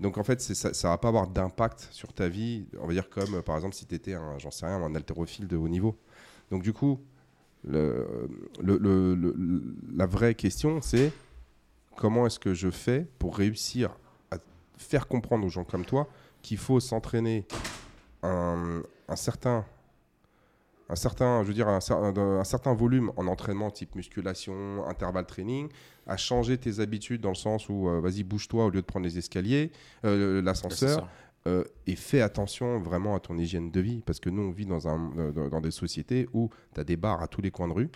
Donc 0.00 0.18
en 0.18 0.24
fait, 0.24 0.40
ça, 0.40 0.74
ça 0.74 0.88
va 0.88 0.98
pas 0.98 1.08
avoir 1.08 1.26
d'impact 1.28 1.88
sur 1.92 2.12
ta 2.12 2.28
vie, 2.28 2.66
on 2.80 2.86
va 2.88 2.92
dire 2.92 3.08
comme 3.08 3.40
par 3.42 3.54
exemple 3.56 3.74
si 3.74 3.86
tu 3.86 3.94
étais 3.94 4.12
un, 4.12 4.36
j'en 4.38 4.50
sais 4.50 4.66
rien, 4.66 4.82
un 4.82 4.94
haltérophile 4.94 5.46
de 5.46 5.56
haut 5.56 5.68
niveau. 5.68 5.96
Donc 6.50 6.62
du 6.62 6.72
coup, 6.72 7.00
le, 7.62 8.28
le- 8.60 8.76
le- 8.78 9.14
le- 9.14 9.64
la 9.96 10.06
vraie 10.06 10.34
question 10.34 10.82
c'est 10.82 11.12
comment 11.96 12.26
est-ce 12.26 12.38
que 12.40 12.52
je 12.52 12.68
fais 12.70 13.06
pour 13.18 13.36
réussir 13.36 13.96
à 14.32 14.36
faire 14.76 15.06
comprendre 15.06 15.46
aux 15.46 15.50
gens 15.50 15.64
comme 15.64 15.84
toi 15.86 16.08
qu'il 16.42 16.58
faut 16.58 16.80
s'entraîner 16.80 17.46
un, 18.22 18.82
un 19.08 19.16
certain 19.16 19.64
un 20.88 20.96
certain, 20.96 21.42
je 21.42 21.48
veux 21.48 21.54
dire, 21.54 21.68
un, 21.68 21.78
un- 21.90 22.18
un 22.40 22.44
certain 22.44 22.74
volume 22.74 23.10
en 23.16 23.26
entraînement 23.26 23.70
type 23.70 23.94
musculation, 23.94 24.86
intervalle 24.86 25.26
training, 25.26 25.68
à 26.06 26.16
changer 26.16 26.58
tes 26.58 26.80
habitudes 26.80 27.20
dans 27.22 27.30
le 27.30 27.34
sens 27.34 27.68
où 27.68 27.88
euh, 27.88 28.00
vas-y 28.00 28.22
bouge-toi 28.22 28.66
au 28.66 28.70
lieu 28.70 28.80
de 28.82 28.86
prendre 28.86 29.06
les 29.06 29.16
escaliers, 29.18 29.72
euh, 30.04 30.42
l'ascenseur, 30.42 31.08
euh, 31.46 31.64
et 31.86 31.96
fais 31.96 32.20
attention 32.20 32.78
vraiment 32.80 33.14
à 33.14 33.20
ton 33.20 33.36
hygiène 33.38 33.70
de 33.70 33.80
vie 33.80 34.02
parce 34.04 34.18
que 34.20 34.30
nous 34.30 34.42
on 34.42 34.50
vit 34.50 34.66
dans, 34.66 34.88
un, 34.88 35.32
dans, 35.34 35.48
dans 35.48 35.60
des 35.60 35.70
sociétés 35.70 36.28
où 36.32 36.50
tu 36.74 36.80
as 36.80 36.84
des 36.84 36.96
bars 36.96 37.22
à 37.22 37.28
tous 37.28 37.40
les 37.42 37.50
coins 37.50 37.68
de 37.68 37.72
rue, 37.74 37.90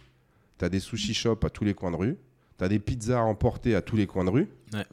tu 0.59 0.64
as 0.64 0.68
des 0.68 0.80
sushi 0.80 1.14
shops 1.14 1.45
à 1.45 1.51
tous 1.51 1.64
les 1.64 1.74
coins 1.74 1.91
de 1.91 1.97
rue, 1.97 2.16
tu 2.59 2.64
as 2.64 2.68
des 2.68 2.78
pizzas 2.78 3.20
à 3.20 3.22
emporter 3.22 3.74
à 3.74 3.82
tous 3.82 3.97
les 3.97 4.07
coins 4.07 4.24
de 4.24 4.30
rue. 4.30 4.49
Ouais. 4.72 4.84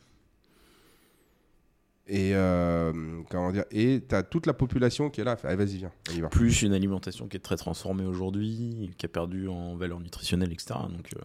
Et 2.08 2.36
euh, 2.36 3.22
comment 3.30 3.52
dire 3.52 3.66
Et 3.72 4.04
tu 4.08 4.14
as 4.14 4.22
toute 4.22 4.46
la 4.46 4.54
population 4.54 5.10
qui 5.10 5.22
est 5.22 5.24
là, 5.24 5.38
allez 5.44 5.56
vas-y 5.56 5.78
viens, 5.78 5.92
on 6.12 6.14
y 6.16 6.22
va. 6.22 6.30
Plus 6.30 6.62
une 6.62 6.74
alimentation 6.74 7.28
qui 7.28 7.38
est 7.38 7.40
très 7.40 7.58
transformée 7.58 8.06
aujourd'hui, 8.06 8.92
qui 8.98 9.06
a 9.08 9.10
perdu 9.10 9.48
en 9.48 9.76
valeur 9.76 10.00
nutritionnelle, 10.00 10.52
etc. 10.54 10.76
Donc, 10.90 11.10
euh, 11.16 11.22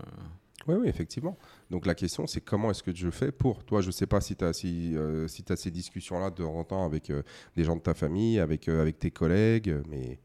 Oui, 0.67 0.77
oui, 0.81 0.89
effectivement. 0.89 1.37
Donc 1.71 1.85
la 1.85 1.95
question, 1.95 2.27
c'est 2.27 2.41
comment 2.41 2.71
est-ce 2.71 2.83
que 2.83 2.95
je 2.95 3.11
fais 3.11 3.31
pour 3.31 3.63
Toi, 3.65 3.83
je 3.83 3.89
ne 3.89 3.93
sais 3.93 4.07
pas 4.07 4.23
si 4.23 4.37
tu 4.37 4.45
as, 4.45 4.55
si, 4.55 4.97
euh, 4.97 5.29
si 5.29 5.45
as 5.51 5.57
ces 5.57 5.71
discussions-là 5.71 6.31
de 6.31 6.37
temps 6.37 6.55
en 6.55 6.65
temps 6.65 6.87
avec 6.87 7.11
euh, 7.11 7.23
des 7.57 7.65
gens 7.65 7.77
de 7.77 7.83
ta 7.83 7.93
famille, 7.93 8.39
avec, 8.41 8.69
euh, 8.69 8.81
avec 8.81 8.99
tes 8.99 9.11
collègues, 9.11 9.83
mais 9.89 10.19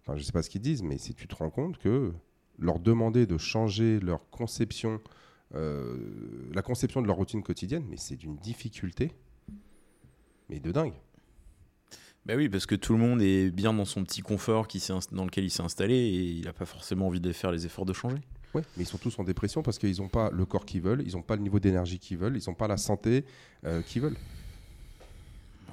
enfin, 0.00 0.14
je 0.16 0.22
ne 0.22 0.24
sais 0.24 0.32
pas 0.32 0.42
ce 0.42 0.48
qu'ils 0.48 0.62
disent, 0.62 0.82
mais 0.82 0.96
si 0.96 1.14
tu 1.14 1.28
te 1.28 1.34
rends 1.34 1.50
compte 1.50 1.76
que 1.76 2.12
leur 2.58 2.78
demander 2.80 3.26
de 3.26 3.38
changer 3.38 4.00
leur 4.00 4.28
conception, 4.30 5.00
euh, 5.54 5.96
la 6.52 6.62
conception 6.62 7.00
de 7.02 7.06
leur 7.06 7.16
routine 7.16 7.42
quotidienne, 7.42 7.84
mais 7.88 7.96
c'est 7.96 8.16
d'une 8.16 8.36
difficulté, 8.36 9.12
mais 10.48 10.60
de 10.60 10.72
dingue. 10.72 10.94
Bah 12.26 12.34
oui, 12.36 12.48
parce 12.48 12.66
que 12.66 12.74
tout 12.74 12.92
le 12.92 12.98
monde 12.98 13.22
est 13.22 13.50
bien 13.50 13.72
dans 13.72 13.86
son 13.86 14.04
petit 14.04 14.20
confort 14.20 14.68
qui 14.68 14.86
dans 15.12 15.24
lequel 15.24 15.44
il 15.44 15.50
s'est 15.50 15.62
installé 15.62 15.94
et 15.94 16.24
il 16.24 16.44
n'a 16.44 16.52
pas 16.52 16.66
forcément 16.66 17.06
envie 17.06 17.20
de 17.20 17.32
faire 17.32 17.50
les 17.52 17.64
efforts 17.64 17.86
de 17.86 17.94
changer. 17.94 18.18
Ouais, 18.54 18.62
mais 18.76 18.82
ils 18.84 18.86
sont 18.86 18.98
tous 18.98 19.18
en 19.18 19.24
dépression 19.24 19.62
parce 19.62 19.78
qu'ils 19.78 19.98
n'ont 20.00 20.08
pas 20.08 20.30
le 20.30 20.44
corps 20.44 20.64
qu'ils 20.66 20.80
veulent, 20.82 21.02
ils 21.06 21.12
n'ont 21.14 21.22
pas 21.22 21.36
le 21.36 21.42
niveau 21.42 21.58
d'énergie 21.58 21.98
qu'ils 21.98 22.18
veulent, 22.18 22.36
ils 22.36 22.48
n'ont 22.48 22.54
pas 22.54 22.68
la 22.68 22.76
santé 22.76 23.24
euh, 23.64 23.82
qu'ils 23.82 24.02
veulent. 24.02 24.16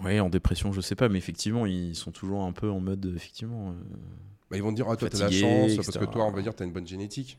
Ouais, 0.04 0.20
en 0.20 0.30
dépression, 0.30 0.74
je 0.74 0.82
sais 0.82 0.96
pas, 0.96 1.08
mais 1.08 1.18
effectivement, 1.18 1.66
ils 1.66 1.96
sont 1.96 2.12
toujours 2.12 2.44
un 2.44 2.52
peu 2.52 2.70
en 2.70 2.82
mode, 2.82 3.06
effectivement. 3.16 3.70
euh, 3.70 3.74
Bah, 4.52 4.58
ils 4.58 4.64
vont 4.64 4.72
te 4.72 4.76
dire, 4.76 4.88
ah, 4.90 4.98
toi, 4.98 5.10
tu 5.10 5.16
as 5.16 5.20
la 5.20 5.32
chance, 5.32 5.76
parce 5.78 5.98
que 5.98 6.06
toi, 6.06 6.26
on 6.26 6.32
va 6.32 6.42
dire, 6.42 6.54
tu 6.56 6.64
as 6.64 6.66
une 6.66 6.74
bonne 6.74 6.88
génétique. 6.88 7.38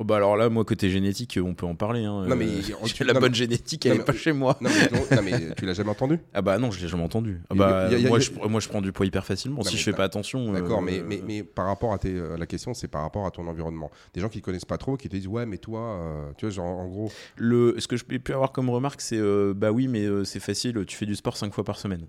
Oh 0.00 0.04
bah 0.04 0.16
alors 0.16 0.36
là, 0.36 0.48
moi, 0.48 0.64
côté 0.64 0.90
génétique, 0.90 1.38
on 1.40 1.54
peut 1.54 1.66
en 1.66 1.76
parler. 1.76 2.04
Hein. 2.04 2.26
Non, 2.26 2.34
mais 2.34 2.46
Euh, 2.46 2.60
tu- 2.92 3.04
la 3.04 3.12
non, 3.12 3.20
bonne 3.20 3.30
mais- 3.30 3.36
génétique, 3.36 3.86
elle 3.86 3.92
est 3.92 3.98
mais- 3.98 4.04
pas 4.04 4.12
chez 4.12 4.32
moi. 4.32 4.58
Non 4.60 4.68
mais, 4.68 4.98
non, 4.98 5.04
non, 5.16 5.22
mais 5.22 5.54
tu 5.54 5.66
l'as 5.66 5.74
jamais 5.74 5.90
entendu? 5.90 6.18
Ah 6.34 6.42
bah 6.42 6.58
non, 6.58 6.72
je 6.72 6.80
l'ai 6.80 6.88
jamais 6.88 7.04
entendu. 7.04 7.40
Ah 7.48 7.54
bah, 7.54 7.86
a- 7.86 7.98
moi, 8.08 8.16
a- 8.16 8.20
je, 8.20 8.30
moi, 8.48 8.58
je 8.60 8.68
prends 8.68 8.80
du 8.82 8.90
poids 8.90 9.06
hyper 9.06 9.24
facilement. 9.24 9.62
Si 9.62 9.76
je 9.76 9.82
fais 9.84 9.92
pas 9.92 10.02
attention. 10.04 10.52
D'accord, 10.52 10.78
euh, 10.80 10.82
mais, 10.82 11.00
mais, 11.06 11.22
mais 11.24 11.42
par 11.44 11.66
rapport 11.66 11.92
à 11.92 11.98
tes, 11.98 12.12
euh, 12.12 12.36
la 12.36 12.46
question, 12.46 12.74
c'est 12.74 12.88
par 12.88 13.02
rapport 13.02 13.24
à 13.24 13.30
ton 13.30 13.46
environnement. 13.46 13.90
Des 14.14 14.20
gens 14.20 14.28
qui 14.28 14.38
ne 14.38 14.42
connaissent 14.42 14.64
pas 14.64 14.78
trop, 14.78 14.96
qui 14.96 15.08
te 15.08 15.14
disent 15.16 15.28
ouais, 15.28 15.46
mais 15.46 15.58
toi, 15.58 15.80
euh, 15.80 16.30
tu 16.38 16.46
vois, 16.46 16.52
genre 16.52 16.66
en 16.80 16.88
gros, 16.88 17.12
Le, 17.36 17.76
ce 17.78 17.86
que 17.86 17.96
je 17.96 18.04
peux 18.04 18.32
avoir 18.34 18.50
comme 18.50 18.70
remarque, 18.70 19.00
c'est 19.00 19.18
euh, 19.18 19.54
bah 19.54 19.70
oui, 19.70 19.86
mais 19.86 20.04
euh, 20.06 20.24
c'est 20.24 20.40
facile, 20.40 20.84
tu 20.86 20.96
fais 20.96 21.06
du 21.06 21.14
sport 21.14 21.36
5 21.36 21.52
fois 21.54 21.62
par 21.62 21.78
semaine. 21.78 22.06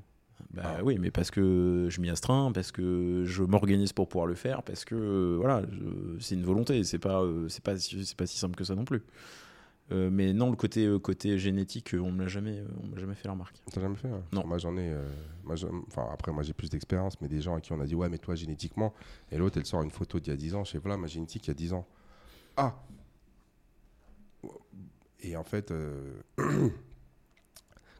Bah 0.53 0.75
Ah. 0.77 0.83
oui, 0.83 0.97
mais 0.99 1.11
parce 1.11 1.31
que 1.31 1.87
je 1.89 1.99
m'y 2.01 2.09
astreins, 2.09 2.51
parce 2.53 2.71
que 2.71 3.23
je 3.25 3.43
m'organise 3.43 3.93
pour 3.93 4.07
pouvoir 4.07 4.27
le 4.27 4.35
faire, 4.35 4.63
parce 4.63 4.85
que 4.85 4.95
euh, 4.95 5.37
voilà, 5.37 5.61
c'est 6.19 6.35
une 6.35 6.43
volonté, 6.43 6.83
c'est 6.83 6.99
pas, 6.99 7.21
euh, 7.23 7.47
c'est 7.49 7.63
pas, 7.63 7.77
si- 7.77 8.05
c'est 8.05 8.17
pas 8.17 8.25
si 8.25 8.37
simple 8.37 8.55
que 8.55 8.63
ça 8.63 8.75
non 8.75 8.85
plus. 8.85 9.01
Euh, 9.91 10.09
mais 10.11 10.33
non, 10.33 10.49
le 10.49 10.55
côté, 10.55 10.85
euh, 10.85 10.97
côté 10.97 11.37
génétique, 11.37 11.93
euh, 11.93 11.99
on 11.99 12.11
me 12.11 12.21
l'a 12.23 12.27
jamais, 12.27 12.63
on 12.83 12.87
m'a 12.87 12.97
jamais 12.99 13.13
fait 13.15 13.27
la 13.27 13.33
remarque. 13.33 13.55
t'as 13.71 13.81
jamais 13.81 13.95
fait 13.97 14.07
hein 14.07 14.23
Non. 14.31 14.43
Moi 14.47 14.57
j'en 14.57 14.75
ai, 14.77 14.95
enfin 15.87 16.07
après 16.11 16.31
moi 16.31 16.41
j'ai 16.43 16.53
plus 16.53 16.69
d'expérience, 16.69 17.19
mais 17.21 17.27
des 17.27 17.41
gens 17.41 17.55
à 17.55 17.61
qui 17.61 17.71
on 17.71 17.79
a 17.79 17.85
dit 17.85 17.93
ouais, 17.95 18.09
mais 18.09 18.17
toi 18.17 18.33
génétiquement, 18.35 18.93
et 19.31 19.37
l'autre 19.37 19.57
elle 19.59 19.65
sort 19.65 19.83
une 19.83 19.91
photo 19.91 20.19
d'il 20.19 20.31
y 20.31 20.33
a 20.33 20.37
10 20.37 20.55
ans, 20.55 20.63
je 20.63 20.71
sais 20.71 20.77
voilà 20.79 20.97
ma 20.97 21.07
génétique 21.07 21.45
il 21.45 21.49
y 21.49 21.51
a 21.51 21.53
10 21.53 21.73
ans. 21.73 21.85
Ah. 22.57 22.75
Et 25.21 25.35
en 25.37 25.43
fait, 25.43 25.71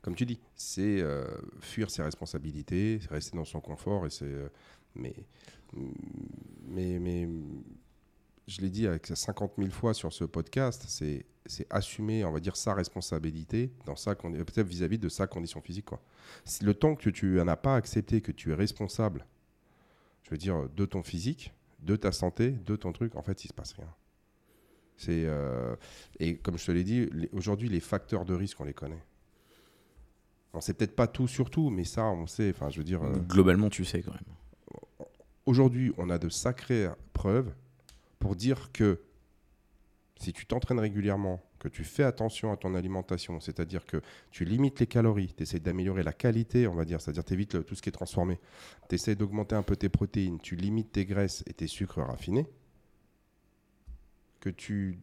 comme 0.05 0.13
tu 0.13 0.27
dis, 0.27 0.39
c'est 0.53 1.01
euh, 1.01 1.25
fuir 1.61 1.89
ses 1.89 2.03
responsabilités, 2.03 2.99
rester 3.09 3.35
dans 3.35 3.43
son 3.43 3.59
confort 3.59 4.05
et 4.05 4.11
c'est, 4.11 4.25
euh, 4.25 4.49
mais, 4.93 5.15
mais, 6.67 6.99
mais 6.99 7.27
je 8.47 8.61
l'ai 8.61 8.69
dit 8.69 8.85
avec 8.85 9.07
50 9.07 9.53
000 9.57 9.71
fois 9.71 9.95
sur 9.95 10.13
ce 10.13 10.23
podcast, 10.23 10.85
c'est 10.87 11.25
c'est 11.47 11.65
assumer, 11.71 12.23
on 12.23 12.31
va 12.31 12.39
dire, 12.39 12.55
sa 12.55 12.75
responsabilité 12.75 13.71
dans 13.87 13.95
sa 13.95 14.13
peut-être 14.13 14.67
vis-à-vis 14.67 14.99
de 14.99 15.09
sa 15.09 15.25
condition 15.25 15.59
physique. 15.59 15.85
Quoi. 15.85 16.01
Le 16.61 16.75
temps 16.75 16.95
que 16.95 17.09
tu 17.09 17.37
n'en 17.37 17.47
as 17.47 17.57
pas 17.57 17.75
accepté, 17.75 18.21
que 18.21 18.31
tu 18.31 18.51
es 18.51 18.55
responsable, 18.55 19.25
je 20.23 20.29
veux 20.29 20.37
dire, 20.37 20.69
de 20.69 20.85
ton 20.85 21.01
physique, 21.01 21.51
de 21.79 21.95
ta 21.95 22.11
santé, 22.11 22.51
de 22.51 22.75
ton 22.75 22.91
truc, 22.91 23.15
en 23.15 23.23
fait, 23.23 23.43
il 23.43 23.47
se 23.47 23.53
passe 23.53 23.73
rien. 23.73 23.93
C'est 24.97 25.25
euh, 25.25 25.75
et 26.19 26.37
comme 26.37 26.59
je 26.59 26.65
te 26.67 26.71
l'ai 26.71 26.83
dit, 26.83 27.09
aujourd'hui, 27.31 27.69
les 27.69 27.79
facteurs 27.79 28.23
de 28.23 28.35
risque, 28.35 28.59
on 28.61 28.65
les 28.65 28.73
connaît. 28.73 29.03
On 30.55 30.61
sait 30.61 30.73
peut-être 30.73 30.95
pas 30.95 31.07
tout 31.07 31.27
sur 31.27 31.49
tout, 31.49 31.69
mais 31.69 31.83
ça, 31.83 32.05
on 32.05 32.27
sait. 32.27 32.49
Enfin, 32.49 32.69
je 32.69 32.77
veux 32.77 32.83
dire. 32.83 33.03
euh, 33.03 33.13
Globalement, 33.29 33.69
tu 33.69 33.85
sais 33.85 34.01
quand 34.01 34.13
même. 34.13 35.07
aujourd'hui, 35.45 35.93
on 35.97 36.09
a 36.09 36.17
de 36.17 36.29
sacrées 36.29 36.87
preuves 37.13 37.53
pour 38.19 38.35
dire 38.35 38.71
que 38.71 39.01
si 40.19 40.31
tu 40.33 40.45
t'entraînes 40.45 40.79
régulièrement, 40.79 41.41
que 41.59 41.67
tu 41.67 41.83
fais 41.83 42.03
attention 42.03 42.51
à 42.51 42.57
ton 42.57 42.73
alimentation, 42.75 43.39
c'est-à-dire 43.39 43.85
que 43.85 44.01
tu 44.31 44.45
limites 44.45 44.79
les 44.79 44.87
calories, 44.87 45.33
tu 45.35 45.43
essaies 45.43 45.59
d'améliorer 45.59 46.03
la 46.03 46.13
qualité, 46.13 46.67
on 46.67 46.75
va 46.75 46.85
dire, 46.85 47.01
c'est-à-dire 47.01 47.23
tu 47.25 47.33
évites 47.33 47.65
tout 47.65 47.75
ce 47.75 47.81
qui 47.81 47.89
est 47.89 47.91
transformé, 47.91 48.39
tu 48.87 48.95
essaies 48.95 49.15
d'augmenter 49.15 49.55
un 49.55 49.63
peu 49.63 49.75
tes 49.75 49.89
protéines, 49.89 50.39
tu 50.39 50.55
limites 50.55 50.91
tes 50.93 51.05
graisses 51.05 51.43
et 51.47 51.53
tes 51.53 51.67
sucres 51.67 51.99
raffinés, 52.01 52.47
que 54.39 54.49
tu 54.49 54.99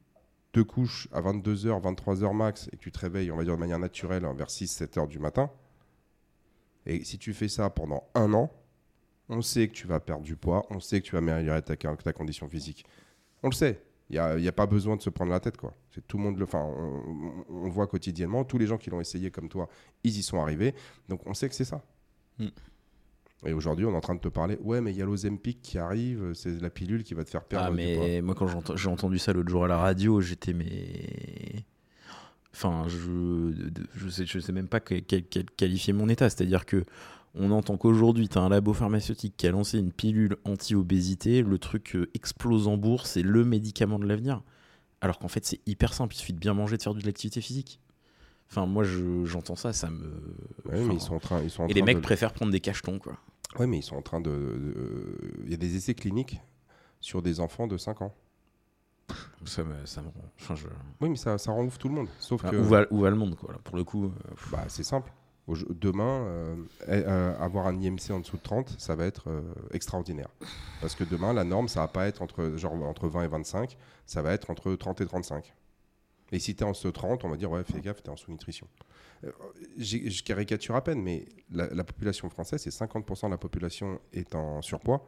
te 0.53 0.61
couches 0.61 1.09
à 1.13 1.21
22h, 1.21 1.81
23h 1.81 2.35
max 2.35 2.69
et 2.73 2.77
que 2.77 2.83
tu 2.83 2.93
te 2.93 2.99
réveilles, 2.99 3.31
on 3.31 3.37
va 3.37 3.45
dire, 3.45 3.55
de 3.55 3.61
manière 3.61 3.79
naturelle 3.79 4.25
hein, 4.25 4.35
vers 4.35 4.49
6-7 4.49 4.99
heures 4.99 5.09
du 5.09 5.19
matin, 5.19 5.51
et 6.87 7.05
si 7.05 7.19
tu 7.19 7.33
fais 7.33 7.49
ça 7.49 7.71
pendant 7.71 8.05
un 8.15 8.33
an, 8.35 8.51
on 9.29 9.41
sait 9.41 9.69
que 9.69 9.73
tu 9.73 9.87
vas 9.87 10.01
perdre 10.01 10.23
du 10.23 10.37
poids, 10.37 10.67
on 10.71 10.81
sait 10.81 11.01
que 11.01 11.07
tu 11.07 11.13
vas 11.13 11.19
améliorer 11.19 11.63
ta, 11.63 11.77
ta 11.77 12.13
condition 12.13 12.49
physique. 12.49 12.85
On 13.43 13.49
le 13.49 13.55
sait. 13.55 13.83
Il 14.11 14.15
n'y 14.15 14.19
a, 14.19 14.51
a 14.51 14.53
pas 14.53 14.67
besoin 14.67 14.97
de 14.97 15.01
se 15.01 15.09
prendre 15.09 15.31
la 15.31 15.41
tête. 15.41 15.57
Quoi. 15.57 15.75
C'est 15.91 16.07
tout 16.07 16.19
le 16.19 16.25
monde 16.25 16.37
le, 16.37 16.45
enfin, 16.45 16.63
on, 17.49 17.69
voit 17.71 17.87
quotidiennement. 17.87 18.45
Tous 18.45 18.59
les 18.59 18.67
gens 18.67 18.77
qui 18.77 18.91
l'ont 18.91 19.01
essayé 19.01 19.31
comme 19.31 19.49
toi, 19.49 19.69
ils 20.05 20.19
y 20.19 20.23
sont 20.23 20.39
arrivés. 20.39 20.75
Donc 21.09 21.23
on 21.27 21.33
sait 21.33 21.49
que 21.49 21.55
c'est 21.55 21.65
ça. 21.65 21.83
Mm. 22.39 22.49
Et 23.45 23.53
aujourd'hui, 23.53 23.85
on 23.87 23.93
est 23.93 23.97
en 23.97 24.01
train 24.01 24.15
de 24.15 24.21
te 24.21 24.29
parler. 24.29 24.57
Ouais, 24.63 24.81
mais 24.81 24.93
il 24.93 24.97
y 24.97 25.03
a 25.03 25.05
l'Ozempic 25.05 25.61
qui 25.63 25.77
arrive. 25.79 26.33
C'est 26.35 26.61
la 26.63 26.71
pilule 26.71 27.03
qui 27.03 27.15
va 27.15 27.25
te 27.25 27.31
faire 27.31 27.43
perdre 27.45 27.67
Ah, 27.73 27.77
du 27.77 27.95
poids. 27.97 28.05
mais 28.07 28.23
moi, 28.23 28.35
quand 28.37 28.47
j'ai 28.77 28.89
entendu 28.89 29.19
ça 29.19 29.33
l'autre 29.33 29.49
jour 29.51 29.65
à 29.65 29.69
la 29.69 29.79
radio, 29.79 30.21
j'étais 30.21 30.53
mais. 30.53 31.65
Enfin, 32.55 32.85
je, 32.87 33.53
je, 33.97 34.09
sais, 34.09 34.27
je 34.27 34.39
sais 34.39 34.53
même 34.53 34.69
pas 34.69 34.81
que- 34.81 34.95
quel- 35.01 35.25
quel- 35.25 35.51
qualifier 35.57 35.93
mon 35.93 36.09
état. 36.09 36.29
C'est-à-dire 36.29 36.67
que 36.67 36.85
on 37.35 37.51
entend 37.51 37.79
qu'aujourd'hui, 37.79 38.29
tu 38.29 38.37
as 38.39 38.43
un 38.43 38.51
labo 38.51 38.75
pharmaceutique 38.75 39.35
qui 39.39 39.47
a 39.47 39.51
lancé 39.51 39.79
une 39.79 39.91
pilule 39.91 40.37
anti-obésité. 40.45 41.43
Le 41.43 41.59
truc 41.59 41.97
euh, 41.97 42.11
explose 42.15 42.69
en 42.69 42.77
bourse, 42.77 43.11
c'est 43.13 43.23
le 43.23 43.45
médicament 43.45 43.99
de 43.99 44.07
l'avenir. 44.07 44.43
Alors 45.01 45.19
qu'en 45.19 45.29
fait, 45.29 45.45
c'est 45.45 45.61
hyper 45.67 45.95
simple. 45.95 46.15
Il 46.15 46.19
suffit 46.19 46.35
de 46.35 46.39
bien 46.39 46.53
manger, 46.55 46.77
de 46.77 46.83
faire 46.83 46.95
de 46.95 47.05
l'activité 47.05 47.41
physique. 47.41 47.81
Enfin, 48.51 48.67
moi, 48.67 48.85
je- 48.85 49.25
j'entends 49.25 49.57
ça, 49.57 49.73
ça 49.73 49.89
me. 49.91 50.05
Ouais, 50.67 50.75
mais 50.75 50.81
enfin, 50.85 50.93
ils 50.93 51.01
sont 51.01 51.15
en 51.15 51.19
train, 51.21 51.43
ils 51.43 51.51
sont 51.51 51.63
en 51.63 51.69
Et 51.69 51.73
les 51.73 51.81
mecs 51.83 51.97
de- 51.97 52.03
préfèrent 52.03 52.35
prendre 52.35 52.53
des 52.53 52.61
cachetons, 52.61 52.99
quoi. 52.99 53.15
Ouais, 53.59 53.67
mais 53.67 53.79
ils 53.79 53.83
sont 53.83 53.97
en 53.97 54.03
train 54.03 54.21
de. 54.21 55.17
Il 55.45 55.51
y 55.51 55.55
a 55.55 55.59
des 55.59 55.77
essais 55.77 55.95
cliniques 55.95 56.41
sur 57.01 57.23
des 57.23 57.41
enfants 57.41 57.67
de 57.67 57.77
5 57.77 58.03
ans. 58.03 58.15
Ça 59.45 59.65
me, 59.65 59.85
ça 59.87 60.01
me 60.01 60.09
rend. 60.09 60.25
Enfin, 60.41 60.55
je... 60.55 60.67
Oui, 61.01 61.11
mais 61.11 61.17
ça, 61.17 61.37
ça 61.37 61.53
rend 61.53 61.65
ouf 61.65 61.79
tout 61.79 61.89
le 61.89 61.95
monde. 61.95 62.09
Sauf 62.19 62.43
que. 62.43 62.57
où, 62.57 62.65
va, 62.65 62.87
où 62.91 63.01
va 63.01 63.11
le 63.11 63.17
monde, 63.17 63.35
quoi, 63.37 63.53
là, 63.53 63.59
pour 63.63 63.77
le 63.77 63.85
coup 63.85 64.07
euh, 64.07 64.11
Bah, 64.51 64.65
c'est 64.69 64.85
simple. 64.85 65.13
Demain, 65.71 66.25
euh, 66.25 66.57
eh, 66.87 67.03
euh, 67.05 67.37
avoir 67.39 67.67
un 67.67 67.79
IMC 67.79 68.13
en 68.13 68.21
dessous 68.21 68.37
de 68.37 68.43
30, 68.43 68.77
ça 68.79 68.95
va 68.95 69.05
être 69.05 69.29
extraordinaire. 69.73 70.29
Parce 70.81 70.95
que 70.95 71.05
demain, 71.05 71.33
la 71.33 71.45
norme, 71.45 71.69
ça 71.69 71.81
va 71.81 71.89
pas 71.89 72.07
être 72.07 72.23
entre, 72.23 72.55
genre, 72.57 72.75
entre 72.75 73.09
20 73.09 73.25
et 73.25 73.29
25, 73.29 73.77
ça 74.07 74.23
va 74.23 74.33
être 74.33 74.51
entre 74.51 74.73
30 74.75 75.01
et 75.01 75.07
35. 75.07 75.53
Et 76.31 76.39
si 76.39 76.55
tu 76.55 76.63
es 76.63 76.67
en 76.67 76.71
dessous 76.71 76.87
de 76.87 76.93
30, 76.93 77.25
on 77.25 77.29
va 77.29 77.37
dire, 77.37 77.51
ouais, 77.51 77.65
fais 77.65 77.81
gaffe, 77.81 78.03
tu 78.03 78.09
es 78.09 78.13
en 78.13 78.17
sous-nutrition. 78.17 78.69
Euh, 79.25 79.31
je 79.79 80.23
caricature 80.23 80.75
à 80.75 80.83
peine, 80.83 81.01
mais 81.03 81.27
la, 81.51 81.67
la 81.69 81.85
population 81.85 82.29
française, 82.29 82.61
c'est 82.63 82.71
50% 82.71 83.27
de 83.27 83.31
la 83.31 83.39
population 83.39 84.01
est 84.13 84.35
en 84.35 84.63
surpoids 84.63 85.07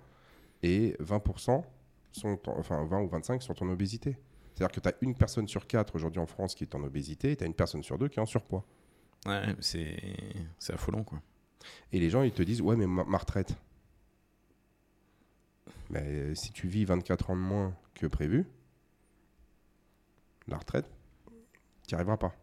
et 0.62 0.94
20%, 1.00 1.64
sont 2.12 2.38
en- 2.48 2.58
enfin 2.58 2.84
20 2.84 3.02
ou 3.02 3.08
25 3.08 3.42
sont 3.42 3.60
en 3.62 3.68
obésité. 3.70 4.16
C'est-à-dire 4.54 4.72
que 4.72 4.80
tu 4.80 4.88
as 4.88 4.94
une 5.00 5.16
personne 5.16 5.48
sur 5.48 5.66
quatre 5.66 5.96
aujourd'hui 5.96 6.20
en 6.20 6.26
France 6.26 6.54
qui 6.54 6.62
est 6.64 6.74
en 6.76 6.84
obésité 6.84 7.32
et 7.32 7.36
tu 7.36 7.42
as 7.42 7.46
une 7.46 7.54
personne 7.54 7.82
sur 7.82 7.98
deux 7.98 8.08
qui 8.08 8.18
est 8.20 8.22
en 8.22 8.26
surpoids. 8.26 8.64
Ouais, 9.26 9.56
c'est 9.60 9.96
c'est 10.58 10.74
affolant, 10.74 11.02
quoi. 11.02 11.20
Et 11.92 11.98
les 11.98 12.10
gens, 12.10 12.22
ils 12.22 12.30
te 12.32 12.42
disent, 12.42 12.60
ouais, 12.60 12.76
mais 12.76 12.86
ma, 12.86 13.04
ma 13.04 13.18
retraite. 13.18 13.56
Mais 15.90 16.34
si 16.34 16.52
tu 16.52 16.68
vis 16.68 16.84
24 16.84 17.30
ans 17.30 17.36
de 17.36 17.40
moins 17.40 17.74
que 17.94 18.06
prévu, 18.06 18.46
la 20.46 20.58
retraite, 20.58 20.86
tu 21.86 21.94
n'y 21.94 21.96
arriveras 21.96 22.16
pas. 22.16 22.34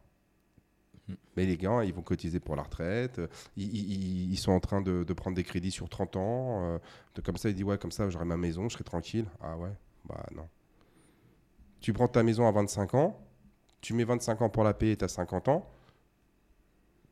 Mais 1.38 1.46
les 1.46 1.58
gars, 1.58 1.84
ils 1.84 1.94
vont 1.94 2.02
cotiser 2.02 2.40
pour 2.40 2.56
la 2.56 2.64
retraite. 2.64 3.20
Ils, 3.58 3.74
ils- 3.76 4.32
ils 4.32 4.38
sont 4.38 4.52
en 4.52 4.60
train 4.60 4.82
de, 4.82 5.04
de 5.04 5.14
prendre 5.14 5.36
des 5.36 5.44
crédits 5.44 5.72
sur 5.72 5.88
30 5.90 6.16
ans. 6.16 6.64
euh, 6.66 6.78
de- 7.16 7.22
comme 7.22 7.38
ça, 7.38 7.50
ils 7.50 7.56
disent 7.56 7.64
Ouais, 7.66 7.78
comme 7.78 7.92
ça, 7.92 8.10
j'aurai 8.10 8.26
ma 8.26 8.38
maison, 8.38 8.68
je 8.70 8.74
serai 8.74 8.84
tranquille. 8.84 9.26
Ah 9.42 9.58
ouais? 9.58 9.72
Bah 10.08 10.26
non. 10.36 10.48
Tu 11.80 11.94
prends 11.94 12.08
ta 12.08 12.22
maison 12.24 12.48
à 12.48 12.52
25 12.52 12.94
ans, 12.96 13.20
tu 13.82 13.94
mets 13.94 14.04
25 14.04 14.42
ans 14.42 14.50
pour 14.50 14.64
la 14.64 14.74
payer 14.74 14.92
et 14.94 14.98
tu 14.98 15.06
as 15.06 15.08
50 15.08 15.48
ans. 15.48 15.68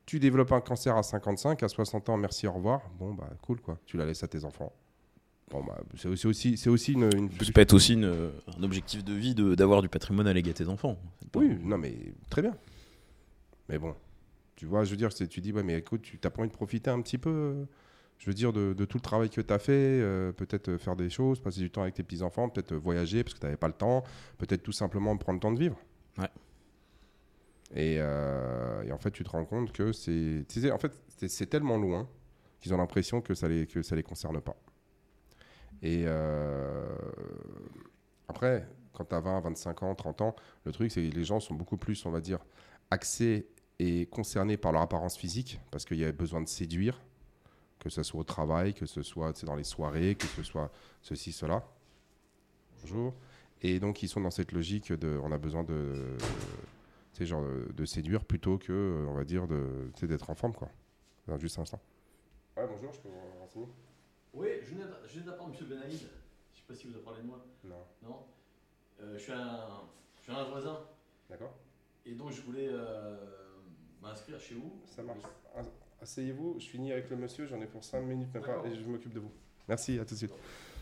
Tu 0.05 0.19
développes 0.19 0.51
un 0.51 0.61
cancer 0.61 0.95
à 0.95 1.03
55, 1.03 1.61
à 1.63 1.67
60 1.69 2.09
ans, 2.09 2.17
merci, 2.17 2.47
au 2.47 2.51
revoir. 2.53 2.81
Bon, 2.99 3.13
bah 3.13 3.29
cool, 3.41 3.61
quoi. 3.61 3.77
Tu 3.85 3.95
la 3.97 4.05
laisses 4.05 4.23
à 4.23 4.27
tes 4.27 4.43
enfants. 4.43 4.73
Bon, 5.51 5.63
bah, 5.63 5.79
c'est 5.95 6.07
aussi, 6.07 6.17
c'est 6.21 6.27
aussi, 6.27 6.57
c'est 6.57 6.69
aussi 6.69 6.93
une, 6.93 7.09
une 7.15 7.31
Ça 7.31 7.51
peut 7.51 7.61
être 7.61 7.73
aussi 7.73 7.93
une- 7.93 8.31
un 8.57 8.63
objectif 8.63 9.03
de 9.03 9.13
vie 9.13 9.33
de- 9.35 9.55
d'avoir 9.55 9.81
du 9.81 9.89
patrimoine 9.89 10.27
à 10.27 10.33
léguer 10.33 10.51
à 10.51 10.53
tes 10.53 10.67
enfants. 10.67 10.97
Oui, 11.35 11.57
non, 11.63 11.77
mais 11.77 11.95
très 12.29 12.41
bien. 12.43 12.55
Mais 13.69 13.77
bon, 13.79 13.95
tu 14.55 14.65
vois, 14.65 14.83
je 14.83 14.91
veux 14.91 14.97
dire, 14.97 15.13
tu 15.13 15.41
dis, 15.41 15.53
ouais, 15.53 15.63
mais 15.63 15.77
écoute, 15.77 16.01
tu 16.01 16.19
t'as 16.19 16.29
pas 16.29 16.41
envie 16.41 16.49
de 16.49 16.55
profiter 16.55 16.89
un 16.89 17.01
petit 17.01 17.17
peu, 17.17 17.65
je 18.17 18.25
veux 18.25 18.33
dire, 18.33 18.51
de, 18.53 18.73
de 18.73 18.85
tout 18.85 18.97
le 18.97 19.01
travail 19.01 19.29
que 19.29 19.41
tu 19.41 19.53
as 19.53 19.59
fait, 19.59 19.71
euh, 19.73 20.31
peut-être 20.33 20.69
euh, 20.69 20.77
faire 20.77 20.95
des 20.95 21.09
choses, 21.09 21.39
passer 21.39 21.61
du 21.61 21.71
temps 21.71 21.83
avec 21.83 21.93
tes 21.95 22.03
petits-enfants, 22.03 22.49
peut-être 22.49 22.73
euh, 22.73 22.77
voyager 22.77 23.23
parce 23.23 23.35
que 23.35 23.39
tu 23.39 23.45
n'avais 23.45 23.57
pas 23.57 23.67
le 23.67 23.73
temps, 23.73 24.03
peut-être 24.37 24.63
tout 24.63 24.71
simplement 24.73 25.15
prendre 25.17 25.37
le 25.37 25.41
temps 25.41 25.51
de 25.53 25.59
vivre. 25.59 25.77
Ouais. 26.17 26.29
Et, 27.75 27.97
euh, 27.99 28.81
et 28.83 28.91
en 28.91 28.97
fait, 28.97 29.11
tu 29.11 29.23
te 29.23 29.29
rends 29.29 29.45
compte 29.45 29.71
que 29.71 29.91
c'est. 29.91 30.43
En 30.71 30.77
fait, 30.79 30.91
c'est- 31.07 31.27
c'est 31.27 31.45
tellement 31.47 31.77
loin 31.77 32.09
qu'ils 32.59 32.73
ont 32.73 32.77
l'impression 32.77 33.21
que 33.21 33.33
ça 33.35 33.47
les, 33.47 33.67
que 33.67 33.81
ça 33.83 33.95
les 33.95 34.03
concerne 34.03 34.41
pas. 34.41 34.57
Et 35.81 36.03
euh, 36.07 36.85
après, 38.27 38.67
quand 38.93 39.05
tu 39.05 39.15
as 39.15 39.19
20, 39.21 39.39
25 39.41 39.83
ans, 39.83 39.95
30 39.95 40.21
ans, 40.21 40.35
le 40.65 40.71
truc, 40.71 40.91
c'est 40.91 41.07
que 41.07 41.15
les 41.15 41.23
gens 41.23 41.39
sont 41.39 41.53
beaucoup 41.55 41.77
plus, 41.77 42.05
on 42.05 42.11
va 42.11 42.21
dire, 42.21 42.39
axés 42.91 43.47
et 43.79 44.05
concernés 44.07 44.57
par 44.57 44.71
leur 44.71 44.81
apparence 44.81 45.17
physique, 45.17 45.59
parce 45.71 45.85
qu'il 45.85 45.97
y 45.97 46.05
a 46.05 46.11
besoin 46.11 46.41
de 46.41 46.47
séduire, 46.47 47.01
que 47.79 47.89
ce 47.89 48.03
soit 48.03 48.19
au 48.19 48.25
travail, 48.25 48.73
que 48.73 48.85
ce 48.85 49.01
soit 49.01 49.43
dans 49.45 49.55
les 49.55 49.63
soirées, 49.63 50.15
que 50.15 50.27
ce 50.27 50.43
soit 50.43 50.71
ceci, 51.01 51.31
cela. 51.31 51.65
Bonjour. 52.81 53.13
Et 53.61 53.79
donc, 53.79 54.03
ils 54.03 54.09
sont 54.09 54.21
dans 54.21 54.31
cette 54.31 54.51
logique 54.51 54.91
de. 54.91 55.19
On 55.23 55.31
a 55.31 55.37
besoin 55.37 55.63
de. 55.63 56.17
sais, 57.13 57.25
genre 57.25 57.43
de, 57.43 57.71
de 57.73 57.85
séduire 57.85 58.23
plutôt 58.23 58.57
que, 58.57 59.05
on 59.07 59.13
va 59.13 59.23
dire, 59.23 59.47
de, 59.47 59.91
d'être 60.01 60.29
en 60.29 60.35
forme, 60.35 60.53
quoi. 60.53 60.69
Juste 61.37 61.59
un 61.59 61.61
instant. 61.61 61.79
Ouais, 62.57 62.65
bonjour, 62.67 62.91
je 62.91 62.99
peux 62.99 63.09
vous 63.09 63.39
renseigner? 63.39 63.67
Oui, 64.33 64.47
je 64.63 64.75
viens 64.75 64.87
je 65.07 65.19
d'apprendre 65.21 65.55
M. 65.59 65.67
Benaïd. 65.67 65.99
Je 66.53 66.57
sais 66.57 66.65
pas 66.67 66.73
si 66.75 66.87
vous 66.87 66.95
avez 66.95 67.03
parlé 67.03 67.21
de 67.21 67.27
moi. 67.27 67.45
Non. 67.63 67.83
Non? 68.03 68.25
Euh, 69.01 69.17
je, 69.17 69.23
suis 69.23 69.31
un, 69.31 69.67
je 70.17 70.23
suis 70.23 70.31
un 70.31 70.43
voisin. 70.45 70.79
D'accord 71.29 71.53
Et 72.05 72.13
donc, 72.13 72.31
je 72.31 72.41
voulais 72.41 72.67
euh, 72.69 73.15
m'inscrire 74.01 74.39
chez 74.39 74.55
vous. 74.55 74.71
Ça 74.95 75.01
marche. 75.03 75.19
As- 75.57 76.03
Asseyez-vous, 76.03 76.55
je 76.59 76.65
finis 76.65 76.91
avec 76.93 77.09
le 77.09 77.17
monsieur, 77.17 77.45
j'en 77.45 77.59
ai 77.61 77.65
pour 77.65 77.83
5 77.83 78.01
minutes 78.01 78.33
même 78.33 78.41
pas, 78.43 78.49
D'accord. 78.49 78.65
et 78.67 78.73
je 78.75 78.83
m'occupe 78.87 79.13
de 79.13 79.19
vous. 79.19 79.31
Merci, 79.67 79.99
à 79.99 80.05
tout 80.05 80.13
de 80.13 80.19
suite. 80.19 80.31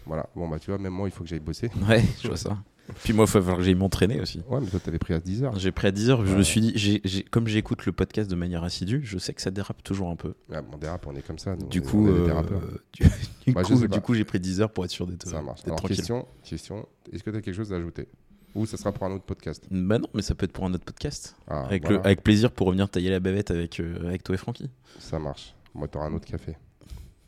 Voilà, 0.05 0.30
bon 0.36 0.47
bah 0.47 0.59
tu 0.59 0.70
vois, 0.72 0.78
même 0.78 0.93
moi 0.93 1.07
il 1.07 1.11
faut 1.11 1.24
que 1.24 1.30
j'aille 1.30 1.39
bosser. 1.39 1.70
Ouais, 1.89 2.03
je 2.22 2.28
vois 2.28 2.38
ça. 2.38 2.57
Puis 3.03 3.11
moi, 3.11 3.26
il 3.26 3.28
va 3.34 3.41
falloir 3.41 3.57
que 3.57 3.63
j'aille 3.63 3.76
m'entraîner 3.76 4.22
aussi. 4.22 4.41
Ouais, 4.47 4.61
mais 4.61 4.68
toi 4.68 4.80
t'avais 4.80 4.99
pris 4.99 5.13
à 5.13 5.20
10h. 5.20 5.57
J'ai 5.59 5.74
pris 5.74 5.88
à 5.88 5.91
10h, 5.91 6.24
je 6.26 6.32
Ouais. 6.32 6.38
me 6.38 6.43
suis 6.43 6.61
dit, 6.61 7.26
comme 7.32 7.45
j'écoute 7.47 7.86
le 7.86 7.91
podcast 7.91 8.30
de 8.30 8.36
manière 8.38 8.63
assidue, 8.63 9.01
je 9.03 9.18
sais 9.18 9.34
que 9.34 9.41
ça 9.41 9.51
dérape 9.51 9.84
toujours 9.84 10.09
un 10.09 10.15
peu. 10.15 10.36
Ah, 10.53 10.61
on 10.72 10.78
dérape, 10.78 11.05
on 11.07 11.15
est 11.15 11.22
comme 11.22 11.38
ça. 11.39 11.57
nous, 11.57 11.68
Du 11.68 11.80
on 11.80 11.84
est- 11.84 11.86
coup, 11.86 12.07
on 12.07 12.15
est 12.15 12.26
des 12.28 12.32
euh, 12.53 12.59
du, 12.93 13.03
du 13.47 13.51
Bah, 13.53 13.63
coup, 13.63 13.88
du 13.88 13.99
coup, 14.01 14.13
j'ai 14.13 14.24
pris 14.24 14.39
10 14.39 14.61
heures 14.61 14.72
pour 14.72 14.86
être 14.86 14.91
sûr 14.91 15.05
d'être 15.05 15.28
Ça 15.28 15.41
marche. 15.41 15.65
Alors, 15.65 15.78
tranquille. 15.80 15.97
question, 15.97 16.26
question 16.43 16.88
est-ce 17.11 17.24
que 17.24 17.32
tu 17.32 17.38
as 17.38 17.41
quelque 17.41 17.55
chose 17.55 17.74
à 17.74 17.76
ajouter? 17.76 18.07
Ou 18.56 18.66
ça 18.66 18.78
sera 18.78 18.91
pour 18.91 19.04
un 19.06 19.12
autre 19.12 19.26
podcast 19.26 19.66
Bah 19.70 20.00
non, 20.00 20.08
mais 20.14 20.22
ça 20.22 20.34
peut 20.36 20.45
être 20.45 20.52
pour 20.52 20.66
un 20.66 20.74
autre 20.74 20.86
podcast. 20.86 21.36
Ah, 21.48 21.66
avec, 21.66 21.84
voilà, 21.84 21.98
le, 21.98 22.06
avec 22.06 22.24
plaisir 22.24 22.52
pour 22.52 22.68
revenir 22.68 22.89
tailler 22.89 23.10
la 23.10 23.20
bavette 23.20 23.52
avec, 23.52 23.80
euh, 23.80 24.08
avec 24.08 24.24
toi 24.24 24.36
et 24.36 24.38
Francky. 24.38 24.70
Ça 25.00 25.20
marche. 25.20 25.56
Moi, 25.74 25.88
t'auras 25.88 26.08
un 26.08 26.14
autre 26.14 26.26
café. 26.26 26.58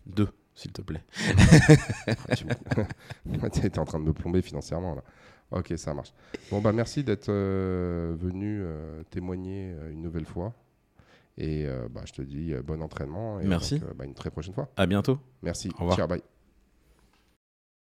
Deux, 0.06 0.30
s'il 0.56 0.72
te 0.72 0.82
plaît. 0.82 1.04
Tu 2.36 2.46
T'es 3.70 3.80
en 3.80 3.86
train 3.86 4.00
de 4.00 4.06
me 4.06 4.14
plomber 4.14 4.42
financièrement 4.42 4.96
là. 4.96 5.04
Ok, 5.52 5.74
ça 5.78 5.94
marche. 5.94 6.14
Bon, 6.52 6.62
bah 6.62 6.72
merci 6.72 7.04
d'être 7.04 7.30
euh, 7.30 8.16
venu 8.20 8.62
euh, 8.62 9.04
témoigner 9.10 9.74
une 9.92 10.02
nouvelle 10.02 10.26
fois. 10.26 10.54
Et 11.38 11.66
bah, 11.92 12.02
je 12.06 12.12
te 12.12 12.22
dis 12.22 12.54
bon 12.66 12.82
entraînement. 12.82 13.40
Et 13.40 13.46
Merci. 13.46 13.80
donc, 13.80 13.96
bah, 13.96 14.04
une 14.04 14.14
très 14.14 14.30
prochaine 14.30 14.54
fois. 14.54 14.70
À 14.76 14.86
bientôt. 14.86 15.20
Merci. 15.42 15.70
Au 15.76 15.80
revoir. 15.82 15.96
Ciao, 15.96 16.08
bye. 16.08 16.22